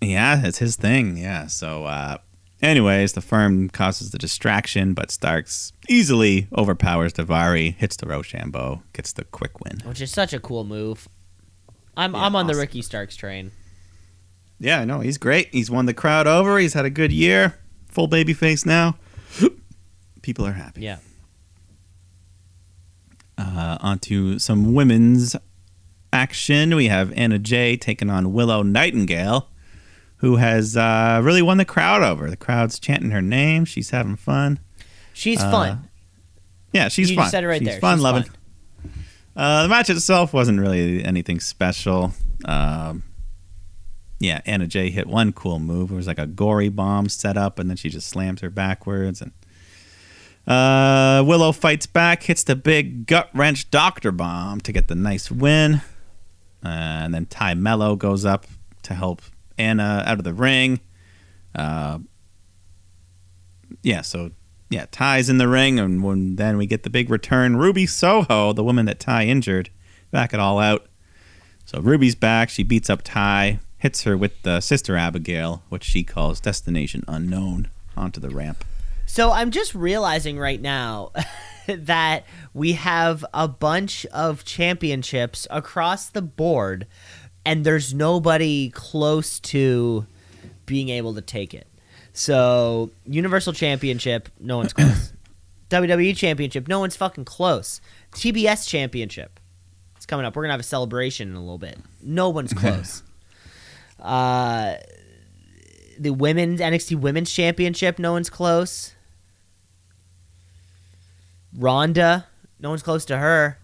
Yeah, 0.00 0.40
it's 0.44 0.58
his 0.58 0.76
thing. 0.76 1.16
Yeah. 1.16 1.46
So 1.46 1.84
uh, 1.84 2.18
Anyways, 2.62 3.14
the 3.14 3.22
firm 3.22 3.70
causes 3.70 4.10
the 4.10 4.18
distraction, 4.18 4.92
but 4.92 5.10
Starks 5.10 5.72
easily 5.88 6.46
overpowers 6.56 7.14
Daivari, 7.14 7.74
hits 7.76 7.96
the 7.96 8.06
Rochambeau, 8.06 8.82
gets 8.92 9.12
the 9.12 9.24
quick 9.24 9.60
win. 9.64 9.80
which 9.84 10.00
is 10.00 10.10
such 10.12 10.32
a 10.34 10.40
cool 10.40 10.64
move. 10.64 11.08
I'm 11.96 12.14
Yeah, 12.14 12.20
I'm 12.22 12.36
on 12.36 12.46
the 12.46 12.52
awesome. 12.52 12.60
Ricky 12.60 12.82
Starks 12.82 13.16
train. 13.16 13.52
Yeah, 14.58 14.84
no, 14.84 15.00
he's 15.00 15.16
great. 15.16 15.48
He's 15.52 15.70
won 15.70 15.86
the 15.86 15.94
crowd 15.94 16.26
over. 16.26 16.58
He's 16.58 16.74
had 16.74 16.84
a 16.84 16.90
good 16.90 17.12
year. 17.12 17.58
Full 17.88 18.08
baby 18.08 18.34
face 18.34 18.66
now. 18.66 18.96
People 20.22 20.46
are 20.46 20.52
happy. 20.52 20.82
Yeah. 20.82 20.98
Uh, 23.38 23.78
onto 23.80 24.38
some 24.38 24.74
women's 24.74 25.34
action. 26.12 26.74
We 26.74 26.88
have 26.88 27.10
Anna 27.16 27.38
Jay 27.38 27.76
taking 27.78 28.10
on 28.10 28.34
Willow 28.34 28.62
Nightingale, 28.62 29.48
who 30.20 30.36
has 30.36 30.76
uh, 30.76 31.20
really 31.22 31.42
won 31.42 31.56
the 31.58 31.64
crowd 31.64 32.02
over. 32.02 32.30
The 32.30 32.36
crowd's 32.36 32.78
chanting 32.78 33.10
her 33.10 33.22
name. 33.22 33.64
She's 33.64 33.90
having 33.90 34.16
fun. 34.16 34.58
She's 35.12 35.40
Uh, 35.42 35.50
fun. 35.50 35.88
Yeah, 36.72 36.88
she's 36.88 37.10
You 37.10 37.16
fun. 37.16 37.30
said 37.30 37.44
it 37.44 37.48
right 37.48 37.58
she's 37.58 37.68
there. 37.68 37.80
Fun, 37.80 37.98
She's 37.98 38.02
loving. 38.02 38.22
fun. 38.24 38.36
Uh, 39.36 39.62
the 39.64 39.68
match 39.68 39.90
itself 39.90 40.32
wasn't 40.32 40.60
really 40.60 41.02
anything 41.04 41.40
special. 41.40 42.12
Um, 42.44 43.02
yeah, 44.18 44.40
Anna 44.44 44.66
Jay 44.66 44.90
hit 44.90 45.06
one 45.06 45.32
cool 45.32 45.58
move. 45.58 45.90
It 45.90 45.94
was 45.94 46.06
like 46.06 46.18
a 46.18 46.26
gory 46.26 46.68
bomb 46.68 47.08
set 47.08 47.36
up, 47.36 47.58
and 47.58 47.68
then 47.70 47.76
she 47.76 47.88
just 47.88 48.08
slams 48.08 48.40
her 48.42 48.50
backwards. 48.50 49.22
And 49.22 49.32
uh, 50.46 51.22
Willow 51.24 51.52
fights 51.52 51.86
back, 51.86 52.24
hits 52.24 52.44
the 52.44 52.56
big 52.56 53.06
gut 53.06 53.30
wrench 53.34 53.70
doctor 53.70 54.12
bomb 54.12 54.60
to 54.62 54.72
get 54.72 54.88
the 54.88 54.94
nice 54.94 55.30
win. 55.30 55.76
Uh, 56.64 56.68
and 56.68 57.14
then 57.14 57.26
Ty 57.26 57.54
Melo 57.54 57.96
goes 57.96 58.24
up 58.26 58.46
to 58.82 58.94
help 58.94 59.22
Anna 59.60 60.02
out 60.06 60.18
of 60.18 60.24
the 60.24 60.34
ring. 60.34 60.80
Uh, 61.54 61.98
yeah, 63.82 64.02
so 64.02 64.30
yeah, 64.70 64.86
Ty's 64.90 65.28
in 65.28 65.38
the 65.38 65.48
ring, 65.48 65.78
and 65.78 66.02
when 66.02 66.36
then 66.36 66.56
we 66.56 66.66
get 66.66 66.84
the 66.84 66.90
big 66.90 67.10
return. 67.10 67.56
Ruby 67.56 67.86
Soho, 67.86 68.52
the 68.52 68.64
woman 68.64 68.86
that 68.86 69.00
Ty 69.00 69.26
injured, 69.26 69.70
back 70.10 70.32
it 70.32 70.40
all 70.40 70.58
out. 70.58 70.86
So 71.64 71.80
Ruby's 71.80 72.14
back. 72.14 72.50
She 72.50 72.62
beats 72.62 72.90
up 72.90 73.02
Ty, 73.02 73.60
hits 73.78 74.02
her 74.04 74.16
with 74.16 74.42
the 74.42 74.60
sister 74.60 74.96
Abigail, 74.96 75.62
which 75.68 75.84
she 75.84 76.02
calls 76.04 76.40
Destination 76.40 77.04
Unknown, 77.06 77.68
onto 77.96 78.20
the 78.20 78.30
ramp. 78.30 78.64
So 79.06 79.32
I'm 79.32 79.50
just 79.50 79.74
realizing 79.74 80.38
right 80.38 80.60
now 80.60 81.10
that 81.66 82.24
we 82.54 82.74
have 82.74 83.24
a 83.34 83.48
bunch 83.48 84.06
of 84.06 84.44
championships 84.44 85.48
across 85.50 86.08
the 86.08 86.22
board, 86.22 86.86
and 87.44 87.64
there's 87.64 87.94
nobody 87.94 88.70
close 88.70 89.40
to 89.40 90.06
being 90.66 90.88
able 90.88 91.14
to 91.14 91.20
take 91.20 91.54
it. 91.54 91.66
So 92.12 92.90
Universal 93.06 93.54
Championship, 93.54 94.28
no 94.38 94.58
one's 94.58 94.72
close. 94.72 95.12
WWE 95.70 96.16
Championship, 96.16 96.66
no 96.68 96.80
one's 96.80 96.96
fucking 96.96 97.24
close. 97.24 97.80
TBS 98.12 98.68
Championship, 98.68 99.38
it's 99.96 100.06
coming 100.06 100.26
up. 100.26 100.34
We're 100.34 100.42
gonna 100.42 100.54
have 100.54 100.60
a 100.60 100.64
celebration 100.64 101.28
in 101.28 101.34
a 101.36 101.40
little 101.40 101.58
bit. 101.58 101.78
No 102.02 102.28
one's 102.30 102.52
close. 102.54 103.02
uh, 104.00 104.74
the 105.98 106.10
women's 106.10 106.60
NXT 106.60 106.98
Women's 107.00 107.30
Championship, 107.32 107.98
no 107.98 108.12
one's 108.12 108.30
close. 108.30 108.94
Ronda, 111.56 112.26
no 112.58 112.70
one's 112.70 112.82
close 112.82 113.04
to 113.06 113.18
her. 113.18 113.58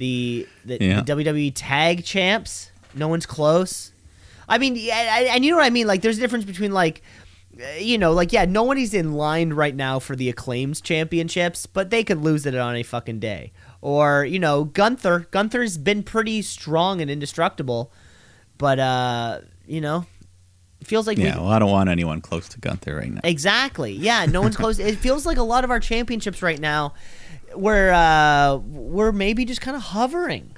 The 0.00 0.48
the, 0.64 0.78
Yeah. 0.80 1.02
the 1.02 1.12
WWE 1.14 1.52
Tag 1.54 2.04
Champs, 2.04 2.70
no 2.94 3.06
one's 3.06 3.26
close. 3.26 3.92
I 4.48 4.56
mean, 4.56 4.74
yeah, 4.74 5.34
and- 5.34 5.44
you 5.44 5.50
know 5.50 5.58
what 5.58 5.66
I 5.66 5.70
mean. 5.70 5.86
Like, 5.86 6.00
there's 6.00 6.16
a 6.16 6.20
difference 6.20 6.46
between 6.46 6.72
like, 6.72 7.02
uh, 7.60 7.78
you 7.78 7.98
know, 7.98 8.12
like 8.12 8.32
yeah, 8.32 8.46
no 8.46 8.62
nobody's 8.64 8.94
in 8.94 9.12
line 9.12 9.52
right 9.52 9.74
now 9.76 9.98
for 9.98 10.16
the 10.16 10.30
acclaims 10.30 10.80
championships, 10.80 11.66
but 11.66 11.90
they 11.90 12.02
could 12.02 12.18
lose 12.18 12.46
it 12.46 12.54
on 12.54 12.74
a 12.76 12.82
fucking 12.82 13.20
day. 13.20 13.52
Or 13.82 14.24
you 14.24 14.38
know, 14.38 14.64
Gunther. 14.64 15.28
Gunther's 15.30 15.76
been 15.76 16.02
pretty 16.02 16.40
strong 16.40 17.02
and 17.02 17.10
indestructible, 17.10 17.92
but 18.56 18.78
uh, 18.78 19.40
you 19.66 19.82
know, 19.82 20.06
feels 20.82 21.06
like 21.06 21.18
we 21.18 21.24
Yeah, 21.24 21.36
well, 21.36 21.48
I 21.48 21.58
don't 21.58 21.70
want 21.70 21.90
anyone 21.90 22.22
close 22.22 22.48
to 22.50 22.58
Gunther 22.60 22.96
right 22.96 23.12
now. 23.12 23.20
Exactly. 23.22 23.92
Yeah, 23.92 24.24
no 24.24 24.40
one's 24.40 24.56
close. 24.56 24.78
it 24.90 24.96
feels 24.96 25.26
like 25.26 25.36
a 25.36 25.42
lot 25.42 25.62
of 25.64 25.70
our 25.70 25.80
championships 25.80 26.40
right 26.42 26.58
now 26.58 26.94
we're 27.54 27.90
uh 27.90 28.56
we're 28.56 29.12
maybe 29.12 29.44
just 29.44 29.60
kind 29.60 29.76
of 29.76 29.82
hovering. 29.82 30.56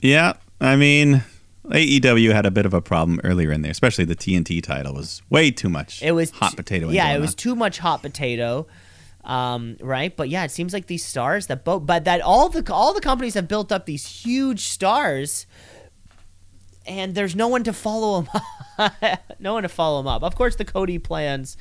Yeah, 0.00 0.34
I 0.60 0.76
mean, 0.76 1.24
AEW 1.66 2.32
had 2.32 2.46
a 2.46 2.50
bit 2.50 2.66
of 2.66 2.74
a 2.74 2.80
problem 2.80 3.20
earlier 3.24 3.50
in 3.52 3.62
there, 3.62 3.70
especially 3.70 4.04
the 4.04 4.16
TNT 4.16 4.62
title 4.62 4.94
was 4.94 5.22
way 5.28 5.50
too 5.50 5.68
much. 5.68 6.02
It 6.02 6.12
was 6.12 6.30
hot 6.30 6.56
potato. 6.56 6.88
Yeah, 6.90 7.12
it 7.12 7.20
was 7.20 7.34
too 7.34 7.54
much 7.56 7.78
hot 7.78 8.02
potato. 8.02 8.66
Um, 9.24 9.76
right? 9.80 10.16
But 10.16 10.30
yeah, 10.30 10.44
it 10.44 10.50
seems 10.50 10.72
like 10.72 10.86
these 10.86 11.04
stars 11.04 11.48
that 11.48 11.64
both 11.64 11.84
but 11.84 12.04
that 12.04 12.20
all 12.22 12.48
the 12.48 12.72
all 12.72 12.94
the 12.94 13.00
companies 13.00 13.34
have 13.34 13.48
built 13.48 13.70
up 13.72 13.84
these 13.84 14.06
huge 14.06 14.60
stars 14.60 15.46
and 16.86 17.14
there's 17.14 17.36
no 17.36 17.48
one 17.48 17.62
to 17.64 17.72
follow 17.72 18.22
them 18.22 18.40
up. 18.78 18.92
no 19.38 19.52
one 19.52 19.62
to 19.64 19.68
follow 19.68 19.98
them 19.98 20.06
up. 20.08 20.22
Of 20.22 20.34
course 20.34 20.56
the 20.56 20.64
Cody 20.64 20.98
plans 20.98 21.56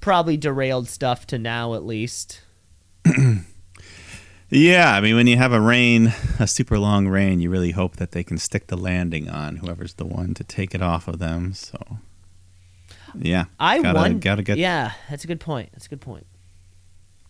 probably 0.00 0.36
derailed 0.38 0.88
stuff 0.88 1.26
to 1.26 1.38
now 1.38 1.74
at 1.74 1.84
least. 1.84 2.40
Yeah, 4.52 4.92
I 4.96 5.00
mean, 5.00 5.14
when 5.14 5.28
you 5.28 5.36
have 5.36 5.52
a 5.52 5.60
rain, 5.60 6.12
a 6.40 6.46
super 6.48 6.76
long 6.76 7.06
rain, 7.06 7.38
you 7.38 7.50
really 7.50 7.70
hope 7.70 7.96
that 7.96 8.10
they 8.10 8.24
can 8.24 8.36
stick 8.36 8.66
the 8.66 8.76
landing 8.76 9.28
on 9.28 9.56
whoever's 9.56 9.94
the 9.94 10.04
one 10.04 10.34
to 10.34 10.42
take 10.42 10.74
it 10.74 10.82
off 10.82 11.06
of 11.06 11.20
them. 11.20 11.54
So, 11.54 11.78
yeah, 13.14 13.44
I 13.60 13.80
gotta, 13.80 13.96
won. 13.96 14.18
gotta 14.18 14.42
get 14.42 14.58
Yeah, 14.58 14.92
that's 15.08 15.22
a 15.22 15.28
good 15.28 15.38
point. 15.38 15.70
That's 15.72 15.86
a 15.86 15.88
good 15.88 16.00
point. 16.00 16.26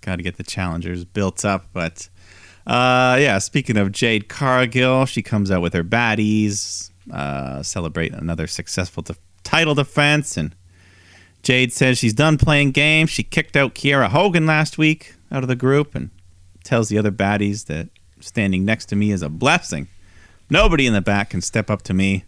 gotta 0.00 0.22
get 0.22 0.38
the 0.38 0.42
challengers 0.44 1.04
built 1.04 1.44
up. 1.44 1.66
But 1.74 2.08
uh, 2.66 3.18
yeah, 3.20 3.38
speaking 3.38 3.76
of 3.76 3.92
Jade 3.92 4.30
Cargill, 4.30 5.04
she 5.04 5.20
comes 5.20 5.50
out 5.50 5.60
with 5.60 5.74
her 5.74 5.84
baddies, 5.84 6.90
uh, 7.12 7.62
celebrate 7.62 8.14
another 8.14 8.46
successful 8.46 9.02
de- 9.02 9.16
title 9.44 9.74
defense, 9.74 10.38
and 10.38 10.56
Jade 11.42 11.74
says 11.74 11.98
she's 11.98 12.14
done 12.14 12.38
playing 12.38 12.70
games. 12.70 13.10
She 13.10 13.22
kicked 13.22 13.56
out 13.58 13.74
Kiera 13.74 14.08
Hogan 14.08 14.46
last 14.46 14.78
week 14.78 15.16
out 15.30 15.42
of 15.42 15.48
the 15.48 15.56
group, 15.56 15.94
and 15.94 16.10
tells 16.64 16.88
the 16.88 16.98
other 16.98 17.10
baddies 17.12 17.66
that 17.66 17.88
standing 18.20 18.64
next 18.64 18.86
to 18.86 18.96
me 18.96 19.10
is 19.12 19.22
a 19.22 19.28
blessing. 19.28 19.88
Nobody 20.50 20.86
in 20.86 20.92
the 20.92 21.00
back 21.00 21.30
can 21.30 21.40
step 21.40 21.70
up 21.70 21.82
to 21.82 21.94
me. 21.94 22.24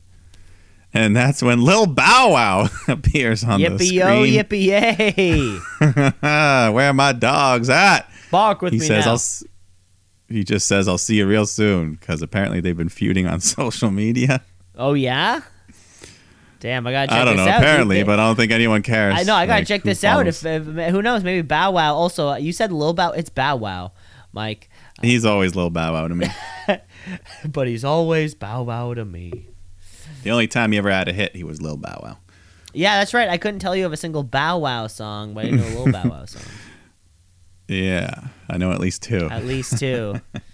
And 0.95 1.17
that's 1.17 1.43
when 1.43 1.63
Lil 1.63 1.87
Bow 1.87 2.31
Wow 2.33 2.69
appears 2.89 3.43
on 3.45 3.61
the 3.61 3.69
Yippee 3.69 3.93
yo, 3.93 4.25
screen. 4.25 4.45
yippee 4.45 4.65
yay! 4.67 6.13
Where 6.73 6.89
are 6.91 6.93
my 6.93 7.13
dogs 7.13 7.69
at? 7.71 8.09
Bark 8.31 8.61
with 8.63 8.73
he 8.75 8.79
me 8.79 8.87
says 8.87 9.05
now. 9.07 9.11
I'll 9.13 9.17
s- 9.17 9.45
he 10.29 10.45
just 10.45 10.67
says 10.67 10.89
I'll 10.89 10.99
see 10.99 11.17
you 11.17 11.27
real 11.27 11.47
soon 11.47 11.95
because 11.95 12.23
apparently 12.23 12.61
they've 12.61 12.77
been 12.77 12.89
feuding 12.91 13.27
on 13.27 13.41
social 13.41 13.91
media. 13.91 14.43
Oh 14.77 14.93
yeah. 14.95 15.41
Damn, 16.63 16.87
I 16.87 16.93
gotta 16.93 17.09
check 17.09 17.19
I 17.19 17.25
don't 17.25 17.37
know, 17.37 17.43
out. 17.43 17.59
apparently, 17.59 18.05
but 18.05 18.21
I 18.21 18.27
don't 18.29 18.37
think 18.37 18.53
anyone 18.53 18.83
cares. 18.83 19.17
I 19.19 19.25
know 19.25 19.35
I 19.35 19.47
gotta 19.47 19.63
like, 19.63 19.67
check 19.67 19.83
this 19.83 20.05
out. 20.05 20.29
If, 20.29 20.47
if 20.47 20.65
who 20.65 21.03
knows, 21.03 21.25
maybe 21.25 21.43
Bow 21.43 21.73
Wow. 21.73 21.97
Also, 21.97 22.29
uh, 22.29 22.37
you 22.37 22.53
said 22.53 22.71
Lil 22.71 22.93
Bow. 22.93 23.11
It's 23.11 23.31
Bow 23.31 23.57
Wow, 23.57 23.91
Mike, 24.31 24.71
he's 25.03 25.25
always 25.25 25.57
Lil 25.57 25.71
Bow 25.71 25.95
Wow 25.95 26.07
to 26.07 26.15
me. 26.15 26.29
but 27.49 27.67
he's 27.67 27.85
always 27.85 28.37
Bow 28.37 28.63
Wow 28.63 28.95
to 28.95 29.05
me. 29.05 29.49
the 30.23 30.31
only 30.31 30.47
time 30.47 30.71
he 30.71 30.79
ever 30.79 30.89
had 30.89 31.09
a 31.09 31.13
hit, 31.13 31.35
he 31.35 31.43
was 31.43 31.61
Lil 31.61 31.79
Bow 31.79 31.99
Wow. 32.01 32.19
Yeah, 32.73 32.97
that's 33.01 33.13
right. 33.13 33.29
I 33.29 33.39
couldn't 33.39 33.59
tell 33.59 33.75
you 33.75 33.85
of 33.85 33.93
a 33.93 33.97
single 33.97 34.23
Bow 34.23 34.59
Wow 34.59 34.87
song, 34.87 35.35
but 35.35 35.47
I 35.47 35.51
know 35.51 35.67
a 35.67 35.75
Lil 35.83 35.91
Bow 35.93 36.09
Wow 36.11 36.25
song. 36.27 36.43
Yeah, 37.67 38.29
I 38.49 38.57
know 38.57 38.71
at 38.71 38.79
least 38.79 39.03
two. 39.03 39.29
At 39.29 39.47
least 39.47 39.81
two. 39.81 40.21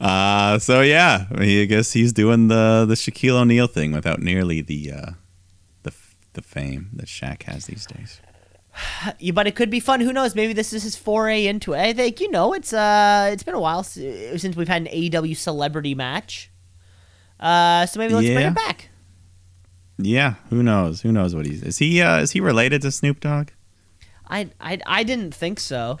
Uh, 0.00 0.58
so 0.58 0.82
yeah, 0.82 1.26
I, 1.34 1.64
guess 1.64 1.92
he's 1.92 2.12
doing 2.12 2.48
the 2.48 2.84
the 2.86 2.94
Shaquille 2.94 3.40
O'Neal 3.40 3.66
thing 3.66 3.92
without 3.92 4.20
nearly 4.20 4.60
the 4.60 4.92
uh, 4.92 5.10
the 5.84 5.92
the 6.34 6.42
fame 6.42 6.90
that 6.92 7.06
Shaq 7.06 7.44
has 7.44 7.66
these 7.66 7.86
days. 7.86 8.20
Yeah, 9.18 9.32
but 9.32 9.46
it 9.46 9.54
could 9.56 9.70
be 9.70 9.80
fun. 9.80 10.00
Who 10.02 10.12
knows? 10.12 10.34
Maybe 10.34 10.52
this 10.52 10.74
is 10.74 10.82
his 10.82 10.96
foray 10.96 11.46
into 11.46 11.72
it. 11.72 11.80
I 11.80 11.92
think 11.94 12.20
you 12.20 12.30
know 12.30 12.52
it's 12.52 12.74
uh 12.74 13.30
it's 13.32 13.42
been 13.42 13.54
a 13.54 13.60
while 13.60 13.82
since 13.82 14.54
we've 14.54 14.68
had 14.68 14.82
an 14.82 14.88
AEW 14.88 15.34
celebrity 15.34 15.94
match. 15.94 16.50
Uh, 17.40 17.86
so 17.86 17.98
maybe 17.98 18.12
let's 18.12 18.26
bring 18.26 18.46
it 18.46 18.54
back. 18.54 18.90
Yeah, 19.98 20.34
who 20.50 20.62
knows? 20.62 21.00
Who 21.00 21.10
knows 21.10 21.34
what 21.34 21.46
he's 21.46 21.62
is 21.62 21.78
he 21.78 22.02
uh, 22.02 22.18
is 22.18 22.32
he 22.32 22.40
related 22.40 22.82
to 22.82 22.90
Snoop 22.90 23.20
Dogg? 23.20 23.48
I 24.28 24.50
I 24.60 24.78
I 24.86 25.02
didn't 25.04 25.34
think 25.34 25.58
so. 25.58 25.98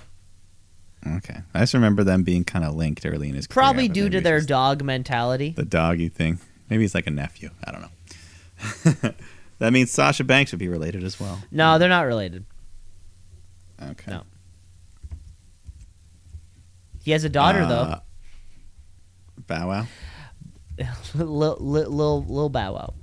Okay, 1.18 1.40
I 1.54 1.60
just 1.60 1.74
remember 1.74 2.02
them 2.02 2.22
being 2.24 2.42
kind 2.44 2.64
of 2.64 2.74
linked 2.74 3.06
early 3.06 3.28
in 3.28 3.34
his 3.36 3.46
career, 3.46 3.54
Probably 3.62 3.88
but 3.88 3.94
due 3.94 4.08
to 4.10 4.20
their 4.20 4.40
dog 4.40 4.82
mentality. 4.82 5.50
the 5.56 5.64
doggy 5.64 6.08
thing. 6.08 6.38
Maybe 6.68 6.82
he's 6.82 6.94
like 6.94 7.06
a 7.06 7.10
nephew. 7.10 7.50
I 7.64 7.70
don't 7.72 7.80
know. 7.82 9.12
that 9.58 9.72
means 9.72 9.90
Sasha 9.92 10.24
Banks 10.24 10.50
would 10.52 10.58
be 10.58 10.68
related 10.68 11.04
as 11.04 11.20
well. 11.20 11.38
No, 11.52 11.78
they're 11.78 11.88
not 11.88 12.06
related. 12.06 12.44
Okay. 13.80 14.10
No. 14.10 14.22
He 17.04 17.12
has 17.12 17.22
a 17.24 17.28
daughter 17.28 17.60
Uh, 17.60 18.00
Bow 19.46 19.68
Wow. 19.68 19.86
though, 20.76 20.84
Lil, 21.24 21.56
Lil, 21.60 21.90
Lil, 21.90 22.24
Lil 22.24 22.48
Bow 22.48 22.72
Wow. 22.72 22.94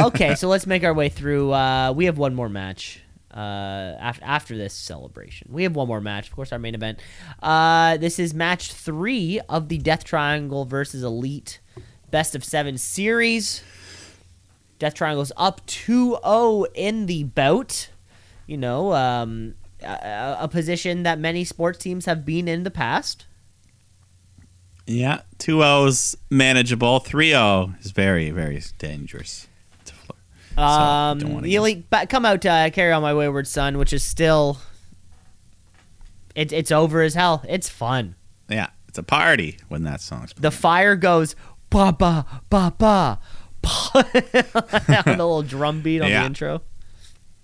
Uh, 0.00 0.06
okay, 0.06 0.34
so 0.36 0.48
let's 0.48 0.66
make 0.66 0.84
our 0.84 0.94
way 0.94 1.08
through. 1.08 1.52
Uh, 1.52 1.92
we 1.92 2.04
have 2.04 2.18
one 2.18 2.34
more 2.34 2.48
match. 2.48 3.00
Uh, 3.38 3.96
after 4.00 4.24
after 4.24 4.56
this 4.56 4.74
celebration, 4.74 5.46
we 5.52 5.62
have 5.62 5.76
one 5.76 5.86
more 5.86 6.00
match. 6.00 6.26
Of 6.26 6.34
course, 6.34 6.50
our 6.52 6.58
main 6.58 6.74
event. 6.74 6.98
Uh, 7.40 7.96
this 7.96 8.18
is 8.18 8.34
match 8.34 8.72
three 8.72 9.40
of 9.48 9.68
the 9.68 9.78
Death 9.78 10.02
Triangle 10.02 10.64
versus 10.64 11.04
Elite 11.04 11.60
Best 12.10 12.34
of 12.34 12.42
Seven 12.42 12.78
series. 12.78 13.62
Death 14.80 14.94
Triangle's 14.94 15.30
up 15.36 15.64
2-0 15.66 16.66
in 16.74 17.06
the 17.06 17.24
bout. 17.24 17.90
You 18.48 18.56
know, 18.56 18.92
um, 18.94 19.54
a, 19.84 20.38
a 20.40 20.48
position 20.48 21.04
that 21.04 21.20
many 21.20 21.44
sports 21.44 21.78
teams 21.78 22.06
have 22.06 22.24
been 22.24 22.48
in 22.48 22.64
the 22.64 22.72
past. 22.72 23.26
Yeah, 24.86 25.20
two 25.36 25.62
is 25.62 26.16
manageable. 26.30 27.00
Three 27.00 27.36
O 27.36 27.74
is 27.80 27.90
very, 27.90 28.30
very 28.30 28.62
dangerous. 28.78 29.47
So, 30.58 30.64
Um, 30.64 31.18
don't 31.18 31.42
the 31.42 31.54
elite, 31.54 31.88
ba- 31.88 32.06
come 32.06 32.24
out, 32.26 32.44
uh, 32.44 32.68
carry 32.70 32.92
on 32.92 33.00
my 33.02 33.14
wayward 33.14 33.46
son, 33.46 33.78
which 33.78 33.92
is 33.92 34.02
still, 34.02 34.58
it, 36.34 36.52
it's 36.52 36.72
over 36.72 37.00
as 37.02 37.14
hell. 37.14 37.44
It's 37.48 37.68
fun. 37.68 38.14
Yeah, 38.48 38.68
it's 38.88 38.98
a 38.98 39.02
party 39.02 39.58
when 39.68 39.84
that 39.84 40.00
song's 40.00 40.32
The 40.36 40.50
fire 40.50 40.96
goes 40.96 41.36
ba 41.70 41.92
ba 41.92 42.24
ba 42.50 42.72
ba, 42.78 43.18
ba. 43.62 44.04
the 44.12 45.04
little 45.06 45.42
drum 45.42 45.80
beat 45.82 46.00
on 46.00 46.08
Yeah. 46.08 46.20
the 46.20 46.26
intro. 46.26 46.62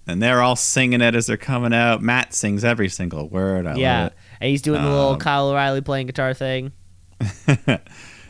and 0.06 0.22
they're 0.22 0.42
all 0.42 0.56
singing 0.56 1.00
it 1.00 1.14
as 1.14 1.26
they're 1.26 1.36
coming 1.36 1.72
out. 1.74 2.02
Matt 2.02 2.34
sings 2.34 2.64
every 2.64 2.88
single 2.88 3.28
word. 3.28 3.66
I 3.66 3.74
yeah, 3.76 3.98
love 4.02 4.06
it. 4.08 4.18
and 4.40 4.50
he's 4.50 4.62
doing 4.62 4.82
the 4.82 4.88
little 4.88 5.10
Um, 5.14 5.18
Kyle 5.18 5.48
O'Reilly 5.48 5.80
playing 5.82 6.06
guitar 6.06 6.34
thing. 6.34 6.72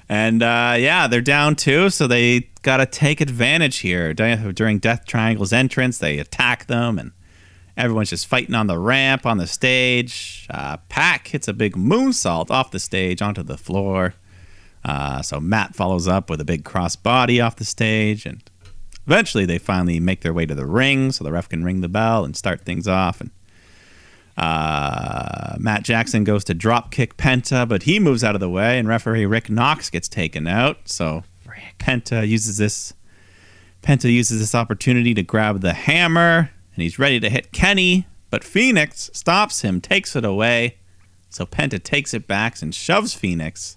And 0.06 0.42
uh, 0.42 0.74
yeah, 0.78 1.06
they're 1.06 1.22
down 1.22 1.56
two, 1.56 1.88
so 1.88 2.06
they 2.06 2.50
got 2.64 2.78
to 2.78 2.86
take 2.86 3.20
advantage 3.20 3.78
here. 3.78 4.12
During 4.12 4.80
Death 4.80 5.04
Triangle's 5.06 5.52
entrance, 5.52 5.98
they 5.98 6.18
attack 6.18 6.66
them, 6.66 6.98
and 6.98 7.12
everyone's 7.76 8.10
just 8.10 8.26
fighting 8.26 8.54
on 8.56 8.66
the 8.66 8.78
ramp, 8.78 9.24
on 9.24 9.38
the 9.38 9.46
stage. 9.46 10.48
Uh, 10.50 10.78
PAC 10.88 11.28
hits 11.28 11.46
a 11.46 11.52
big 11.52 11.76
moonsault 11.76 12.50
off 12.50 12.72
the 12.72 12.80
stage 12.80 13.22
onto 13.22 13.44
the 13.44 13.56
floor. 13.56 14.14
Uh, 14.84 15.22
so 15.22 15.40
Matt 15.40 15.76
follows 15.76 16.08
up 16.08 16.28
with 16.28 16.40
a 16.40 16.44
big 16.44 16.64
crossbody 16.64 17.44
off 17.44 17.56
the 17.56 17.64
stage, 17.64 18.26
and 18.26 18.42
eventually 19.06 19.46
they 19.46 19.58
finally 19.58 20.00
make 20.00 20.22
their 20.22 20.34
way 20.34 20.44
to 20.46 20.54
the 20.54 20.66
ring, 20.66 21.12
so 21.12 21.22
the 21.22 21.32
ref 21.32 21.48
can 21.48 21.64
ring 21.64 21.80
the 21.80 21.88
bell 21.88 22.24
and 22.24 22.36
start 22.36 22.62
things 22.62 22.88
off. 22.88 23.20
And 23.20 23.30
uh, 24.36 25.56
Matt 25.58 25.84
Jackson 25.84 26.24
goes 26.24 26.44
to 26.44 26.54
drop 26.54 26.90
kick 26.90 27.16
Penta, 27.16 27.68
but 27.68 27.84
he 27.84 27.98
moves 28.00 28.24
out 28.24 28.34
of 28.34 28.40
the 28.40 28.50
way, 28.50 28.78
and 28.78 28.88
referee 28.88 29.26
Rick 29.26 29.48
Knox 29.48 29.90
gets 29.90 30.08
taken 30.08 30.46
out. 30.46 30.88
So 30.88 31.24
Penta 31.78 32.26
uses 32.26 32.58
this. 32.58 32.94
Penta 33.82 34.10
uses 34.10 34.40
this 34.40 34.54
opportunity 34.54 35.12
to 35.14 35.22
grab 35.22 35.60
the 35.60 35.74
hammer, 35.74 36.50
and 36.74 36.82
he's 36.82 36.98
ready 36.98 37.20
to 37.20 37.28
hit 37.28 37.52
Kenny, 37.52 38.06
but 38.30 38.42
Fénix 38.42 39.14
stops 39.14 39.60
him, 39.60 39.80
takes 39.80 40.16
it 40.16 40.24
away. 40.24 40.78
So 41.28 41.44
Penta 41.44 41.82
takes 41.82 42.14
it 42.14 42.26
back 42.26 42.62
and 42.62 42.74
shoves 42.74 43.14
Fénix. 43.14 43.76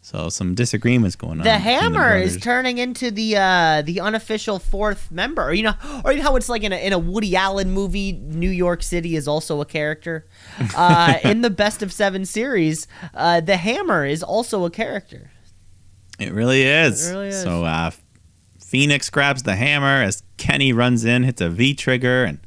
So 0.00 0.30
some 0.30 0.54
disagreements 0.54 1.16
going 1.16 1.38
on. 1.38 1.44
The 1.44 1.58
hammer 1.58 2.16
is 2.16 2.38
turning 2.38 2.78
into 2.78 3.10
the 3.10 3.36
uh, 3.36 3.82
the 3.82 4.00
unofficial 4.00 4.58
fourth 4.58 5.10
member. 5.10 5.48
Or, 5.48 5.52
you 5.52 5.64
know, 5.64 5.74
or 6.02 6.12
you 6.12 6.18
know 6.18 6.24
how 6.24 6.36
it's 6.36 6.48
like 6.48 6.62
in 6.62 6.72
a, 6.72 6.76
in 6.76 6.92
a 6.92 6.98
Woody 6.98 7.36
Allen 7.36 7.70
movie, 7.70 8.12
New 8.12 8.48
York 8.48 8.82
City 8.82 9.16
is 9.16 9.28
also 9.28 9.60
a 9.60 9.66
character. 9.66 10.26
Uh, 10.74 11.18
in 11.24 11.40
the 11.40 11.50
Best 11.50 11.82
of 11.82 11.92
Seven 11.92 12.24
series, 12.24 12.86
uh, 13.14 13.40
the 13.40 13.56
hammer 13.56 14.04
is 14.04 14.22
also 14.22 14.64
a 14.64 14.70
character. 14.70 15.30
It 16.18 16.32
really 16.32 16.62
is. 16.62 17.08
It 17.08 17.12
really 17.12 17.28
is. 17.28 17.42
So 17.42 17.64
uh, 17.64 17.90
Fénix 18.58 19.10
grabs 19.10 19.44
the 19.44 19.56
hammer 19.56 20.02
as 20.02 20.22
Kenny 20.36 20.72
runs 20.72 21.04
in, 21.04 21.22
hits 21.22 21.40
a 21.40 21.48
V 21.48 21.74
trigger, 21.74 22.24
and 22.24 22.40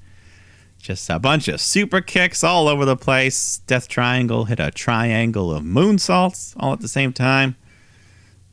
just 0.77 1.09
a 1.09 1.19
bunch 1.19 1.47
of 1.47 1.61
super 1.61 2.01
kicks 2.01 2.43
all 2.43 2.67
over 2.67 2.85
the 2.85 2.97
place. 2.97 3.59
Death 3.59 3.87
Triangle 3.87 4.45
hit 4.45 4.59
a 4.59 4.71
triangle 4.71 5.53
of 5.53 5.63
moonsaults 5.63 6.55
all 6.57 6.73
at 6.73 6.79
the 6.79 6.87
same 6.87 7.13
time. 7.13 7.55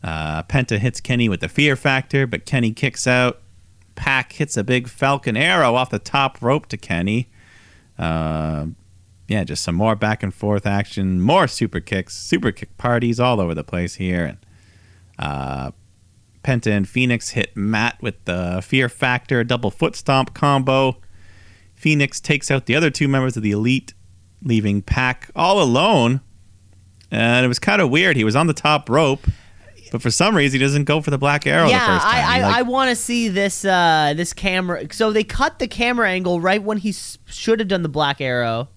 Uh, 0.02 0.42
Penta 0.44 0.78
hits 0.78 1.00
Kenny 1.00 1.28
with 1.28 1.40
the 1.40 1.48
fear 1.48 1.74
factor, 1.74 2.26
but 2.26 2.46
Kenny 2.46 2.72
kicks 2.72 3.06
out. 3.06 3.40
PAC 3.96 4.32
hits 4.34 4.56
a 4.56 4.62
big 4.62 4.88
falcon 4.88 5.36
arrow 5.36 5.74
off 5.74 5.90
the 5.90 5.98
top 5.98 6.40
rope 6.40 6.66
to 6.66 6.76
Kenny. 6.76 7.28
Uh, 7.98 8.66
yeah, 9.26 9.42
just 9.42 9.64
some 9.64 9.74
more 9.74 9.96
back 9.96 10.22
and 10.22 10.32
forth 10.32 10.66
action, 10.66 11.20
more 11.20 11.48
super 11.48 11.80
kicks, 11.80 12.16
super 12.16 12.52
kick 12.52 12.76
parties 12.78 13.18
all 13.18 13.40
over 13.40 13.54
the 13.54 13.64
place 13.64 13.96
here. 13.96 14.24
And 14.24 14.38
uh, 15.18 15.70
Penta 16.44 16.70
and 16.70 16.86
Fénix 16.86 17.30
hit 17.30 17.56
Matt 17.56 18.00
with 18.00 18.24
the 18.24 18.60
Fear 18.64 18.88
Factor 18.88 19.44
double 19.44 19.70
foot 19.70 19.96
stomp 19.96 20.34
combo. 20.34 21.00
Fénix 21.80 22.20
takes 22.20 22.50
out 22.50 22.66
the 22.66 22.74
other 22.74 22.90
two 22.90 23.08
members 23.08 23.36
of 23.36 23.42
the 23.42 23.50
Elite, 23.52 23.94
leaving 24.42 24.82
PAC 24.82 25.30
all 25.36 25.62
alone. 25.62 26.20
And 27.10 27.44
it 27.44 27.48
was 27.48 27.58
kind 27.58 27.80
of 27.80 27.90
weird. 27.90 28.16
He 28.16 28.24
was 28.24 28.36
on 28.36 28.46
the 28.48 28.52
top 28.52 28.90
rope, 28.90 29.26
but 29.90 30.02
for 30.02 30.10
some 30.10 30.36
reason 30.36 30.60
he 30.60 30.64
doesn't 30.66 30.84
go 30.84 31.00
for 31.00 31.10
the 31.10 31.16
black 31.18 31.46
arrow 31.46 31.68
yeah, 31.68 31.78
the 31.78 31.92
first 31.94 32.04
time. 32.04 32.14
I 32.14 32.38
I, 32.38 32.42
like- 32.42 32.56
I 32.56 32.62
want 32.62 32.90
to 32.90 32.96
see 32.96 33.28
this 33.28 33.64
uh, 33.64 34.12
this 34.16 34.32
camera. 34.32 34.86
So 34.92 35.12
they 35.12 35.24
cut 35.24 35.58
the 35.58 35.68
camera 35.68 36.08
angle 36.10 36.40
right 36.40 36.62
when 36.62 36.78
he 36.78 36.90
s- 36.90 37.16
should 37.26 37.60
have 37.60 37.68
done 37.68 37.82
the 37.82 37.88
black 37.88 38.20
arrow. 38.20 38.68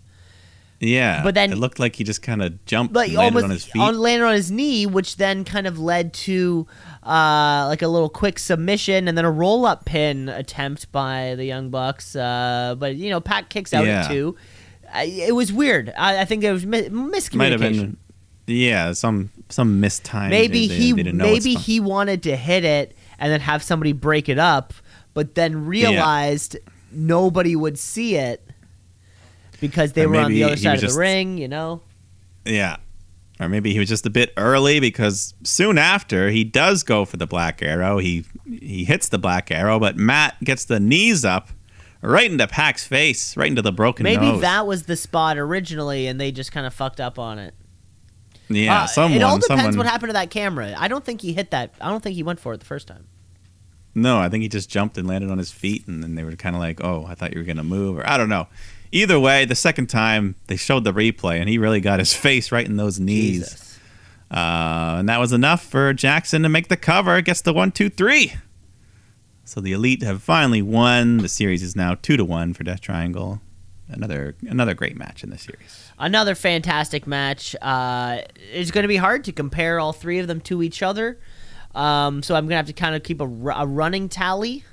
Yeah, 0.84 1.22
but 1.24 1.36
then- 1.36 1.52
it 1.52 1.58
looked 1.60 1.78
like 1.80 1.96
he 1.96 2.04
just 2.04 2.22
kind 2.24 2.42
of 2.42 2.66
jumped 2.66 2.94
like 2.96 3.10
and 3.10 3.18
landed 3.18 3.36
almost 3.38 3.44
on 3.46 3.50
his 3.52 3.66
feet. 3.66 3.80
on 3.82 4.00
landed 4.00 4.26
on 4.26 4.34
his 4.34 4.50
knee, 4.52 4.86
which 4.88 5.18
then 5.18 5.44
kind 5.46 5.68
of 5.68 5.78
led 5.78 6.12
to 6.14 6.66
uh, 7.04 7.66
like 7.68 7.82
a 7.84 7.88
little 7.88 8.10
quick 8.10 8.40
submission 8.40 9.08
and 9.08 9.16
then 9.18 9.24
a 9.26 9.32
roll 9.32 9.66
up 9.66 9.86
pin 9.86 10.28
attempt 10.28 10.92
by 10.92 11.36
the 11.36 11.46
Young 11.46 11.70
Bucks. 11.70 12.16
Uh, 12.16 12.76
but 12.80 12.96
you 12.96 13.10
know, 13.12 13.22
PAC 13.22 13.50
kicks 13.50 13.74
out 13.74 13.86
Yeah. 13.86 14.02
at 14.06 14.08
two. 14.12 14.36
I, 14.94 15.04
it 15.04 15.36
was 15.36 15.54
weird. 15.54 15.94
I, 15.98 16.22
I 16.22 16.26
think 16.26 16.44
it 16.44 16.52
was 16.52 16.66
mi- 16.66 16.90
miscommunication. 16.90 17.36
Might 17.36 17.52
have 17.52 17.62
been, 17.62 17.98
yeah, 18.48 18.92
some 18.94 19.30
some 19.50 19.82
mistime. 19.82 20.30
maybe 20.30 20.68
They- 20.68 20.76
he 20.76 20.92
they 20.94 21.04
didn't 21.04 21.18
know 21.18 21.26
maybe 21.26 21.54
he 21.54 21.80
wanted 21.80 22.24
to 22.24 22.36
hit 22.36 22.64
it 22.66 22.96
and 23.20 23.32
then 23.32 23.40
have 23.42 23.62
somebody 23.62 23.94
break 23.94 24.30
it 24.30 24.40
up, 24.40 24.74
but 25.14 25.36
then 25.36 25.66
realized 25.68 26.58
nobody 26.92 27.56
would 27.56 27.78
see 27.80 28.16
it 28.16 28.46
because 29.62 29.94
they 29.94 30.04
Or 30.04 30.10
were 30.10 30.18
on 30.20 30.32
the 30.34 30.44
other 30.44 30.58
side 30.58 30.84
of 30.84 30.92
the 30.92 31.00
ring. 31.00 31.38
You 31.38 31.48
know. 31.48 31.82
Yeah. 32.46 32.78
Or 33.40 33.48
maybe 33.50 33.72
he 33.74 33.80
was 33.80 33.90
just 33.90 34.06
a 34.06 34.10
bit 34.10 34.34
early 34.38 34.80
because 34.80 35.34
soon 35.44 35.78
after 35.80 36.30
he 36.30 36.44
does 36.44 36.84
go 36.84 37.06
for 37.06 37.18
the 37.18 37.26
black 37.26 37.62
arrow. 37.64 37.98
He 37.98 38.26
he 38.46 38.84
hits 38.84 39.08
the 39.10 39.18
black 39.18 39.50
arrow, 39.50 39.80
but 39.80 39.96
Matt 39.98 40.36
gets 40.44 40.66
the 40.66 40.80
knees 40.80 41.24
up 41.26 41.50
right 42.02 42.30
into 42.32 42.46
Pac's 42.48 42.86
face, 42.86 43.36
right 43.38 43.48
into 43.48 43.62
the 43.64 43.72
broken 43.72 44.04
Maybe 44.04 44.26
nose. 44.28 44.42
that 44.42 44.68
was 44.68 44.84
the 44.84 44.96
spot 44.96 45.38
originally, 45.38 46.06
and 46.08 46.20
they 46.22 46.32
just 46.32 46.52
kind 46.52 46.68
of 46.68 46.74
fucked 46.74 47.00
up 47.00 47.18
on 47.18 47.40
it. 47.40 47.54
yeah, 48.50 48.84
Uh, 48.84 48.88
someone. 48.88 49.20
it 49.20 49.24
all 49.24 49.38
depends 49.40 49.62
someone, 49.64 49.78
what 49.78 49.88
happened 49.88 50.10
to 50.10 50.14
that 50.14 50.30
camera. 50.30 50.76
I 50.78 50.88
don't 50.88 51.04
think 51.06 51.22
he 51.22 51.34
hit 51.34 51.50
that. 51.52 51.74
I 51.82 51.90
don't 51.90 52.04
think 52.04 52.16
he 52.16 52.24
went 52.24 52.40
for 52.40 52.54
it 52.54 52.60
the 52.60 52.66
first 52.66 52.88
time. 52.88 53.06
No, 53.96 54.20
I 54.20 54.30
think 54.30 54.42
he 54.44 54.50
just 54.50 54.70
jumped 54.70 54.98
and 54.98 55.08
landed 55.08 55.30
on 55.32 55.38
his 55.38 55.52
feet, 55.52 55.88
and 55.88 56.02
then 56.04 56.16
they 56.16 56.24
were 56.24 56.36
kind 56.36 56.56
of 56.56 56.62
like, 56.62 56.84
"Oh, 56.84 57.06
I 57.08 57.16
thought 57.16 57.34
you 57.34 57.40
were 57.40 57.46
gonna 57.46 57.64
move," 57.64 57.98
or 57.98 58.08
I 58.08 58.18
don't 58.18 58.30
know. 58.30 58.48
Either 58.92 59.20
way, 59.20 59.46
the 59.46 59.56
second 59.56 59.88
time 59.88 60.36
they 60.48 60.56
showed 60.56 60.84
the 60.84 60.94
replay, 60.94 61.40
and 61.40 61.48
he 61.48 61.58
really 61.58 61.80
got 61.80 62.00
his 62.00 62.14
face 62.26 62.52
right 62.52 62.66
in 62.66 62.78
those 62.78 63.00
knees. 63.00 63.80
Uh, 64.30 64.96
and 65.00 65.10
that 65.10 65.20
was 65.20 65.34
enough 65.34 65.64
for 65.64 65.94
Jackson 65.94 66.44
to 66.44 66.50
make 66.50 66.70
the 66.70 66.78
cover. 66.78 67.20
Gets 67.22 67.42
the 67.42 67.54
one, 67.54 67.72
two, 67.72 67.90
three. 67.90 68.34
So 69.44 69.60
the 69.60 69.74
Elite 69.74 70.04
have 70.04 70.24
finally 70.24 70.62
won. 70.62 71.18
The 71.18 71.28
series 71.28 71.62
is 71.62 71.76
now 71.76 71.96
two 71.96 72.16
to 72.16 72.24
one 72.24 72.54
for 72.54 72.64
Death 72.64 72.80
Triangle. 72.80 73.42
Another 73.90 74.36
another 74.48 74.74
great 74.74 74.96
match 74.96 75.24
in 75.24 75.30
the 75.30 75.38
series. 75.38 75.92
Another 76.00 76.34
fantastic 76.36 77.06
match. 77.06 77.56
Uh, 77.62 78.20
it's 78.54 78.72
going 78.72 78.84
to 78.84 78.88
be 78.88 78.96
hard 78.96 79.26
to 79.26 79.34
compare 79.34 79.80
all 79.80 79.92
three 79.92 80.20
of 80.20 80.28
them 80.28 80.40
to 80.42 80.64
each 80.64 80.82
other. 80.82 81.20
Um, 81.76 82.24
so 82.24 82.36
I'm 82.36 82.46
going 82.46 82.52
to 82.52 82.56
have 82.58 82.68
to 82.68 82.74
kind 82.74 82.96
of 82.96 83.04
keep 83.04 83.20
a, 83.20 83.26
a 83.26 83.66
running 83.66 84.08
tally. 84.08 84.64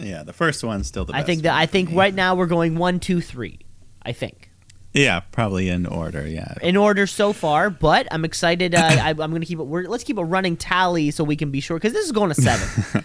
Yeah, 0.00 0.22
the 0.22 0.32
first 0.32 0.64
one's 0.64 0.86
still 0.86 1.04
the 1.04 1.14
I 1.14 1.18
best. 1.18 1.26
think 1.26 1.42
that 1.42 1.54
I 1.54 1.66
think 1.66 1.90
right 1.92 2.14
now 2.14 2.34
we're 2.34 2.46
going 2.46 2.76
one, 2.76 3.00
two, 3.00 3.20
three. 3.20 3.58
I 4.02 4.12
think 4.12 4.50
Yeah, 4.94 5.20
probably 5.30 5.68
in 5.68 5.86
order. 5.86 6.26
Yeah. 6.26 6.54
in 6.62 6.76
order 6.76 7.06
so 7.06 7.32
far, 7.32 7.70
but 7.70 8.08
I'm 8.10 8.24
excited. 8.24 8.74
Uh, 8.74 8.78
I, 8.80 9.10
I'm 9.10 9.16
going 9.16 9.40
to 9.42 9.46
keep 9.46 9.58
it. 9.58 9.64
We're, 9.64 9.84
let's 9.84 10.04
keep 10.04 10.16
a 10.18 10.24
running 10.24 10.56
tally 10.56 11.10
so 11.10 11.22
we 11.22 11.36
can 11.36 11.50
be 11.50 11.60
sure 11.60 11.76
because 11.76 11.92
this 11.92 12.06
is 12.06 12.12
going 12.12 12.32
to 12.32 12.40
seven. 12.40 13.02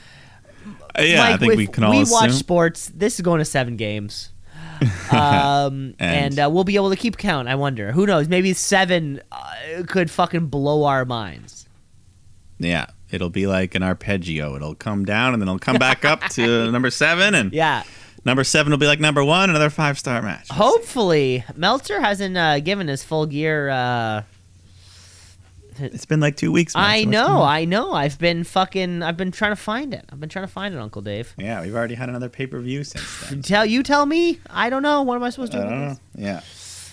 Uh, 0.97 1.01
yeah, 1.01 1.21
I 1.23 1.31
Mike, 1.31 1.39
think 1.41 1.51
if 1.53 1.57
we 1.57 1.67
can 1.67 1.83
all 1.83 1.91
we 1.91 2.01
assume. 2.01 2.13
watch 2.13 2.31
sports. 2.31 2.91
This 2.95 3.15
is 3.15 3.21
going 3.21 3.39
to 3.39 3.45
seven 3.45 3.75
games, 3.75 4.29
um, 5.11 5.93
and, 5.99 5.99
And- 5.99 6.39
uh, 6.39 6.49
we'll 6.49 6.63
be 6.63 6.75
able 6.75 6.89
to 6.91 6.95
keep 6.95 7.17
count. 7.17 7.47
I 7.47 7.55
wonder. 7.55 7.91
Who 7.91 8.05
knows? 8.05 8.27
Maybe 8.27 8.53
seven 8.53 9.21
uh, 9.31 9.83
could 9.87 10.09
fucking 10.09 10.47
blow 10.47 10.85
our 10.85 11.05
minds. 11.05 11.67
Yeah, 12.57 12.85
it'll 13.15 13.29
be 13.29 13.47
like 13.47 13.73
an 13.75 13.81
arpeggio. 13.83 14.55
It'll 14.55 14.75
come 14.75 15.05
down 15.05 15.33
and 15.33 15.41
then 15.41 15.47
it'll 15.47 15.57
come 15.59 15.77
back 15.77 16.05
up 16.05 16.21
to 16.31 16.69
number 16.71 16.89
seven, 16.91 17.33
and 17.33 17.51
Yeah. 17.53 17.83
number 18.25 18.43
seven 18.43 18.71
will 18.71 18.77
be 18.77 18.87
like 18.87 18.99
number 18.99 19.23
one. 19.23 19.49
Another 19.49 19.69
five 19.69 19.97
star 19.97 20.21
match. 20.21 20.49
Hopefully, 20.49 21.43
Meltzer 21.55 21.99
hasn't 22.01 22.37
uh, 22.37 22.59
given 22.59 22.87
his 22.87 23.03
full 23.03 23.25
gear 23.25 23.69
uh, 23.69 24.21
It's 25.79 26.05
been 26.05 26.19
like 26.19 26.37
two 26.37 26.51
weeks. 26.51 26.73
man, 26.75 26.83
I 26.83 26.97
what's 26.99 27.07
know. 27.11 27.41
I 27.41 27.65
know. 27.65 27.93
I've 27.93 28.17
been 28.19 28.43
fucking. 28.43 29.01
I've 29.03 29.17
been 29.17 29.31
trying 29.31 29.51
to 29.51 29.55
find 29.57 29.93
it. 29.93 30.05
I've 30.11 30.19
been 30.19 30.29
trying 30.29 30.45
to 30.45 30.51
find 30.51 30.73
it, 30.75 30.77
Uncle 30.79 31.01
Dave. 31.01 31.33
Yeah, 31.37 31.61
we've 31.61 31.75
already 31.75 31.95
had 31.95 32.07
another 32.09 32.29
pay 32.29 32.47
per 32.47 32.59
view 32.59 32.83
since 32.83 33.29
then. 33.29 33.41
Tell 33.43 33.65
you, 33.65 33.83
tell 33.83 34.05
me. 34.05 34.39
I 34.49 34.69
don't 34.69 34.83
know. 34.83 35.01
What 35.01 35.15
am 35.15 35.23
I 35.23 35.29
supposed 35.31 35.51
to 35.53 35.59
I 35.59 35.63
do? 35.63 35.69
don't 35.69 35.79
know. 35.87 35.97
Yeah, 36.15 36.41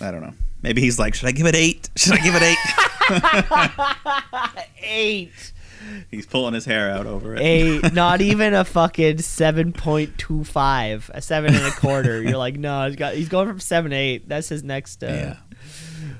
I 0.00 0.10
don't 0.10 0.22
know. 0.22 0.34
Maybe 0.62 0.80
he's 0.80 0.96
like, 0.98 1.14
should 1.14 1.28
I 1.28 1.32
give 1.32 1.46
it 1.46 1.56
eight? 1.56 1.90
Should 1.96 2.12
I 2.14 2.18
give 2.18 2.34
it 2.36 2.42
eight? 2.42 2.58
Eight, 4.84 5.52
he's 6.10 6.26
pulling 6.26 6.54
his 6.54 6.64
hair 6.64 6.90
out 6.90 7.06
over 7.06 7.34
it. 7.34 7.40
eight. 7.40 7.92
not 7.92 8.20
even 8.20 8.54
a 8.54 8.64
fucking 8.64 9.18
seven 9.18 9.72
point 9.72 10.16
two 10.18 10.44
five. 10.44 11.10
A 11.14 11.20
seven 11.22 11.54
and 11.54 11.64
a 11.64 11.70
quarter. 11.72 12.22
You're 12.22 12.36
like, 12.38 12.56
no, 12.56 12.86
he's 12.86 12.96
got. 12.96 13.14
He's 13.14 13.28
going 13.28 13.48
from 13.48 13.60
seven 13.60 13.90
to 13.90 13.96
eight. 13.96 14.28
That's 14.28 14.48
his 14.48 14.62
next. 14.62 15.02
Uh, 15.02 15.06
Yeah. 15.06 15.36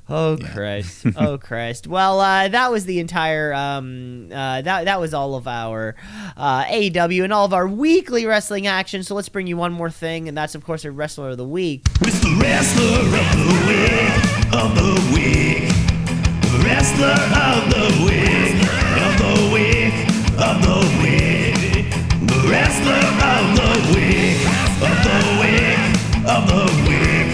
Oh 0.09 0.37
Yeah. 0.39 0.53
Christ! 0.53 1.07
Oh 1.17 1.39
Christ! 1.43 1.87
Well, 1.87 2.21
uh, 2.21 2.49
that 2.49 2.71
was 2.71 2.85
the 2.85 2.99
entire. 3.01 3.53
Um, 3.55 4.29
uh, 4.33 4.61
that 4.63 4.85
that 4.85 5.01
was 5.01 5.15
all 5.15 5.35
of 5.37 5.47
our 5.49 5.95
uh, 6.37 6.65
AEW 6.65 7.25
and 7.25 7.33
all 7.33 7.45
of 7.45 7.53
our 7.53 7.67
weekly 7.67 8.27
wrestling 8.27 8.67
action. 8.67 9.03
So 9.05 9.15
let's 9.15 9.29
bring 9.29 9.47
you 9.47 9.57
one 9.57 9.73
more 9.73 9.91
thing, 9.91 10.29
and 10.29 10.37
that's 10.37 10.55
of 10.55 10.65
course 10.65 10.85
our 10.85 10.91
wrestler 10.91 11.31
of 11.31 11.39
the 11.39 11.47
week. 11.49 11.87
It's 12.03 12.21
the 12.21 12.37
wrestler 12.41 12.99
of 12.99 13.15
the 13.39 13.55
week, 13.69 14.53
of 14.53 14.75
the 14.75 15.15
week. 15.15 15.73
Wrestler 16.65 17.09
of 17.11 17.71
the 17.71 18.05
week, 18.05 19.02
of 20.39 20.63
the 20.63 20.79
week, 21.03 21.91
the. 22.27 22.49
Wrestler 22.49 23.05
of 23.23 23.45
the 23.57 23.71
week, 23.95 24.41
of 24.81 24.97
the 25.05 25.19
week, 25.41 25.81
of 26.27 26.43
the 26.49 26.65
week. 26.89 27.29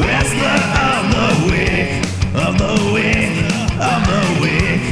Wrestler 0.00 0.58
of 0.82 1.02
the 1.12 1.28
week, 1.46 1.90
of 2.34 2.52
the 2.58 2.74
week, 2.92 3.34
of 3.80 4.00
the 4.08 4.20
week. 4.42 4.82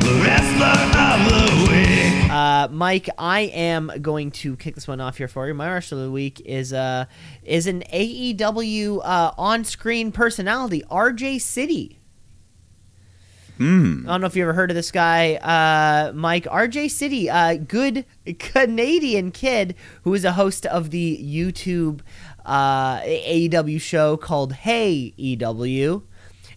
The 0.00 0.12
wrestler 0.22 0.78
of 0.98 1.18
the 1.30 1.42
week. 1.70 2.30
Uh, 2.30 2.68
Mike, 2.70 3.08
I 3.16 3.40
am 3.42 3.90
going 4.02 4.30
to 4.32 4.56
kick 4.56 4.74
this 4.74 4.88
one 4.88 5.00
off 5.00 5.18
here 5.18 5.28
for 5.28 5.46
you. 5.46 5.54
My 5.54 5.72
wrestler 5.72 5.98
of 5.98 6.04
the 6.04 6.10
week 6.10 6.40
is 6.44 6.72
uh 6.72 7.04
is 7.44 7.66
an 7.66 7.82
AEW 7.92 9.00
uh, 9.04 9.32
on-screen 9.38 10.10
personality, 10.10 10.82
RJ 10.90 11.40
City. 11.40 12.00
Hmm. 13.58 14.04
I 14.06 14.12
don't 14.12 14.20
know 14.20 14.26
if 14.26 14.34
you 14.34 14.42
ever 14.42 14.52
heard 14.52 14.70
of 14.70 14.74
this 14.74 14.90
guy, 14.90 15.34
uh, 15.36 16.12
Mike. 16.12 16.44
RJ 16.44 16.90
City, 16.90 17.30
uh, 17.30 17.54
good 17.54 18.04
Canadian 18.38 19.30
kid 19.30 19.76
who 20.02 20.12
is 20.14 20.24
a 20.24 20.32
host 20.32 20.66
of 20.66 20.90
the 20.90 21.16
YouTube 21.22 22.00
uh, 22.44 23.00
AEW 23.00 23.80
show 23.80 24.16
called 24.16 24.52
Hey 24.54 25.14
EW, 25.16 26.02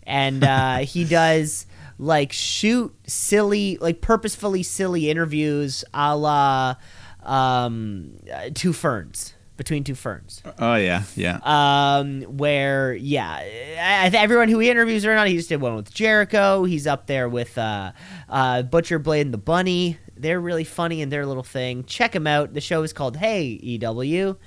and 0.03 0.43
uh, 0.43 0.77
he 0.79 1.03
does 1.03 1.67
like 1.99 2.33
shoot 2.33 2.95
silly, 3.05 3.77
like 3.79 4.01
purposefully 4.01 4.63
silly 4.63 5.09
interviews, 5.11 5.83
a 5.93 6.17
la 6.17 6.75
um, 7.21 8.17
uh, 8.33 8.49
Two 8.55 8.73
Ferns 8.73 9.35
between 9.57 9.83
two 9.83 9.95
ferns 9.95 10.41
Oh 10.59 10.75
yeah, 10.75 11.03
yeah. 11.15 11.39
um, 11.43 12.21
where 12.23 12.93
yeah, 12.93 13.29
I, 13.31 14.09
I- 14.13 14.17
everyone 14.17 14.47
who 14.49 14.59
he 14.59 14.69
interviews 14.69 15.05
or 15.05 15.13
not, 15.15 15.27
he 15.27 15.35
just 15.35 15.49
did 15.49 15.59
one 15.61 15.75
with 15.75 15.93
Jericho. 15.93 16.63
He's 16.63 16.87
up 16.87 17.07
there 17.07 17.27
with 17.27 17.57
uh, 17.57 17.91
uh, 18.29 18.61
Butcher 18.61 18.99
Blade 18.99 19.21
and 19.27 19.33
the 19.33 19.37
Bunny. 19.39 19.97
They're 20.15 20.39
really 20.39 20.63
funny 20.63 21.01
in 21.01 21.09
their 21.09 21.25
little 21.25 21.43
thing. 21.43 21.83
Check 21.83 22.13
them 22.13 22.25
out. 22.27 22.53
The 22.53 22.61
show 22.61 22.81
is 22.83 22.93
called 22.93 23.17
Hey 23.17 23.43
EW. 23.61 24.37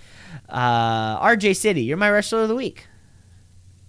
Uh, 0.49 1.21
RJ 1.27 1.57
City, 1.57 1.83
you're 1.83 1.97
my 1.97 2.11
wrestler 2.11 2.43
of 2.43 2.49
the 2.49 2.55
week. 2.57 2.87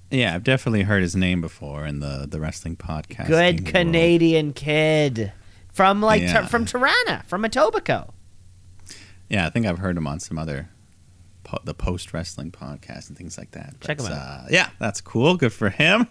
Yeah, 0.09 0.35
I've 0.35 0.43
definitely 0.43 0.81
heard 0.83 1.01
his 1.03 1.15
name 1.15 1.39
before 1.39 1.85
in 1.85 1.99
the 2.01 2.27
the 2.29 2.39
wrestling 2.39 2.75
podcast. 2.75 3.27
Good 3.27 3.65
Canadian 3.65 4.51
kid 4.53 5.31
from 5.71 6.01
like 6.01 6.21
Yeah. 6.21 6.41
Tir- 6.41 6.47
from 6.47 6.65
Tirana, 6.65 7.23
from 7.27 7.43
Etobicoke. 7.43 8.09
Yeah, 9.29 9.47
I 9.47 9.49
think 9.49 9.65
I've 9.65 9.77
heard 9.79 9.95
him 9.95 10.07
on 10.07 10.19
some 10.19 10.37
other 10.37 10.69
po- 11.43 11.59
the 11.63 11.73
post 11.73 12.13
wrestling 12.13 12.51
podcast 12.51 13.09
and 13.09 13.17
things 13.17 13.37
like 13.37 13.51
that. 13.51 13.75
Check 13.81 13.97
But, 13.97 14.07
him 14.07 14.13
out. 14.13 14.19
Uh, 14.19 14.47
yeah, 14.49 14.69
that's 14.79 15.01
cool. 15.01 15.37
Good 15.37 15.53
for 15.53 15.69
him. 15.69 16.07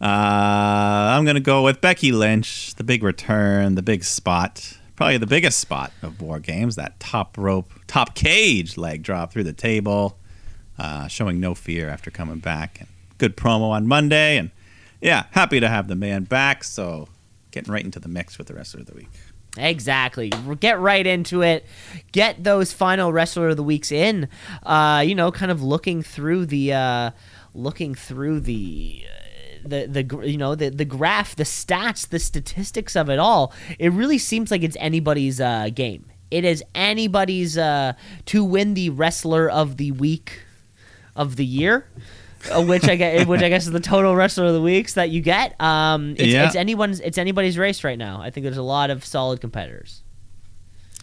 Uh, 0.00 0.04
I'm 0.04 1.24
gonna 1.24 1.40
go 1.40 1.62
with 1.62 1.80
Becky 1.80 2.12
Lynch, 2.12 2.74
the 2.74 2.84
big 2.84 3.02
return, 3.02 3.76
the 3.76 3.82
big 3.82 4.04
spot, 4.04 4.76
probably 4.94 5.16
the 5.16 5.26
biggest 5.26 5.58
spot 5.58 5.90
of 6.02 6.20
War 6.20 6.38
Games. 6.38 6.76
That 6.76 7.00
top 7.00 7.38
rope, 7.38 7.72
top 7.86 8.14
cage 8.14 8.76
leg 8.76 9.02
drop 9.02 9.32
through 9.32 9.44
the 9.44 9.54
table, 9.54 10.18
uh, 10.78 11.06
showing 11.08 11.40
no 11.40 11.54
fear 11.54 11.88
after 11.88 12.10
coming 12.10 12.40
back. 12.40 12.78
And 12.80 12.88
good 13.16 13.36
promo 13.38 13.70
on 13.70 13.86
Monday, 13.86 14.36
and 14.36 14.50
yeah, 15.00 15.24
happy 15.30 15.60
to 15.60 15.68
have 15.68 15.88
the 15.88 15.96
man 15.96 16.24
back. 16.24 16.62
So 16.62 17.08
getting 17.50 17.72
right 17.72 17.84
into 17.84 17.98
the 17.98 18.08
mix 18.08 18.36
with 18.36 18.48
the 18.48 18.54
rest 18.54 18.74
of 18.74 18.84
the 18.84 18.92
week. 18.94 19.08
Exactly. 19.56 20.30
Get 20.60 20.78
right 20.80 21.06
into 21.06 21.42
it. 21.42 21.66
Get 22.12 22.44
those 22.44 22.72
final 22.72 23.12
wrestler 23.12 23.48
of 23.48 23.56
the 23.56 23.62
weeks 23.62 23.90
in. 23.92 24.28
Uh, 24.62 25.02
you 25.06 25.14
know, 25.14 25.32
kind 25.32 25.50
of 25.50 25.62
looking 25.62 26.02
through 26.02 26.46
the, 26.46 26.72
uh, 26.72 27.10
looking 27.54 27.94
through 27.94 28.40
the. 28.40 29.04
uh, 29.06 29.12
The, 29.66 29.86
the 29.88 30.04
you 30.28 30.38
know 30.38 30.54
the 30.54 30.70
the 30.70 30.84
graph 30.84 31.34
the 31.34 31.42
stats 31.42 32.06
the 32.08 32.20
statistics 32.20 32.94
of 32.94 33.10
it 33.10 33.18
all 33.18 33.52
it 33.80 33.90
really 33.90 34.18
seems 34.18 34.52
like 34.52 34.62
it's 34.62 34.76
anybody's 34.78 35.40
uh, 35.40 35.70
game 35.74 36.04
it 36.30 36.44
is 36.44 36.62
anybody's 36.72 37.58
uh, 37.58 37.94
to 38.26 38.44
win 38.44 38.74
the 38.74 38.90
wrestler 38.90 39.50
of 39.50 39.76
the 39.76 39.90
week 39.90 40.42
of 41.16 41.34
the 41.34 41.44
year 41.44 41.88
which 42.66 42.88
I 42.88 42.96
get, 42.96 43.26
which 43.26 43.42
I 43.42 43.48
guess 43.48 43.66
is 43.66 43.72
the 43.72 43.80
total 43.80 44.14
wrestler 44.16 44.46
of 44.46 44.52
the 44.54 44.60
weeks 44.62 44.94
that 44.94 45.10
you 45.10 45.20
get. 45.20 45.60
Um, 45.60 46.12
it's, 46.18 46.22
Yeah. 46.24 46.46
it's 46.46 46.56
anyone's, 46.56 47.00
it's 47.00 47.18
anybody's 47.18 47.58
race 47.58 47.84
right 47.84 47.98
now. 47.98 48.20
I 48.20 48.30
think 48.30 48.44
there's 48.44 48.56
a 48.56 48.62
lot 48.62 48.90
of 48.90 49.04
solid 49.04 49.40
competitors. 49.40 50.02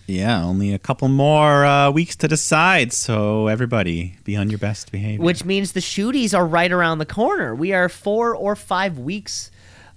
Yeah, 0.06 0.44
only 0.44 0.74
a 0.74 0.80
couple 0.80 1.08
more 1.08 1.64
uh, 1.66 1.90
weeks 1.90 2.16
to 2.18 2.28
decide. 2.28 2.92
So 2.92 3.48
everybody, 3.48 4.18
be 4.26 4.36
on 4.36 4.50
your 4.50 4.60
best 4.60 4.92
behavior. 4.92 5.24
which 5.24 5.46
means 5.46 5.72
the 5.72 5.80
shooties 5.80 6.38
are 6.38 6.46
right 6.46 6.72
around 6.72 6.98
the 6.98 7.06
corner. 7.06 7.56
We 7.56 7.72
are 7.72 7.88
four 7.88 8.36
or 8.36 8.56
five 8.58 9.00
weeks 9.00 9.50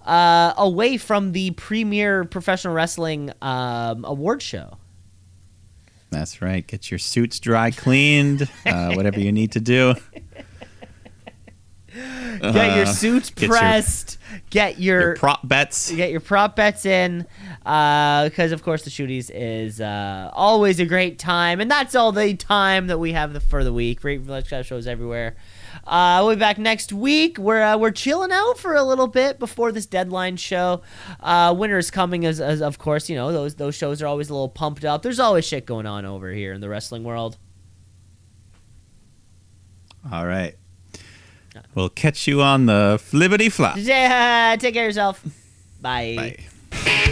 uh, 0.04 0.54
away 0.56 0.96
from 0.96 1.32
the 1.32 1.50
premier 1.52 2.24
professional 2.24 2.72
wrestling 2.72 3.32
um, 3.42 4.04
award 4.04 4.42
show. 4.42 4.78
That's 6.10 6.40
right. 6.40 6.64
Get 6.64 6.88
your 6.88 6.98
suits 6.98 7.40
dry 7.40 7.72
cleaned. 7.72 8.48
Uh, 8.64 8.92
whatever 8.94 9.18
you 9.18 9.32
need 9.32 9.52
to 9.52 9.60
do. 9.60 9.94
Get 12.40 12.76
your 12.76 12.84
Uh, 12.84 12.86
suits 12.86 13.30
get 13.30 13.42
your- 13.48 13.50
pressed. 13.56 14.18
get 14.50 14.78
your, 14.78 15.00
Your 15.00 15.16
prop 15.16 15.46
bets. 15.48 15.90
get 15.90 16.10
your 16.10 16.20
prop 16.20 16.54
bets 16.56 16.84
in, 16.84 17.26
because 17.60 18.52
of 18.52 18.62
course 18.62 18.82
the 18.82 18.90
shooties 18.90 19.30
is 19.32 19.80
uh, 19.80 20.30
always 20.34 20.78
a 20.78 20.84
great 20.84 21.18
time, 21.18 21.60
and 21.60 21.70
that's 21.70 21.94
all 21.94 22.12
the 22.12 22.34
time 22.34 22.88
that 22.88 22.98
we 22.98 23.12
have 23.12 23.42
for 23.44 23.64
the 23.64 23.72
week. 23.72 24.02
Great 24.02 24.20
Village 24.20 24.48
Club 24.48 24.64
shows 24.64 24.86
everywhere. 24.86 25.36
Uh, 25.86 26.20
we'll 26.24 26.34
be 26.34 26.40
back 26.40 26.58
next 26.58 26.92
week. 26.92 27.38
We're 27.38 27.62
uh, 27.62 27.76
we're 27.78 27.90
chilling 27.92 28.32
out 28.32 28.58
for 28.58 28.74
a 28.74 28.82
little 28.82 29.06
bit 29.06 29.38
before 29.38 29.72
this 29.72 29.86
deadline 29.86 30.36
show. 30.36 30.82
Uh, 31.20 31.54
winter's 31.56 31.90
coming, 31.90 32.26
as, 32.26 32.40
as 32.40 32.60
of 32.60 32.78
course 32.78 33.08
you 33.08 33.16
know 33.16 33.32
those 33.32 33.54
those 33.54 33.74
shows 33.74 34.02
are 34.02 34.06
always 34.06 34.28
a 34.28 34.34
little 34.34 34.48
pumped 34.48 34.84
up. 34.84 35.02
There's 35.02 35.20
always 35.20 35.44
shit 35.46 35.64
going 35.64 35.86
on 35.86 36.04
over 36.04 36.30
here 36.32 36.52
in 36.52 36.60
the 36.60 36.68
wrestling 36.68 37.04
world. 37.04 37.38
All 40.12 40.26
right. 40.26 40.56
We'll 41.76 41.90
catch 41.90 42.26
you 42.26 42.40
on 42.40 42.64
the 42.64 42.98
flibbity 43.12 43.52
flop. 43.52 43.76
Yeah, 43.78 44.56
take 44.58 44.72
care 44.74 44.84
of 44.84 44.88
yourself. 44.88 45.22
Bye. 45.82 46.38
Bye. 46.72 47.02